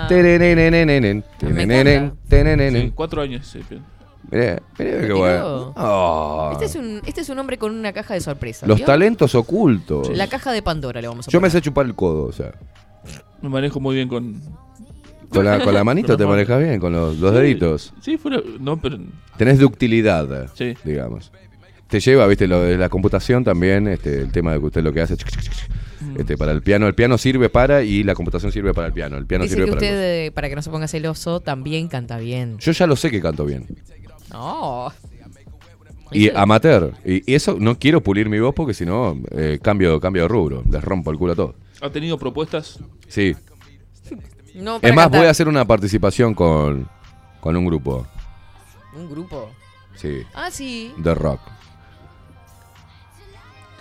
Sí, 1.39 2.91
cuatro 2.95 3.21
años. 3.21 3.47
sí, 3.47 3.59
bien. 3.69 3.83
Mirá, 4.31 4.61
mirá 4.79 5.01
qué 5.07 5.13
bueno. 5.13 5.73
Ah. 5.75 6.49
Este, 6.53 6.65
es 6.65 6.75
un, 6.75 7.01
este 7.05 7.21
es 7.21 7.29
un 7.29 7.37
hombre 7.39 7.57
con 7.57 7.77
una 7.77 7.93
caja 7.93 8.13
de 8.13 8.21
sorpresa. 8.21 8.65
Los 8.65 8.77
¿vio? 8.77 8.85
talentos 8.85 9.35
ocultos. 9.35 10.09
La 10.15 10.27
caja 10.27 10.51
de 10.51 10.61
Pandora 10.61 11.01
le 11.01 11.07
vamos 11.07 11.27
a 11.27 11.31
Yo 11.31 11.39
me 11.41 11.49
sé 11.49 11.61
chupar 11.61 11.85
el 11.85 11.93
codo, 11.93 12.25
o 12.25 12.31
sea. 12.31 12.51
Me 13.43 13.49
manejo 13.49 13.79
muy 13.79 13.93
bien 13.95 14.07
con... 14.07 14.41
Con 15.29 15.45
la, 15.45 15.59
con 15.63 15.73
la 15.73 15.83
manito 15.83 16.07
Con 16.09 16.17
te 16.17 16.25
manejas 16.25 16.59
bien, 16.59 16.79
con 16.79 16.93
los, 16.93 17.17
los 17.17 17.31
Sí, 17.31 17.37
deditos. 17.37 17.93
Sí, 18.01 18.17
fuera... 18.17 18.41
No, 18.59 18.81
pero... 18.81 18.97
Tenés 19.37 19.59
ductilidad, 19.59 20.49
Sí. 20.55 20.73
digamos. 20.83 21.31
Te 21.87 21.99
lleva, 21.99 22.25
viste, 22.25 22.47
lo 22.47 22.61
de 22.61 22.77
la 22.77 22.89
computación 22.89 23.43
también, 23.43 23.87
este, 23.87 24.21
el 24.21 24.31
tema 24.31 24.53
de 24.53 24.59
que 24.59 24.65
usted 24.65 24.83
lo 24.83 24.91
que 24.93 25.01
hace, 25.01 25.15
Mm. 26.01 26.19
este, 26.19 26.37
para 26.37 26.51
el 26.51 26.61
piano. 26.61 26.87
El 26.87 26.95
piano 26.95 27.17
sirve 27.17 27.49
para 27.49 27.81
y 27.83 28.03
la 28.03 28.13
computación 28.13 28.51
sirve 28.51 28.73
para 28.73 28.87
el 28.87 28.93
piano. 28.93 29.15
El 29.17 29.25
piano 29.25 29.43
Dice 29.43 29.55
sirve 29.55 29.65
que 29.67 29.71
para 29.71 29.81
usted, 29.85 30.25
eh, 30.25 30.31
para 30.31 30.49
que 30.49 30.55
no 30.55 30.61
se 30.61 30.69
ponga 30.69 30.87
celoso, 30.87 31.39
también 31.39 31.87
canta 31.87 32.17
bien. 32.17 32.57
Yo 32.59 32.71
ya 32.73 32.87
lo 32.87 32.95
sé 32.97 33.09
que 33.11 33.21
canto 33.21 33.45
bien. 33.45 33.67
No. 34.31 34.91
Y 36.13 36.29
amateur. 36.29 36.93
Y, 37.05 37.33
eso 37.33 37.57
no 37.59 37.77
quiero 37.77 38.01
pulir 38.01 38.29
mi 38.29 38.39
voz 38.39 38.53
porque 38.53 38.73
si 38.73 38.85
no, 38.85 39.17
eh, 39.31 39.59
cambio, 39.61 39.99
cambio 39.99 40.23
de 40.23 40.27
rubro. 40.27 40.63
Les 40.69 40.83
rompo 40.83 41.11
el 41.11 41.17
culo 41.17 41.33
a 41.33 41.35
todo. 41.35 41.55
¿Ha 41.81 41.89
tenido 41.89 42.17
propuestas? 42.17 42.79
Sí. 43.07 43.35
No, 44.55 44.77
Es 44.81 44.93
más, 44.93 45.05
cantar. 45.05 45.19
voy 45.19 45.27
a 45.27 45.31
hacer 45.31 45.47
una 45.47 45.65
participación 45.65 46.33
con, 46.33 46.87
con 47.39 47.55
un 47.55 47.65
grupo. 47.65 48.05
Un 48.95 49.09
grupo. 49.09 49.49
Sí. 49.95 50.21
Ah, 50.33 50.51
sí. 50.51 50.93
De 50.97 51.15
rock. 51.15 51.39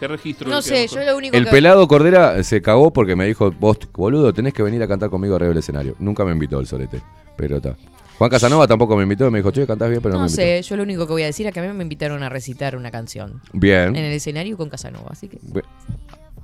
¿Qué 0.01 0.09
registro? 0.09 0.51
No 0.51 0.63
sé, 0.63 0.89
yo 0.89 1.01
lo 1.05 1.17
único 1.17 1.37
El 1.37 1.45
que... 1.45 1.51
pelado 1.53 1.87
Cordera 1.87 2.43
se 2.43 2.61
cagó 2.61 2.93
porque 2.93 3.15
me 3.15 3.25
dijo, 3.25 3.53
vos, 3.53 3.79
boludo, 3.93 4.33
tenés 4.33 4.53
que 4.53 4.65
venir 4.65 4.83
a 4.83 4.89
cantar 4.89 5.11
conmigo 5.11 5.37
arriba 5.37 5.51
del 5.51 5.59
escenario. 5.59 5.95
Nunca 6.01 6.25
me 6.25 6.33
invitó 6.33 6.59
el 6.59 6.67
solete. 6.67 7.01
Pero 7.37 7.59
está. 7.59 7.77
Juan 8.19 8.31
Casanova 8.31 8.67
tampoco 8.67 8.97
me 8.97 9.03
invitó. 9.03 9.31
Me 9.31 9.39
dijo, 9.39 9.51
che, 9.51 9.67
cantás 9.67 9.89
bien, 9.91 10.01
pero 10.03 10.13
no, 10.15 10.21
No 10.21 10.25
me 10.27 10.31
invitó. 10.31 10.43
sé, 10.43 10.63
yo 10.63 10.77
lo 10.77 10.83
único 10.85 11.07
que 11.07 11.13
voy 11.13 11.23
a 11.23 11.27
decir 11.27 11.47
es 11.47 11.53
que 11.53 11.61
a 11.61 11.63
mí 11.63 11.73
me 11.73 11.83
invitaron 11.83 12.23
a 12.23 12.29
recitar 12.29 12.77
una 12.77 12.91
canción. 12.91 13.41
Bien. 13.53 13.97
En 13.97 14.05
el 14.05 14.13
escenario 14.13 14.57
con 14.57 14.69
Casanova, 14.69 15.09
así 15.11 15.29
que... 15.29 15.39
Bien. 15.43 15.65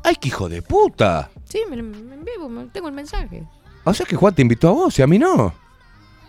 ¡Ay, 0.04 0.16
qué 0.20 0.28
hijo 0.28 0.48
de 0.48 0.62
puta! 0.62 1.28
Sí, 1.44 1.60
me, 1.68 1.80
me 1.82 2.14
envío, 2.14 2.48
me- 2.48 2.66
tengo 2.66 2.88
el 2.88 2.94
mensaje. 2.94 3.42
O 3.84 3.92
sea 3.94 4.06
que 4.06 4.16
Juan 4.16 4.34
te 4.34 4.42
invitó 4.42 4.68
a 4.68 4.72
vos 4.72 4.98
y 4.98 5.02
a 5.02 5.06
mí 5.06 5.18
no. 5.18 5.52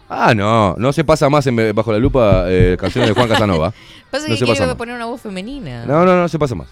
Ah, 0.10 0.34
no. 0.36 0.76
No 0.78 0.92
se 0.92 1.04
pasa 1.04 1.30
más 1.30 1.46
en 1.48 1.76
Bajo 1.76 1.92
la 1.92 2.00
Lupa 2.00 2.46
eh, 2.48 2.76
canciones 2.80 3.10
de 3.10 3.14
Juan 3.14 3.28
Casanova. 3.30 3.74
Pasa 4.12 4.28
no 4.28 4.34
que 4.34 4.40
se 4.40 4.46
pasa 4.46 4.54
quiero 4.54 4.68
más. 4.68 4.76
poner 4.76 4.96
una 4.96 5.06
voz 5.06 5.22
femenina. 5.22 5.86
No, 5.86 6.04
no, 6.04 6.16
no 6.18 6.28
se 6.28 6.40
pasa 6.40 6.56
más. 6.56 6.68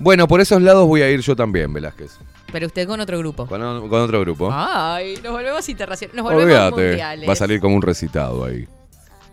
Bueno, 0.00 0.26
por 0.26 0.40
esos 0.40 0.60
lados 0.60 0.88
voy 0.88 1.02
a 1.02 1.10
ir 1.10 1.20
yo 1.20 1.36
también, 1.36 1.72
Velázquez. 1.72 2.18
Pero 2.54 2.68
usted 2.68 2.86
con 2.86 3.00
otro 3.00 3.18
grupo. 3.18 3.48
Con, 3.48 3.60
otro 3.60 4.20
grupo. 4.20 4.48
Ay, 4.52 5.16
nos 5.24 5.32
volvemos 5.32 5.68
internacionales. 5.68 6.14
Nos 6.14 6.22
volvemos 6.22 6.44
Olvídate. 6.44 6.88
mundiales. 6.88 7.28
Va 7.28 7.32
a 7.32 7.36
salir 7.36 7.58
como 7.58 7.74
un 7.74 7.82
recitado 7.82 8.44
ahí. 8.44 8.68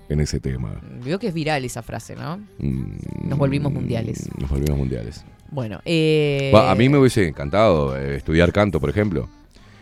En 0.09 0.21
ese 0.21 0.39
tema. 0.39 0.73
Vio 1.03 1.19
que 1.19 1.27
es 1.27 1.33
viral 1.35 1.63
esa 1.63 1.83
frase, 1.83 2.15
¿no? 2.15 2.37
Mm, 2.57 3.29
Nos 3.29 3.37
volvimos 3.37 3.71
mundiales. 3.71 4.27
Nos 4.39 4.49
volvimos 4.49 4.75
mundiales. 4.75 5.23
Bueno, 5.51 5.81
eh... 5.85 6.51
A 6.55 6.73
mí 6.73 6.89
me 6.89 6.97
hubiese 6.97 7.27
encantado 7.27 7.95
eh, 7.95 8.15
estudiar 8.15 8.51
canto, 8.51 8.79
por 8.79 8.89
ejemplo. 8.89 9.29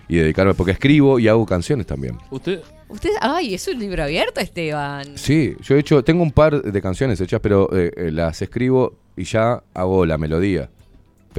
y 0.10 0.18
dedicarme, 0.18 0.54
porque 0.54 0.74
escribo 0.74 1.18
y 1.18 1.30
hago 1.30 1.46
canciones 1.46 1.86
también. 1.86 2.18
¿Usted? 2.32 2.60
Usted, 2.90 3.12
ay, 3.22 3.54
es 3.54 3.66
un 3.70 3.80
libro 3.80 4.04
abierto, 4.04 4.42
Esteban. 4.42 5.18
Sí, 5.18 5.56
yo 5.62 5.78
he 5.78 5.80
hecho, 5.80 6.04
tengo 6.04 6.24
un 6.24 6.32
par 6.32 6.62
de 6.62 6.82
canciones 6.82 7.22
hechas, 7.22 7.40
pero 7.40 7.70
eh, 7.72 7.90
eh, 7.96 8.12
las 8.12 8.42
escribo 8.42 8.98
y 9.16 9.24
ya 9.24 9.64
hago 9.74 10.06
la 10.06 10.18
melodía. 10.18 10.70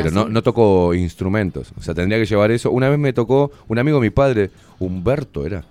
Pero 0.05 0.21
¿Ah, 0.21 0.25
no, 0.25 0.29
no 0.29 0.43
toco 0.43 0.95
instrumentos. 0.95 1.73
O 1.79 1.83
sea, 1.83 1.95
tendría 1.95 2.19
que 2.19 2.27
llevar 2.27 2.51
eso. 2.51 2.71
Una 2.71 2.89
vez 2.89 2.99
me 2.99 3.13
tocó 3.13 3.51
un 3.69 3.79
amigo 3.79 3.99
de 3.99 4.03
mi 4.03 4.11
padre, 4.11 4.51
Humberto 4.79 5.47
era. 5.47 5.65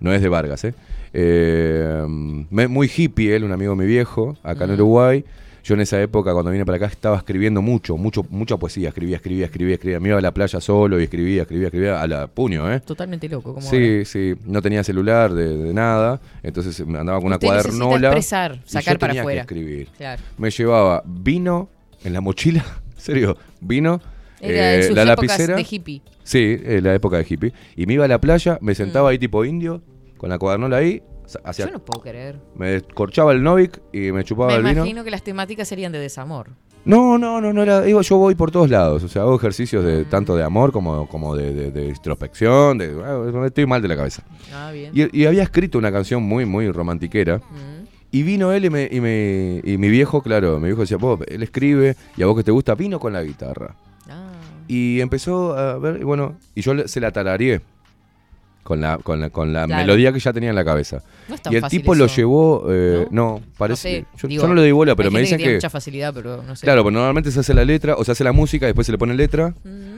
No 0.00 0.12
es 0.12 0.20
de 0.20 0.28
Vargas, 0.28 0.62
¿eh? 0.64 0.74
Eh, 1.14 2.04
muy 2.06 2.90
hippie 2.94 3.34
él, 3.34 3.44
un 3.44 3.52
amigo 3.52 3.72
de 3.74 3.78
mi 3.78 3.86
viejo, 3.86 4.36
acá 4.42 4.64
en 4.64 4.72
Uruguay. 4.72 5.24
Yo 5.64 5.74
en 5.74 5.80
esa 5.80 6.00
época, 6.00 6.32
cuando 6.32 6.52
vine 6.52 6.64
para 6.64 6.76
acá, 6.76 6.86
estaba 6.86 7.16
escribiendo 7.16 7.60
mucho, 7.60 7.96
mucho, 7.96 8.24
mucha 8.30 8.56
poesía. 8.56 8.90
Escribía, 8.90 9.16
escribía, 9.16 9.46
escribía, 9.46 9.74
escribía. 9.74 9.98
Me 9.98 10.10
iba 10.10 10.18
a 10.18 10.20
la 10.20 10.32
playa 10.32 10.60
solo 10.60 11.00
y 11.00 11.04
escribía, 11.04 11.42
escribía, 11.42 11.66
escribía 11.66 12.00
a 12.00 12.06
la 12.06 12.26
puño, 12.28 12.70
¿eh? 12.72 12.78
Totalmente 12.80 13.28
loco. 13.28 13.54
Como 13.54 13.66
Sí, 13.68 14.04
sí, 14.04 14.34
no 14.44 14.62
tenía 14.62 14.84
celular 14.84 15.32
de, 15.34 15.56
de 15.56 15.74
nada, 15.74 16.20
entonces 16.44 16.86
me 16.86 16.98
andaba 16.98 17.18
con 17.18 17.26
una 17.26 17.36
Usted 17.36 17.48
cuadernola. 17.48 18.08
expresar, 18.08 18.60
y 18.64 18.68
sacar 18.70 18.94
yo 18.94 18.98
para 19.00 19.20
afuera. 19.20 19.40
escribir. 19.40 19.88
Claro. 19.96 20.22
Me 20.38 20.50
llevaba 20.50 21.02
vino 21.04 21.68
en 22.04 22.12
la 22.12 22.20
mochila, 22.20 22.64
serio, 23.06 23.36
vino, 23.60 24.00
Era 24.40 24.74
en 24.74 24.80
eh, 24.80 24.82
sus 24.84 24.96
la 24.96 25.04
lapicera. 25.04 25.56
de 25.56 25.66
hippie. 25.68 26.02
Sí, 26.22 26.56
eh, 26.62 26.80
la 26.82 26.94
época 26.94 27.16
de 27.18 27.26
hippie. 27.28 27.52
Y 27.76 27.86
me 27.86 27.94
iba 27.94 28.04
a 28.04 28.08
la 28.08 28.20
playa, 28.20 28.58
me 28.60 28.74
sentaba 28.74 29.10
ahí 29.10 29.18
tipo 29.18 29.44
indio, 29.44 29.82
con 30.16 30.28
la 30.30 30.38
cuadernola 30.38 30.78
ahí, 30.78 31.02
hacia, 31.44 31.66
Yo 31.66 31.72
no 31.72 31.84
puedo 31.84 32.02
creer. 32.02 32.38
me 32.56 32.70
descorchaba 32.70 33.32
el 33.32 33.42
Novik 33.42 33.80
y 33.92 34.12
me 34.12 34.22
chupaba 34.24 34.50
Me 34.52 34.56
el 34.56 34.62
vino. 34.64 34.72
imagino 34.78 35.04
que 35.04 35.10
las 35.10 35.22
temáticas 35.22 35.66
serían 35.68 35.92
de 35.92 35.98
desamor. 35.98 36.50
No, 36.84 37.18
no, 37.18 37.40
no, 37.40 37.52
no 37.52 37.62
era. 37.64 37.80
Digo, 37.82 38.00
yo 38.02 38.16
voy 38.16 38.36
por 38.36 38.52
todos 38.52 38.70
lados. 38.70 39.02
O 39.02 39.08
sea, 39.08 39.22
hago 39.22 39.34
ejercicios 39.34 39.84
de 39.84 40.04
tanto 40.04 40.36
de 40.36 40.44
amor 40.44 40.70
como, 40.70 41.08
como 41.08 41.34
de, 41.34 41.52
de- 41.52 41.70
de 41.72 41.86
introspección. 41.88 42.78
De, 42.78 42.96
ah, 43.04 43.44
estoy 43.44 43.66
mal 43.66 43.82
de 43.82 43.88
la 43.88 43.96
cabeza. 43.96 44.22
Ah, 44.54 44.70
bien. 44.72 44.92
Y, 44.94 45.22
y 45.22 45.26
había 45.26 45.42
escrito 45.42 45.78
una 45.78 45.90
canción 45.90 46.22
muy, 46.22 46.44
muy 46.44 46.70
romantiquera. 46.70 47.40
Y 48.10 48.22
vino 48.22 48.52
él 48.52 48.64
y, 48.64 48.70
me, 48.70 48.88
y, 48.90 49.00
me- 49.00 49.60
y 49.64 49.78
mi 49.78 49.88
viejo, 49.88 50.22
claro, 50.22 50.58
mi 50.60 50.66
viejo 50.66 50.82
decía, 50.82 50.96
"Vos, 50.96 51.20
él 51.26 51.42
escribe 51.42 51.96
y 52.16 52.22
a 52.22 52.26
vos 52.26 52.36
que 52.36 52.44
te 52.44 52.50
gusta, 52.50 52.74
vino 52.74 52.98
con 53.00 53.12
la 53.12 53.22
guitarra. 53.22 53.74
Ah. 54.08 54.30
Y 54.68 55.00
empezó 55.00 55.56
a 55.56 55.78
ver, 55.78 56.00
y 56.00 56.04
bueno, 56.04 56.36
y 56.54 56.60
yo 56.62 56.86
se 56.88 57.00
la 57.00 57.10
tarareé 57.10 57.60
con 58.62 58.80
la, 58.80 58.98
con 58.98 59.20
la, 59.20 59.30
con 59.30 59.52
la 59.52 59.66
Claro. 59.66 59.80
melodía 59.82 60.12
que 60.12 60.18
ya 60.18 60.32
tenía 60.32 60.50
en 60.50 60.56
la 60.56 60.64
cabeza. 60.64 61.02
No 61.28 61.34
es 61.36 61.42
tan 61.42 61.52
y 61.52 61.56
el 61.56 61.62
fácil 61.62 61.80
tipo 61.80 61.94
lo 61.94 62.06
llevó, 62.06 62.66
eh, 62.68 63.06
no, 63.10 63.40
parece. 63.58 63.82
sé, 64.00 64.06
yo, 64.16 64.28
digo, 64.28 64.42
yo 64.42 64.48
no 64.48 64.54
le 64.54 64.62
doy 64.62 64.72
bola, 64.72 64.96
pero 64.96 65.10
me 65.10 65.20
dicen 65.20 65.36
que 65.38 65.42
que. 65.44 65.48
tiene 65.48 65.56
mucha 65.58 65.70
facilidad, 65.70 66.12
pero 66.14 66.42
no 66.42 66.56
sé. 66.56 66.64
Claro, 66.66 66.82
pero 66.82 66.92
normalmente 66.92 67.30
se 67.30 67.40
hace 67.40 67.54
la 67.54 67.64
letra, 67.64 67.94
o 67.96 68.04
se 68.04 68.12
hace 68.12 68.24
la 68.24 68.32
música, 68.32 68.66
después 68.66 68.86
se 68.86 68.92
le 68.92 68.98
pone 68.98 69.14
letra, 69.14 69.54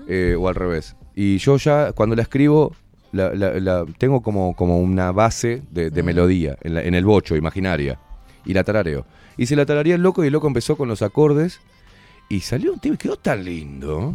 eh, 0.06 0.36
o 0.39 0.48
al 0.48 0.55
revés. 0.55 0.97
Y 1.14 1.39
yo 1.39 1.56
ya, 1.56 1.93
cuando 1.93 2.14
la 2.16 2.22
escribo, 2.22 2.74
la, 3.12 3.32
la- 3.35 3.59
la- 3.60 3.85
tengo 3.98 4.20
como, 4.22 4.55
como 4.55 4.78
una 4.80 5.12
base 5.12 5.62
de, 5.70 5.90
de 5.90 6.02
melodía 6.02 6.56
en, 6.62 6.94
el 6.94 7.05
bocho, 7.05 7.36
imaginaria. 7.36 7.98
Y 8.44 8.55
la 8.55 8.64
tarareo. 8.64 9.05
Y 9.36 9.47
se 9.47 9.56
la 9.56 9.66
tararía 9.66 9.94
el 9.94 10.02
loco, 10.02 10.24
y 10.24 10.26
el 10.28 10.32
loco 10.32 10.47
empezó 10.47 10.76
con 10.76 10.89
los 10.89 11.02
acordes, 11.02 11.60
y 12.28 12.40
salió 12.40 12.72
un 12.72 12.78
tema, 12.80 12.94
y 12.94 12.98
quedó 12.98 13.16
tan 13.16 13.44
lindo. 13.44 14.14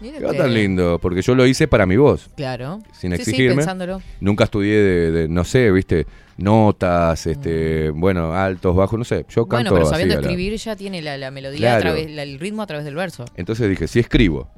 Quedó 0.00 0.34
tan 0.34 0.52
lindo, 0.52 0.98
porque 1.00 1.22
yo 1.22 1.34
lo 1.34 1.46
hice 1.46 1.66
para 1.66 1.86
mi 1.86 1.96
voz. 1.96 2.28
Claro. 2.36 2.80
Sin 2.92 3.10
Sí, 3.12 3.16
sí, 3.16 3.22
exigirme. 3.30 3.56
pensándolo. 3.56 4.02
Nunca 4.20 4.44
estudié 4.44 4.76
de, 4.76 5.10
de, 5.12 5.28
no 5.28 5.44
sé, 5.44 5.70
viste, 5.70 6.06
notas, 6.36 7.26
este, 7.26 7.90
bueno, 7.90 8.34
altos, 8.34 8.76
bajos, 8.76 8.98
no 8.98 9.04
sé. 9.04 9.24
Yo 9.30 9.44
Mm. 9.44 9.48
Bueno, 9.48 9.70
canto 9.70 9.74
pero 9.74 9.82
así 9.86 9.90
sabiendo 9.92 10.14
la- 10.16 10.20
escribir 10.20 10.56
ya 10.56 10.76
tiene 10.76 11.00
la, 11.00 11.16
la 11.16 11.30
melodía 11.30 11.58
Claro. 11.58 11.76
a 11.76 11.80
través, 11.94 12.18
el 12.18 12.38
ritmo 12.38 12.62
a 12.62 12.66
través 12.66 12.84
del 12.84 12.94
verso. 12.96 13.24
Entonces 13.36 13.68
dije, 13.70 13.86
si 13.88 14.00
escribo, 14.00 14.48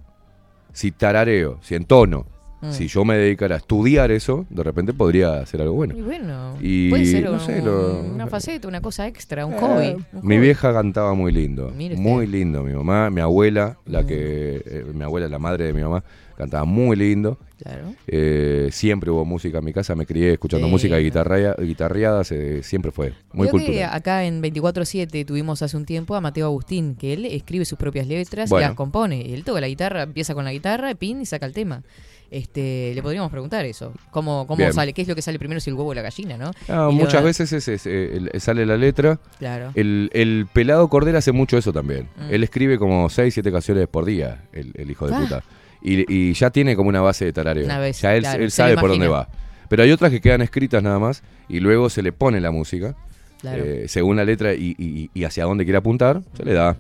si 0.73 0.91
tarareo, 0.91 1.59
si 1.63 1.75
entono, 1.77 2.27
Mm. 2.63 2.73
si 2.73 2.89
yo 2.89 3.05
me 3.05 3.17
dedicara 3.17 3.57
a 3.57 3.59
estudiar 3.59 4.11
eso, 4.11 4.47
de 4.49 4.63
repente 4.63 4.93
podría 4.95 5.41
hacer 5.41 5.61
algo 5.61 5.75
bueno. 5.75 5.95
Y 5.97 6.01
bueno, 6.01 6.57
Y 6.61 6.89
puede 6.91 7.05
ser 7.07 7.25
no 7.25 7.33
un- 7.35 7.41
sé, 7.41 7.61
lo- 7.63 8.01
una 8.01 8.27
faceta, 8.27 8.67
una 8.67 8.81
cosa 8.81 9.07
extra, 9.07 9.45
un 9.45 9.55
Eh, 9.55 9.59
hobby. 9.61 9.89
un 9.91 10.07
Mi 10.29 10.37
hobby. 10.37 10.39
vieja 10.39 10.73
cantaba 10.73 11.13
muy 11.15 11.33
lindo. 11.33 11.71
Mm. 11.77 12.01
muy 12.01 12.27
lindo. 12.27 12.63
Mi 12.65 12.73
mamá, 12.73 13.11
mi 13.11 13.21
abuela, 13.21 13.77
la 13.85 14.07
que, 14.07 14.63
eh, 14.65 14.85
mi 14.95 15.03
abuela, 15.05 15.29
la 15.29 15.39
madre 15.39 15.65
de 15.67 15.73
mi 15.75 15.83
mamá, 15.83 16.03
cantaba 16.37 16.65
muy 16.65 16.97
lindo. 16.97 17.39
Claro. 17.63 17.95
Eh, 18.07 18.69
siempre 18.71 19.11
hubo 19.11 19.25
música 19.25 19.59
en 19.59 19.65
mi 19.65 19.73
casa, 19.73 19.95
me 19.95 20.05
crié 20.05 20.33
escuchando 20.35 20.67
Sí. 20.67 20.71
música 20.71 20.99
guitarreadas, 20.99 22.31
eh, 22.33 22.63
siempre 22.63 22.91
fue 22.91 23.15
muy 23.33 23.49
Creo 23.49 23.61
que 23.61 23.67
cultural. 23.67 23.91
acá 23.95 24.25
en 24.25 24.41
24-7 24.43 25.25
tuvimos 25.25 25.63
hace 25.63 25.77
un 25.77 25.85
tiempo 25.87 26.15
a 26.15 26.21
Mateo 26.21 26.47
Agustín, 26.47 26.95
que 26.97 27.13
él 27.15 27.25
escribe 27.27 27.65
sus 27.65 27.79
propias 27.79 28.07
letras 28.07 28.51
Bueno. 28.51 28.67
y 28.67 28.69
las 28.69 28.77
compone. 28.77 29.33
Él 29.35 29.45
toca 29.45 29.61
la 29.61 29.69
guitarra, 29.69 30.03
empieza 30.03 30.35
con 30.35 30.45
la 30.45 30.53
guitarra, 30.53 30.95
pin 30.95 31.21
y 31.23 31.27
saca 31.27 31.47
el 31.47 31.53
tema. 31.55 31.83
Este, 32.31 32.93
le 32.95 33.03
podríamos 33.03 33.31
preguntar 33.31 33.65
eso. 33.65 33.93
¿Cómo, 34.11 34.47
cómo 34.47 34.59
Bien. 34.59 34.73
sale? 34.73 34.93
¿Qué 34.93 35.03
es 35.03 35.09
lo 35.09 35.15
que 35.15 35.23
sale 35.23 35.39
primero 35.39 35.61
si 35.61 35.71
el 35.71 35.75
huevo 35.75 35.91
o 35.91 35.95
la 35.95 36.03
gallina, 36.03 36.37
no? 36.37 36.51
Ah, 36.69 36.87
lo- 36.87 36.93
muchas 36.93 37.23
veces 37.23 37.53
es, 37.53 37.69
es, 37.69 37.87
eh, 37.87 38.17
el- 38.33 38.41
sale 38.41 38.67
la 38.67 38.77
letra. 38.77 39.19
Claro. 39.39 39.71
El, 39.75 40.11
el 40.13 40.47
pelado 40.53 40.89
Cordera 40.89 41.19
hace 41.19 41.33
mucho 41.33 41.57
eso 41.57 41.73
también. 41.73 42.09
Mm. 42.17 42.35
Él 42.35 42.43
escribe 42.45 42.79
como 42.79 43.09
6, 43.09 43.33
7 43.35 43.53
canciones 43.53 43.87
por 43.89 44.05
día, 44.05 44.43
el, 44.53 44.73
el 44.75 44.91
hijo 44.91 45.07
de 45.07 45.15
Ah. 45.15 45.21
puta. 45.21 45.45
Y, 45.83 46.05
y 46.13 46.33
ya 46.33 46.51
tiene 46.51 46.75
como 46.75 46.89
una 46.89 47.01
base 47.01 47.25
de 47.25 47.33
tarareo. 47.33 47.65
Una 47.65 47.79
vez, 47.79 48.01
ya 48.01 48.15
él, 48.17 48.23
claro, 48.23 48.43
él 48.43 48.51
sabe 48.51 48.77
por 48.77 48.89
dónde 48.91 49.09
va. 49.09 49.29
Pero 49.69 49.83
hay 49.83 49.93
otras 49.93 50.11
que 50.11 50.21
quedan 50.21 50.43
escritas 50.43 50.83
nada 50.83 50.99
más 50.99 51.23
y 51.49 51.61
luego 51.61 51.91
se 51.91 52.03
le 52.03 52.13
pone 52.13 52.41
la 52.41 52.51
música. 52.51 52.97
Claro. 53.41 53.63
eh, 53.65 53.85
según 53.87 54.17
la 54.17 54.25
letra 54.25 54.55
y, 54.55 54.75
y- 54.79 55.11
y 55.13 55.25
hacia 55.25 55.45
dónde 55.45 55.65
quiere 55.65 55.77
apuntar, 55.79 56.23
se 56.37 56.45
le 56.45 56.55
da 56.55 56.77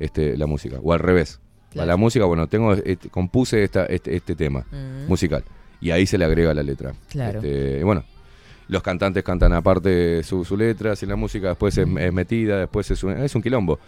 este, 0.00 0.36
la 0.36 0.46
música. 0.46 0.78
O 0.82 0.92
al 0.92 0.98
revés. 0.98 1.38
Claro. 1.70 1.84
A 1.84 1.86
la 1.86 1.96
música, 1.96 2.24
bueno, 2.24 2.46
tengo 2.48 2.72
este- 2.74 3.08
compuse 3.10 3.62
esta, 3.64 3.86
este, 3.86 4.16
este 4.16 4.34
tema 4.34 4.64
Mm. 4.70 5.06
musical. 5.08 5.44
Y 5.80 5.90
ahí 5.92 6.04
se 6.06 6.18
le 6.18 6.24
agrega 6.24 6.52
la 6.52 6.62
letra. 6.62 6.92
Claro. 7.08 7.38
Este, 7.40 7.82
bueno, 7.84 8.04
los 8.68 8.82
cantantes 8.82 9.22
cantan 9.24 9.52
aparte 9.52 10.22
su, 10.22 10.44
su 10.44 10.56
letra, 10.56 10.94
si 10.96 11.06
la 11.06 11.16
música 11.16 11.48
después 11.48 11.76
es, 11.78 11.86
es 11.88 12.12
metida, 12.12 12.58
después 12.58 12.90
es 12.90 13.02
un, 13.04 13.12
es 13.12 13.34
un 13.34 13.42
quilombo. 13.42 13.78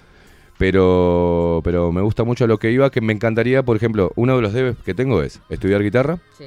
Pero, 0.59 1.61
pero 1.65 1.91
me 1.93 2.03
gusta 2.03 2.25
mucho 2.25 2.47
lo 2.47 2.59
que 2.59 2.71
iba, 2.71 2.91
que 2.91 3.01
me 3.01 3.13
encantaría, 3.13 3.63
por 3.65 3.77
ejemplo, 3.77 4.13
uno 4.17 4.37
de 4.37 4.43
los 4.43 4.53
debes 4.53 4.77
que 4.85 4.95
tengo 4.95 5.23
es 5.23 5.41
estudiar 5.51 5.83
guitarra. 5.83 6.19
Sí. 6.39 6.45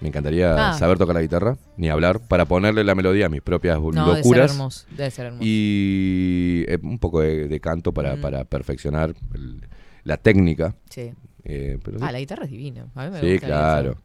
Me 0.00 0.08
encantaría 0.08 0.70
Ah. 0.70 0.72
saber 0.74 0.96
tocar 0.98 1.14
la 1.16 1.22
guitarra, 1.22 1.56
ni 1.76 1.88
hablar, 1.88 2.20
para 2.20 2.44
ponerle 2.44 2.84
la 2.84 2.94
melodía 2.94 3.26
a 3.26 3.28
mis 3.28 3.42
propias 3.42 3.78
No, 3.80 3.90
debe 3.90 4.06
ser 4.06 4.16
locuras. 4.24 4.50
hermoso. 4.52 4.86
Debe 4.96 5.10
ser 5.10 5.26
hermoso. 5.26 5.44
Y 5.46 6.64
eh, 6.68 6.78
un 6.82 6.98
poco 6.98 7.20
de, 7.20 7.48
de 7.48 7.60
canto 7.60 7.92
para, 7.92 8.16
Mm. 8.16 8.20
para 8.20 8.44
perfeccionar 8.44 9.14
el- 9.34 9.62
la 10.06 10.16
técnica. 10.16 10.74
Sí. 10.90 11.12
Eh, 11.44 11.78
pero 11.84 11.98
sí. 11.98 12.04
Ah, 12.06 12.12
la 12.12 12.18
guitarra 12.18 12.44
es 12.44 12.50
divina. 12.50 12.86
A 12.94 13.04
mí 13.06 13.10
me 13.12 13.20
Sí, 13.20 13.32
gusta 13.32 13.46
claro. 13.46 13.90
eso. 13.92 14.00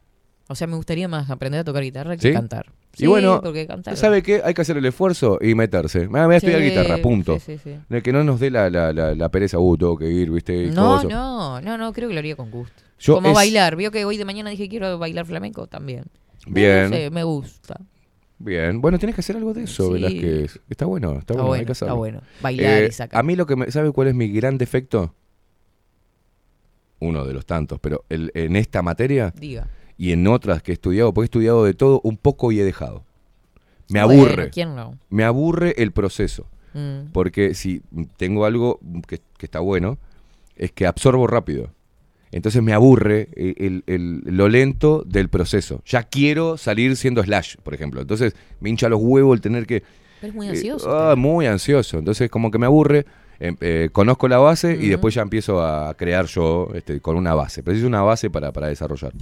O 0.48 0.54
sea, 0.54 0.66
me 0.66 0.76
gustaría 0.76 1.08
más 1.08 1.30
aprender 1.30 1.60
a 1.60 1.64
tocar 1.64 1.82
guitarra 1.82 2.16
que 2.16 2.28
¿Sí? 2.28 2.32
cantar. 2.32 2.66
y 2.94 2.98
Sí, 3.02 3.06
bueno, 3.06 3.40
porque 3.42 3.66
cantar. 3.66 3.96
¿sabe 3.96 4.22
qué? 4.22 4.42
Hay 4.44 4.52
que 4.52 4.60
hacer 4.62 4.76
el 4.76 4.84
esfuerzo 4.84 5.38
y 5.40 5.54
meterse. 5.54 6.08
Me 6.08 6.24
voy 6.26 6.34
a 6.34 6.38
estudiar 6.38 6.60
guitarra, 6.60 6.98
punto. 6.98 7.38
sí, 7.38 7.56
sí, 7.56 7.60
sí. 7.64 7.76
De 7.88 8.02
que 8.02 8.12
no 8.12 8.22
nos 8.22 8.38
dé 8.38 8.50
la, 8.50 8.68
la, 8.68 8.92
la, 8.92 9.14
la 9.14 9.28
pereza, 9.30 9.58
uh, 9.58 9.76
tengo 9.78 9.96
que 9.96 10.10
ir, 10.10 10.30
¿viste? 10.30 10.64
Y 10.64 10.70
No, 10.70 11.02
no, 11.04 11.60
no, 11.60 11.78
no, 11.78 11.92
creo 11.92 12.08
que 12.08 12.14
lo 12.14 12.18
haría 12.18 12.36
con 12.36 12.50
gusto. 12.50 12.82
Yo 12.98 13.14
Como 13.14 13.28
es- 13.28 13.34
bailar. 13.34 13.76
Vio 13.76 13.90
que 13.90 14.04
hoy 14.04 14.16
de 14.18 14.24
mañana 14.24 14.50
dije 14.50 14.68
quiero 14.68 14.98
bailar 14.98 15.24
flamenco 15.24 15.66
también. 15.68 16.04
Bien. 16.46 16.90
No 16.90 16.96
sé, 16.96 17.10
me 17.10 17.24
gusta. 17.24 17.80
Bien. 18.38 18.80
Bueno, 18.80 18.98
tenés 18.98 19.14
que 19.14 19.20
hacer 19.20 19.36
algo 19.36 19.54
de 19.54 19.62
eso, 19.64 19.86
Sí. 19.86 19.92
Velázquez. 19.94 20.60
Está 20.68 20.84
bueno, 20.84 21.10
está, 21.18 21.18
Está 21.20 21.34
bueno, 21.34 21.44
hay 21.44 21.48
bueno, 21.60 21.66
que 21.66 21.72
está 21.72 21.92
bueno. 21.92 22.20
Bailar 22.42 22.82
Eh, 22.82 22.86
y 22.88 22.92
sacar. 22.92 23.18
A 23.20 23.22
mí 23.22 23.36
lo 23.36 23.46
que 23.46 23.56
me... 23.56 23.70
¿Sabe 23.70 23.92
cuál 23.92 24.08
es 24.08 24.14
mi 24.14 24.28
gran 24.28 24.58
defecto? 24.58 25.14
Uno 27.02 27.24
de 27.24 27.32
los 27.34 27.44
tantos, 27.46 27.78
pero 27.80 28.04
el- 28.08 28.30
en 28.34 28.54
esta 28.56 28.80
materia 28.82 29.32
Diga. 29.38 29.66
y 29.98 30.12
en 30.12 30.26
otras 30.28 30.62
que 30.62 30.72
he 30.72 30.74
estudiado, 30.74 31.12
porque 31.12 31.24
he 31.24 31.30
estudiado 31.32 31.64
de 31.64 31.74
todo 31.74 32.00
un 32.04 32.16
poco 32.16 32.52
y 32.52 32.60
he 32.60 32.64
dejado. 32.64 33.04
Me 33.88 34.02
Bueno, 34.04 34.22
aburre. 34.22 34.50
¿quién 34.50 34.74
no? 34.76 34.96
Me 35.10 35.24
aburre 35.24 35.74
el 35.78 35.90
proceso. 35.92 36.46
Mm. 36.74 37.10
Porque 37.12 37.54
si 37.54 37.82
tengo 38.16 38.44
algo 38.46 38.78
que, 39.08 39.18
que 39.36 39.46
está 39.46 39.58
bueno, 39.60 39.98
es 40.56 40.70
que 40.72 40.86
absorbo 40.86 41.26
rápido. 41.26 41.70
Entonces 42.30 42.62
me 42.62 42.72
aburre 42.72 43.28
el, 43.36 43.82
el- 43.86 44.22
lo 44.24 44.48
lento 44.48 45.02
del 45.06 45.28
proceso. 45.28 45.82
Ya 45.84 46.04
quiero 46.04 46.56
salir 46.56 46.96
siendo 46.96 47.22
slash, 47.22 47.56
por 47.62 47.74
ejemplo. 47.74 48.00
Entonces 48.00 48.34
me 48.60 48.70
hincha 48.70 48.88
los 48.88 49.00
huevos 49.02 49.34
el 49.34 49.40
tener 49.42 49.66
que... 49.66 49.82
Pero 50.20 50.30
es 50.30 50.34
muy 50.34 50.46
eh, 50.46 50.50
ansioso. 50.50 50.96
ah, 50.96 51.14
muy 51.16 51.46
ansioso. 51.46 51.98
Entonces 51.98 52.30
como 52.30 52.50
que 52.50 52.58
me 52.58 52.66
aburre. 52.66 53.04
Em- 53.42 53.56
eh, 53.60 53.88
conozco 53.92 54.28
la 54.28 54.38
base 54.38 54.76
y 54.80 54.88
después 54.88 55.14
ya 55.14 55.22
empiezo 55.22 55.64
a 55.64 55.94
crear 55.94 56.26
yo 56.26 56.68
este, 56.74 57.00
con 57.00 57.16
una 57.16 57.34
base. 57.34 57.62
Preciso 57.62 57.86
una 57.86 58.02
base 58.02 58.30
para, 58.30 58.52
para 58.52 58.68
desarrollar. 58.68 59.12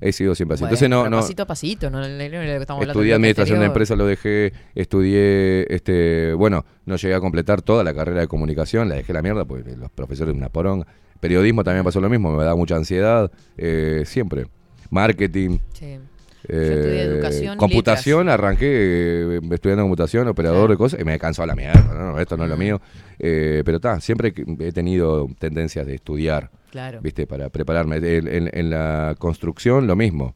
He 0.00 0.12
sido 0.12 0.34
siempre 0.34 0.54
así. 0.54 0.62
Bueno, 0.62 0.74
Entonces 0.74 0.90
no, 0.90 1.18
pasito 1.20 1.42
a 1.44 1.46
pasito, 1.46 1.88
no, 1.88 2.04
estamos 2.04 2.86
Estudié 2.86 3.14
administración 3.14 3.60
de 3.60 3.66
empresas, 3.66 3.96
lo 3.96 4.04
dejé, 4.04 4.52
estudié, 4.74 5.72
este, 5.72 6.34
bueno, 6.34 6.64
no 6.86 6.96
llegué 6.96 7.14
a 7.14 7.20
completar 7.20 7.62
toda 7.62 7.84
la 7.84 7.94
carrera 7.94 8.20
de 8.20 8.26
comunicación, 8.26 8.88
la 8.88 8.96
dejé 8.96 9.12
la 9.12 9.22
mierda 9.22 9.44
porque 9.44 9.76
los 9.76 9.90
profesores 9.92 10.34
una 10.34 10.48
poronga. 10.48 10.86
Periodismo 11.20 11.62
también 11.62 11.84
pasó 11.84 12.00
lo 12.00 12.08
mismo, 12.08 12.36
me 12.36 12.42
da 12.42 12.56
mucha 12.56 12.74
ansiedad, 12.74 13.30
eh, 13.56 14.02
siempre. 14.04 14.48
Marketing. 14.90 15.58
Sí. 15.72 15.98
Eh, 16.48 16.74
estudié 16.74 17.02
educación 17.02 17.56
computación, 17.58 18.28
arranqué 18.28 18.66
eh, 18.68 19.40
estudiando 19.50 19.84
computación, 19.84 20.28
operador 20.28 20.70
de 20.70 20.76
cosas, 20.76 21.00
y 21.00 21.04
me 21.04 21.18
cansó 21.18 21.44
la 21.46 21.54
mierda, 21.54 21.82
no, 21.94 22.12
no, 22.12 22.18
esto 22.20 22.36
no 22.36 22.44
es 22.44 22.50
lo 22.50 22.56
mío. 22.56 22.80
Eh, 23.18 23.62
pero 23.64 23.76
está, 23.76 24.00
siempre 24.00 24.32
he 24.60 24.72
tenido 24.72 25.28
tendencias 25.38 25.86
de 25.86 25.94
estudiar, 25.94 26.50
Claro. 26.70 27.00
¿viste? 27.02 27.26
Para 27.26 27.48
prepararme. 27.50 27.96
En, 27.96 28.26
en- 28.28 28.50
en 28.52 28.70
la 28.70 29.14
construcción, 29.18 29.86
lo 29.86 29.94
mismo. 29.96 30.34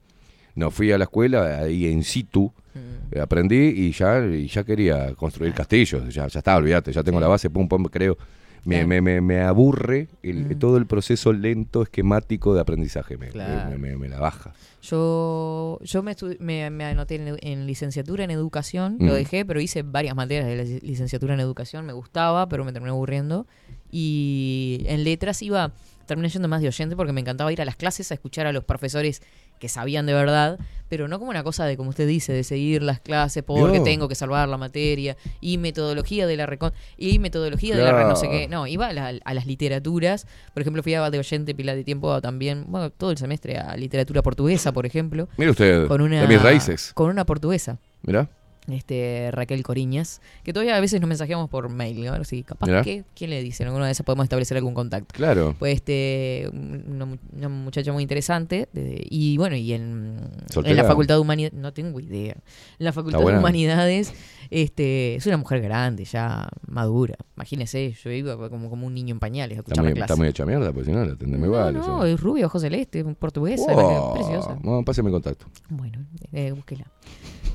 No 0.54 0.70
fui 0.70 0.90
a 0.92 0.98
la 0.98 1.04
escuela, 1.04 1.58
ahí 1.60 1.86
en 1.86 2.02
situ, 2.02 2.52
Mm. 2.74 3.14
eh, 3.16 3.20
aprendí 3.20 3.56
y 3.74 3.92
ya, 3.92 4.20
y 4.24 4.46
ya 4.48 4.62
quería 4.62 5.14
construir 5.14 5.54
castillos. 5.54 6.12
Ya, 6.14 6.26
ya 6.26 6.38
está, 6.40 6.56
olvídate, 6.56 6.92
ya 6.92 7.02
tengo 7.02 7.18
la 7.20 7.26
base, 7.28 7.48
pum, 7.48 7.66
pum, 7.68 7.84
creo. 7.84 8.18
Me, 8.66 8.84
me, 8.86 9.00
me, 9.00 9.20
me 9.20 9.40
aburre 9.40 10.08
el- 10.22 10.58
todo 10.58 10.76
el 10.76 10.86
proceso 10.86 11.32
lento, 11.32 11.82
esquemático 11.82 12.54
de 12.54 12.60
aprendizaje. 12.60 13.16
Me, 13.16 13.28
Claro. 13.28 13.76
la 14.08 14.18
baja. 14.20 14.52
Yo, 14.82 15.78
yo 15.82 16.02
me, 16.02 16.14
me, 16.40 16.70
me 16.70 16.84
anoté 16.84 17.14
en, 17.16 17.36
en 17.40 17.66
licenciatura 17.66 18.24
en 18.24 18.30
educación, 18.30 18.96
Mm. 18.98 19.06
lo 19.06 19.14
dejé, 19.14 19.44
pero 19.44 19.60
hice 19.60 19.82
varias 19.82 20.14
materias 20.14 20.46
de 20.46 20.56
la 20.56 20.62
lic- 20.64 20.82
licenciatura 20.82 21.34
en 21.34 21.40
educación, 21.40 21.86
me 21.86 21.92
gustaba, 21.92 22.48
pero 22.48 22.64
me 22.64 22.72
terminé 22.72 22.90
aburriendo. 22.90 23.46
Y 23.90 24.82
en 24.86 25.04
letras 25.04 25.42
iba, 25.42 25.72
terminé 26.06 26.28
yendo 26.28 26.48
más 26.48 26.60
de 26.60 26.68
oyente 26.68 26.96
porque 26.96 27.12
me 27.12 27.20
encantaba 27.20 27.52
ir 27.52 27.60
a 27.62 27.64
las 27.64 27.76
clases 27.76 28.10
a 28.10 28.14
escuchar 28.14 28.46
a 28.46 28.52
los 28.52 28.64
profesores 28.64 29.22
que 29.58 29.68
sabían 29.68 30.06
de 30.06 30.14
verdad, 30.14 30.58
pero 30.88 31.08
no 31.08 31.18
como 31.18 31.30
una 31.30 31.42
cosa 31.42 31.64
de, 31.64 31.76
como 31.76 31.90
usted 31.90 32.06
dice, 32.06 32.32
de 32.32 32.44
seguir 32.44 32.82
las 32.82 33.00
clases 33.00 33.42
porque 33.42 33.78
tengo 33.84 34.06
que 34.08 34.14
salvar 34.14 34.48
la 34.48 34.56
materia 34.56 35.16
y 35.40 35.58
metodología 35.58 36.26
de 36.26 36.36
la 36.36 36.46
recon 36.46 36.72
y 36.96 37.18
metodología 37.18 37.76
de 37.76 37.82
la 37.82 37.92
re- 37.92 38.04
no 38.04 38.16
sé 38.16 38.28
qué. 38.28 38.46
No, 38.48 38.66
iba 38.66 38.86
a, 38.88 38.92
la- 38.92 39.14
a 39.24 39.34
las 39.34 39.46
literaturas. 39.46 40.26
Por 40.54 40.60
ejemplo, 40.62 40.82
fui 40.82 40.94
a 40.94 41.10
de 41.10 41.18
oyente 41.18 41.54
pila 41.54 41.74
de 41.74 41.82
tiempo 41.84 42.20
también, 42.20 42.64
bueno, 42.68 42.90
todo 42.90 43.10
el 43.10 43.18
semestre 43.18 43.58
a 43.58 43.76
literatura 43.76 44.22
portuguesa, 44.22 44.72
por 44.72 44.86
ejemplo. 44.86 45.28
Mire 45.36 45.50
usted, 45.50 45.86
con 45.88 46.00
una, 46.00 46.20
de 46.22 46.28
mis 46.28 46.40
raíces. 46.42 46.92
Con 46.94 47.10
una 47.10 47.24
portuguesa. 47.26 47.78
Mirá. 48.02 48.28
Este, 48.68 49.30
Raquel 49.32 49.62
Coriñas, 49.62 50.20
que 50.42 50.52
todavía 50.52 50.76
a 50.76 50.80
veces 50.80 51.00
nos 51.00 51.06
mensajeamos 51.08 51.48
por 51.48 51.68
mail, 51.68 52.04
¿no? 52.04 52.12
A 52.12 52.16
ver 52.18 52.26
si 52.26 52.42
capaz 52.42 52.82
que, 52.82 53.04
¿quién 53.14 53.30
le 53.30 53.40
dice? 53.42 53.62
En 53.62 53.68
alguna 53.68 53.86
de 53.86 53.92
esas 53.92 54.04
podemos 54.04 54.24
establecer 54.24 54.56
algún 54.56 54.74
contacto. 54.74 55.14
Claro. 55.14 55.54
Pues 55.58 55.76
este, 55.76 56.50
una, 56.52 57.04
mu- 57.04 57.16
una 57.32 57.48
muchacha 57.48 57.92
muy 57.92 58.02
interesante, 58.02 58.68
de- 58.72 59.06
y 59.08 59.36
bueno, 59.36 59.54
y 59.54 59.72
en, 59.72 60.16
la 60.64 60.82
Facultad 60.84 61.14
de 61.14 61.20
Humanidades, 61.20 61.52
no 61.58 61.72
tengo 61.72 62.00
idea, 62.00 62.32
en 62.32 62.84
la 62.84 62.92
Facultad 62.92 63.20
de. 63.20 63.38
Humanidades, 63.38 64.12
este, 64.50 65.14
es 65.16 65.26
una 65.26 65.36
mujer 65.36 65.60
grande, 65.60 66.04
ya 66.04 66.48
madura, 66.66 67.16
imagínese, 67.36 67.92
yo 68.02 68.10
iba 68.10 68.36
como, 68.50 68.68
como 68.68 68.86
un 68.86 68.94
niño 68.94 69.12
en 69.14 69.20
pañales 69.20 69.58
a 69.58 69.60
Está 69.60 69.80
muy, 69.80 69.90
la 69.90 69.94
clase. 69.94 70.12
está 70.12 70.16
muy 70.16 70.28
hecha 70.28 70.44
mierda, 70.46 70.72
porque 70.72 70.86
si 70.86 70.92
no 70.92 71.04
la 71.04 71.12
atende 71.12 71.38
muy 71.38 71.48
no, 71.48 71.70
no, 71.72 72.04
es 72.04 72.20
rubia, 72.20 72.46
ojos 72.46 72.62
celeste, 72.62 73.04
portuguesa, 73.04 73.72
Wow. 73.72 74.14
preciosa. 74.14 74.58
Bueno, 74.60 74.84
pásame 74.84 75.10
contacto. 75.12 75.46
Bueno, 75.68 76.04
eh, 76.32 76.50
búsquela. 76.52 76.90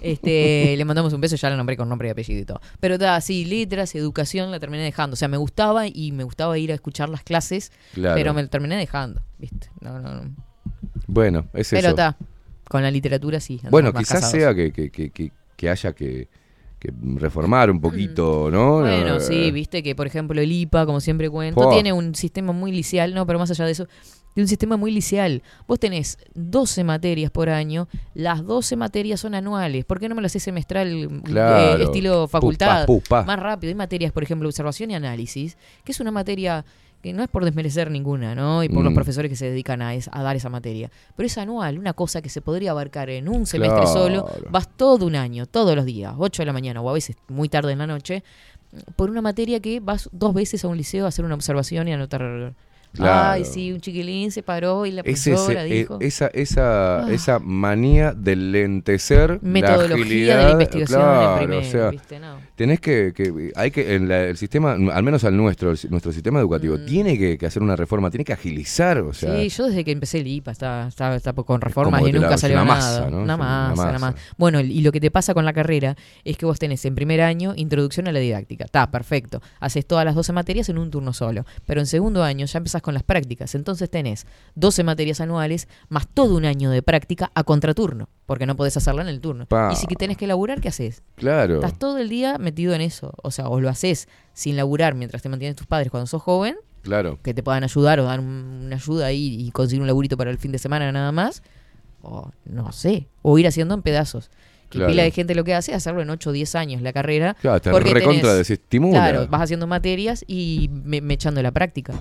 Este, 0.02 0.76
le 0.76 0.86
mandamos 0.86 1.14
un 1.14 1.22
beso, 1.22 1.36
ya 1.36 1.50
la 1.50 1.56
nombré 1.56 1.78
con 1.78 1.88
nombre 1.88 2.08
y 2.08 2.12
apellido 2.12 2.42
y 2.42 2.46
todo. 2.46 2.60
Pero 2.80 2.98
da, 2.98 3.22
sí, 3.22 3.46
letras, 3.46 3.94
educación 3.96 4.52
la 4.52 4.60
terminé 4.60 4.84
dejando. 4.84 5.14
O 5.14 5.18
sea, 5.18 5.28
me 5.28 5.38
gustaba 5.38 5.88
y 5.88 6.12
me 6.12 6.24
gustaba 6.24 6.58
ir 6.58 6.72
a 6.72 6.76
escuchar 6.76 7.10
las 7.10 7.24
clases, 7.24 7.72
Claro. 7.94 8.16
pero 8.16 8.34
me 8.34 8.46
terminé 8.48 8.76
dejando, 8.78 9.22
¿viste? 9.38 9.70
No, 9.80 10.00
no, 10.00 10.24
no. 10.24 10.36
Bueno, 11.08 11.48
es 11.54 11.70
Pero 11.70 11.80
eso. 11.82 11.90
está, 11.90 12.18
con 12.68 12.82
la 12.84 12.90
literatura 12.92 13.40
sí. 13.40 13.60
Bueno, 13.70 13.92
quizás 13.94 14.22
casados. 14.22 14.32
sea 14.32 14.56
que, 14.56 14.72
que, 14.72 14.90
que, 14.90 15.32
que, 15.56 15.70
haya 15.70 15.94
que, 15.94 16.30
que 16.80 16.92
reformar 17.16 17.70
un 17.70 17.80
poquito, 17.82 18.50
¿no? 18.52 18.80
Bueno, 18.80 19.18
Eh, 19.18 19.20
sí, 19.20 19.52
viste 19.52 19.84
que 19.84 19.94
por 19.96 20.08
ejemplo 20.08 20.42
el 20.42 20.52
IPA, 20.52 20.86
como 20.86 21.00
siempre 21.00 21.30
cuento, 21.30 21.70
tiene 21.70 21.94
un 21.94 22.16
sistema 22.16 22.54
muy 22.54 22.72
liceal, 22.72 23.14
no, 23.14 23.28
pero 23.28 23.38
más 23.40 23.52
allá 23.52 23.66
de 23.66 23.72
eso, 23.72 23.88
tiene 24.34 24.46
un 24.46 24.48
sistema 24.48 24.78
muy 24.78 24.92
liceal. 24.92 25.42
Vos 25.68 25.80
tenés 25.80 26.18
12 26.36 26.84
materias 26.84 27.32
por 27.32 27.50
año, 27.50 27.88
las 28.14 28.46
12 28.46 28.76
materias 28.76 29.20
son 29.20 29.36
anuales. 29.36 29.84
¿Por 29.86 30.00
qué 30.00 30.08
no 30.10 30.16
me 30.16 30.22
lo 30.22 30.28
haces 30.28 30.44
semestral 30.44 31.22
Claro. 31.24 31.80
eh, 31.82 31.84
estilo 31.84 32.28
facultad? 32.28 32.86
pu, 32.86 33.02
pa. 33.02 33.24
Más 33.24 33.40
rápido. 33.40 33.70
Hay 33.70 33.76
materias, 33.76 34.12
por 34.12 34.24
ejemplo, 34.24 34.48
observación 34.48 34.92
y 34.92 34.96
análisis, 34.96 35.58
que 35.84 35.92
es 35.92 36.00
una 36.00 36.12
materia 36.12 36.64
que 37.02 37.14
no 37.14 37.24
es 37.24 37.30
por 37.30 37.44
desmerecer 37.44 37.90
ninguna, 37.90 38.36
¿no? 38.36 38.64
Y 38.64 38.70
por 38.70 38.84
los 38.84 38.92
Mm. 38.92 38.96
profesores 38.96 39.28
que 39.30 39.36
se 39.36 39.50
dedican 39.50 39.82
a, 39.82 39.96
es- 39.96 40.08
a 40.14 40.22
dar 40.22 40.36
esa 40.36 40.50
materia. 40.50 40.92
Pero 41.16 41.26
es 41.26 41.36
anual, 41.40 41.80
una 41.80 41.94
cosa 41.94 42.22
que 42.22 42.30
se 42.30 42.42
podría 42.42 42.72
abarcar 42.72 43.10
en 43.10 43.28
un 43.28 43.48
semestre 43.48 43.88
solo. 43.88 44.28
Vas 44.52 44.70
todo 44.78 45.08
un 45.08 45.16
año, 45.16 45.48
todos 45.48 45.76
los 45.76 45.84
días, 45.86 46.14
8 46.18 46.44
de 46.44 46.46
la 46.46 46.54
mañana 46.54 46.80
o 46.80 46.88
a 46.90 46.94
veces 46.94 47.16
muy 47.28 47.50
tarde 47.50 47.72
en 47.72 47.80
la 47.80 47.88
noche, 47.88 48.24
por 48.96 49.10
una 49.10 49.22
materia 49.22 49.60
que 49.60 49.80
vas 49.80 50.10
dos 50.12 50.34
veces 50.36 50.64
a 50.64 50.68
un 50.68 50.78
liceo 50.78 51.06
a 51.06 51.08
hacer 51.10 51.26
una 51.26 51.34
observación 51.34 51.88
y 51.88 51.92
a 51.92 51.96
anotar. 51.96 52.54
Claro. 52.94 53.30
Ay, 53.32 53.46
sí, 53.46 53.72
un 53.72 53.80
chiquilín 53.80 54.32
se 54.32 54.44
paró 54.44 54.86
y 54.86 54.92
la 54.92 55.02
profesora 55.04 55.66
eh, 55.66 55.74
dijo. 55.74 55.98
esa, 56.02 56.28
esa, 56.28 57.06
Ah. 57.06 57.12
esa 57.12 57.40
manía 57.40 58.12
de 58.14 58.36
lentecer 58.36 59.40
Metodología 59.42 59.88
la 59.88 59.96
de 59.96 60.02
agilidad, 60.04 60.44
la 60.46 60.52
investigación 60.52 61.00
claro, 61.02 61.38
primero, 61.40 61.62
o 61.62 61.64
sea, 61.72 61.90
¿viste? 61.90 62.20
No. 62.20 62.36
tenés 62.56 62.80
que, 62.82 63.14
que 63.16 63.52
hay 63.56 63.72
que 63.72 63.96
en 63.96 64.08
la- 64.08 64.24
el 64.26 64.38
sistema, 64.38 64.74
al 64.74 65.04
menos 65.04 65.24
al 65.24 65.36
nuestro, 65.38 65.72
el 65.72 65.80
nuestro 65.90 66.12
sistema 66.12 66.40
educativo 66.40 66.78
tiene 66.80 67.18
que, 67.18 67.38
que 67.38 67.46
hacer 67.46 67.62
una 67.64 67.76
reforma, 67.76 68.10
tiene 68.12 68.26
que 68.26 68.34
agilizar, 68.34 68.98
o 69.00 69.14
sea, 69.14 69.32
Mm. 69.34 69.38
sí, 69.42 69.50
yo 69.50 69.68
desde 69.68 69.84
que 69.86 69.92
empecé 69.92 70.20
el 70.20 70.28
IPA 70.28 70.52
estaba, 70.52 70.88
estaba, 70.88 71.16
estaba 71.16 71.44
con 71.44 71.62
reformas 71.62 72.02
y 72.06 72.12
nunca 72.12 72.32
la- 72.32 72.38
salió 72.38 72.58
una 72.58 72.66
nada. 72.66 72.76
masa, 73.00 73.10
¿no? 73.10 73.22
Una 73.22 73.38
masa, 73.38 73.90
una 73.90 74.00
masa. 74.00 74.18
Bueno, 74.38 74.60
y 74.60 74.82
lo 74.82 74.92
que 74.92 75.00
te 75.00 75.12
pasa 75.12 75.34
con 75.34 75.46
la 75.46 75.54
carrera 75.54 75.96
es 76.26 76.38
que 76.38 76.46
vos 76.46 76.60
tenés 76.60 76.84
en 76.86 76.96
primer 76.96 77.22
año 77.22 77.54
introducción 77.56 78.08
a 78.08 78.12
la 78.12 78.20
didáctica. 78.20 78.66
Está, 78.66 78.92
perfecto. 78.92 79.42
Haces 79.60 79.86
todas 79.86 80.04
las 80.06 80.16
12 80.16 80.34
materias 80.34 80.68
en 80.70 80.78
un 80.78 80.92
turno 80.92 81.14
solo. 81.14 81.46
Pero 81.66 81.80
en 81.80 81.86
segundo 81.88 82.24
año 82.24 82.46
ya 82.46 82.58
empezás 82.58 82.81
con 82.82 82.94
las 82.94 83.04
prácticas. 83.04 83.56
Entonces 83.56 83.90
tenés 83.90 84.26
12 84.56 84.84
materias 84.84 85.22
anuales 85.22 85.68
más 85.90 86.08
todo 86.08 86.36
un 86.36 86.46
año 86.46 86.70
de 86.72 86.82
práctica 86.82 87.32
a 87.36 87.44
contraturno. 87.44 88.10
Porque 88.26 88.46
no 88.46 88.56
podés 88.56 88.78
hacerla 88.78 89.02
en 89.02 89.08
el 89.10 89.20
turno. 89.22 89.46
Pa. 89.46 89.70
Y 89.74 89.76
si 89.76 89.88
que 89.88 89.96
tenés 89.96 90.18
que 90.18 90.28
laburar, 90.28 90.62
¿qué 90.62 90.70
haces? 90.70 91.04
claro. 91.16 91.56
Estás 91.56 91.78
todo 91.78 91.98
el 91.98 92.10
día 92.10 92.38
metido 92.38 92.74
en 92.74 92.82
eso. 92.82 93.14
O 93.24 93.32
sea, 93.32 93.48
o 93.50 93.60
lo 93.60 93.70
haces 93.70 94.08
sin 94.34 94.56
laburar 94.56 94.96
mientras 94.96 95.22
te 95.22 95.30
mantienen 95.30 95.56
tus 95.56 95.68
padres 95.68 95.90
cuando 95.92 96.08
sos 96.08 96.22
joven, 96.22 96.56
Claro. 96.82 97.20
que 97.22 97.34
te 97.34 97.44
puedan 97.44 97.64
ayudar 97.64 98.00
o 98.00 98.06
dar 98.06 98.20
un- 98.20 98.64
una 98.66 98.76
ayuda 98.78 99.06
ahí 99.08 99.36
y 99.40 99.52
conseguir 99.52 99.82
un 99.82 99.88
laburito 99.88 100.18
para 100.18 100.32
el 100.32 100.38
fin 100.38 100.52
de 100.52 100.58
semana 100.58 100.92
nada 100.92 101.12
más. 101.12 101.44
O 102.02 102.32
no 102.46 102.72
sé. 102.72 103.08
O 103.22 103.38
ir 103.38 103.46
haciendo 103.48 103.76
en 103.76 103.82
pedazos. 103.82 104.30
Que 104.70 104.78
Claro. 104.78 104.92
pila 104.92 105.04
de 105.04 105.12
gente 105.12 105.36
lo 105.36 105.44
que 105.44 105.54
hace 105.54 105.72
es 105.72 105.78
hacerlo 105.78 106.02
en 106.02 106.10
8 106.10 106.30
o 106.30 106.34
10 106.34 106.56
años 106.56 106.82
la 106.82 106.94
carrera. 106.94 107.36
Claro, 107.42 107.60
te 107.60 107.70
porque 107.72 107.94
recontra 107.94 108.30
tenés- 108.32 108.38
desestimula. 108.38 108.94
Claro, 108.94 109.28
vas 109.28 109.42
haciendo 109.42 109.68
materias 109.68 110.24
y 110.28 110.70
me, 110.72 111.02
me 111.02 111.14
echando 111.16 111.42
la 111.44 111.52
práctica. 111.52 111.94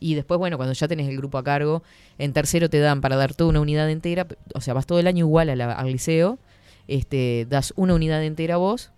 Y 0.00 0.14
después, 0.14 0.38
bueno, 0.38 0.56
cuando 0.56 0.72
ya 0.72 0.88
tenés 0.88 1.08
el 1.08 1.16
grupo 1.18 1.36
a 1.38 1.44
cargo, 1.44 1.82
en 2.18 2.32
tercero 2.32 2.70
te 2.70 2.78
dan 2.80 3.00
para 3.02 3.16
dar 3.16 3.34
toda 3.34 3.50
una 3.50 3.60
unidad 3.60 3.88
entera, 3.90 4.26
o 4.54 4.60
sea, 4.62 4.72
vas 4.74 4.86
todo 4.86 4.98
el 4.98 5.06
año 5.06 5.26
igual 5.26 5.50
a 5.50 5.56
la- 5.56 5.72
al 5.72 5.92
liceo, 5.92 6.38
este, 6.88 7.46
das 7.48 7.72
una 7.76 7.94
unidad 7.94 8.24
entera 8.24 8.56
vos, 8.56 8.90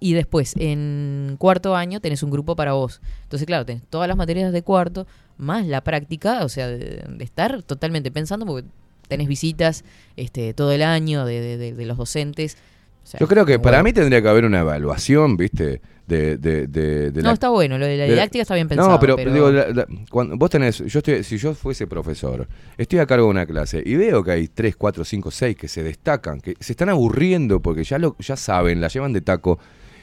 y 0.00 0.12
después 0.14 0.54
en 0.58 1.36
cuarto 1.38 1.74
año 1.76 2.00
tenés 2.00 2.22
un 2.22 2.30
grupo 2.30 2.56
para 2.56 2.72
vos. 2.72 3.00
Entonces, 3.24 3.46
claro, 3.46 3.64
tenés 3.66 3.82
todas 3.88 4.08
las 4.08 4.16
materias 4.16 4.52
de 4.52 4.62
cuarto, 4.62 5.06
más 5.36 5.66
la 5.66 5.82
práctica, 5.82 6.44
o 6.44 6.48
sea, 6.48 6.66
de, 6.68 7.04
de 7.08 7.24
estar 7.24 7.62
totalmente 7.62 8.10
pensando, 8.10 8.44
porque 8.46 8.66
tenés 9.08 9.28
visitas 9.28 9.84
este, 10.16 10.52
todo 10.54 10.72
el 10.72 10.82
año 10.82 11.24
de, 11.24 11.40
de- 11.40 11.56
de- 11.58 11.72
de 11.74 11.86
los 11.86 11.96
docentes. 11.96 12.56
O 13.04 13.06
sea, 13.06 13.20
Yo 13.20 13.28
creo 13.28 13.46
que 13.46 13.58
para 13.58 13.82
mí 13.82 13.92
tendría 13.92 14.20
que 14.20 14.28
haber 14.28 14.44
una 14.44 14.60
evaluación, 14.60 15.36
¿viste? 15.36 15.80
De, 16.08 16.38
de, 16.38 16.66
de, 16.66 17.10
de 17.10 17.22
No, 17.22 17.32
está 17.32 17.50
bueno, 17.50 17.76
lo 17.76 17.84
de 17.84 17.98
la 17.98 18.04
didáctica 18.04 18.40
está 18.42 18.54
bien 18.54 18.66
pensado, 18.66 18.88
No, 18.88 18.98
pero, 18.98 19.14
pero- 19.16 19.30
digo, 19.32 19.50
la- 19.52 19.68
la- 19.68 19.86
cuando 20.10 20.36
vos 20.38 20.48
tenés, 20.48 20.78
yo 20.78 20.98
estoy, 21.00 21.22
si 21.22 21.36
yo 21.36 21.52
fuese 21.54 21.86
profesor, 21.86 22.48
estoy 22.78 22.98
a 23.00 23.06
cargo 23.06 23.26
de 23.26 23.30
una 23.30 23.44
clase 23.44 23.82
y 23.84 23.94
veo 23.96 24.24
que 24.24 24.30
hay 24.30 24.48
3, 24.48 24.74
4, 24.76 25.04
5, 25.04 25.30
6 25.30 25.54
que 25.56 25.68
se 25.68 25.82
destacan, 25.82 26.40
que 26.40 26.54
se 26.58 26.72
están 26.72 26.88
aburriendo 26.88 27.60
porque 27.60 27.84
ya 27.84 27.98
lo 27.98 28.16
ya 28.18 28.36
saben, 28.36 28.80
la 28.80 28.88
llevan 28.88 29.12
de 29.12 29.20
taco. 29.20 29.58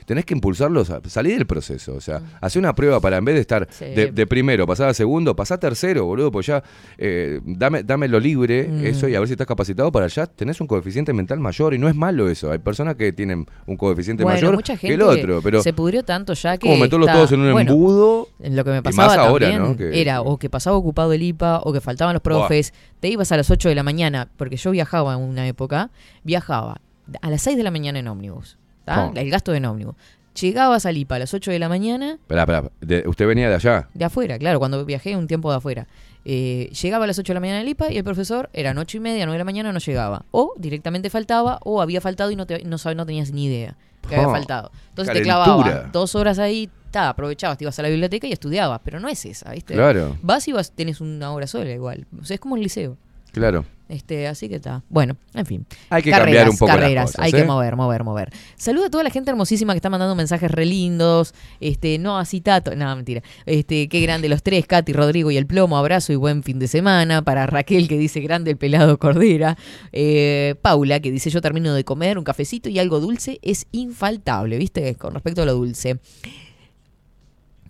Tenés 0.05 0.25
que 0.25 0.33
impulsarlos 0.33 0.89
a 0.91 1.01
salir 1.07 1.35
del 1.37 1.45
proceso. 1.47 1.95
O 1.95 2.01
sea, 2.01 2.21
hacer 2.41 2.59
una 2.59 2.73
prueba 2.75 2.99
para 2.99 3.17
en 3.17 3.25
vez 3.25 3.35
de 3.35 3.41
estar 3.41 3.67
Sí. 3.71 3.85
de, 3.85 4.11
de 4.11 4.27
primero, 4.27 4.65
pasar 4.67 4.89
a 4.89 4.93
segundo, 4.93 5.35
pasar 5.35 5.57
a 5.57 5.59
tercero, 5.59 6.05
boludo, 6.05 6.31
pues 6.31 6.45
ya 6.45 6.63
eh, 6.97 7.41
dame, 7.45 7.83
dame 7.83 8.07
lo 8.07 8.19
libre, 8.19 8.67
Mm. 8.67 8.85
eso, 8.85 9.07
y 9.07 9.15
a 9.15 9.19
ver 9.19 9.27
si 9.27 9.33
estás 9.33 9.47
capacitado 9.47 9.91
para 9.91 10.05
allá. 10.05 10.25
Tenés 10.27 10.61
un 10.61 10.67
coeficiente 10.67 11.11
mental 11.13 11.39
mayor 11.39 11.73
y 11.73 11.77
no 11.79 11.89
es 11.89 11.95
malo 11.95 12.29
eso. 12.29 12.51
Hay 12.51 12.59
personas 12.59 12.95
que 12.95 13.11
tienen 13.13 13.45
un 13.65 13.77
coeficiente 13.77 14.23
Bueno, 14.23 14.37
mayor 14.37 14.55
mucha 14.55 14.77
que 14.77 14.93
el 14.93 15.01
otro, 15.01 15.41
pero 15.41 15.61
se 15.63 15.73
pudrió 15.73 16.03
tanto 16.03 16.33
ya 16.33 16.57
que 16.57 16.67
como 16.67 16.77
meterlos 16.81 17.07
está- 17.07 17.17
todos 17.17 17.31
en 17.31 17.39
un 17.41 17.51
bueno, 17.53 17.71
embudo. 17.71 18.27
en 18.39 18.55
lo 18.55 18.63
que 18.63 18.71
me 18.71 18.77
y 18.77 18.81
pasaba 18.81 19.07
más 19.07 19.17
ahora, 19.17 19.49
también 19.49 19.71
¿no? 19.71 19.77
Que- 19.77 20.01
era 20.01 20.21
o 20.21 20.37
que 20.37 20.49
pasaba 20.49 20.77
ocupado 20.77 21.13
el 21.13 21.23
IPA 21.23 21.61
o 21.63 21.73
que 21.73 21.81
faltaban 21.81 22.13
los 22.13 22.21
profes, 22.21 22.73
te 22.99 23.07
ibas 23.09 23.31
a 23.31 23.37
las 23.37 23.49
8 23.49 23.69
de 23.69 23.75
la 23.75 23.83
mañana, 23.83 24.29
porque 24.37 24.57
yo 24.57 24.71
viajaba 24.71 25.13
en 25.15 25.21
una 25.21 25.47
época, 25.47 25.89
viajaba 26.23 26.79
a 27.21 27.29
las 27.29 27.41
6 27.41 27.57
de 27.57 27.63
la 27.63 27.71
mañana 27.71 27.99
en 27.99 28.07
ómnibus, 28.07 28.57
¿tá? 28.85 29.07
Oh. 29.07 29.13
el 29.15 29.29
gasto 29.29 29.53
en 29.53 29.65
ómnibus. 29.65 29.95
Llegabas 30.39 30.85
al 30.85 30.97
IPA 30.97 31.15
a 31.15 31.19
las 31.19 31.33
8 31.33 31.49
de 31.51 31.59
la 31.59 31.69
mañana, 31.69 32.13
esperá, 32.27 32.69
de- 32.81 33.03
usted 33.07 33.25
venía 33.25 33.47
de 33.49 33.55
allá. 33.55 33.87
de 33.93 34.03
afuera, 34.05 34.37
claro, 34.37 34.59
cuando 34.59 34.83
viajé 34.85 35.15
un 35.15 35.27
tiempo 35.27 35.49
de 35.49 35.57
afuera. 35.57 35.87
Eh, 36.25 36.69
llegaba 36.81 37.05
a 37.05 37.07
las 37.07 37.17
8 37.19 37.31
de 37.31 37.33
la 37.35 37.39
mañana 37.39 37.59
al 37.61 37.67
IPA 37.69 37.91
y 37.93 37.97
el 37.97 38.03
profesor 38.03 38.49
eran 38.51 38.77
8 38.77 38.97
y 38.97 38.99
media, 38.99 39.25
9 39.25 39.35
de 39.35 39.37
la 39.39 39.45
mañana, 39.45 39.71
no 39.71 39.79
llegaba. 39.79 40.25
O 40.31 40.53
directamente 40.57 41.09
faltaba, 41.09 41.59
o 41.63 41.81
había 41.81 42.01
faltado 42.01 42.31
y 42.31 42.35
no, 42.35 42.45
te- 42.45 42.63
no, 42.65 42.75
no 42.95 43.05
tenías 43.05 43.31
ni 43.31 43.45
idea 43.45 43.77
que 44.09 44.15
había 44.15 44.27
Oh, 44.27 44.31
faltado. 44.31 44.71
Entonces 44.89 45.13
te 45.13 45.21
clavabas 45.21 45.91
dos 45.93 46.15
horas 46.15 46.37
ahí, 46.37 46.69
ta, 46.91 47.09
aprovechabas, 47.09 47.57
te 47.57 47.63
ibas 47.63 47.79
a 47.79 47.81
la 47.83 47.89
biblioteca 47.89 48.27
y 48.27 48.33
estudiabas, 48.33 48.81
pero 48.83 48.99
no 48.99 49.07
es 49.07 49.23
esa, 49.25 49.51
¿viste? 49.51 49.73
Claro. 49.73 50.17
Vas 50.21 50.47
y 50.47 50.51
vas, 50.51 50.71
tenés 50.71 50.99
una 50.99 51.31
hora 51.31 51.47
sola 51.47 51.71
igual. 51.71 52.05
O 52.21 52.25
sea, 52.25 52.35
es 52.35 52.39
como 52.41 52.55
el 52.57 52.63
liceo. 52.63 52.97
Claro. 53.35 53.65
Este, 53.89 54.27
así 54.27 54.47
que 54.47 54.55
está. 54.55 54.81
Bueno, 54.87 55.17
en 55.33 55.45
fin. 55.45 55.65
Hay 55.89 56.01
que 56.01 56.09
cambiar 56.09 56.49
un 56.49 56.57
poco 56.57 56.67
las 56.67 56.77
carreras. 56.77 57.05
cosas, 57.07 57.19
Hay 57.19 57.31
¿eh? 57.31 57.35
que 57.35 57.43
mover, 57.43 57.75
mover, 57.75 58.05
mover. 58.05 58.29
Saludo 58.55 58.85
a 58.85 58.89
toda 58.89 59.03
la 59.03 59.09
gente 59.09 59.29
hermosísima 59.29 59.73
que 59.73 59.79
está 59.79 59.89
mandando 59.89 60.15
mensajes 60.15 60.49
re 60.49 60.65
lindos. 60.65 61.33
Este, 61.59 61.99
no 61.99 62.17
así 62.17 62.39
Tato. 62.39 62.73
No, 62.77 62.95
mentira. 62.95 63.23
Este, 63.45 63.89
qué 63.89 63.99
grande 63.99 64.29
los 64.29 64.41
tres, 64.41 64.65
Katy, 64.67 64.93
Rodrigo 64.93 65.31
y 65.31 65.37
el 65.37 65.47
plomo. 65.47 65.77
Abrazo 65.77 66.13
y 66.13 66.15
buen 66.15 66.43
fin 66.43 66.59
de 66.59 66.69
semana. 66.69 67.23
Para 67.23 67.45
Raquel 67.45 67.89
que 67.89 67.97
dice 67.97 68.21
grande 68.21 68.51
el 68.51 68.57
pelado 68.57 68.97
Cordera. 68.97 69.57
Eh, 69.91 70.55
Paula 70.61 71.01
que 71.01 71.11
dice 71.11 71.29
yo 71.29 71.41
termino 71.41 71.73
de 71.73 71.83
comer 71.83 72.17
un 72.17 72.23
cafecito 72.23 72.69
y 72.69 72.79
algo 72.79 73.01
dulce 73.01 73.39
es 73.41 73.67
infaltable, 73.73 74.57
¿viste? 74.57 74.95
Con 74.95 75.13
respecto 75.13 75.41
a 75.41 75.45
lo 75.45 75.55
dulce. 75.55 75.99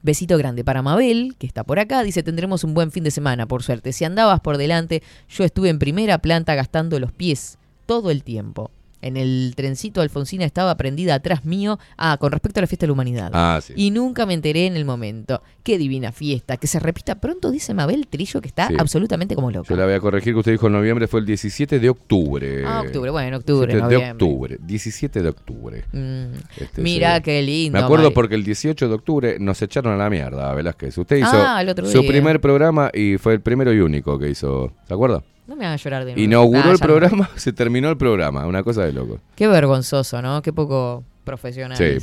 Besito 0.06 0.38
grande 0.38 0.64
para 0.64 0.84
Mabel, 0.84 1.36
que 1.40 1.48
está 1.48 1.64
por 1.64 1.80
acá. 1.80 2.03
Dice, 2.03 2.22
tendremos 2.22 2.64
un 2.64 2.76
buen 2.76 2.91
fin 2.91 3.03
de 3.03 3.10
semana, 3.10 3.48
por 3.48 3.64
suerte. 3.64 3.91
Si 3.91 4.06
andabas 4.06 4.40
por 4.40 4.60
delante, 4.60 5.02
yo 5.27 5.44
estuve 5.44 5.69
en 5.69 5.80
primera 5.80 6.19
planta 6.19 6.53
gastando 6.53 6.99
los 6.99 7.11
pies 7.11 7.57
todo 7.88 8.11
el 8.11 8.23
tiempo. 8.23 8.69
En 9.02 9.18
el 9.18 9.54
trencito 9.56 10.02
Alfonsina 10.02 10.46
estaba 10.46 10.76
prendida 10.78 11.16
atrás 11.16 11.46
mío. 11.46 11.78
Ah, 11.98 12.18
con 12.20 12.32
respecto 12.32 12.60
a 12.60 12.62
la 12.62 12.68
fiesta 12.68 12.84
de 12.86 12.88
la 12.88 12.94
humanidad. 12.94 13.30
Ah, 13.34 13.60
sí. 13.62 13.74
Y 13.76 13.92
nunca 13.92 14.26
me 14.26 14.34
enteré 14.34 14.66
en 14.66 14.76
el 14.76 14.86
momento. 14.86 15.42
Qué 15.64 15.78
divina 15.78 16.12
fiesta. 16.12 16.58
Que 16.58 16.68
se 16.68 16.80
repita 16.80 17.16
pronto, 17.16 17.52
dice 17.52 17.74
Mabel 17.74 18.08
Trillo, 18.08 18.42
que 18.42 18.48
está 18.48 18.68
Sí. 18.70 18.76
absolutamente 18.78 19.36
como 19.36 19.52
loca. 19.52 19.68
Yo 19.70 19.76
la 19.76 19.86
voy 19.86 19.94
a 19.94 20.00
corregir 20.00 20.34
que 20.34 20.40
usted 20.40 20.52
dijo 20.54 20.68
en 20.68 20.74
noviembre, 20.74 21.08
fue 21.08 21.20
el 21.20 21.26
17 21.26 21.80
de 21.80 21.90
octubre. 21.90 22.64
Ah, 22.66 22.82
octubre, 22.86 23.12
bueno, 23.12 23.38
octubre, 23.38 23.74
17 23.74 23.96
de 24.06 24.12
octubre. 24.12 24.58
17 24.62 25.22
de 25.22 25.30
octubre. 25.30 25.84
Mm, 25.92 26.34
Este, 26.58 26.82
Mira 26.82 27.18
sí. 27.18 27.24
qué 27.24 27.42
lindo. 27.42 27.78
Me 27.78 27.84
acuerdo 27.84 28.04
Mabel. 28.06 28.14
porque 28.14 28.36
el 28.36 28.44
18 28.44 28.88
de 28.88 28.94
octubre 28.96 29.38
nos 29.40 29.62
echaron 29.62 29.94
a 29.94 29.98
la 29.98 30.10
mierda, 30.10 30.54
Velázquez. 30.54 30.98
Usted 30.98 31.18
hizo 31.18 31.30
Ah, 31.32 31.64
su 31.86 32.02
día. 32.02 32.08
primer 32.10 32.40
programa 32.42 32.90
y 32.94 33.18
fue 33.18 33.34
el 33.34 33.42
primero 33.42 33.74
y 33.74 33.80
único 33.80 34.18
que 34.18 34.30
hizo. 34.30 34.72
¿Se 34.88 34.94
acuerda? 34.94 35.24
No 35.48 35.56
me 35.56 35.66
hagas 35.66 35.84
llorar 35.84 36.06
de 36.06 36.12
nuevo. 36.14 36.22
Inauguró 36.24 36.60
Nah, 36.66 36.72
el 36.72 36.80
no. 36.80 36.86
programa, 36.86 37.30
se 37.36 37.54
terminó 37.54 37.90
el 37.90 37.98
programa. 37.98 38.46
Una 38.48 38.64
cosa 38.64 38.84
de 38.86 38.94
loco. 38.94 39.20
Qué 39.36 39.48
vergonzoso, 39.48 40.22
¿no? 40.22 40.42
Qué 40.42 40.52
poco 40.54 41.04
profesional. 41.24 41.78
Sí, 41.78 41.98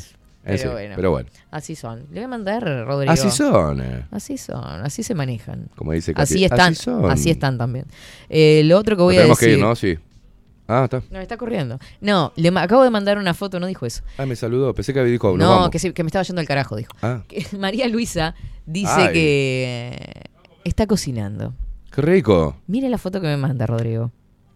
Pero, 0.44 0.58
sí, 0.58 0.68
bueno, 0.68 0.94
pero 0.96 1.10
bueno. 1.10 1.28
Así 1.50 1.74
son. 1.76 2.00
Le 2.10 2.14
voy 2.20 2.22
a 2.24 2.28
mandar, 2.28 2.62
Rodrigo. 2.86 3.12
Así 3.12 3.30
son. 3.30 3.80
eh. 3.80 4.04
Así 4.10 4.36
son, 4.38 4.64
así 4.84 5.02
se 5.02 5.14
manejan. 5.14 5.68
Como 5.76 5.92
dice 5.92 6.14
Katy. 6.14 6.22
Así 6.34 6.44
están, 6.44 6.72
Así 6.72 6.82
son. 6.82 7.10
así 7.10 7.30
están 7.30 7.58
también. 7.58 7.86
Eh, 8.28 8.62
lo 8.64 8.78
otro 8.78 8.96
que 8.96 9.02
voy 9.02 9.14
a 9.16 9.18
Tenemos 9.18 9.38
decir. 9.38 9.54
que 9.54 9.58
ir, 9.58 9.64
¿no? 9.64 9.74
Sí. 9.76 9.98
Ah, 10.68 10.84
está. 10.84 11.02
No, 11.10 11.18
está 11.20 11.36
corriendo. 11.36 11.78
No, 12.00 12.32
le 12.36 12.48
acabo 12.56 12.82
de 12.84 12.90
mandar 12.90 13.18
una 13.18 13.34
foto, 13.34 13.58
no 13.60 13.66
dijo 13.66 13.84
eso. 13.86 14.02
Ah, 14.16 14.24
me 14.26 14.36
saludó. 14.36 14.72
Pensé 14.74 14.94
que 14.94 15.02
dijo, 15.04 15.36
no, 15.36 15.48
vamos. 15.50 15.70
que, 15.70 15.78
se- 15.80 15.92
que 15.92 16.02
me 16.04 16.08
estaba 16.08 16.22
yendo 16.22 16.40
al 16.40 16.46
carajo, 16.46 16.76
dijo. 16.76 16.92
Ah, 17.02 17.22
Que 17.28 17.44
María 17.58 17.88
Luisa 17.88 18.34
dice 18.66 18.90
Ay. 18.92 19.12
que 19.12 20.22
está 20.64 20.86
cocinando. 20.86 21.52
Qué 21.94 22.02
rico. 22.02 22.56
Mire 22.66 22.88
la 22.88 22.98
foto 22.98 23.20
que 23.20 23.26
me 23.26 23.36
manda, 23.36 23.66
Rodrigo. 23.66 24.10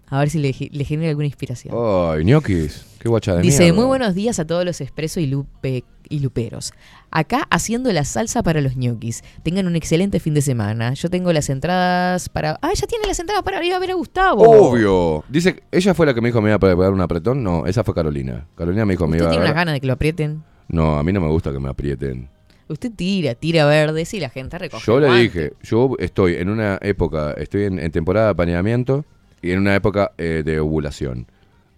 A 0.09 0.21
ver 0.21 0.31
si 0.31 0.39
le, 0.39 0.55
le 0.71 0.85
genera 0.85 1.09
alguna 1.11 1.27
inspiración. 1.27 1.75
Ay, 1.77 2.25
ñoquis. 2.25 2.87
Qué 3.01 3.09
guacha 3.09 3.35
de 3.35 3.43
Dice, 3.43 3.65
mierda. 3.65 3.77
muy 3.81 3.87
buenos 3.87 4.15
días 4.15 4.39
a 4.39 4.47
todos 4.47 4.65
los 4.65 4.81
expresos 4.81 5.21
y, 5.21 5.27
lupe- 5.27 5.83
y 6.09 6.21
luperos. 6.21 6.73
Acá 7.11 7.47
haciendo 7.51 7.93
la 7.93 8.05
salsa 8.05 8.45
para 8.45 8.61
los 8.61 8.77
ñoquis. 8.77 9.25
Tengan 9.43 9.67
un 9.67 9.75
excelente 9.75 10.21
fin 10.21 10.33
de 10.35 10.43
semana. 10.43 10.95
Yo 10.95 11.11
tengo 11.11 11.33
las 11.33 11.51
entradas 11.51 12.29
para... 12.29 12.57
Ah, 12.63 12.71
ya 12.73 12.87
tiene 12.87 13.05
las 13.09 13.19
entradas 13.19 13.43
para 13.43 13.65
ir 13.65 13.75
a 13.75 13.81
ver 13.81 13.91
a 13.91 13.95
Gustavo. 13.95 14.43
Obvio. 14.45 15.25
Dice, 15.29 15.65
¿ella 15.73 15.93
fue 15.93 16.07
la 16.07 16.15
que 16.15 16.21
me 16.21 16.29
dijo 16.29 16.41
me 16.41 16.51
iba 16.51 16.57
a 16.57 16.61
pegar 16.61 16.93
un 16.93 17.01
apretón? 17.01 17.43
No, 17.43 17.67
esa 17.67 17.83
fue 17.83 17.93
Carolina. 17.93 18.47
Carolina 18.57 18.85
me 18.87 18.93
dijo 18.95 19.09
me 19.09 19.17
¿Usted 19.17 19.25
iba 19.25 19.29
a 19.29 19.31
tiene 19.33 19.45
unas 19.47 19.55
ganas 19.57 19.75
de 19.75 19.81
que 19.81 19.87
lo 19.89 19.93
aprieten? 19.95 20.45
No, 20.69 20.99
a 20.99 21.03
mí 21.03 21.13
no 21.13 21.21
me 21.21 21.29
gusta 21.29 21.51
que 21.53 21.59
me 21.59 21.69
aprieten. 21.69 22.29
Usted 22.69 22.91
tira, 22.95 23.35
tira 23.35 23.65
verdes 23.67 24.13
y 24.15 24.21
la 24.21 24.29
gente 24.29 24.59
recoge. 24.59 24.85
Yo 24.85 24.99
le 25.01 25.13
dije, 25.21 25.53
yo 25.63 25.91
estoy 25.99 26.35
en 26.35 26.49
una 26.51 26.79
época, 26.83 27.33
estoy 27.37 27.65
en, 27.65 27.79
en 27.79 27.93
temporada 27.93 28.27
de 28.27 28.33
apañamiento 28.33 29.05
y 29.41 29.53
en 29.53 29.61
una 29.61 29.75
época 29.77 30.13
eh, 30.19 30.43
de 30.45 30.59
ovulación. 30.59 31.27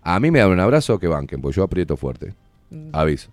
A 0.03 0.19
mí 0.21 0.31
me 0.31 0.39
dan 0.39 0.51
un 0.51 0.61
abrazo 0.61 0.99
que 0.99 1.07
banquen, 1.09 1.43
porque 1.43 1.57
yo 1.57 1.63
aprieto 1.65 1.97
fuerte. 1.99 2.35
Mm. 2.71 2.91
Aviso. 2.93 3.31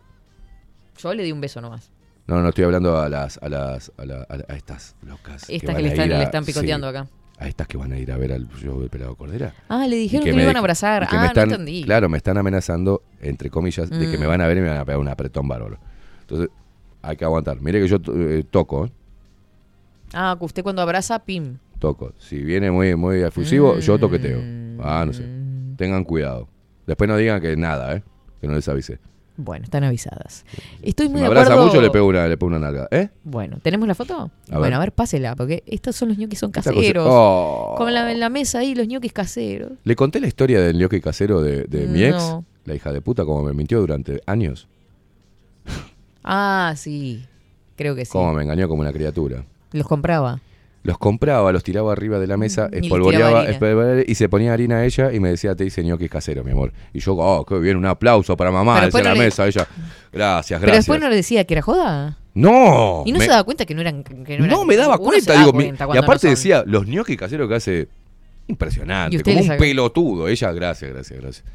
Yo 0.98 1.14
le 1.14 1.23
di 1.23 1.32
un 1.32 1.40
beso 1.41 1.61
nomás. 1.61 1.91
No, 2.27 2.41
no 2.41 2.49
estoy 2.49 2.64
hablando 2.65 2.98
a 2.99 3.07
las, 3.07 3.38
a 3.38 3.48
las, 3.49 3.91
a, 3.98 4.06
la- 4.06 4.23
a 4.27 4.38
la- 4.38 4.45
a 4.49 4.56
estas 4.56 4.95
locas. 5.03 5.45
Estas 5.49 5.76
que 5.76 5.82
le 5.82 5.90
están, 5.90 6.07
ir 6.07 6.14
a- 6.15 6.18
le 6.18 6.23
están 6.23 6.44
picoteando 6.44 6.90
sí, 6.91 6.98
acá. 6.98 7.07
A 7.38 7.48
estas 7.48 7.68
que 7.68 7.77
van 7.77 7.91
a 7.91 7.98
ir 7.99 8.11
a 8.11 8.18
ver 8.18 8.32
al 8.34 8.48
show 8.57 8.80
del 8.80 8.90
pelado 8.90 9.15
Cordera. 9.15 9.53
Ah, 9.69 9.86
le 9.88 9.95
dijeron 9.98 10.23
que, 10.26 10.32
me 10.32 10.38
lo 10.38 10.44
iban 10.44 10.56
a 10.56 10.60
abrazar. 10.60 11.07
que 11.07 11.15
Ah, 11.15 11.22
me 11.22 11.27
están, 11.27 11.49
no 11.49 11.56
entendí. 11.56 11.84
Claro, 11.84 12.10
me 12.10 12.18
están 12.18 12.38
amenazando, 12.38 13.03
entre 13.22 13.49
comillas, 13.49 13.90
de 13.90 14.10
que 14.10 14.18
Mm. 14.18 14.22
me 14.22 14.26
van 14.26 14.41
a 14.41 14.48
ver 14.48 14.57
y 14.57 14.61
me 14.61 14.69
van 14.69 14.77
a 14.77 14.86
pegar 14.86 14.99
un 14.99 15.07
apretón 15.10 15.48
bárbaro. 15.48 15.77
Entonces, 16.22 16.49
hay 17.07 17.15
que 17.18 17.26
aguantar. 17.26 17.61
Mire 17.61 17.80
que 17.82 17.88
yo 17.88 17.98
eh, 18.14 18.44
toco, 18.49 18.86
¿eh? 18.86 18.91
Ah, 20.14 20.36
que 20.38 20.45
usted 20.45 20.64
cuando 20.64 20.82
abraza, 20.82 21.19
pim. 21.19 21.57
toco. 21.80 22.14
Si 22.19 22.38
viene 22.38 22.72
muy, 22.72 22.95
muy 22.95 23.22
efusivo, 23.22 23.80
yo 23.80 23.98
toqueteo. 23.99 24.40
Mm. 24.41 24.80
Ah, 24.82 25.03
no 25.06 25.14
sé. 25.14 25.23
Tengan 25.77 26.03
cuidado. 26.03 26.48
Después 26.88 27.07
no 27.10 27.18
digan 27.18 27.41
que 27.41 27.56
nada, 27.57 27.95
¿eh? 27.95 28.03
Que 28.41 28.48
no 28.48 28.53
les 28.56 28.68
avise. 28.68 28.99
Bueno, 29.38 29.65
están 29.65 29.84
avisadas. 29.84 30.45
Estoy 30.82 31.07
Si 31.07 31.11
muy 31.11 31.19
me 31.19 31.23
de 31.23 31.27
abraza 31.27 31.52
acuerdo. 31.53 31.68
mucho, 31.68 31.82
le 31.82 31.90
pego 31.90 32.07
una, 32.07 32.26
le 32.27 32.38
pego 32.38 32.48
una 32.48 32.60
nalga. 32.60 32.88
¿Eh? 32.91 33.10
Bueno, 33.26 33.57
¿tenemos 33.61 33.86
la 33.86 33.94
foto? 33.95 34.32
A 34.49 34.57
bueno, 34.60 34.77
a 34.77 34.80
ver, 34.80 34.94
pásela, 34.94 35.36
porque 35.36 35.61
estos 35.65 35.98
son 35.98 36.07
los 36.10 36.18
ñoquis, 36.18 36.40
son 36.40 36.52
caseros. 36.52 37.06
Oh. 37.10 37.76
Con 37.77 37.94
la, 37.94 38.10
en 38.11 38.22
la 38.22 38.30
mesa 38.30 38.60
ahí, 38.60 38.73
los 38.76 38.88
ñoquis 38.88 39.11
caseros. 39.11 39.73
Le 39.84 39.95
conté 39.98 40.22
la 40.22 40.27
historia 40.27 40.61
del 40.61 40.77
gnocchi 40.77 41.02
casero 41.02 41.41
de, 41.41 41.64
de 41.65 41.86
mi 41.88 42.03
ex, 42.03 42.38
la 42.64 42.76
hija 42.76 42.94
de 42.94 43.02
puta, 43.02 43.26
como 43.26 43.44
me 43.44 43.52
mintió 43.52 43.82
durante 43.82 44.22
años. 44.26 44.69
Ah, 46.26 46.73
sí. 46.76 47.23
Creo 47.77 47.95
que 47.95 48.03
sí. 48.06 48.11
Cómo 48.11 48.34
me 48.34 48.43
engañó 48.43 48.68
como 48.68 48.81
una 48.81 48.91
criatura. 48.91 49.43
Los 49.72 49.88
compraba. 49.88 50.39
Los 50.84 50.97
compraba, 50.99 51.52
los 51.52 51.64
tiraba 51.64 51.91
arriba 51.93 52.19
de 52.19 52.27
la 52.27 52.38
mesa, 52.38 52.68
y 52.72 52.76
le 52.76 52.81
espolvoreaba, 52.81 53.26
tiraba 53.27 53.39
harina. 53.41 53.53
espolvoreaba, 53.53 54.02
y 54.06 54.15
se 54.15 54.30
ponía 54.30 54.53
harina 54.53 54.77
a 54.77 54.85
ella 54.85 55.11
y 55.11 55.19
me 55.19 55.30
decía, 55.30 55.56
te 55.56 55.65
hice 55.65 55.84
ñoquis 55.84 56.10
casero, 56.11 56.43
mi 56.43 56.52
amor. 56.52 56.73
Y 56.93 56.99
yo, 56.99 57.14
oh, 57.15 57.43
qué 57.43 57.57
bien, 57.57 57.77
un 57.77 57.85
aplauso 57.88 58.38
para 58.38 58.52
mamá, 58.52 58.76
Pero 58.76 58.85
decía 58.88 59.03
la 59.03 59.14
le- 59.14 59.19
mesa, 59.19 59.47
ella. 59.47 59.68
Gracias, 60.14 60.60
Pero 60.60 60.68
gracias. 60.72 60.85
después 60.85 60.99
no 61.02 61.10
le 61.10 61.15
decía 61.15 61.43
que 61.45 61.53
era 61.56 61.61
joda. 61.64 62.18
No. 62.35 63.02
Y 63.06 63.11
no 63.14 63.18
me- 63.19 63.26
se 63.26 63.31
daba 63.31 63.43
cuenta 63.43 63.65
que 63.65 63.73
no 63.73 63.81
eran. 63.81 64.03
Que 64.03 64.38
no, 64.38 64.45
no 64.45 64.53
eran- 64.57 64.68
me 64.68 64.76
daba 64.76 64.95
uno 64.97 65.06
cuenta, 65.06 65.34
da 65.34 65.39
digo, 65.39 65.53
mi- 65.53 65.64
cuenta 65.65 65.84
y 65.84 65.88
cuando 65.88 66.02
no 66.02 66.06
aparte 66.06 66.22
son. 66.27 66.30
decía, 66.31 66.64
los 66.68 66.85
ñoquis 66.85 67.18
caseros 67.18 67.49
que 67.49 67.56
hace, 67.56 67.88
Y 68.47 68.52
impresionante, 68.52 69.18
usted 69.18 69.31
como 69.31 69.35
le 69.38 69.41
un 69.41 69.47
saca- 69.47 69.60
pelotudo. 69.60 70.27
Ella, 70.27 70.52
gracias, 70.52 70.91
gracias, 70.91 71.19
gracias. 71.19 71.45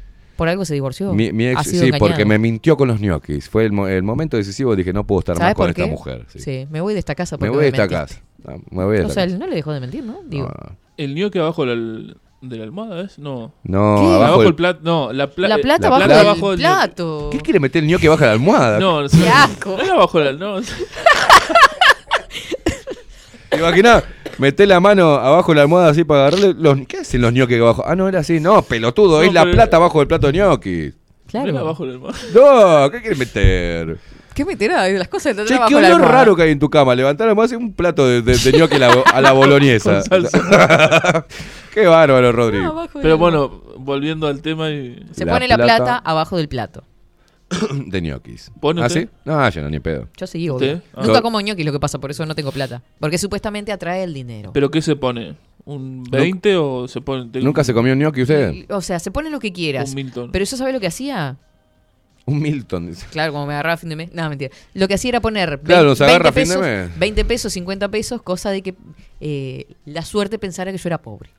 Por 0.41 0.49
algo 0.49 0.65
se 0.65 0.73
divorció. 0.73 1.13
Mi, 1.13 1.31
mi 1.31 1.45
Ha 1.45 1.51
ex, 1.51 1.63
sido 1.65 1.81
sí, 1.81 1.85
engañado. 1.89 2.07
porque 2.09 2.25
me 2.25 2.39
mintió 2.39 2.75
con 2.75 2.87
los 2.87 2.99
ñoquis. 2.99 3.47
Fue 3.47 3.63
el, 3.63 3.71
mo- 3.71 3.87
el 3.87 4.01
momento 4.01 4.37
decisivo, 4.37 4.75
dije, 4.75 4.91
no 4.91 5.03
puedo 5.05 5.19
estar 5.19 5.35
más 5.35 5.41
¿Sabes 5.43 5.55
con 5.55 5.69
esta 5.69 5.85
mujer. 5.85 6.25
sí. 6.29 6.39
Sí, 6.39 6.67
me 6.71 6.81
voy 6.81 6.93
de 6.93 6.99
esta 6.99 7.13
casa 7.13 7.35
Me 7.35 7.41
porque 7.41 7.49
voy 7.51 7.61
de 7.61 7.67
esta 7.69 7.87
mentiste. 7.87 8.21
casa. 8.43 8.57
Ah, 8.57 8.57
Me 8.71 8.83
voy 8.85 8.95
de 8.97 9.03
O 9.03 9.07
esta 9.07 9.13
sea, 9.13 9.23
casa. 9.25 9.33
él 9.35 9.39
no 9.39 9.45
le 9.45 9.53
dejó 9.55 9.71
de 9.71 9.79
mentir, 9.81 10.03
¿no? 10.03 10.19
Digo. 10.25 10.51
El 10.97 11.13
ñoqui 11.13 11.37
abajo 11.37 11.63
de 11.65 11.75
la, 11.75 12.13
de 12.41 12.57
la 12.57 12.63
almohada, 12.63 13.01
¿es? 13.03 13.19
No. 13.19 13.53
No, 13.63 13.97
¿Qué? 13.99 14.05
abajo 14.07 14.23
Abajo 14.23 14.41
el 14.43 14.55
plato. 14.55 14.79
No, 14.81 15.13
la, 15.13 15.27
pla- 15.29 15.47
La 15.47 15.57
plata 15.59 15.81
la 15.83 15.95
abajo 15.95 16.05
plata 16.05 16.17
del 16.19 16.27
abajo 16.27 16.49
del 16.51 16.59
plato. 16.59 17.29
¿Qué 17.31 17.39
quiere 17.39 17.59
meter 17.59 17.83
el 17.83 17.89
ñoqui 17.89 18.07
bajo 18.07 18.25
la 18.25 18.31
almohada? 18.31 18.79
No, 18.79 19.03
no, 19.03 19.09
Qué 19.09 19.29
asco. 19.29 19.77
No 19.85 19.93
abajo 19.93 20.17
de 20.19 20.25
la. 20.25 20.33
No. 20.33 20.55
¿Te 23.51 23.57
imaginás? 23.57 24.03
Meté 24.37 24.65
la 24.65 24.79
mano 24.79 25.15
abajo 25.15 25.51
de 25.51 25.57
la 25.57 25.61
almohada 25.63 25.89
así 25.89 26.05
para 26.05 26.27
agarrarle. 26.27 26.55
Los, 26.57 26.87
¿Qué 26.87 26.99
hacen 26.99 27.21
los 27.21 27.33
ñoquis 27.33 27.59
abajo? 27.59 27.83
Ah, 27.85 27.95
no, 27.95 28.07
era 28.07 28.19
así. 28.21 28.39
No, 28.39 28.61
pelotudo, 28.61 29.17
No, 29.17 29.23
es 29.23 29.33
la 29.33 29.43
plata 29.43 29.75
abajo 29.77 29.99
del 29.99 30.07
plato 30.07 30.27
de 30.27 30.33
ñoqui. 30.39 30.93
Claro. 31.27 31.51
No 31.51 31.59
abajo 31.59 31.83
de 31.83 31.89
la 31.89 31.93
almohada. 31.95 32.19
No, 32.33 32.91
¿qué 32.91 33.01
quiere 33.01 33.15
meter? 33.17 33.97
¿Qué 34.33 34.45
meterá? 34.45 34.83
De 34.83 34.97
las 34.97 35.09
cosas 35.09 35.35
de 35.35 35.43
Che, 35.43 35.59
qué 35.67 35.81
la 35.81 35.95
olor 35.95 36.01
raro 36.01 36.35
que 36.37 36.43
hay 36.43 36.51
en 36.51 36.59
tu 36.59 36.69
cama. 36.69 36.95
Levantar 36.95 37.27
la 37.27 37.31
almohada 37.31 37.53
y 37.53 37.57
un 37.57 37.73
plato 37.73 38.07
de, 38.07 38.21
de, 38.21 38.37
de 38.37 38.51
ñoqui 38.57 38.75
a 38.75 38.79
la, 38.79 38.93
a 39.13 39.19
la 39.21 39.33
boloñesa. 39.33 40.01
Qué 41.73 41.85
bárbaro, 41.85 42.31
Rodrigo. 42.31 42.87
Pero 43.01 43.17
bueno, 43.17 43.49
volviendo 43.77 44.27
al 44.27 44.41
tema 44.41 44.69
y. 44.71 45.05
Se 45.11 45.25
La 45.25 45.33
pone 45.33 45.49
la 45.49 45.57
plata 45.57 45.97
abajo 45.97 46.37
del 46.37 46.47
plato. 46.47 46.83
de 47.87 48.01
ñoquis. 48.01 48.51
¿Pone 48.59 48.81
¿Ah, 48.83 48.89
sí? 48.89 49.07
No, 49.25 49.49
yo 49.49 49.61
no, 49.61 49.69
ni 49.69 49.79
pedo. 49.79 50.07
Yo 50.17 50.27
sí, 50.27 50.49
¿Usted? 50.49 50.75
obvio. 50.75 50.81
Ah. 50.93 51.05
Nunca 51.05 51.21
como 51.21 51.39
ñoqui 51.41 51.63
lo 51.63 51.71
que 51.71 51.79
pasa, 51.79 51.99
por 51.99 52.11
eso 52.11 52.25
no 52.25 52.35
tengo 52.35 52.51
plata. 52.51 52.81
Porque 52.99 53.17
supuestamente 53.17 53.71
atrae 53.71 54.03
el 54.03 54.13
dinero. 54.13 54.51
¿Pero 54.53 54.69
qué 54.71 54.81
se 54.81 54.95
pone? 54.95 55.35
¿Un 55.65 56.03
20 56.03 56.55
o 56.57 56.87
se 56.87 57.01
pone.? 57.01 57.29
tengo 57.31 57.45
¿Nunca 57.45 57.61
un- 57.61 57.65
se 57.65 57.73
comió 57.73 57.93
un 57.93 57.99
ñoqui 57.99 58.21
usted? 58.23 58.51
Y- 58.53 58.65
O 58.69 58.81
sea, 58.81 58.99
se 58.99 59.11
pone 59.11 59.29
lo 59.29 59.39
que 59.39 59.51
quieras. 59.53 59.89
Un 59.89 59.95
Milton. 59.95 60.31
Pero 60.31 60.43
eso 60.43 60.57
sabe 60.57 60.73
lo 60.73 60.79
que 60.79 60.87
hacía. 60.87 61.37
Un 62.25 62.39
Milton. 62.39 62.87
dice. 62.87 63.05
Claro, 63.11 63.33
como 63.33 63.45
me 63.47 63.53
agarraba 63.53 63.73
a 63.73 63.77
fin 63.77 63.89
de 63.89 63.95
mes. 63.95 64.13
No, 64.13 64.29
mentira. 64.29 64.51
Lo 64.73 64.87
que 64.87 64.93
hacía 64.93 65.09
era 65.09 65.21
poner 65.21 65.59
Claro, 65.63 65.87
20, 65.87 65.89
nos 65.89 66.01
agarra 66.01 66.29
a 66.29 66.31
fin 66.31 66.43
de 66.43 66.55
pesos, 66.55 66.61
mes. 66.61 66.99
20 66.99 67.25
pesos, 67.25 67.53
50 67.53 67.89
pesos, 67.89 68.21
cosa 68.21 68.51
de 68.51 68.61
que 68.61 68.75
eh, 69.19 69.65
la 69.85 70.03
suerte 70.03 70.37
pensara 70.39 70.71
que 70.71 70.77
yo 70.77 70.87
era 70.87 71.01
pobre. 71.01 71.29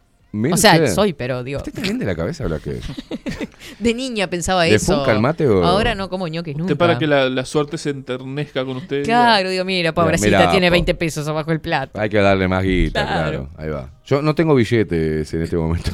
O 0.53 0.57
sea, 0.57 0.73
usted. 0.75 0.95
soy, 0.95 1.13
pero 1.13 1.45
digo, 1.45 1.59
¿Usted 1.59 1.73
está 1.73 1.83
bien 1.83 1.99
de 1.99 2.07
la 2.07 2.15
cabeza 2.15 2.45
habla 2.45 2.59
que 2.59 2.79
de 3.79 3.95
niña 3.95 4.29
pensaba 4.29 4.65
¿Le 4.65 4.75
eso. 4.77 4.97
funca 4.97 5.13
el 5.13 5.21
mate 5.21 5.47
o- 5.47 5.65
Ahora 5.65 5.95
no 5.95 6.09
como 6.09 6.27
ñoquis 6.29 6.55
nunca. 6.57 6.73
Usted 6.73 6.79
para 6.79 6.99
que 6.99 7.07
la, 7.07 7.29
la 7.29 7.45
suerte 7.45 7.77
se 7.79 7.91
enternezca 7.91 8.65
con 8.65 8.77
usted. 8.79 9.05
Claro, 9.05 9.51
digo, 9.51 9.65
mira, 9.65 9.93
pobrecita, 9.93 10.51
tiene 10.51 10.69
po. 10.69 10.73
20 10.73 10.95
pesos 10.95 11.29
abajo 11.29 11.53
el 11.53 11.61
plato. 11.61 12.01
hay 12.01 12.09
que 12.09 12.19
darle 12.19 12.49
más 12.49 12.63
guita, 12.65 13.03
Claro. 13.07 13.31
claro. 13.31 13.51
Ahí 13.59 13.69
va. 13.69 13.91
Yo 14.05 14.23
no 14.23 14.35
tengo 14.35 14.55
billetes 14.55 15.33
en 15.35 15.43
este 15.43 15.57
momento. 15.57 15.91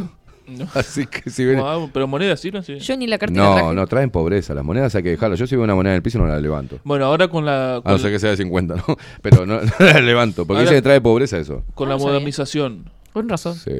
No. 0.46 0.66
Así 0.74 1.04
que 1.06 1.28
si 1.28 1.44
viene... 1.44 1.60
Ah, 1.62 1.86
pero 1.92 2.06
monedas 2.06 2.40
sí, 2.40 2.50
no 2.50 2.62
sé. 2.62 2.78
Yo 2.78 2.96
ni 2.96 3.06
la 3.06 3.18
cartera 3.18 3.44
No, 3.44 3.54
traje. 3.56 3.74
no, 3.74 3.86
traen 3.86 4.10
pobreza. 4.10 4.54
Las 4.54 4.64
monedas 4.64 4.94
hay 4.94 5.02
que 5.02 5.10
dejarlas. 5.10 5.38
Yo 5.38 5.46
si 5.46 5.56
veo 5.56 5.64
una 5.64 5.74
moneda 5.74 5.92
en 5.92 5.96
el 5.96 6.02
piso 6.02 6.18
no 6.18 6.26
la 6.26 6.40
levanto. 6.40 6.78
Bueno, 6.84 7.04
ahora 7.04 7.28
con 7.28 7.44
la. 7.44 7.76
A 7.76 7.80
Con, 7.82 7.92
no 7.92 7.98
ser 7.98 8.10
que 8.12 8.18
sea 8.18 8.30
de 8.30 8.38
50, 8.38 8.76
¿no? 8.76 8.84
Pero 9.22 9.44
no, 9.44 9.60
no 9.60 9.70
la 9.78 10.00
levanto. 10.00 10.46
Porque 10.46 10.60
Ahora- 10.60 10.70
dice 10.70 10.76
que 10.76 10.82
trae 10.82 11.00
pobreza 11.02 11.36
eso. 11.38 11.64
con 11.74 11.88
Ah, 11.88 11.90
la 11.92 11.98
no 11.98 12.04
modernización. 12.04 12.90
Con 13.12 13.28
razón. 13.28 13.56
Sí. 13.56 13.72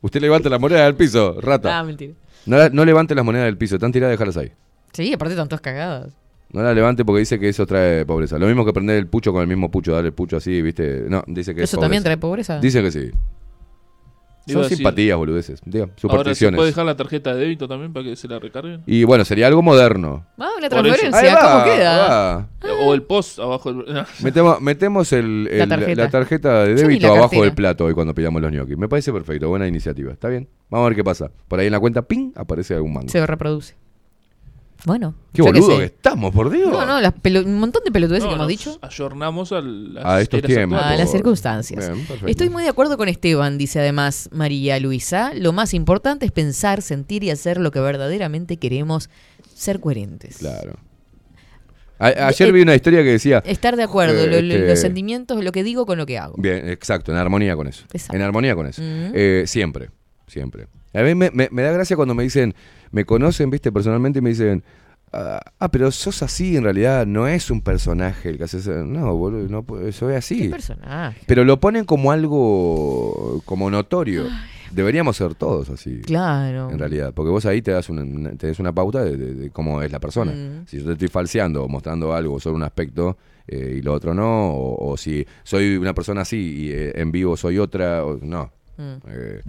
Usted 0.00 0.20
levante 0.20 0.48
las 0.48 0.60
monedas 0.60 0.84
del 0.86 0.94
piso, 0.94 1.40
rata. 1.40 1.78
Ah, 1.78 1.84
mentira. 1.84 2.14
No, 2.46 2.68
no 2.70 2.84
levante 2.84 3.14
las 3.14 3.24
monedas 3.24 3.46
del 3.46 3.56
piso, 3.58 3.74
están 3.76 3.92
tiradas, 3.92 4.12
déjalas 4.14 4.36
ahí. 4.36 4.52
Sí, 4.92 5.12
aparte 5.12 5.34
están 5.34 5.48
todas 5.48 5.60
cagadas. 5.60 6.12
No 6.50 6.62
la 6.62 6.72
levante 6.72 7.04
porque 7.04 7.20
dice 7.20 7.38
que 7.38 7.48
eso 7.48 7.66
trae 7.66 8.06
pobreza. 8.06 8.38
Lo 8.38 8.46
mismo 8.46 8.64
que 8.64 8.72
prender 8.72 8.96
el 8.96 9.06
pucho 9.06 9.32
con 9.32 9.42
el 9.42 9.48
mismo 9.48 9.70
pucho, 9.70 9.92
darle 9.92 10.08
el 10.08 10.14
pucho 10.14 10.38
así, 10.38 10.62
¿viste? 10.62 11.04
No, 11.08 11.22
dice 11.26 11.54
que 11.54 11.62
es 11.62 11.70
¿Eso 11.70 11.78
también 11.78 12.02
pobreza. 12.02 12.04
trae 12.04 12.16
pobreza? 12.16 12.58
Dice 12.60 12.82
que 12.82 12.90
sí. 12.90 13.10
Son 14.52 14.62
decir- 14.62 14.76
simpatías, 14.78 15.16
boludeces. 15.16 15.60
Ahora 15.64 15.86
se 15.94 16.00
supersticiones. 16.00 16.56
puede 16.58 16.68
dejar 16.70 16.84
la 16.86 16.96
tarjeta 16.96 17.34
de 17.34 17.40
débito 17.40 17.68
también 17.68 17.92
para 17.92 18.04
que 18.04 18.16
se 18.16 18.28
la 18.28 18.38
recarguen. 18.38 18.82
Y 18.86 19.04
bueno, 19.04 19.24
sería 19.24 19.46
algo 19.46 19.62
moderno. 19.62 20.26
Ah, 20.38 20.48
una 20.58 20.68
transferencia, 20.68 21.34
va, 21.34 21.52
¿cómo 21.52 21.64
queda? 21.74 22.48
O 22.84 22.94
el 22.94 23.02
post 23.02 23.38
abajo. 23.38 23.72
del- 23.72 24.04
Metemos, 24.22 24.60
metemos 24.60 25.12
el, 25.12 25.44
La 25.58 25.66
tarjeta. 25.66 26.02
la 26.02 26.10
tarjeta 26.10 26.64
de 26.64 26.74
débito 26.74 27.12
abajo 27.14 27.42
del 27.42 27.54
plato 27.54 27.84
hoy 27.86 27.94
cuando 27.94 28.14
pillamos 28.14 28.40
los 28.42 28.52
ñoquis. 28.52 28.76
Me 28.76 28.88
parece 28.88 29.12
perfecto, 29.12 29.48
buena 29.48 29.66
iniciativa. 29.66 30.12
¿Está 30.12 30.28
bien? 30.28 30.48
Vamos 30.70 30.86
a 30.86 30.88
ver 30.90 30.96
qué 30.96 31.04
pasa. 31.04 31.30
Por 31.48 31.58
ahí 31.60 31.66
en 31.66 31.72
la 31.72 31.80
cuenta, 31.80 32.02
ping, 32.02 32.32
aparece 32.34 32.74
algún 32.74 32.92
mango. 32.92 33.08
Se 33.08 33.26
reproduce. 33.26 33.74
Bueno. 34.84 35.14
Qué 35.32 35.42
boludo 35.42 35.78
que 35.78 35.84
estamos, 35.84 36.32
por 36.32 36.50
Dios. 36.50 36.70
No, 36.70 36.86
no, 36.86 37.00
las 37.00 37.12
pelo- 37.14 37.44
un 37.44 37.58
montón 37.58 37.82
de 37.84 37.90
pelotudeces 37.90 38.24
No, 38.24 38.30
que 38.30 38.34
hemos 38.36 38.48
dicho. 38.48 38.78
Ayornamos 38.80 39.52
al- 39.52 39.98
A 40.02 40.20
estos 40.20 40.40
tiempos. 40.42 40.80
A 40.80 40.96
las 40.96 41.10
circunstancias. 41.10 41.90
Bien. 41.92 42.06
Estoy 42.26 42.48
muy 42.48 42.62
de 42.62 42.68
acuerdo 42.68 42.96
con 42.96 43.08
Esteban, 43.08 43.58
dice 43.58 43.80
además 43.80 44.28
María 44.32 44.78
Luisa. 44.78 45.32
Lo 45.34 45.52
más 45.52 45.74
importante 45.74 46.26
es 46.26 46.32
pensar, 46.32 46.80
sentir 46.82 47.24
y 47.24 47.30
hacer 47.30 47.58
lo 47.58 47.70
que 47.72 47.80
verdaderamente 47.80 48.56
queremos, 48.56 49.10
ser 49.54 49.80
coherentes. 49.80 50.38
Claro. 50.38 50.76
A- 51.98 52.28
ayer 52.28 52.52
vi 52.52 52.62
una 52.62 52.76
historia 52.76 53.02
que 53.02 53.10
decía. 53.10 53.42
Estar 53.44 53.74
de 53.76 53.82
acuerdo, 53.82 54.14
eh, 54.22 54.26
lo- 54.26 54.40
lo- 54.40 54.54
este, 54.54 54.68
los 54.68 54.78
sentimientos, 54.78 55.42
lo 55.42 55.50
que 55.50 55.64
digo 55.64 55.84
con 55.84 55.98
lo 55.98 56.06
que 56.06 56.16
hago. 56.18 56.34
Bien, 56.38 56.68
exacto, 56.68 57.10
en 57.10 57.18
armonía 57.18 57.56
con 57.56 57.66
eso. 57.66 57.82
Exacto. 57.92 58.14
En 58.14 58.22
armonía 58.22 58.54
con 58.54 58.66
eso. 58.68 58.80
Ujú. 58.80 59.10
Eh, 59.14 59.42
siempre, 59.48 59.90
siempre. 60.28 60.66
A 60.94 61.02
mí 61.02 61.14
me, 61.14 61.30
me- 61.32 61.48
me 61.50 61.62
da 61.62 61.72
gracia 61.72 61.96
cuando 61.96 62.14
me 62.14 62.22
dicen, 62.22 62.54
me 62.92 63.04
conocen, 63.04 63.50
viste, 63.50 63.70
personalmente 63.72 64.20
y 64.20 64.22
me 64.22 64.30
dicen, 64.30 64.62
ah, 65.12 65.40
ah, 65.58 65.68
pero 65.70 65.90
sos 65.90 66.22
así, 66.22 66.56
en 66.56 66.64
realidad 66.64 67.06
no 67.06 67.26
es 67.28 67.50
un 67.50 67.60
personaje 67.60 68.30
el 68.30 68.38
que 68.38 68.44
haces. 68.44 68.66
No, 68.68 69.14
boludo, 69.16 69.48
no, 69.48 69.92
soy 69.92 70.14
así. 70.14 70.42
¿Qué 70.44 70.50
personaje? 70.50 71.20
Pero 71.26 71.44
lo 71.44 71.60
ponen 71.60 71.84
como 71.84 72.10
algo, 72.12 73.42
como 73.44 73.70
notorio. 73.70 74.24
Deberíamos 74.70 75.16
ser 75.16 75.34
todos 75.34 75.70
así. 75.70 76.02
Claro. 76.02 76.70
En 76.70 76.78
realidad, 76.78 77.14
porque 77.14 77.30
vos 77.30 77.46
ahí 77.46 77.62
te 77.62 77.70
das 77.70 77.88
una, 77.88 78.32
te 78.36 78.48
das 78.48 78.58
una 78.58 78.72
pauta 78.72 79.02
de, 79.02 79.16
de- 79.16 79.34
de 79.34 79.50
cómo 79.50 79.80
es 79.82 79.90
la 79.90 79.98
persona. 79.98 80.32
Mm. 80.32 80.66
Si 80.66 80.78
yo 80.78 80.84
te 80.84 80.92
estoy 80.92 81.08
falseando 81.08 81.64
o 81.64 81.68
mostrando 81.68 82.12
algo, 82.12 82.38
solo 82.38 82.56
un 82.56 82.62
aspecto 82.64 83.16
eh, 83.46 83.76
y 83.78 83.82
lo 83.82 83.94
otro 83.94 84.12
no, 84.12 84.50
o, 84.52 84.90
o 84.92 84.96
si 84.98 85.26
soy 85.42 85.76
una 85.76 85.94
persona 85.94 86.20
así 86.20 86.36
y 86.66 86.70
eh, 86.72 86.92
en 86.96 87.10
vivo 87.10 87.34
soy 87.38 87.58
otra, 87.58 88.04
o- 88.04 88.18
no. 88.20 88.52
Mm. 88.76 88.82
Eh, 89.08 89.40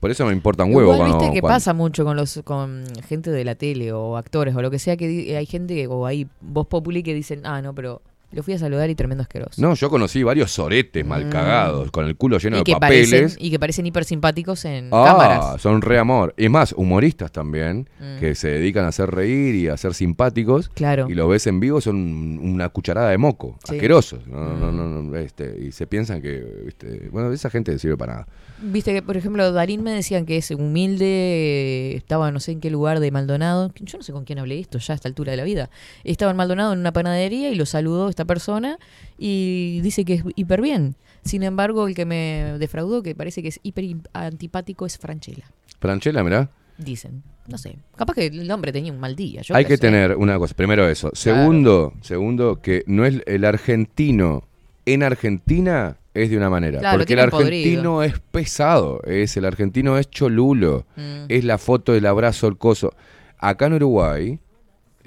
por 0.00 0.10
eso 0.10 0.24
me 0.26 0.32
importa 0.32 0.64
un 0.64 0.74
huevo. 0.74 0.92
Igual 0.94 0.98
cuando- 1.10 1.18
viste 1.18 1.34
que 1.34 1.40
cuando- 1.40 1.54
pasa 1.56 1.74
mucho 1.74 2.04
con 2.04 2.16
los 2.16 2.40
con 2.44 2.84
gente 3.08 3.30
de 3.30 3.44
la 3.44 3.54
tele 3.54 3.92
o 3.92 4.16
actores 4.16 4.54
o 4.54 4.62
lo 4.62 4.70
que 4.70 4.78
sea 4.78 4.96
que 4.96 5.36
hay 5.36 5.46
gente 5.46 5.74
que- 5.74 5.86
o 5.88 6.06
hay 6.06 6.26
voz 6.40 6.66
populi 6.66 7.02
que 7.02 7.14
dicen, 7.14 7.40
"Ah, 7.44 7.60
no, 7.62 7.74
pero 7.74 8.00
lo 8.32 8.42
fui 8.42 8.54
a 8.54 8.58
saludar 8.58 8.88
y 8.90 8.94
tremendo 8.94 9.22
asqueroso." 9.22 9.60
No, 9.62 9.74
yo 9.74 9.90
conocí 9.90 10.22
varios 10.22 10.50
soretes 10.52 11.04
mal 11.06 11.26
Mm. 11.26 11.30
cagados, 11.30 11.90
con 11.90 12.04
el 12.06 12.16
culo 12.16 12.38
lleno 12.38 12.56
y 12.56 12.60
de 12.60 12.64
que 12.64 12.72
papeles. 12.72 13.10
parecen 13.10 13.38
y 13.44 13.50
que 13.50 13.58
parecen 13.58 13.86
hiper 13.86 14.04
simpáticos 14.04 14.64
en 14.64 14.88
Ah, 14.92 15.04
cámaras. 15.06 15.60
son 15.62 15.82
re 15.82 15.98
amor. 15.98 16.34
Y 16.36 16.44
es 16.44 16.50
más, 16.50 16.72
humoristas 16.76 17.32
también, 17.32 17.88
Mm. 18.00 18.18
que 18.20 18.34
se 18.34 18.48
dedican 18.48 18.84
a 18.84 18.88
hacer 18.88 19.10
reír 19.10 19.54
y 19.54 19.68
a 19.68 19.76
ser 19.76 19.94
simpáticos. 19.94 20.68
Claro. 20.70 21.08
Y 21.08 21.14
los 21.14 21.28
ves 21.28 21.46
en 21.46 21.60
vivo, 21.60 21.80
son 21.80 22.38
una 22.42 22.68
cucharada 22.68 23.10
de 23.10 23.18
moco, 23.18 23.58
Sí. 23.64 23.74
asquerosos. 23.74 24.26
No, 24.26 24.54
no, 24.54 24.72
Mm. 24.72 24.76
no, 24.76 25.02
no, 25.02 25.16
este, 25.16 25.56
y 25.66 25.72
se 25.72 25.86
piensan 25.86 26.22
que, 26.22 26.44
viste, 26.64 27.08
bueno, 27.10 27.32
esa 27.32 27.50
gente 27.50 27.78
sirve 27.78 27.96
para 27.96 28.12
nada. 28.12 28.28
Viste 28.60 28.92
que, 28.92 29.02
por 29.02 29.16
ejemplo, 29.16 29.52
Darín 29.52 29.82
me 29.84 29.92
decían 29.92 30.26
que 30.26 30.36
es 30.36 30.50
humilde, 30.50 31.94
estaba 31.96 32.30
no 32.32 32.40
sé 32.40 32.52
en 32.52 32.60
qué 32.60 32.70
lugar 32.70 33.00
de 33.00 33.10
Maldonado, 33.10 33.72
yo 33.80 33.98
no 33.98 34.04
sé 34.04 34.12
con 34.12 34.24
quién 34.24 34.38
hablé 34.38 34.58
esto 34.58 34.78
ya 34.78 34.94
a 34.94 34.96
esta 34.96 35.08
altura 35.08 35.30
de 35.32 35.36
la 35.36 35.44
vida. 35.44 35.70
Estaba 36.04 36.30
en 36.30 36.36
Maldonado 36.36 36.72
en 36.72 36.80
una 36.80 36.92
panadería 36.92 37.50
y 37.50 37.54
lo 37.54 37.66
saludó 37.66 38.08
esta 38.18 38.24
persona 38.24 38.78
y 39.16 39.80
dice 39.82 40.04
que 40.04 40.14
es 40.14 40.22
hiper 40.34 40.60
bien. 40.60 40.96
Sin 41.24 41.42
embargo, 41.42 41.86
el 41.86 41.94
que 41.94 42.04
me 42.04 42.56
defraudó, 42.58 43.02
que 43.02 43.14
parece 43.14 43.42
que 43.42 43.48
es 43.48 43.60
hiper 43.62 43.84
antipático, 44.12 44.86
es 44.86 44.98
Franchella. 44.98 45.50
Franchella, 45.80 46.24
mirá. 46.24 46.50
Dicen. 46.78 47.22
No 47.46 47.58
sé. 47.58 47.78
Capaz 47.96 48.14
que 48.14 48.26
el 48.26 48.50
hombre 48.50 48.72
tenía 48.72 48.92
un 48.92 49.00
mal 49.00 49.14
día. 49.14 49.42
yo 49.42 49.54
Hay 49.54 49.64
que 49.64 49.76
sé. 49.76 49.82
tener 49.82 50.16
una 50.16 50.36
cosa. 50.38 50.54
Primero 50.54 50.88
eso. 50.88 51.10
Segundo, 51.14 51.94
segundo, 52.02 52.60
que 52.60 52.82
no 52.86 53.04
es 53.04 53.22
el 53.26 53.44
argentino 53.44 54.44
en 54.84 55.02
Argentina 55.02 55.98
es 56.14 56.30
de 56.30 56.36
una 56.36 56.50
manera. 56.50 56.78
Claro, 56.80 56.98
porque 56.98 57.12
el 57.12 57.20
argentino 57.20 58.02
es 58.02 58.18
pesado. 58.18 59.02
Es 59.04 59.36
el 59.36 59.44
argentino 59.44 59.98
es 59.98 60.10
cholulo. 60.10 60.86
Mm. 60.96 61.24
Es 61.28 61.44
la 61.44 61.58
foto, 61.58 61.94
el 61.94 62.06
abrazo, 62.06 62.48
el 62.48 62.56
coso. 62.56 62.94
Acá 63.38 63.66
en 63.66 63.74
Uruguay, 63.74 64.40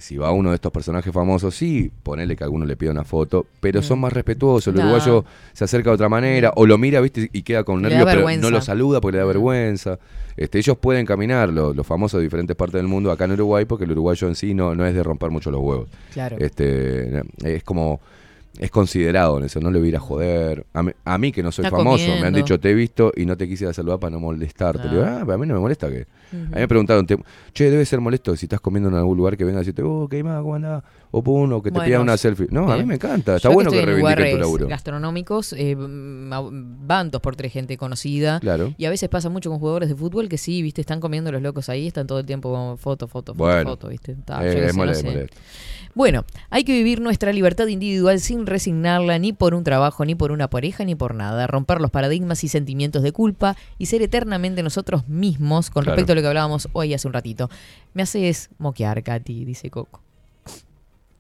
si 0.02 0.18
va 0.18 0.32
uno 0.32 0.50
de 0.50 0.56
estos 0.56 0.72
personajes 0.72 1.14
famosos, 1.14 1.56
sí, 1.56 1.92
ponele 2.04 2.36
que 2.36 2.44
a 2.44 2.46
alguno 2.46 2.66
le 2.66 2.76
pida 2.76 2.92
una 2.92 3.04
foto, 3.04 3.46
pero 3.60 3.82
son 3.82 4.00
más 4.00 4.12
respetuosos. 4.12 4.68
El 4.68 4.74
Mm. 4.74 4.78
No. 4.78 4.84
uruguayo 4.96 5.26
se 5.54 5.64
acerca 5.64 5.92
de 5.92 5.96
otra 5.96 6.10
manera, 6.10 6.52
o 6.56 6.66
lo 6.66 6.78
mira, 6.78 7.00
viste, 7.02 7.30
y 7.32 7.44
queda 7.44 7.64
con 7.64 7.82
nervios, 7.82 8.06
pero 8.06 8.28
no 8.38 8.50
lo 8.50 8.62
saluda 8.62 9.00
porque 9.00 9.14
le 9.14 9.20
da 9.20 9.26
vergüenza. 9.26 10.00
Este, 10.36 10.58
ellos 10.60 10.78
pueden 10.78 11.06
caminar, 11.06 11.50
lo- 11.50 11.74
los 11.74 11.86
famosos 11.86 12.18
de 12.20 12.24
diferentes 12.24 12.56
partes 12.56 12.74
del 12.80 12.88
mundo, 12.88 13.12
acá 13.12 13.26
en 13.26 13.34
Uruguay, 13.34 13.66
porque 13.66 13.84
el 13.86 13.92
uruguayo 13.92 14.28
en 14.28 14.36
sí 14.36 14.54
no, 14.54 14.74
no 14.76 14.86
es 14.86 14.94
de 14.96 15.04
romper 15.04 15.30
mucho 15.30 15.52
los 15.52 15.62
huevos. 15.62 15.90
Claro. 16.14 16.38
Este, 16.40 17.22
es 17.44 17.64
como. 17.64 18.00
Es 18.60 18.70
considerado 18.70 19.38
en 19.38 19.46
eso, 19.46 19.60
no 19.62 19.72
le 19.72 19.80
voy 19.80 19.88
a 19.88 19.90
ir 19.90 19.96
a 19.96 20.00
joder. 20.00 20.66
A 20.74 20.84
mí, 20.84 20.92
a 21.06 21.18
mí 21.18 21.32
que 21.32 21.42
no 21.42 21.52
soy 21.52 21.66
Está 21.66 21.78
famoso, 21.78 22.06
me 22.20 22.28
han 22.28 22.34
dicho, 22.34 22.60
te 22.60 22.70
he 22.72 22.74
visto 22.74 23.12
y 23.16 23.26
no 23.26 23.38
te 23.38 23.48
quise 23.48 23.74
saludar 23.74 24.00
para 24.00 24.12
no 24.12 24.20
molestarte. 24.20 24.84
Le 24.88 24.90
digo, 24.96 25.04
Ah. 25.06 25.18
ah, 25.18 25.20
pero 25.22 25.34
a 25.34 25.38
mí 25.38 25.48
no 25.48 25.54
me 25.54 25.60
molesta 25.62 25.90
que. 25.90 26.06
A 26.34 26.36
mí 26.36 26.48
me 26.56 26.68
preguntaron, 26.68 27.08
che, 27.54 27.70
debe 27.72 27.86
ser 27.86 28.02
molesto 28.02 28.36
si 28.36 28.46
estás 28.46 28.60
comiendo 28.60 28.90
en 28.90 28.96
algún 28.96 29.18
lugar 29.18 29.38
que 29.38 29.46
venga 29.46 29.60
a 29.60 29.62
decirte, 29.62 29.82
oh, 29.84 30.08
qué 30.10 30.24
más, 30.24 30.42
¿cómo 30.42 30.56
andás? 30.56 30.84
O 31.14 31.22
pum, 31.22 31.52
o 31.52 31.62
que 31.62 31.70
te 31.72 31.76
Bueno, 31.76 31.86
pidan 31.88 32.02
una 32.04 32.16
selfie. 32.18 32.48
No, 32.52 32.72
a 32.72 32.78
mí 32.78 32.86
me 32.86 32.96
encanta. 32.96 33.36
Está 33.36 33.50
bueno 33.50 33.70
que, 33.70 33.86
reivindiquen 33.86 34.32
tu 34.32 34.38
laburo. 34.38 34.68
gastronómicos, 34.68 35.54
eh, 35.54 35.76
van 35.78 37.12
dos 37.12 37.22
por 37.22 37.36
tres 37.36 37.52
gente 37.52 37.76
conocida. 37.78 38.40
Claro. 38.40 38.74
Y 38.78 38.86
a 38.86 38.90
veces 38.90 39.10
pasa 39.10 39.30
mucho 39.30 39.50
con 39.50 39.60
jugadores 39.60 39.90
de 39.90 39.96
fútbol 39.96 40.30
que 40.30 40.38
sí, 40.38 40.62
viste, 40.62 40.80
están 40.82 41.00
comiendo 41.02 41.32
los 41.32 41.42
locos 41.42 41.68
ahí, 41.70 41.88
están 41.88 42.08
todo 42.08 42.20
el 42.20 42.26
tiempo 42.26 42.52
con 42.52 42.78
foto, 42.78 43.08
foto, 43.08 43.34
foto, 43.34 43.44
Bueno. 43.44 43.72
foto, 43.72 43.90
viste. 43.90 44.14
Eh, 44.42 44.66
es 44.70 44.76
no 44.78 44.94
sé. 44.94 45.28
Bueno, 45.94 46.24
hay 46.50 46.64
que 46.64 46.72
vivir 46.72 47.02
nuestra 47.02 47.34
libertad 47.34 47.68
individual 47.68 48.22
sin 48.22 48.46
resignarla 48.46 49.20
ni 49.20 49.34
por 49.34 49.54
un 49.54 49.66
trabajo, 49.66 50.06
ni 50.06 50.16
por 50.16 50.32
una 50.32 50.50
pareja, 50.50 50.86
ni 50.86 50.96
por 50.96 51.14
nada. 51.14 51.48
Romper 51.48 51.82
los 51.82 51.92
paradigmas 51.92 52.46
y 52.46 52.48
sentimientos 52.48 53.04
de 53.04 53.12
culpa 53.12 53.58
y 53.78 53.88
ser 53.88 54.02
eternamente 54.02 54.64
nosotros 54.64 55.10
mismos 55.10 55.70
con 55.70 55.84
Claro. 55.84 55.96
respecto 55.98 56.14
a 56.14 56.16
lo 56.16 56.22
que 56.22 56.28
hablábamos 56.28 56.70
hoy 56.72 56.94
hace 56.94 57.08
un 57.08 57.14
ratito. 57.14 57.50
Me 57.94 58.04
haces 58.04 58.50
moquear, 58.58 59.04
Katy, 59.04 59.44
dice 59.44 59.70
Coco. 59.70 60.02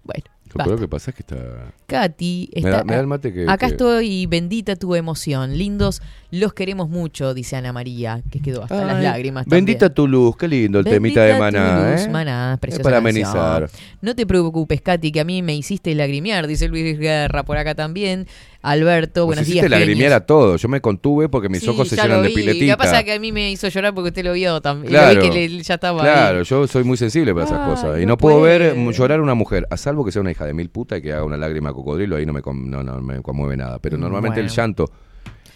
Bueno, 0.03 0.23
Lo 0.53 0.65
peor 0.65 0.79
que 0.81 0.87
pasa 0.89 1.11
es 1.11 1.15
que 1.15 1.21
está. 1.21 1.71
Katy, 1.87 2.49
Me 2.53 2.59
está, 2.59 2.69
da- 2.79 2.83
me 2.83 2.93
da 2.95 2.99
el 2.99 3.07
mate 3.07 3.31
que- 3.31 3.43
acá 3.43 3.67
que- 3.67 3.73
estoy, 3.73 4.25
bendita 4.25 4.75
tu 4.75 4.95
emoción. 4.95 5.57
Lindos, 5.57 6.01
los 6.31 6.53
queremos 6.53 6.89
mucho, 6.89 7.33
dice 7.33 7.55
Ana 7.55 7.71
María, 7.71 8.21
que 8.31 8.41
quedó 8.41 8.63
hasta 8.63 8.83
las 8.83 9.01
lágrimas. 9.01 9.45
Bendita 9.45 9.87
también. 9.87 9.95
tu 9.95 10.07
luz, 10.07 10.35
qué 10.37 10.47
lindo 10.49 10.79
el 10.79 10.85
temita 10.85 11.23
de 11.23 11.39
Maná. 11.39 11.91
luz, 11.93 12.01
¿eh? 12.01 12.09
Maná, 12.09 12.53
Es 12.55 12.59
preciosa 12.59 12.83
para 12.83 13.01
canción. 13.01 13.25
amenizar. 13.27 13.69
No 14.01 14.13
te 14.15 14.25
preocupes, 14.25 14.81
Katy, 14.81 15.11
que 15.13 15.19
a 15.21 15.23
mí 15.23 15.41
me 15.41 15.55
hiciste 15.55 15.95
lagrimear, 15.95 16.47
dice 16.47 16.67
Luis 16.67 16.97
Guerra 16.99 17.43
por 17.43 17.57
acá 17.57 17.73
también. 17.75 18.27
Alberto, 18.63 19.21
Nos 19.21 19.27
buenos 19.27 19.47
días. 19.47 19.67
lagrimear 19.69 20.13
a 20.13 20.25
todos. 20.25 20.61
Yo 20.61 20.69
me 20.69 20.81
contuve 20.81 21.29
porque 21.29 21.49
mis 21.49 21.61
Sí, 21.61 21.69
ojos 21.69 21.87
se 21.87 21.95
llenan 21.95 22.17
lo 22.17 22.23
de 22.23 22.29
piletita. 22.29 22.65
Lo 22.65 22.71
que 22.73 22.77
pasa 22.77 22.99
es 22.99 23.05
que 23.05 23.13
a 23.13 23.19
mí 23.19 23.31
me 23.31 23.51
hizo 23.51 23.67
llorar 23.69 23.93
porque 23.95 24.09
usted 24.09 24.23
lo 24.23 24.33
vio 24.33 24.61
también. 24.61 24.93
Lo 24.93 24.99
Claro, 24.99 25.21
vi 25.23 25.29
que 25.29 25.49
le- 25.49 25.63
ya 25.63 25.73
estaba 25.75 26.01
claro, 26.01 26.39
ahí. 26.39 26.43
yo 26.45 26.67
soy 26.67 26.83
muy 26.83 26.95
sensible 26.97 27.33
para 27.33 27.45
esas 27.47 27.67
cosas. 27.67 27.99
Y 27.99 28.05
no 28.05 28.17
puedo 28.17 28.39
ver 28.41 28.75
llorar 28.91 29.19
a 29.19 29.23
una 29.23 29.33
mujer, 29.33 29.67
a 29.71 29.77
salvo 29.77 30.05
que 30.05 30.11
sea 30.11 30.21
una 30.21 30.31
hija 30.31 30.45
de 30.45 30.53
mil 30.53 30.69
puta 30.69 30.97
y 30.97 31.01
que 31.01 31.11
haga 31.11 31.23
una 31.23 31.37
lágrima 31.37 31.73
cocodrilo, 31.73 32.17
ahí 32.17 32.25
no 32.25 32.33
me, 32.33 32.41
no, 32.45 32.83
no 32.83 33.01
me 33.01 33.21
conmueve 33.21 33.57
nada. 33.57 33.79
Pero 33.79 33.97
Mm, 33.97 34.01
normalmente 34.01 34.39
el 34.39 34.49
llanto. 34.49 34.91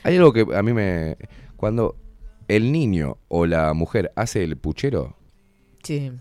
Hay 0.04 0.16
algo 0.18 0.34
que 0.34 0.46
a 0.56 0.64
mí 0.64 0.74
me. 0.74 1.16
Cuando 1.58 1.96
el 2.48 2.72
niño 2.72 3.18
o 3.28 3.46
la 3.46 3.74
mujer 3.74 4.12
hace 4.16 4.44
el 4.44 4.58
puchero 4.58 5.16
Sí. 5.84 6.12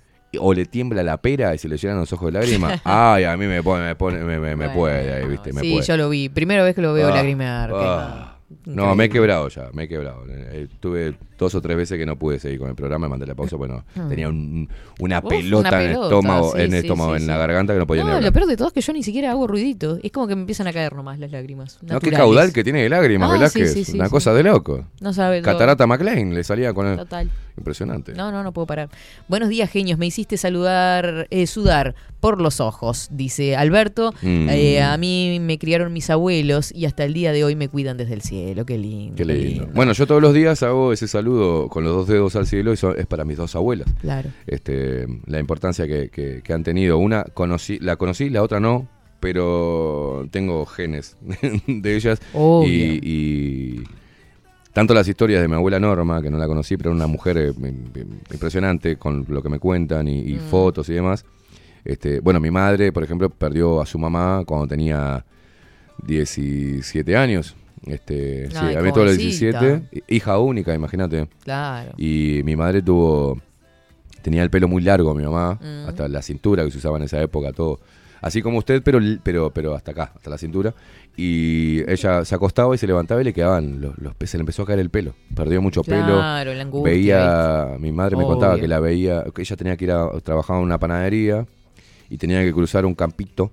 O 0.40 0.52
le 0.54 0.64
tiembla 0.66 1.02
la 1.02 1.16
pera 1.18 1.54
y 1.54 1.58
se 1.58 1.68
le 1.68 1.76
llenan 1.76 1.98
los 1.98 2.12
ojos 2.12 2.32
de 2.32 2.38
lágrimas, 2.40 2.80
ay, 2.84 3.24
a 3.24 3.36
mí 3.36 3.46
me 3.46 3.62
pone, 3.62 3.84
me, 3.84 3.94
pone, 3.96 4.18
me, 4.18 4.38
me- 4.38 4.54
me 4.54 4.54
Bueno, 4.56 4.72
puede 4.74 5.12
ahí, 5.12 5.26
¿viste? 5.28 5.52
Me 5.52 5.60
sí, 5.62 5.72
puede. 5.72 5.86
yo 5.86 5.96
lo 5.96 6.08
vi. 6.08 6.28
Primera 6.28 6.62
vez 6.64 6.74
que 6.74 6.82
lo 6.82 6.92
veo 6.92 7.08
Ah, 7.08 7.14
lagrimear. 7.16 7.70
ah. 7.74 8.30
No, 8.66 8.94
me 8.94 9.04
he 9.06 9.08
quebrado 9.08 9.48
ya, 9.48 9.68
me 9.72 9.84
he 9.84 9.88
quebrado. 9.88 10.22
Eh, 10.28 10.68
tuve 10.78 11.14
dos 11.38 11.54
o 11.54 11.60
tres 11.60 11.76
veces 11.76 11.98
que 11.98 12.06
no 12.06 12.16
pude 12.16 12.38
seguir 12.38 12.58
con 12.60 12.68
el 12.68 12.74
programa, 12.76 13.06
me 13.06 13.10
mandé 13.10 13.26
la 13.26 13.34
pausa, 13.34 13.56
bueno, 13.56 13.84
Mm. 13.96 14.08
tenía 14.08 14.28
un- 14.28 14.68
una 15.00 15.18
Uf, 15.18 15.28
pelota 15.28 15.68
una 15.70 15.82
en 15.82 15.90
el 15.90 15.96
estómago, 16.02 16.52
sí, 16.52 16.60
en 16.62 16.72
el 16.72 16.74
estómago, 16.84 17.16
sí, 17.16 17.22
en 17.22 17.26
la 17.26 17.36
garganta 17.38 17.72
que 17.72 17.78
no 17.80 17.86
podía 17.86 18.04
ni 18.04 18.10
No, 18.10 18.16
hablar. 18.16 18.30
lo 18.30 18.32
peor 18.32 18.46
de 18.46 18.56
todo 18.56 18.68
es 18.68 18.74
que 18.74 18.80
yo 18.80 18.92
ni 18.92 19.02
siquiera 19.02 19.32
hago 19.32 19.46
ruidito. 19.46 19.98
Es 20.02 20.12
como 20.12 20.28
que 20.28 20.36
me 20.36 20.42
empiezan 20.42 20.66
a 20.68 20.72
caer 20.72 20.94
nomás 20.94 21.18
las 21.18 21.32
lágrimas. 21.32 21.78
No, 21.82 21.88
qué 21.88 21.94
naturales. 21.94 22.18
caudal 22.18 22.52
que 22.52 22.62
tiene 22.62 22.82
de 22.82 22.88
lágrimas, 22.88 23.40
Ah, 23.42 23.48
sí, 23.48 23.66
sí, 23.66 23.84
sí, 23.84 23.96
una 23.98 24.08
cosa 24.08 24.32
de 24.32 24.42
loco. 24.44 24.86
No 25.00 25.10
Catarata 25.42 25.86
McLean 25.86 26.32
le 26.32 26.44
salía 26.44 26.72
con 26.72 26.86
el... 26.86 26.96
Total. 26.98 27.30
Impresionante. 27.56 28.14
No, 28.14 28.32
no, 28.32 28.42
no 28.42 28.52
puedo 28.52 28.66
parar. 28.66 28.88
Buenos 29.28 29.48
días, 29.48 29.70
genios. 29.70 29.98
Me 29.98 30.06
hiciste 30.06 30.36
saludar, 30.36 31.28
eh, 31.30 31.46
sudar 31.46 31.94
por 32.20 32.40
los 32.40 32.58
ojos, 32.60 33.08
dice 33.12 33.54
Alberto. 33.56 34.12
Mm. 34.22 34.48
Eh, 34.50 34.82
a 34.82 34.96
mí 34.96 35.38
me 35.40 35.58
criaron 35.58 35.92
mis 35.92 36.10
abuelos 36.10 36.72
y 36.74 36.86
hasta 36.86 37.04
el 37.04 37.14
día 37.14 37.32
de 37.32 37.44
hoy 37.44 37.54
me 37.54 37.68
cuidan 37.68 37.96
desde 37.96 38.14
el 38.14 38.22
cielo. 38.22 38.66
qué 38.66 38.76
lindo. 38.78 39.14
Qué 39.14 39.24
lindo. 39.24 39.68
Bueno, 39.72 39.92
yo 39.92 40.06
todos 40.06 40.20
los 40.20 40.34
días 40.34 40.62
hago 40.64 40.92
ese 40.92 41.06
saludo 41.06 41.68
con 41.68 41.84
los 41.84 41.94
dos 41.94 42.08
dedos 42.08 42.34
al 42.36 42.46
cielo 42.46 42.70
y 42.72 42.74
eso 42.74 42.94
es 42.96 43.06
para 43.06 43.24
mis 43.24 43.36
dos 43.36 43.54
abuelas. 43.54 43.86
Claro. 44.00 44.30
Este, 44.46 45.06
la 45.26 45.38
importancia 45.38 45.86
que, 45.86 46.08
que- 46.08 46.42
que 46.42 46.52
han 46.52 46.64
tenido. 46.64 46.98
Una 46.98 47.22
conocí, 47.24 47.78
la 47.78 47.96
conocí, 47.96 48.30
la 48.30 48.42
otra 48.42 48.58
no, 48.58 48.88
pero 49.20 50.26
tengo 50.30 50.66
genes 50.66 51.16
de 51.66 51.96
ellas. 51.96 52.20
Obvio. 52.32 52.68
Y, 52.68 53.00
y 53.02 53.84
tanto 54.74 54.92
las 54.92 55.08
historias 55.08 55.40
de 55.40 55.48
mi 55.48 55.54
abuela 55.54 55.80
Norma, 55.80 56.20
que 56.20 56.28
no 56.30 56.36
la 56.36 56.46
conocí, 56.46 56.76
pero 56.76 56.90
era 56.90 56.96
una 56.96 57.06
mujer 57.06 57.38
eh, 57.38 57.52
im- 57.54 57.92
im- 57.94 58.32
impresionante 58.32 58.96
con 58.96 59.24
lo 59.28 59.42
que 59.42 59.48
me 59.48 59.58
cuentan 59.58 60.06
y, 60.08 60.20
y 60.20 60.34
Mm. 60.34 60.40
fotos 60.50 60.88
y 60.90 60.92
demás. 60.94 61.24
Este, 61.84 62.20
bueno, 62.20 62.40
mi 62.40 62.50
madre, 62.50 62.92
por 62.92 63.02
ejemplo, 63.02 63.30
perdió 63.30 63.80
a 63.80 63.86
su 63.86 63.98
mamá 63.98 64.42
cuando 64.46 64.66
tenía 64.66 65.24
17 66.06 67.16
años. 67.16 67.54
Este, 67.86 68.48
sí, 68.50 68.56
a 68.56 68.80
mí 68.80 68.90
todos 68.92 69.06
los 69.08 69.16
jovencita. 69.16 69.60
17. 69.60 70.02
Hija 70.08 70.38
única, 70.38 70.74
imagínate. 70.74 71.28
Claro. 71.42 71.92
Y 71.98 72.40
mi 72.44 72.56
madre 72.56 72.82
tuvo. 72.82 73.40
Tenía 74.22 74.42
el 74.42 74.48
pelo 74.48 74.68
muy 74.68 74.82
largo, 74.82 75.14
mi 75.14 75.22
mamá, 75.22 75.58
Mm. 75.60 75.88
hasta 75.88 76.08
la 76.08 76.22
cintura 76.22 76.64
que 76.64 76.70
se 76.70 76.78
usaba 76.78 76.96
en 76.96 77.02
esa 77.04 77.20
época, 77.20 77.52
todo. 77.52 77.78
Así 78.20 78.40
como 78.42 78.58
usted, 78.58 78.82
pero, 78.82 78.98
pero, 79.22 79.50
pero 79.50 79.74
hasta 79.74 79.90
acá, 79.90 80.12
hasta 80.14 80.30
la 80.30 80.38
cintura. 80.38 80.72
Y 81.16 81.80
ella 81.90 82.24
se 82.24 82.34
acostaba 82.34 82.74
y 82.74 82.78
se 82.78 82.86
levantaba 82.86 83.20
y 83.20 83.24
le 83.24 83.32
quedaban 83.32 83.80
los, 83.80 83.96
los 83.98 84.14
se 84.24 84.36
le 84.38 84.42
empezó 84.42 84.62
a 84.62 84.66
caer 84.66 84.78
el 84.80 84.90
pelo. 84.90 85.14
Perdió 85.34 85.60
mucho 85.62 85.82
Claro, 85.82 86.04
pelo. 86.06 86.54
la 86.54 86.62
angustia, 86.62 86.90
veía, 86.92 87.68
mi 87.78 87.92
madre 87.92 88.16
me 88.16 88.24
contaba 88.24 88.58
que 88.58 88.66
la 88.68 88.80
veía, 88.80 89.24
que 89.34 89.42
ella 89.42 89.56
tenía 89.56 89.76
que 89.76 89.84
ir 89.84 89.90
a 89.92 90.08
trabajar 90.22 90.56
en 90.56 90.62
una 90.62 90.78
panadería 90.78 91.46
y 92.10 92.16
tenía 92.16 92.42
que 92.42 92.52
cruzar 92.52 92.84
un 92.86 92.94
campito 92.94 93.50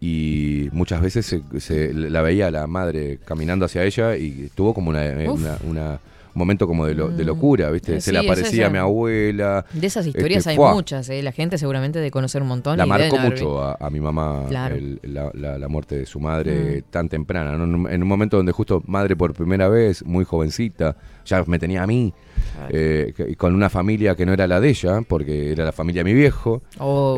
y 0.00 0.68
muchas 0.72 1.00
veces 1.00 1.24
se, 1.26 1.42
se- 1.60 1.92
la 1.94 2.20
veía 2.20 2.50
la 2.50 2.66
madre 2.66 3.18
caminando 3.24 3.64
hacia 3.64 3.84
ella 3.84 4.16
y 4.16 4.50
tuvo 4.54 4.74
como 4.74 4.90
una, 4.90 5.06
eh, 5.06 5.28
una- 5.28 5.56
una- 5.64 5.90
un 5.92 5.98
momento 6.34 6.66
como 6.66 6.86
de, 6.86 6.94
lo- 6.94 7.08
de 7.08 7.24
locura, 7.24 7.70
¿viste? 7.70 7.96
Eh, 7.96 8.00
se 8.00 8.12
le 8.12 8.18
aparecía 8.18 8.66
a 8.66 8.70
mi 8.70 8.78
abuela. 8.78 9.64
De 9.72 9.86
esas 9.86 10.06
historias 10.06 10.38
Este, 10.38 10.50
hay 10.50 10.56
¡fua! 10.56 10.74
muchas, 10.74 11.08
¿eh? 11.08 11.22
La 11.22 11.32
gente 11.32 11.58
seguramente 11.58 11.98
de 12.00 12.10
conocer 12.10 12.42
un 12.42 12.48
montón. 12.48 12.76
La 12.78 12.86
y 12.86 12.88
marcó 12.88 13.18
mucho 13.18 13.62
a, 13.62 13.76
a 13.80 13.90
mi 13.90 14.00
mamá 14.00 14.44
Claro. 14.48 14.74
el- 14.74 15.00
la, 15.02 15.30
la- 15.34 15.58
la 15.58 15.68
muerte 15.68 15.96
de 15.98 16.06
su 16.06 16.20
madre 16.20 16.82
Mm. 16.86 16.90
tan 16.90 17.08
temprana, 17.08 17.54
en 17.54 18.02
un 18.02 18.08
momento 18.08 18.36
donde 18.36 18.52
justo 18.52 18.82
madre 18.86 19.16
por 19.16 19.34
primera 19.34 19.68
vez, 19.68 20.04
muy 20.04 20.24
jovencita, 20.24 20.96
ya 21.24 21.44
me 21.46 21.58
tenía 21.58 21.82
a 21.82 21.86
mí, 21.86 22.12
eh, 22.70 23.12
con 23.36 23.54
una 23.54 23.68
familia 23.70 24.14
que 24.14 24.24
no 24.26 24.32
era 24.32 24.46
la 24.46 24.60
de 24.60 24.68
ella, 24.68 25.00
porque 25.06 25.52
era 25.52 25.64
la 25.64 25.72
familia 25.72 26.02
de 26.04 26.12
mi 26.12 26.18
viejo. 26.18 26.62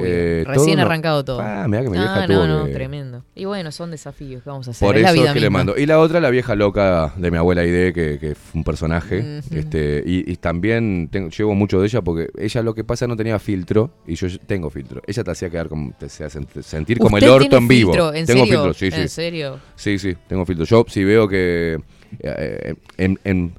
Eh, 0.04 0.44
Recién 0.46 0.66
todo 0.66 0.76
no- 0.76 0.82
arrancado 0.82 1.24
todo. 1.24 1.40
Ah, 1.40 1.66
mirá 1.68 1.82
que 1.82 1.90
mi 1.90 1.98
vieja 1.98 2.22
Ah, 2.22 2.26
tuvo 2.26 2.46
no, 2.46 2.58
no, 2.60 2.64
que- 2.66 2.72
tremendo. 2.72 3.24
Y 3.34 3.44
bueno, 3.44 3.70
son 3.72 3.90
desafíos 3.90 4.42
que 4.42 4.50
vamos 4.50 4.68
a 4.68 4.70
hacer. 4.70 4.86
Por 4.86 4.96
es 4.96 5.02
la 5.02 5.08
eso 5.10 5.20
vida 5.20 5.30
es 5.30 5.34
que 5.34 5.40
le 5.40 5.50
mando. 5.50 5.76
Y 5.76 5.86
la 5.86 5.98
otra, 5.98 6.20
la 6.20 6.30
vieja 6.30 6.54
loca 6.54 7.12
de 7.16 7.30
mi 7.30 7.36
abuela 7.36 7.62
Aide, 7.62 7.92
que, 7.92 8.18
que 8.18 8.34
fue 8.34 8.58
un 8.60 8.64
personaje. 8.64 9.40
Este, 9.50 10.02
y, 10.06 10.30
y 10.30 10.36
también 10.36 11.08
tengo, 11.10 11.28
llevo 11.30 11.54
mucho 11.54 11.80
de 11.80 11.86
ella 11.86 12.02
porque 12.02 12.28
ella 12.38 12.62
lo 12.62 12.74
que 12.74 12.84
pasa 12.84 13.06
no 13.06 13.16
tenía 13.16 13.38
filtro 13.38 13.90
y 14.06 14.14
yo 14.14 14.28
tengo 14.46 14.70
filtro. 14.70 15.02
Ella 15.06 15.24
te 15.24 15.30
hacía 15.30 15.50
quedar 15.50 15.68
como, 15.68 15.92
te 15.98 16.06
hacía 16.06 16.28
sentir 16.30 16.98
como 16.98 17.18
el 17.18 17.24
¿Usted 17.24 17.34
orto 17.34 17.56
en 17.58 17.68
vivo. 17.68 17.92
filtro? 17.92 18.14
¿En 18.14 18.26
tengo 18.26 18.44
serio? 18.44 18.54
filtro, 18.62 18.74
sí, 18.74 18.90
sí. 18.90 19.00
¿En 19.00 19.08
serio? 19.08 19.58
Sí, 19.74 19.98
sí, 19.98 20.16
tengo 20.28 20.46
filtro. 20.46 20.64
Yo 20.64 20.84
si 20.88 21.04
veo 21.04 21.28
que 21.28 21.78
eh, 22.20 22.74
en- 22.96 23.18
en- 23.24 23.52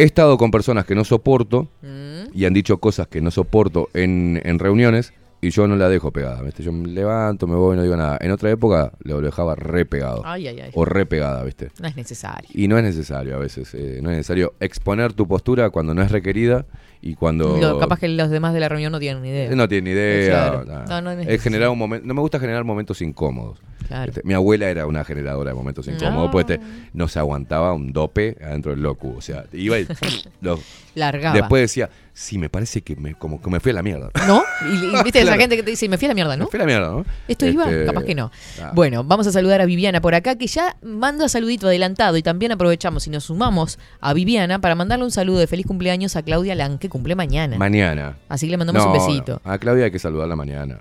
he 0.00 0.04
estado 0.04 0.36
con 0.38 0.50
personas 0.50 0.84
que 0.84 0.94
no 0.94 1.04
soporto 1.04 1.68
Mm. 1.82 2.30
y 2.34 2.44
han 2.44 2.54
dicho 2.54 2.78
cosas 2.78 3.06
que 3.08 3.20
no 3.20 3.30
soporto 3.30 3.88
en, 3.94 4.40
en 4.44 4.58
reuniones 4.58 5.12
y 5.40 5.50
yo 5.50 5.68
no 5.68 5.76
la 5.76 5.88
dejo 5.88 6.10
pegada. 6.12 6.42
¿viste? 6.42 6.62
Yo 6.62 6.72
me 6.72 6.88
levanto, 6.88 7.46
me 7.46 7.54
voy, 7.54 7.76
no 7.76 7.82
digo 7.82 7.96
nada. 7.96 8.18
En 8.20 8.30
otra 8.32 8.50
época 8.50 8.92
lo 9.04 9.20
dejaba 9.20 9.54
re 9.54 9.86
pegado. 9.86 10.22
Ay, 10.24 10.48
ay, 10.48 10.60
ay. 10.60 10.70
O 10.74 10.84
re 10.84 11.06
pegada, 11.06 11.44
¿viste? 11.44 11.70
No 11.80 11.86
es 11.88 11.96
necesario. 11.96 12.48
Y 12.52 12.66
no 12.68 12.76
es 12.76 12.84
necesario 12.84 13.36
a 13.36 13.38
veces, 13.38 13.72
eh, 13.74 14.00
no 14.02 14.10
es 14.10 14.16
necesario 14.16 14.54
exponer 14.60 15.12
tu 15.12 15.26
postura 15.28 15.70
cuando 15.70 15.94
no 15.94 16.02
es 16.02 16.10
requerida 16.10 16.66
y 17.00 17.14
cuando... 17.14 17.78
Capaz 17.78 17.98
que 18.00 18.08
los 18.08 18.30
demás 18.30 18.52
de 18.54 18.60
la 18.60 18.68
reunión 18.68 18.90
no 18.92 18.98
tienen 18.98 19.22
ni 19.22 19.28
idea. 19.28 19.50
No 19.54 19.68
tiene 19.68 19.90
ni 19.90 19.96
idea. 19.96 20.28
Claro. 20.50 20.64
nada. 20.64 21.00
No, 21.00 21.14
no 21.14 21.20
es 21.20 21.42
generar 21.42 21.68
un 21.70 21.78
momento. 21.78 22.06
No 22.06 22.14
me 22.14 22.20
gusta 22.20 22.38
generar 22.40 22.64
momentos 22.64 23.00
incómodos. 23.02 23.58
Claro. 23.86 24.10
Este, 24.10 24.20
mi 24.24 24.34
abuela 24.34 24.68
era 24.68 24.86
una 24.86 25.02
generadora 25.04 25.50
de 25.50 25.54
momentos 25.56 25.86
incómodos, 25.88 26.28
Ah. 26.28 26.30
porque 26.30 26.58
te- 26.58 26.64
no 26.92 27.08
se 27.08 27.18
aguantaba 27.18 27.72
un 27.72 27.92
dope 27.92 28.36
adentro 28.42 28.72
del 28.72 28.82
locu. 28.82 29.14
O 29.16 29.20
sea, 29.22 29.44
iba 29.52 29.78
y 29.78 29.86
lo- 30.42 30.60
Largaba. 30.94 31.34
Después 31.36 31.62
decía, 31.62 31.88
sí, 32.12 32.38
me 32.38 32.50
parece 32.50 32.82
que 32.82 32.96
me, 32.96 33.14
como 33.14 33.40
que 33.40 33.48
me 33.48 33.60
fui 33.60 33.70
a 33.70 33.74
la 33.74 33.82
mierda. 33.84 34.10
¿No? 34.26 34.42
Y, 34.68 34.86
y 34.98 35.02
viste 35.04 35.20
esa 35.20 35.36
gente 35.36 35.56
que 35.56 35.62
te 35.62 35.70
dice, 35.70 35.88
me 35.88 35.96
fui 35.96 36.06
a 36.06 36.08
la 36.08 36.14
mierda, 36.14 36.36
¿no? 36.36 36.44
Me 36.46 36.50
fui 36.50 36.58
a 36.58 36.62
la 36.62 36.66
mierda, 36.66 36.90
¿no? 36.90 37.06
¿Esto 37.28 37.46
iba? 37.46 37.70
Este, 37.70 37.86
Capaz 37.86 38.02
que 38.02 38.14
no. 38.16 38.30
ah. 38.60 38.72
Bueno, 38.74 39.04
vamos 39.04 39.26
a 39.28 39.32
saludar 39.32 39.60
a 39.60 39.64
Viviana 39.66 40.00
por 40.00 40.14
acá, 40.16 40.34
que 40.36 40.48
ya 40.48 40.76
manda 40.82 41.28
saludito 41.28 41.68
adelantado 41.68 42.16
y 42.16 42.22
también 42.22 42.50
aprovechamos 42.52 43.06
y 43.06 43.10
nos 43.10 43.24
sumamos 43.24 43.78
a 44.00 44.12
Viviana 44.12 44.60
para 44.60 44.74
mandarle 44.74 45.04
un 45.04 45.12
saludo 45.12 45.38
de 45.38 45.46
feliz 45.46 45.66
cumpleaños 45.66 46.16
a 46.16 46.22
Claudia 46.22 46.54
Lan, 46.56 46.78
que 46.88 46.92
cumple 46.92 47.14
mañana. 47.14 47.56
Mañana. 47.58 48.16
Así 48.28 48.46
que 48.46 48.52
le 48.52 48.56
mandamos 48.56 48.82
No, 48.84 48.90
un 48.92 48.98
besito. 48.98 49.40
A 49.44 49.58
Claudia 49.58 49.84
hay 49.86 49.90
que 49.90 49.98
saludarla 49.98 50.36
mañana. 50.36 50.78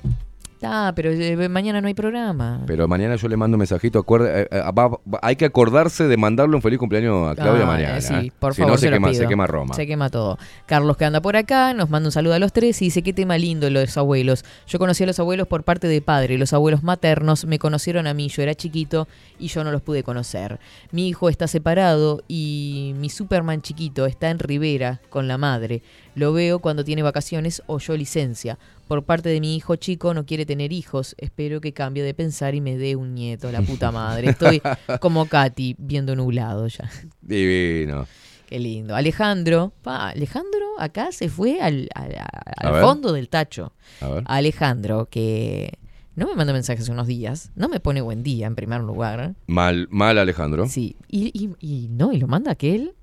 Ah, 0.63 0.91
pero 0.95 1.11
eh, 1.11 1.49
mañana 1.49 1.81
no 1.81 1.87
hay 1.87 1.93
programa. 1.93 2.61
Pero 2.65 2.87
mañana 2.87 3.15
yo 3.15 3.27
le 3.27 3.37
mando 3.37 3.55
un 3.55 3.59
mensajito. 3.59 3.99
acuerde- 3.99 4.41
eh, 4.43 4.47
eh, 4.51 4.61
va- 4.77 4.87
va- 4.89 4.99
hay 5.21 5.35
que 5.35 5.45
acordarse 5.45 6.07
de 6.07 6.17
mandarle 6.17 6.55
un 6.55 6.61
feliz 6.61 6.79
cumpleaños 6.79 7.31
a 7.31 7.35
Claudia 7.35 7.63
Ah, 7.63 7.67
mañana. 7.67 8.01
sí, 8.01 8.13
¿eh? 8.13 8.31
por 8.39 8.53
si 8.55 8.61
favor. 8.61 8.73
no, 8.73 8.77
se, 8.79 8.89
quema, 8.89 9.09
pido. 9.09 9.21
se 9.21 9.27
quema 9.27 9.45
Roma. 9.47 9.75
Se 9.75 9.85
quema 9.85 10.09
todo. 10.09 10.37
Carlos, 10.65 10.97
que 10.97 11.05
anda 11.05 11.21
por 11.21 11.35
acá, 11.35 11.73
nos 11.75 11.89
manda 11.91 12.07
un 12.07 12.11
saludo 12.11 12.33
a 12.33 12.39
los 12.39 12.53
tres 12.53 12.81
y 12.81 12.85
dice: 12.85 13.03
Qué 13.03 13.13
tema 13.13 13.37
lindo 13.37 13.69
lo 13.69 13.79
de 13.79 13.85
los 13.85 13.97
abuelos. 13.97 14.45
Yo 14.67 14.79
conocí 14.79 15.03
a 15.03 15.07
los 15.07 15.19
abuelos 15.19 15.47
por 15.47 15.63
parte 15.63 15.87
de 15.87 16.01
padre. 16.01 16.37
Los 16.39 16.53
abuelos 16.53 16.81
maternos 16.81 17.45
me 17.45 17.59
conocieron 17.59 18.07
a 18.07 18.13
mí. 18.15 18.27
Yo 18.29 18.41
era 18.41 18.55
chiquito 18.55 19.07
y 19.37 19.47
yo 19.49 19.63
no 19.63 19.71
los 19.71 19.81
pude 19.83 20.01
conocer. 20.03 20.59
Mi 20.91 21.07
hijo 21.07 21.29
está 21.29 21.47
separado 21.47 22.23
y 22.27 22.93
mi 22.97 23.09
Superman 23.09 23.61
chiquito 23.61 24.05
está 24.07 24.29
en 24.31 24.39
Rivera 24.39 25.01
con 25.09 25.27
la 25.27 25.37
madre. 25.37 25.83
Lo 26.17 26.33
veo 26.33 26.57
cuando 26.59 26.83
tiene 26.83 27.03
vacaciones 27.03 27.61
o 27.67 27.77
yo 27.77 27.95
licencia. 27.95 28.57
Por 28.87 29.03
parte 29.03 29.29
de 29.29 29.39
mi 29.39 29.55
hijo 29.55 29.75
chico 29.75 30.15
no 30.15 30.25
quiere 30.25 30.47
tener 30.47 30.73
hijos. 30.73 31.13
Espero 31.19 31.61
que 31.61 31.73
cambie 31.73 32.01
de 32.03 32.15
pensar 32.15 32.55
y 32.55 32.61
me 32.61 32.75
dé 32.75 32.95
un 32.95 33.13
nieto. 33.13 33.51
La 33.51 33.61
puta 33.61 33.91
madre. 33.91 34.31
Estoy 34.31 34.61
como 34.99 35.27
Katy, 35.27 35.75
viendo 35.77 36.15
nublado 36.15 36.65
ya. 36.67 36.89
Divino. 37.21 38.07
Qué 38.47 38.59
lindo. 38.59 38.95
Alejandro, 38.95 39.73
pa, 39.83 40.09
Alejandro 40.09 40.79
acá 40.79 41.11
se 41.11 41.29
fue 41.29 41.61
al, 41.61 41.87
al- 41.93 42.15
al 42.15 42.67
A 42.67 42.71
ver. 42.71 42.81
fondo 42.81 43.11
del 43.13 43.29
tacho. 43.29 43.73
A 44.01 44.07
ver. 44.09 44.23
Alejandro, 44.25 45.07
que 45.11 45.73
no 46.15 46.25
me 46.27 46.33
manda 46.33 46.51
mensajes 46.53 46.89
unos 46.89 47.05
días, 47.05 47.51
no 47.55 47.69
me 47.69 47.79
pone 47.79 48.01
buen 48.01 48.23
día 48.23 48.47
en 48.47 48.55
primer 48.55 48.81
lugar. 48.81 49.35
Mal, 49.45 49.87
mal 49.91 50.17
Alejandro. 50.17 50.65
Sí, 50.67 50.95
y, 51.09 51.27
y- 51.37 51.55
y 51.59 51.89
no, 51.89 52.11
y 52.11 52.17
lo 52.17 52.27
manda 52.27 52.51
aquel. 52.53 52.95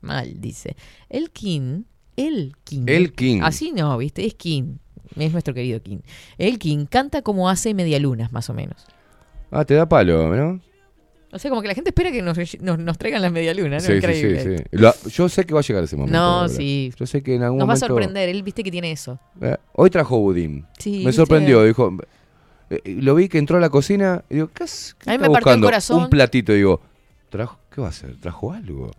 Mal, 0.00 0.40
dice. 0.40 0.76
El 1.10 1.30
King, 1.30 1.82
el 2.20 2.54
King. 2.64 2.84
El 2.86 3.12
King. 3.12 3.40
Así 3.42 3.72
no, 3.72 3.96
viste, 3.98 4.24
es 4.26 4.34
King. 4.34 4.76
Es 5.16 5.32
nuestro 5.32 5.52
querido 5.54 5.82
King. 5.82 5.98
El 6.38 6.58
King 6.58 6.86
canta 6.88 7.22
como 7.22 7.48
hace 7.50 7.74
medialunas, 7.74 8.32
más 8.32 8.48
o 8.50 8.54
menos. 8.54 8.86
Ah, 9.50 9.64
te 9.64 9.74
da 9.74 9.88
palo, 9.88 10.34
¿no? 10.36 10.60
O 11.32 11.38
sea, 11.38 11.48
como 11.48 11.62
que 11.62 11.68
la 11.68 11.74
gente 11.74 11.90
espera 11.90 12.10
que 12.10 12.22
nos, 12.22 12.36
nos, 12.60 12.78
nos 12.80 12.98
traigan 12.98 13.22
las 13.22 13.30
medialunas, 13.30 13.82
¿no? 13.82 13.86
Sí, 13.88 14.00
sí, 14.00 14.00
sí, 14.00 14.26
Increíble. 14.26 14.58
sí. 14.58 14.64
Lo- 14.72 14.94
yo 15.10 15.28
sé 15.28 15.44
que 15.46 15.54
va 15.54 15.60
a 15.60 15.62
llegar 15.62 15.84
ese 15.84 15.96
momento. 15.96 16.18
No, 16.18 16.48
sí. 16.48 16.92
Yo 16.98 17.06
sé 17.06 17.22
que 17.22 17.36
en 17.36 17.44
algún 17.44 17.58
Nos 17.58 17.68
va 17.68 17.72
a 17.72 17.76
momento... 17.76 17.86
sorprender, 17.86 18.28
él 18.28 18.42
viste 18.42 18.64
que 18.64 18.70
tiene 18.72 18.90
eso. 18.90 19.20
Eh, 19.40 19.56
hoy 19.74 19.90
trajo 19.90 20.18
budín. 20.18 20.66
Sí, 20.78 21.02
Me 21.04 21.12
sorprendió, 21.12 21.62
dijo... 21.62 21.96
eh, 22.70 22.80
lo 23.00 23.14
vi 23.14 23.28
que 23.28 23.38
entró 23.38 23.58
a 23.58 23.60
la 23.60 23.68
cocina 23.70 24.24
y 24.28 24.34
digo, 24.34 24.48
¿qué, 24.52 24.64
hace- 24.64 24.94
qué 24.98 25.08
A 25.10 25.12
mí 25.12 25.18
me 25.18 25.26
partió 25.30 25.36
el 25.38 25.40
buscando? 25.44 25.66
corazón. 25.68 26.02
Un 26.04 26.10
platito, 26.10 26.52
digo, 26.52 26.80
¿trajo, 27.28 27.59
¿qué 27.74 27.80
va 27.80 27.88
a 27.88 27.90
hacer? 27.90 28.16
¿Trajo 28.20 28.52
algo? 28.52 28.90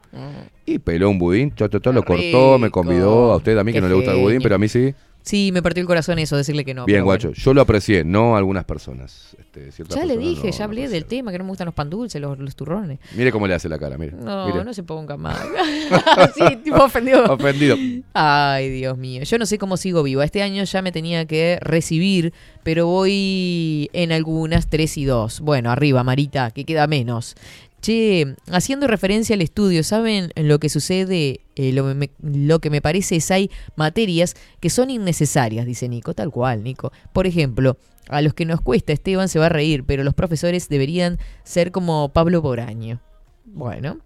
Y 0.65 0.79
peló 0.79 1.09
un 1.09 1.19
budín, 1.19 1.53
cho, 1.55 1.67
cho, 1.67 1.79
cho, 1.79 1.91
lo 1.91 2.01
Mm. 2.01 2.05
Cortó, 2.05 2.57
me 2.59 2.69
convidó. 2.69 3.31
A 3.31 3.37
usted, 3.37 3.57
a 3.57 3.63
mí 3.63 3.73
que 3.73 3.81
no 3.81 3.87
le 3.89 3.95
gusta 3.95 4.11
el 4.13 4.19
budín, 4.21 4.39
pero 4.41 4.55
a 4.55 4.57
mí 4.57 4.67
sí. 4.67 4.93
Sí, 5.23 5.51
me 5.53 5.61
partió 5.61 5.81
el 5.81 5.87
corazón 5.87 6.17
eso, 6.17 6.35
decirle 6.35 6.65
que 6.65 6.73
no. 6.73 6.85
Bien, 6.85 7.03
guacho. 7.03 7.27
bueno. 7.27 7.39
Yo 7.43 7.53
lo 7.53 7.61
aprecié, 7.61 8.03
no 8.03 8.33
a 8.33 8.39
algunas 8.39 8.65
personas. 8.65 9.37
Este, 9.39 9.69
Ya 9.89 10.03
le 10.03 10.17
dije, 10.17 10.47
no- 10.47 10.51
ya 10.51 10.57
no 10.57 10.63
hablé 10.65 10.89
del 10.89 11.05
tema, 11.05 11.31
que 11.31 11.37
no 11.37 11.43
me 11.43 11.49
gustan 11.49 11.65
los 11.65 11.75
pan 11.75 11.91
dulces, 11.91 12.19
los, 12.19 12.39
los 12.39 12.55
turrones. 12.55 12.97
Mire 13.15 13.31
cómo 13.31 13.45
le 13.45 13.53
hace 13.53 13.69
la 13.69 13.77
cara, 13.77 13.99
mire. 13.99 14.13
No, 14.13 14.47
Mire. 14.47 14.63
no 14.65 14.73
se 14.73 14.81
ponga 14.81 15.17
mal. 15.17 15.37
sí, 16.35 16.55
tipo 16.63 16.83
ofendido. 16.83 17.31
Ofendido. 17.31 17.77
Ay, 18.13 18.69
Dios 18.71 18.97
mío. 18.97 19.21
Yo 19.21 19.37
no 19.37 19.45
sé 19.45 19.59
cómo 19.59 19.77
sigo 19.77 20.01
viva. 20.01 20.25
Este 20.25 20.41
año 20.41 20.63
ya 20.63 20.81
me 20.81 20.91
tenía 20.91 21.25
que 21.27 21.59
recibir, 21.61 22.33
pero 22.63 22.87
voy 22.87 23.91
en 23.93 24.11
algunas 24.11 24.69
3 24.71 24.97
y 24.97 25.05
2. 25.05 25.41
Bueno, 25.41 25.69
arriba, 25.69 26.03
Marita, 26.03 26.49
que 26.49 26.65
queda 26.65 26.87
menos. 26.87 27.35
Che, 27.81 28.35
haciendo 28.51 28.85
referencia 28.87 29.33
al 29.33 29.41
estudio, 29.41 29.83
¿saben 29.83 30.31
lo 30.35 30.59
que 30.59 30.69
sucede? 30.69 31.41
Eh, 31.55 31.73
lo, 31.73 32.59
que 32.59 32.69
me 32.69 32.81
parece 32.81 33.15
es 33.15 33.31
hay 33.31 33.49
materias 33.75 34.35
que 34.59 34.69
son 34.69 34.91
innecesarias, 34.91 35.65
dice 35.65 35.89
Nico, 35.89 36.13
tal 36.13 36.29
cual, 36.29 36.63
Nico. 36.63 36.91
Por 37.11 37.25
ejemplo, 37.25 37.77
a 38.07 38.21
los 38.21 38.33
que 38.35 38.45
nos 38.45 38.61
cuesta, 38.61 38.93
Esteban 38.93 39.29
se 39.29 39.39
va 39.39 39.47
a 39.47 39.49
reír, 39.49 39.83
pero 39.83 40.03
los 40.03 40.13
profesores 40.13 40.69
deberían 40.69 41.17
ser 41.43 41.71
como 41.71 42.09
Pablo 42.09 42.41
Boraño. 42.41 43.01
Bueno, 43.45 43.97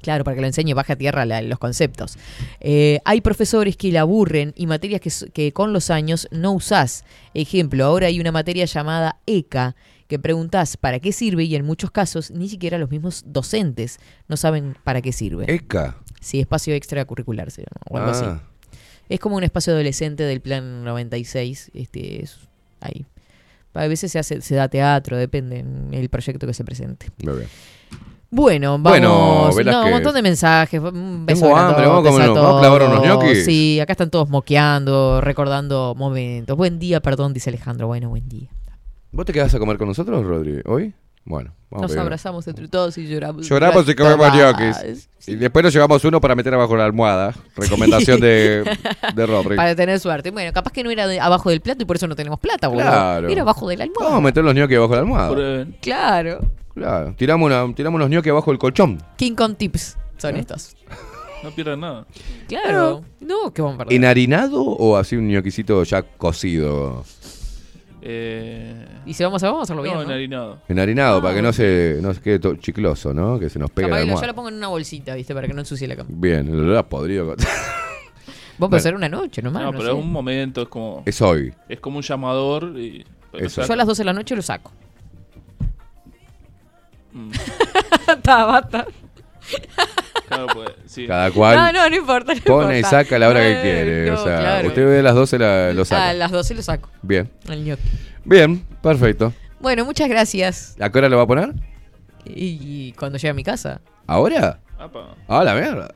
Claro, 0.00 0.22
para 0.22 0.36
que 0.36 0.40
lo 0.40 0.46
enseñe 0.46 0.74
baja 0.74 0.94
tierra 0.94 1.24
la- 1.26 1.42
los 1.42 1.58
conceptos. 1.58 2.18
Eh, 2.60 3.00
hay 3.04 3.20
profesores 3.20 3.76
que 3.76 3.90
le 3.90 3.98
aburren 3.98 4.52
y 4.56 4.68
materias 4.68 5.00
que, 5.00 5.10
que 5.32 5.52
con 5.52 5.72
los 5.72 5.90
años 5.90 6.28
no 6.30 6.52
usás. 6.52 7.04
Ejemplo, 7.34 7.84
ahora 7.84 8.06
hay 8.06 8.20
una 8.20 8.30
materia 8.30 8.64
llamada 8.64 9.18
ECA 9.26 9.74
que 10.08 10.18
preguntás 10.18 10.76
para 10.76 10.98
qué 10.98 11.12
sirve 11.12 11.44
y 11.44 11.54
en 11.54 11.64
muchos 11.64 11.90
casos 11.90 12.30
ni 12.30 12.48
siquiera 12.48 12.78
los 12.78 12.90
mismos 12.90 13.22
docentes 13.26 13.98
no 14.26 14.36
saben 14.36 14.76
para 14.82 15.02
qué 15.02 15.12
sirve. 15.12 15.44
ECA. 15.46 15.96
Sí, 16.20 16.40
espacio 16.40 16.74
extracurricular 16.74 17.50
se 17.50 17.62
llama, 17.62 17.80
o 17.90 17.98
algo 17.98 18.10
así. 18.10 18.24
Ah, 18.26 18.40
Es 19.08 19.20
como 19.20 19.36
un 19.36 19.44
espacio 19.44 19.72
adolescente 19.74 20.24
del 20.24 20.40
plan 20.40 20.82
96, 20.84 21.70
este, 21.74 22.24
es 22.24 22.38
ahí. 22.80 23.06
A 23.74 23.86
veces 23.86 24.10
se 24.10 24.18
hace, 24.18 24.40
se 24.40 24.54
da 24.56 24.68
teatro, 24.68 25.16
depende 25.16 25.62
del 25.62 26.08
proyecto 26.08 26.46
que 26.46 26.54
se 26.54 26.64
presente. 26.64 27.06
muy 27.22 27.36
bien. 27.36 27.48
Bueno, 28.30 28.78
vamos. 28.78 29.54
Bueno, 29.54 29.54
no, 29.72 29.84
un 29.86 29.90
montón 29.90 30.14
de 30.14 30.20
mensajes. 30.22 30.80
Un 30.80 31.24
beso 31.24 31.42
Tengo 31.42 31.56
hambre, 31.56 31.86
vamos 31.86 32.06
a 32.06 32.10
comer 32.10 32.28
vamos 32.30 32.56
a 32.56 32.60
clavar 32.60 32.82
unos 32.82 33.02
ñoquis. 33.06 33.44
Sí, 33.44 33.78
acá 33.80 33.92
están 33.92 34.10
todos 34.10 34.28
moqueando, 34.28 35.20
recordando 35.20 35.94
momentos. 35.96 36.56
Buen 36.56 36.78
día, 36.78 37.00
perdón, 37.00 37.32
dice 37.32 37.48
Alejandro. 37.50 37.86
Bueno, 37.86 38.10
buen 38.10 38.28
día. 38.28 38.48
¿Vos 39.10 39.24
te 39.26 39.32
quedás 39.32 39.54
a 39.54 39.58
comer 39.58 39.78
con 39.78 39.88
nosotros, 39.88 40.24
Rodri, 40.24 40.60
hoy? 40.66 40.92
Bueno, 41.24 41.52
vamos 41.70 41.82
Nos 41.82 41.90
a 41.92 41.94
ver. 41.96 42.00
abrazamos 42.02 42.48
entre 42.48 42.68
todos 42.68 42.96
y 42.96 43.06
lloramos. 43.06 43.46
Lloramos 43.46 43.86
y 43.88 43.94
comemos 43.94 44.32
ñoquis. 44.34 45.08
Y 45.26 45.34
después 45.34 45.62
nos 45.62 45.74
llevamos 45.74 46.02
uno 46.04 46.20
para 46.22 46.34
meter 46.34 46.54
abajo 46.54 46.74
la 46.76 46.84
almohada. 46.86 47.34
Recomendación 47.56 48.18
de, 48.20 48.64
de 49.14 49.26
Rodri. 49.26 49.56
Para 49.56 49.74
tener 49.74 50.00
suerte. 50.00 50.30
Bueno, 50.30 50.50
capaz 50.54 50.72
que 50.72 50.82
no 50.82 50.90
era 50.90 51.06
de- 51.06 51.20
abajo 51.20 51.50
del 51.50 51.60
plato 51.60 51.82
y 51.82 51.86
por 51.86 51.96
eso 51.96 52.06
no 52.06 52.16
tenemos 52.16 52.38
plata, 52.40 52.68
boludo. 52.68 52.84
Claro. 52.84 53.28
Era 53.28 53.42
abajo 53.42 53.68
de 53.68 53.76
la 53.76 53.84
almohada. 53.84 54.08
Vamos 54.10 54.18
a 54.20 54.24
meter 54.24 54.44
los 54.44 54.54
ñoquis 54.54 54.76
abajo 54.78 54.92
de 54.92 54.96
la 54.96 55.02
almohada. 55.02 55.30
Prueben. 55.30 55.76
Claro. 55.82 56.40
Claro. 56.74 57.14
Tiramos, 57.18 57.46
una, 57.46 57.74
tiramos 57.74 57.98
unos 57.98 58.08
ñoquis 58.10 58.30
abajo 58.30 58.50
del 58.50 58.58
colchón. 58.58 59.02
King 59.16 59.34
Kong 59.34 59.54
Tips 59.56 59.98
son 60.16 60.36
¿Eh? 60.36 60.40
estos. 60.40 60.76
No 61.42 61.50
pierdan 61.50 61.80
nada. 61.80 62.06
Claro. 62.48 63.04
No, 63.20 63.52
que 63.52 63.60
vamos 63.62 63.74
a 63.76 63.78
perder. 63.84 63.94
¿Enharinado 63.96 64.62
o 64.64 64.96
así 64.96 65.14
un 65.16 65.28
ñoquisito 65.28 65.82
ya 65.84 66.02
cocido? 66.02 67.04
Eh, 68.00 68.86
Y 69.06 69.14
si 69.14 69.24
vamos 69.24 69.42
a 69.42 69.46
vamos 69.48 69.60
a 69.60 69.62
hacerlo 69.64 69.82
bien. 69.82 69.94
no, 69.94 70.00
¿no? 70.02 70.06
enharinado. 70.08 70.58
Enharinado, 70.68 71.20
para 71.22 71.34
que 71.34 71.42
no 71.42 71.52
se, 71.52 71.98
no 72.00 72.14
se 72.14 72.20
quede 72.20 72.38
todo 72.38 72.54
chicloso, 72.56 73.12
¿no? 73.12 73.38
Que 73.38 73.48
se 73.48 73.58
nos 73.58 73.70
pegue 73.70 73.88
Capaz 73.88 74.00
la 74.04 74.12
lo- 74.14 74.20
yo 74.20 74.26
lo 74.26 74.34
pongo 74.34 74.48
en 74.50 74.54
una 74.54 74.68
bolsita, 74.68 75.14
¿viste? 75.14 75.34
Para 75.34 75.46
que 75.48 75.52
no 75.54 75.60
ensucie 75.60 75.88
la 75.88 75.96
cama. 75.96 76.08
Bien, 76.12 76.48
olor 76.52 76.76
a 76.76 76.88
podrido. 76.88 77.26
Vos 78.58 78.68
Bueno. 78.70 78.76
hacer 78.76 78.94
una 78.94 79.08
noche 79.08 79.40
nomás. 79.42 79.62
No, 79.62 79.72
no 79.72 79.78
pero 79.78 79.92
sé. 79.92 79.98
es 79.98 80.04
un 80.04 80.10
momento, 80.12 80.62
es 80.62 80.68
como. 80.68 81.02
Es 81.06 81.20
hoy. 81.22 81.52
Es 81.68 81.80
como 81.80 81.98
un 81.98 82.02
llamador 82.02 82.72
y. 82.78 83.04
Eso. 83.32 83.62
Yo 83.64 83.72
a 83.72 83.76
las 83.76 83.86
12 83.86 84.00
de 84.00 84.04
la 84.06 84.12
noche 84.12 84.34
lo 84.34 84.42
saco. 84.42 84.72
Mm, 87.12 87.30
Está, 88.08 88.44
basta. 88.44 88.86
claro, 90.28 90.46
pues, 90.54 90.70
sí. 90.86 91.06
Cada 91.06 91.30
cual 91.30 91.56
No, 91.56 91.72
no, 91.72 91.90
no 91.90 91.96
importa. 91.96 92.34
no 92.34 92.40
pone 92.44 92.78
y 92.80 92.82
saca 92.82 93.16
a 93.16 93.18
la 93.18 93.28
hora 93.28 93.40
que 93.40 93.60
quiere. 93.62 94.06
no, 94.10 94.14
o 94.20 94.24
sea, 94.24 94.38
claro. 94.40 94.68
usted 94.68 94.86
ve 94.86 94.98
a 95.00 95.02
las 95.02 95.14
12 95.14 95.38
la- 95.38 95.72
lo 95.72 95.82
A 95.82 95.84
saca. 95.84 96.12
las 96.14 96.30
12 96.30 96.54
lo 96.54 96.62
saco. 96.62 96.90
Bien. 97.02 97.30
Ñoqui. 97.48 97.82
Bien, 98.24 98.64
perfecto. 98.82 99.32
Bueno, 99.60 99.84
muchas 99.84 100.08
gracias. 100.08 100.76
¿A 100.80 100.90
qué 100.90 100.98
hora 100.98 101.08
lo 101.08 101.16
va 101.16 101.22
a 101.24 101.26
poner? 101.26 101.52
Y, 102.24 102.58
y 102.88 102.92
cuando 102.92 103.18
llegue 103.18 103.30
a 103.30 103.34
mi 103.34 103.42
casa. 103.44 103.80
¿Ahora? 104.06 104.60
Apa. 104.78 105.14
Ah, 105.26 105.42
la 105.42 105.54
mierda. 105.54 105.94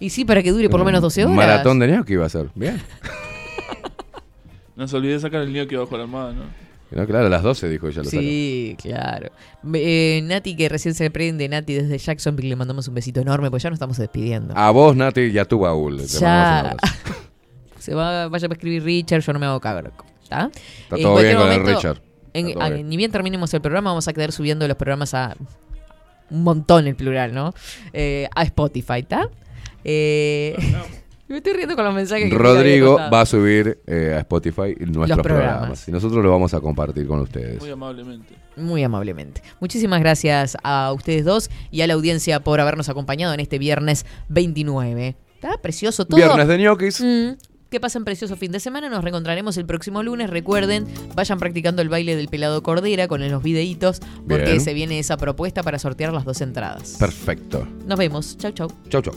Y 0.00 0.10
sí, 0.10 0.24
para 0.24 0.42
que 0.42 0.50
dure 0.52 0.68
por 0.68 0.78
lo 0.80 0.84
menos 0.86 1.00
12 1.00 1.24
horas. 1.24 1.36
Maratón 1.36 1.78
de 1.78 1.88
ñoqui 1.88 2.16
va 2.16 2.26
a 2.26 2.28
ser. 2.28 2.48
Bien. 2.54 2.80
No 4.76 4.88
se 4.88 4.96
olvide 4.96 5.20
sacar 5.20 5.42
el 5.42 5.52
niño 5.52 5.68
que 5.68 5.76
bajo 5.76 5.96
la 5.96 6.02
almohada, 6.02 6.32
¿no? 6.32 6.42
No, 6.94 7.06
claro, 7.06 7.26
a 7.26 7.30
las 7.30 7.42
12 7.42 7.68
dijo 7.68 7.88
ella. 7.88 8.02
Lo. 8.02 8.10
Sí, 8.10 8.76
claro. 8.80 9.30
Eh, 9.74 10.20
Nati, 10.24 10.54
que 10.56 10.68
recién 10.68 10.94
se 10.94 11.10
prende, 11.10 11.48
Nati 11.48 11.74
desde 11.74 11.98
Jacksonville, 11.98 12.48
le 12.48 12.56
mandamos 12.56 12.86
un 12.88 12.94
besito 12.94 13.20
enorme, 13.20 13.50
pues 13.50 13.62
ya 13.62 13.70
nos 13.70 13.76
estamos 13.76 13.96
despidiendo. 13.98 14.54
A 14.56 14.70
vos, 14.70 14.94
Nati, 14.94 15.22
y 15.22 15.38
a 15.38 15.44
tu 15.44 15.58
baúl. 15.58 15.96
te 15.98 16.06
ya. 16.06 16.76
Se 17.78 17.94
va, 17.94 18.28
vaya 18.28 18.48
a 18.48 18.52
escribir 18.52 18.82
Richard, 18.84 19.20
yo 19.22 19.32
no 19.32 19.38
me 19.38 19.46
hago 19.46 19.60
cagar. 19.60 19.92
¿Está? 20.22 20.50
Está 20.84 20.96
todo 20.96 21.20
bien 21.20 21.36
con 21.36 21.50
el 21.52 21.66
Richard. 21.66 22.00
en- 22.32 22.46
Está 22.48 22.60
todo 22.60 22.64
a- 22.64 22.70
bien. 22.74 22.88
ni 22.88 22.96
bien 22.96 23.10
terminemos 23.12 23.52
el 23.52 23.60
programa, 23.60 23.90
vamos 23.90 24.08
a 24.08 24.12
quedar 24.14 24.32
subiendo 24.32 24.66
los 24.66 24.76
programas 24.76 25.12
a 25.14 25.36
un 26.30 26.42
montón 26.42 26.86
el 26.86 26.96
plural, 26.96 27.34
¿no? 27.34 27.52
Eh, 27.92 28.28
a 28.34 28.42
Spotify, 28.44 29.00
¿está? 29.00 29.28
Eh, 29.84 30.56
me 31.28 31.38
estoy 31.38 31.54
riendo 31.54 31.74
con 31.74 31.84
los 31.84 31.94
mensajes 31.94 32.30
que 32.30 32.36
Rodrigo 32.36 32.96
va 32.96 33.22
a 33.22 33.26
subir 33.26 33.80
eh, 33.86 34.12
a 34.14 34.18
Spotify 34.20 34.74
nuestros 34.80 35.20
programas. 35.20 35.22
programas. 35.22 35.88
Y 35.88 35.92
nosotros 35.92 36.22
los 36.22 36.30
vamos 36.30 36.52
a 36.54 36.60
compartir 36.60 37.06
con 37.06 37.20
ustedes. 37.20 37.60
Muy 37.60 37.70
amablemente. 37.70 38.34
Muy 38.56 38.82
amablemente. 38.84 39.42
Muchísimas 39.60 40.00
gracias 40.00 40.56
a 40.62 40.92
ustedes 40.92 41.24
dos 41.24 41.50
y 41.70 41.80
a 41.80 41.86
la 41.86 41.94
audiencia 41.94 42.40
por 42.40 42.60
habernos 42.60 42.88
acompañado 42.88 43.32
en 43.32 43.40
este 43.40 43.58
viernes 43.58 44.04
29. 44.28 45.16
¿Está 45.36 45.58
precioso 45.58 46.04
todo? 46.04 46.16
Viernes 46.16 46.46
de 46.46 46.58
ñoquis. 46.58 47.00
Mm, 47.00 47.32
que 47.70 47.80
pasen 47.80 48.04
precioso 48.04 48.36
fin 48.36 48.52
de 48.52 48.60
semana. 48.60 48.88
Nos 48.88 49.02
reencontraremos 49.02 49.56
el 49.56 49.66
próximo 49.66 50.02
lunes. 50.02 50.30
Recuerden, 50.30 50.86
vayan 51.14 51.38
practicando 51.38 51.82
el 51.82 51.88
baile 51.88 52.16
del 52.16 52.28
pelado 52.28 52.62
cordera 52.62 53.08
con 53.08 53.28
los 53.28 53.42
videitos 53.42 54.00
porque 54.28 54.44
Bien. 54.44 54.60
se 54.60 54.74
viene 54.74 54.98
esa 54.98 55.16
propuesta 55.16 55.62
para 55.62 55.78
sortear 55.78 56.12
las 56.12 56.24
dos 56.24 56.40
entradas. 56.40 56.96
Perfecto. 56.98 57.66
Nos 57.86 57.98
vemos. 57.98 58.38
Chau, 58.38 58.52
chau. 58.52 58.68
Chau, 58.88 59.02
chau. 59.02 59.14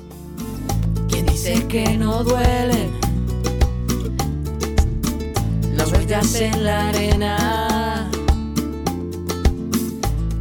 Quien 1.09 1.25
dice 1.25 1.65
que 1.67 1.97
no 1.97 2.23
duele 2.23 2.89
las 5.75 5.91
huellas 5.91 6.35
en 6.35 6.63
la 6.63 6.89
arena. 6.89 8.09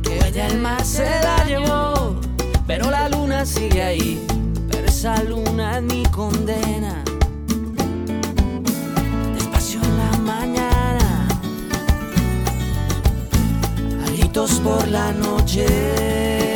Que 0.03 0.21
allá 0.25 0.49
el 0.49 0.61
mar 0.61 0.85
se 0.85 1.05
la 1.05 1.45
llevó, 1.45 2.17
pero 2.67 2.91
la 2.91 3.09
luna 3.09 3.45
sigue 3.45 3.83
ahí. 3.83 4.27
Pero 4.71 4.87
esa 4.87 5.23
luna 5.23 5.79
es 5.79 5.83
mi 5.83 6.03
condena. 6.07 7.05
Despacio 9.35 9.81
en 9.83 9.97
la 9.99 10.19
mañana, 10.19 11.29
a 14.05 14.11
gritos 14.11 14.61
por 14.61 14.89
la 14.89 15.13
noche. 15.13 16.56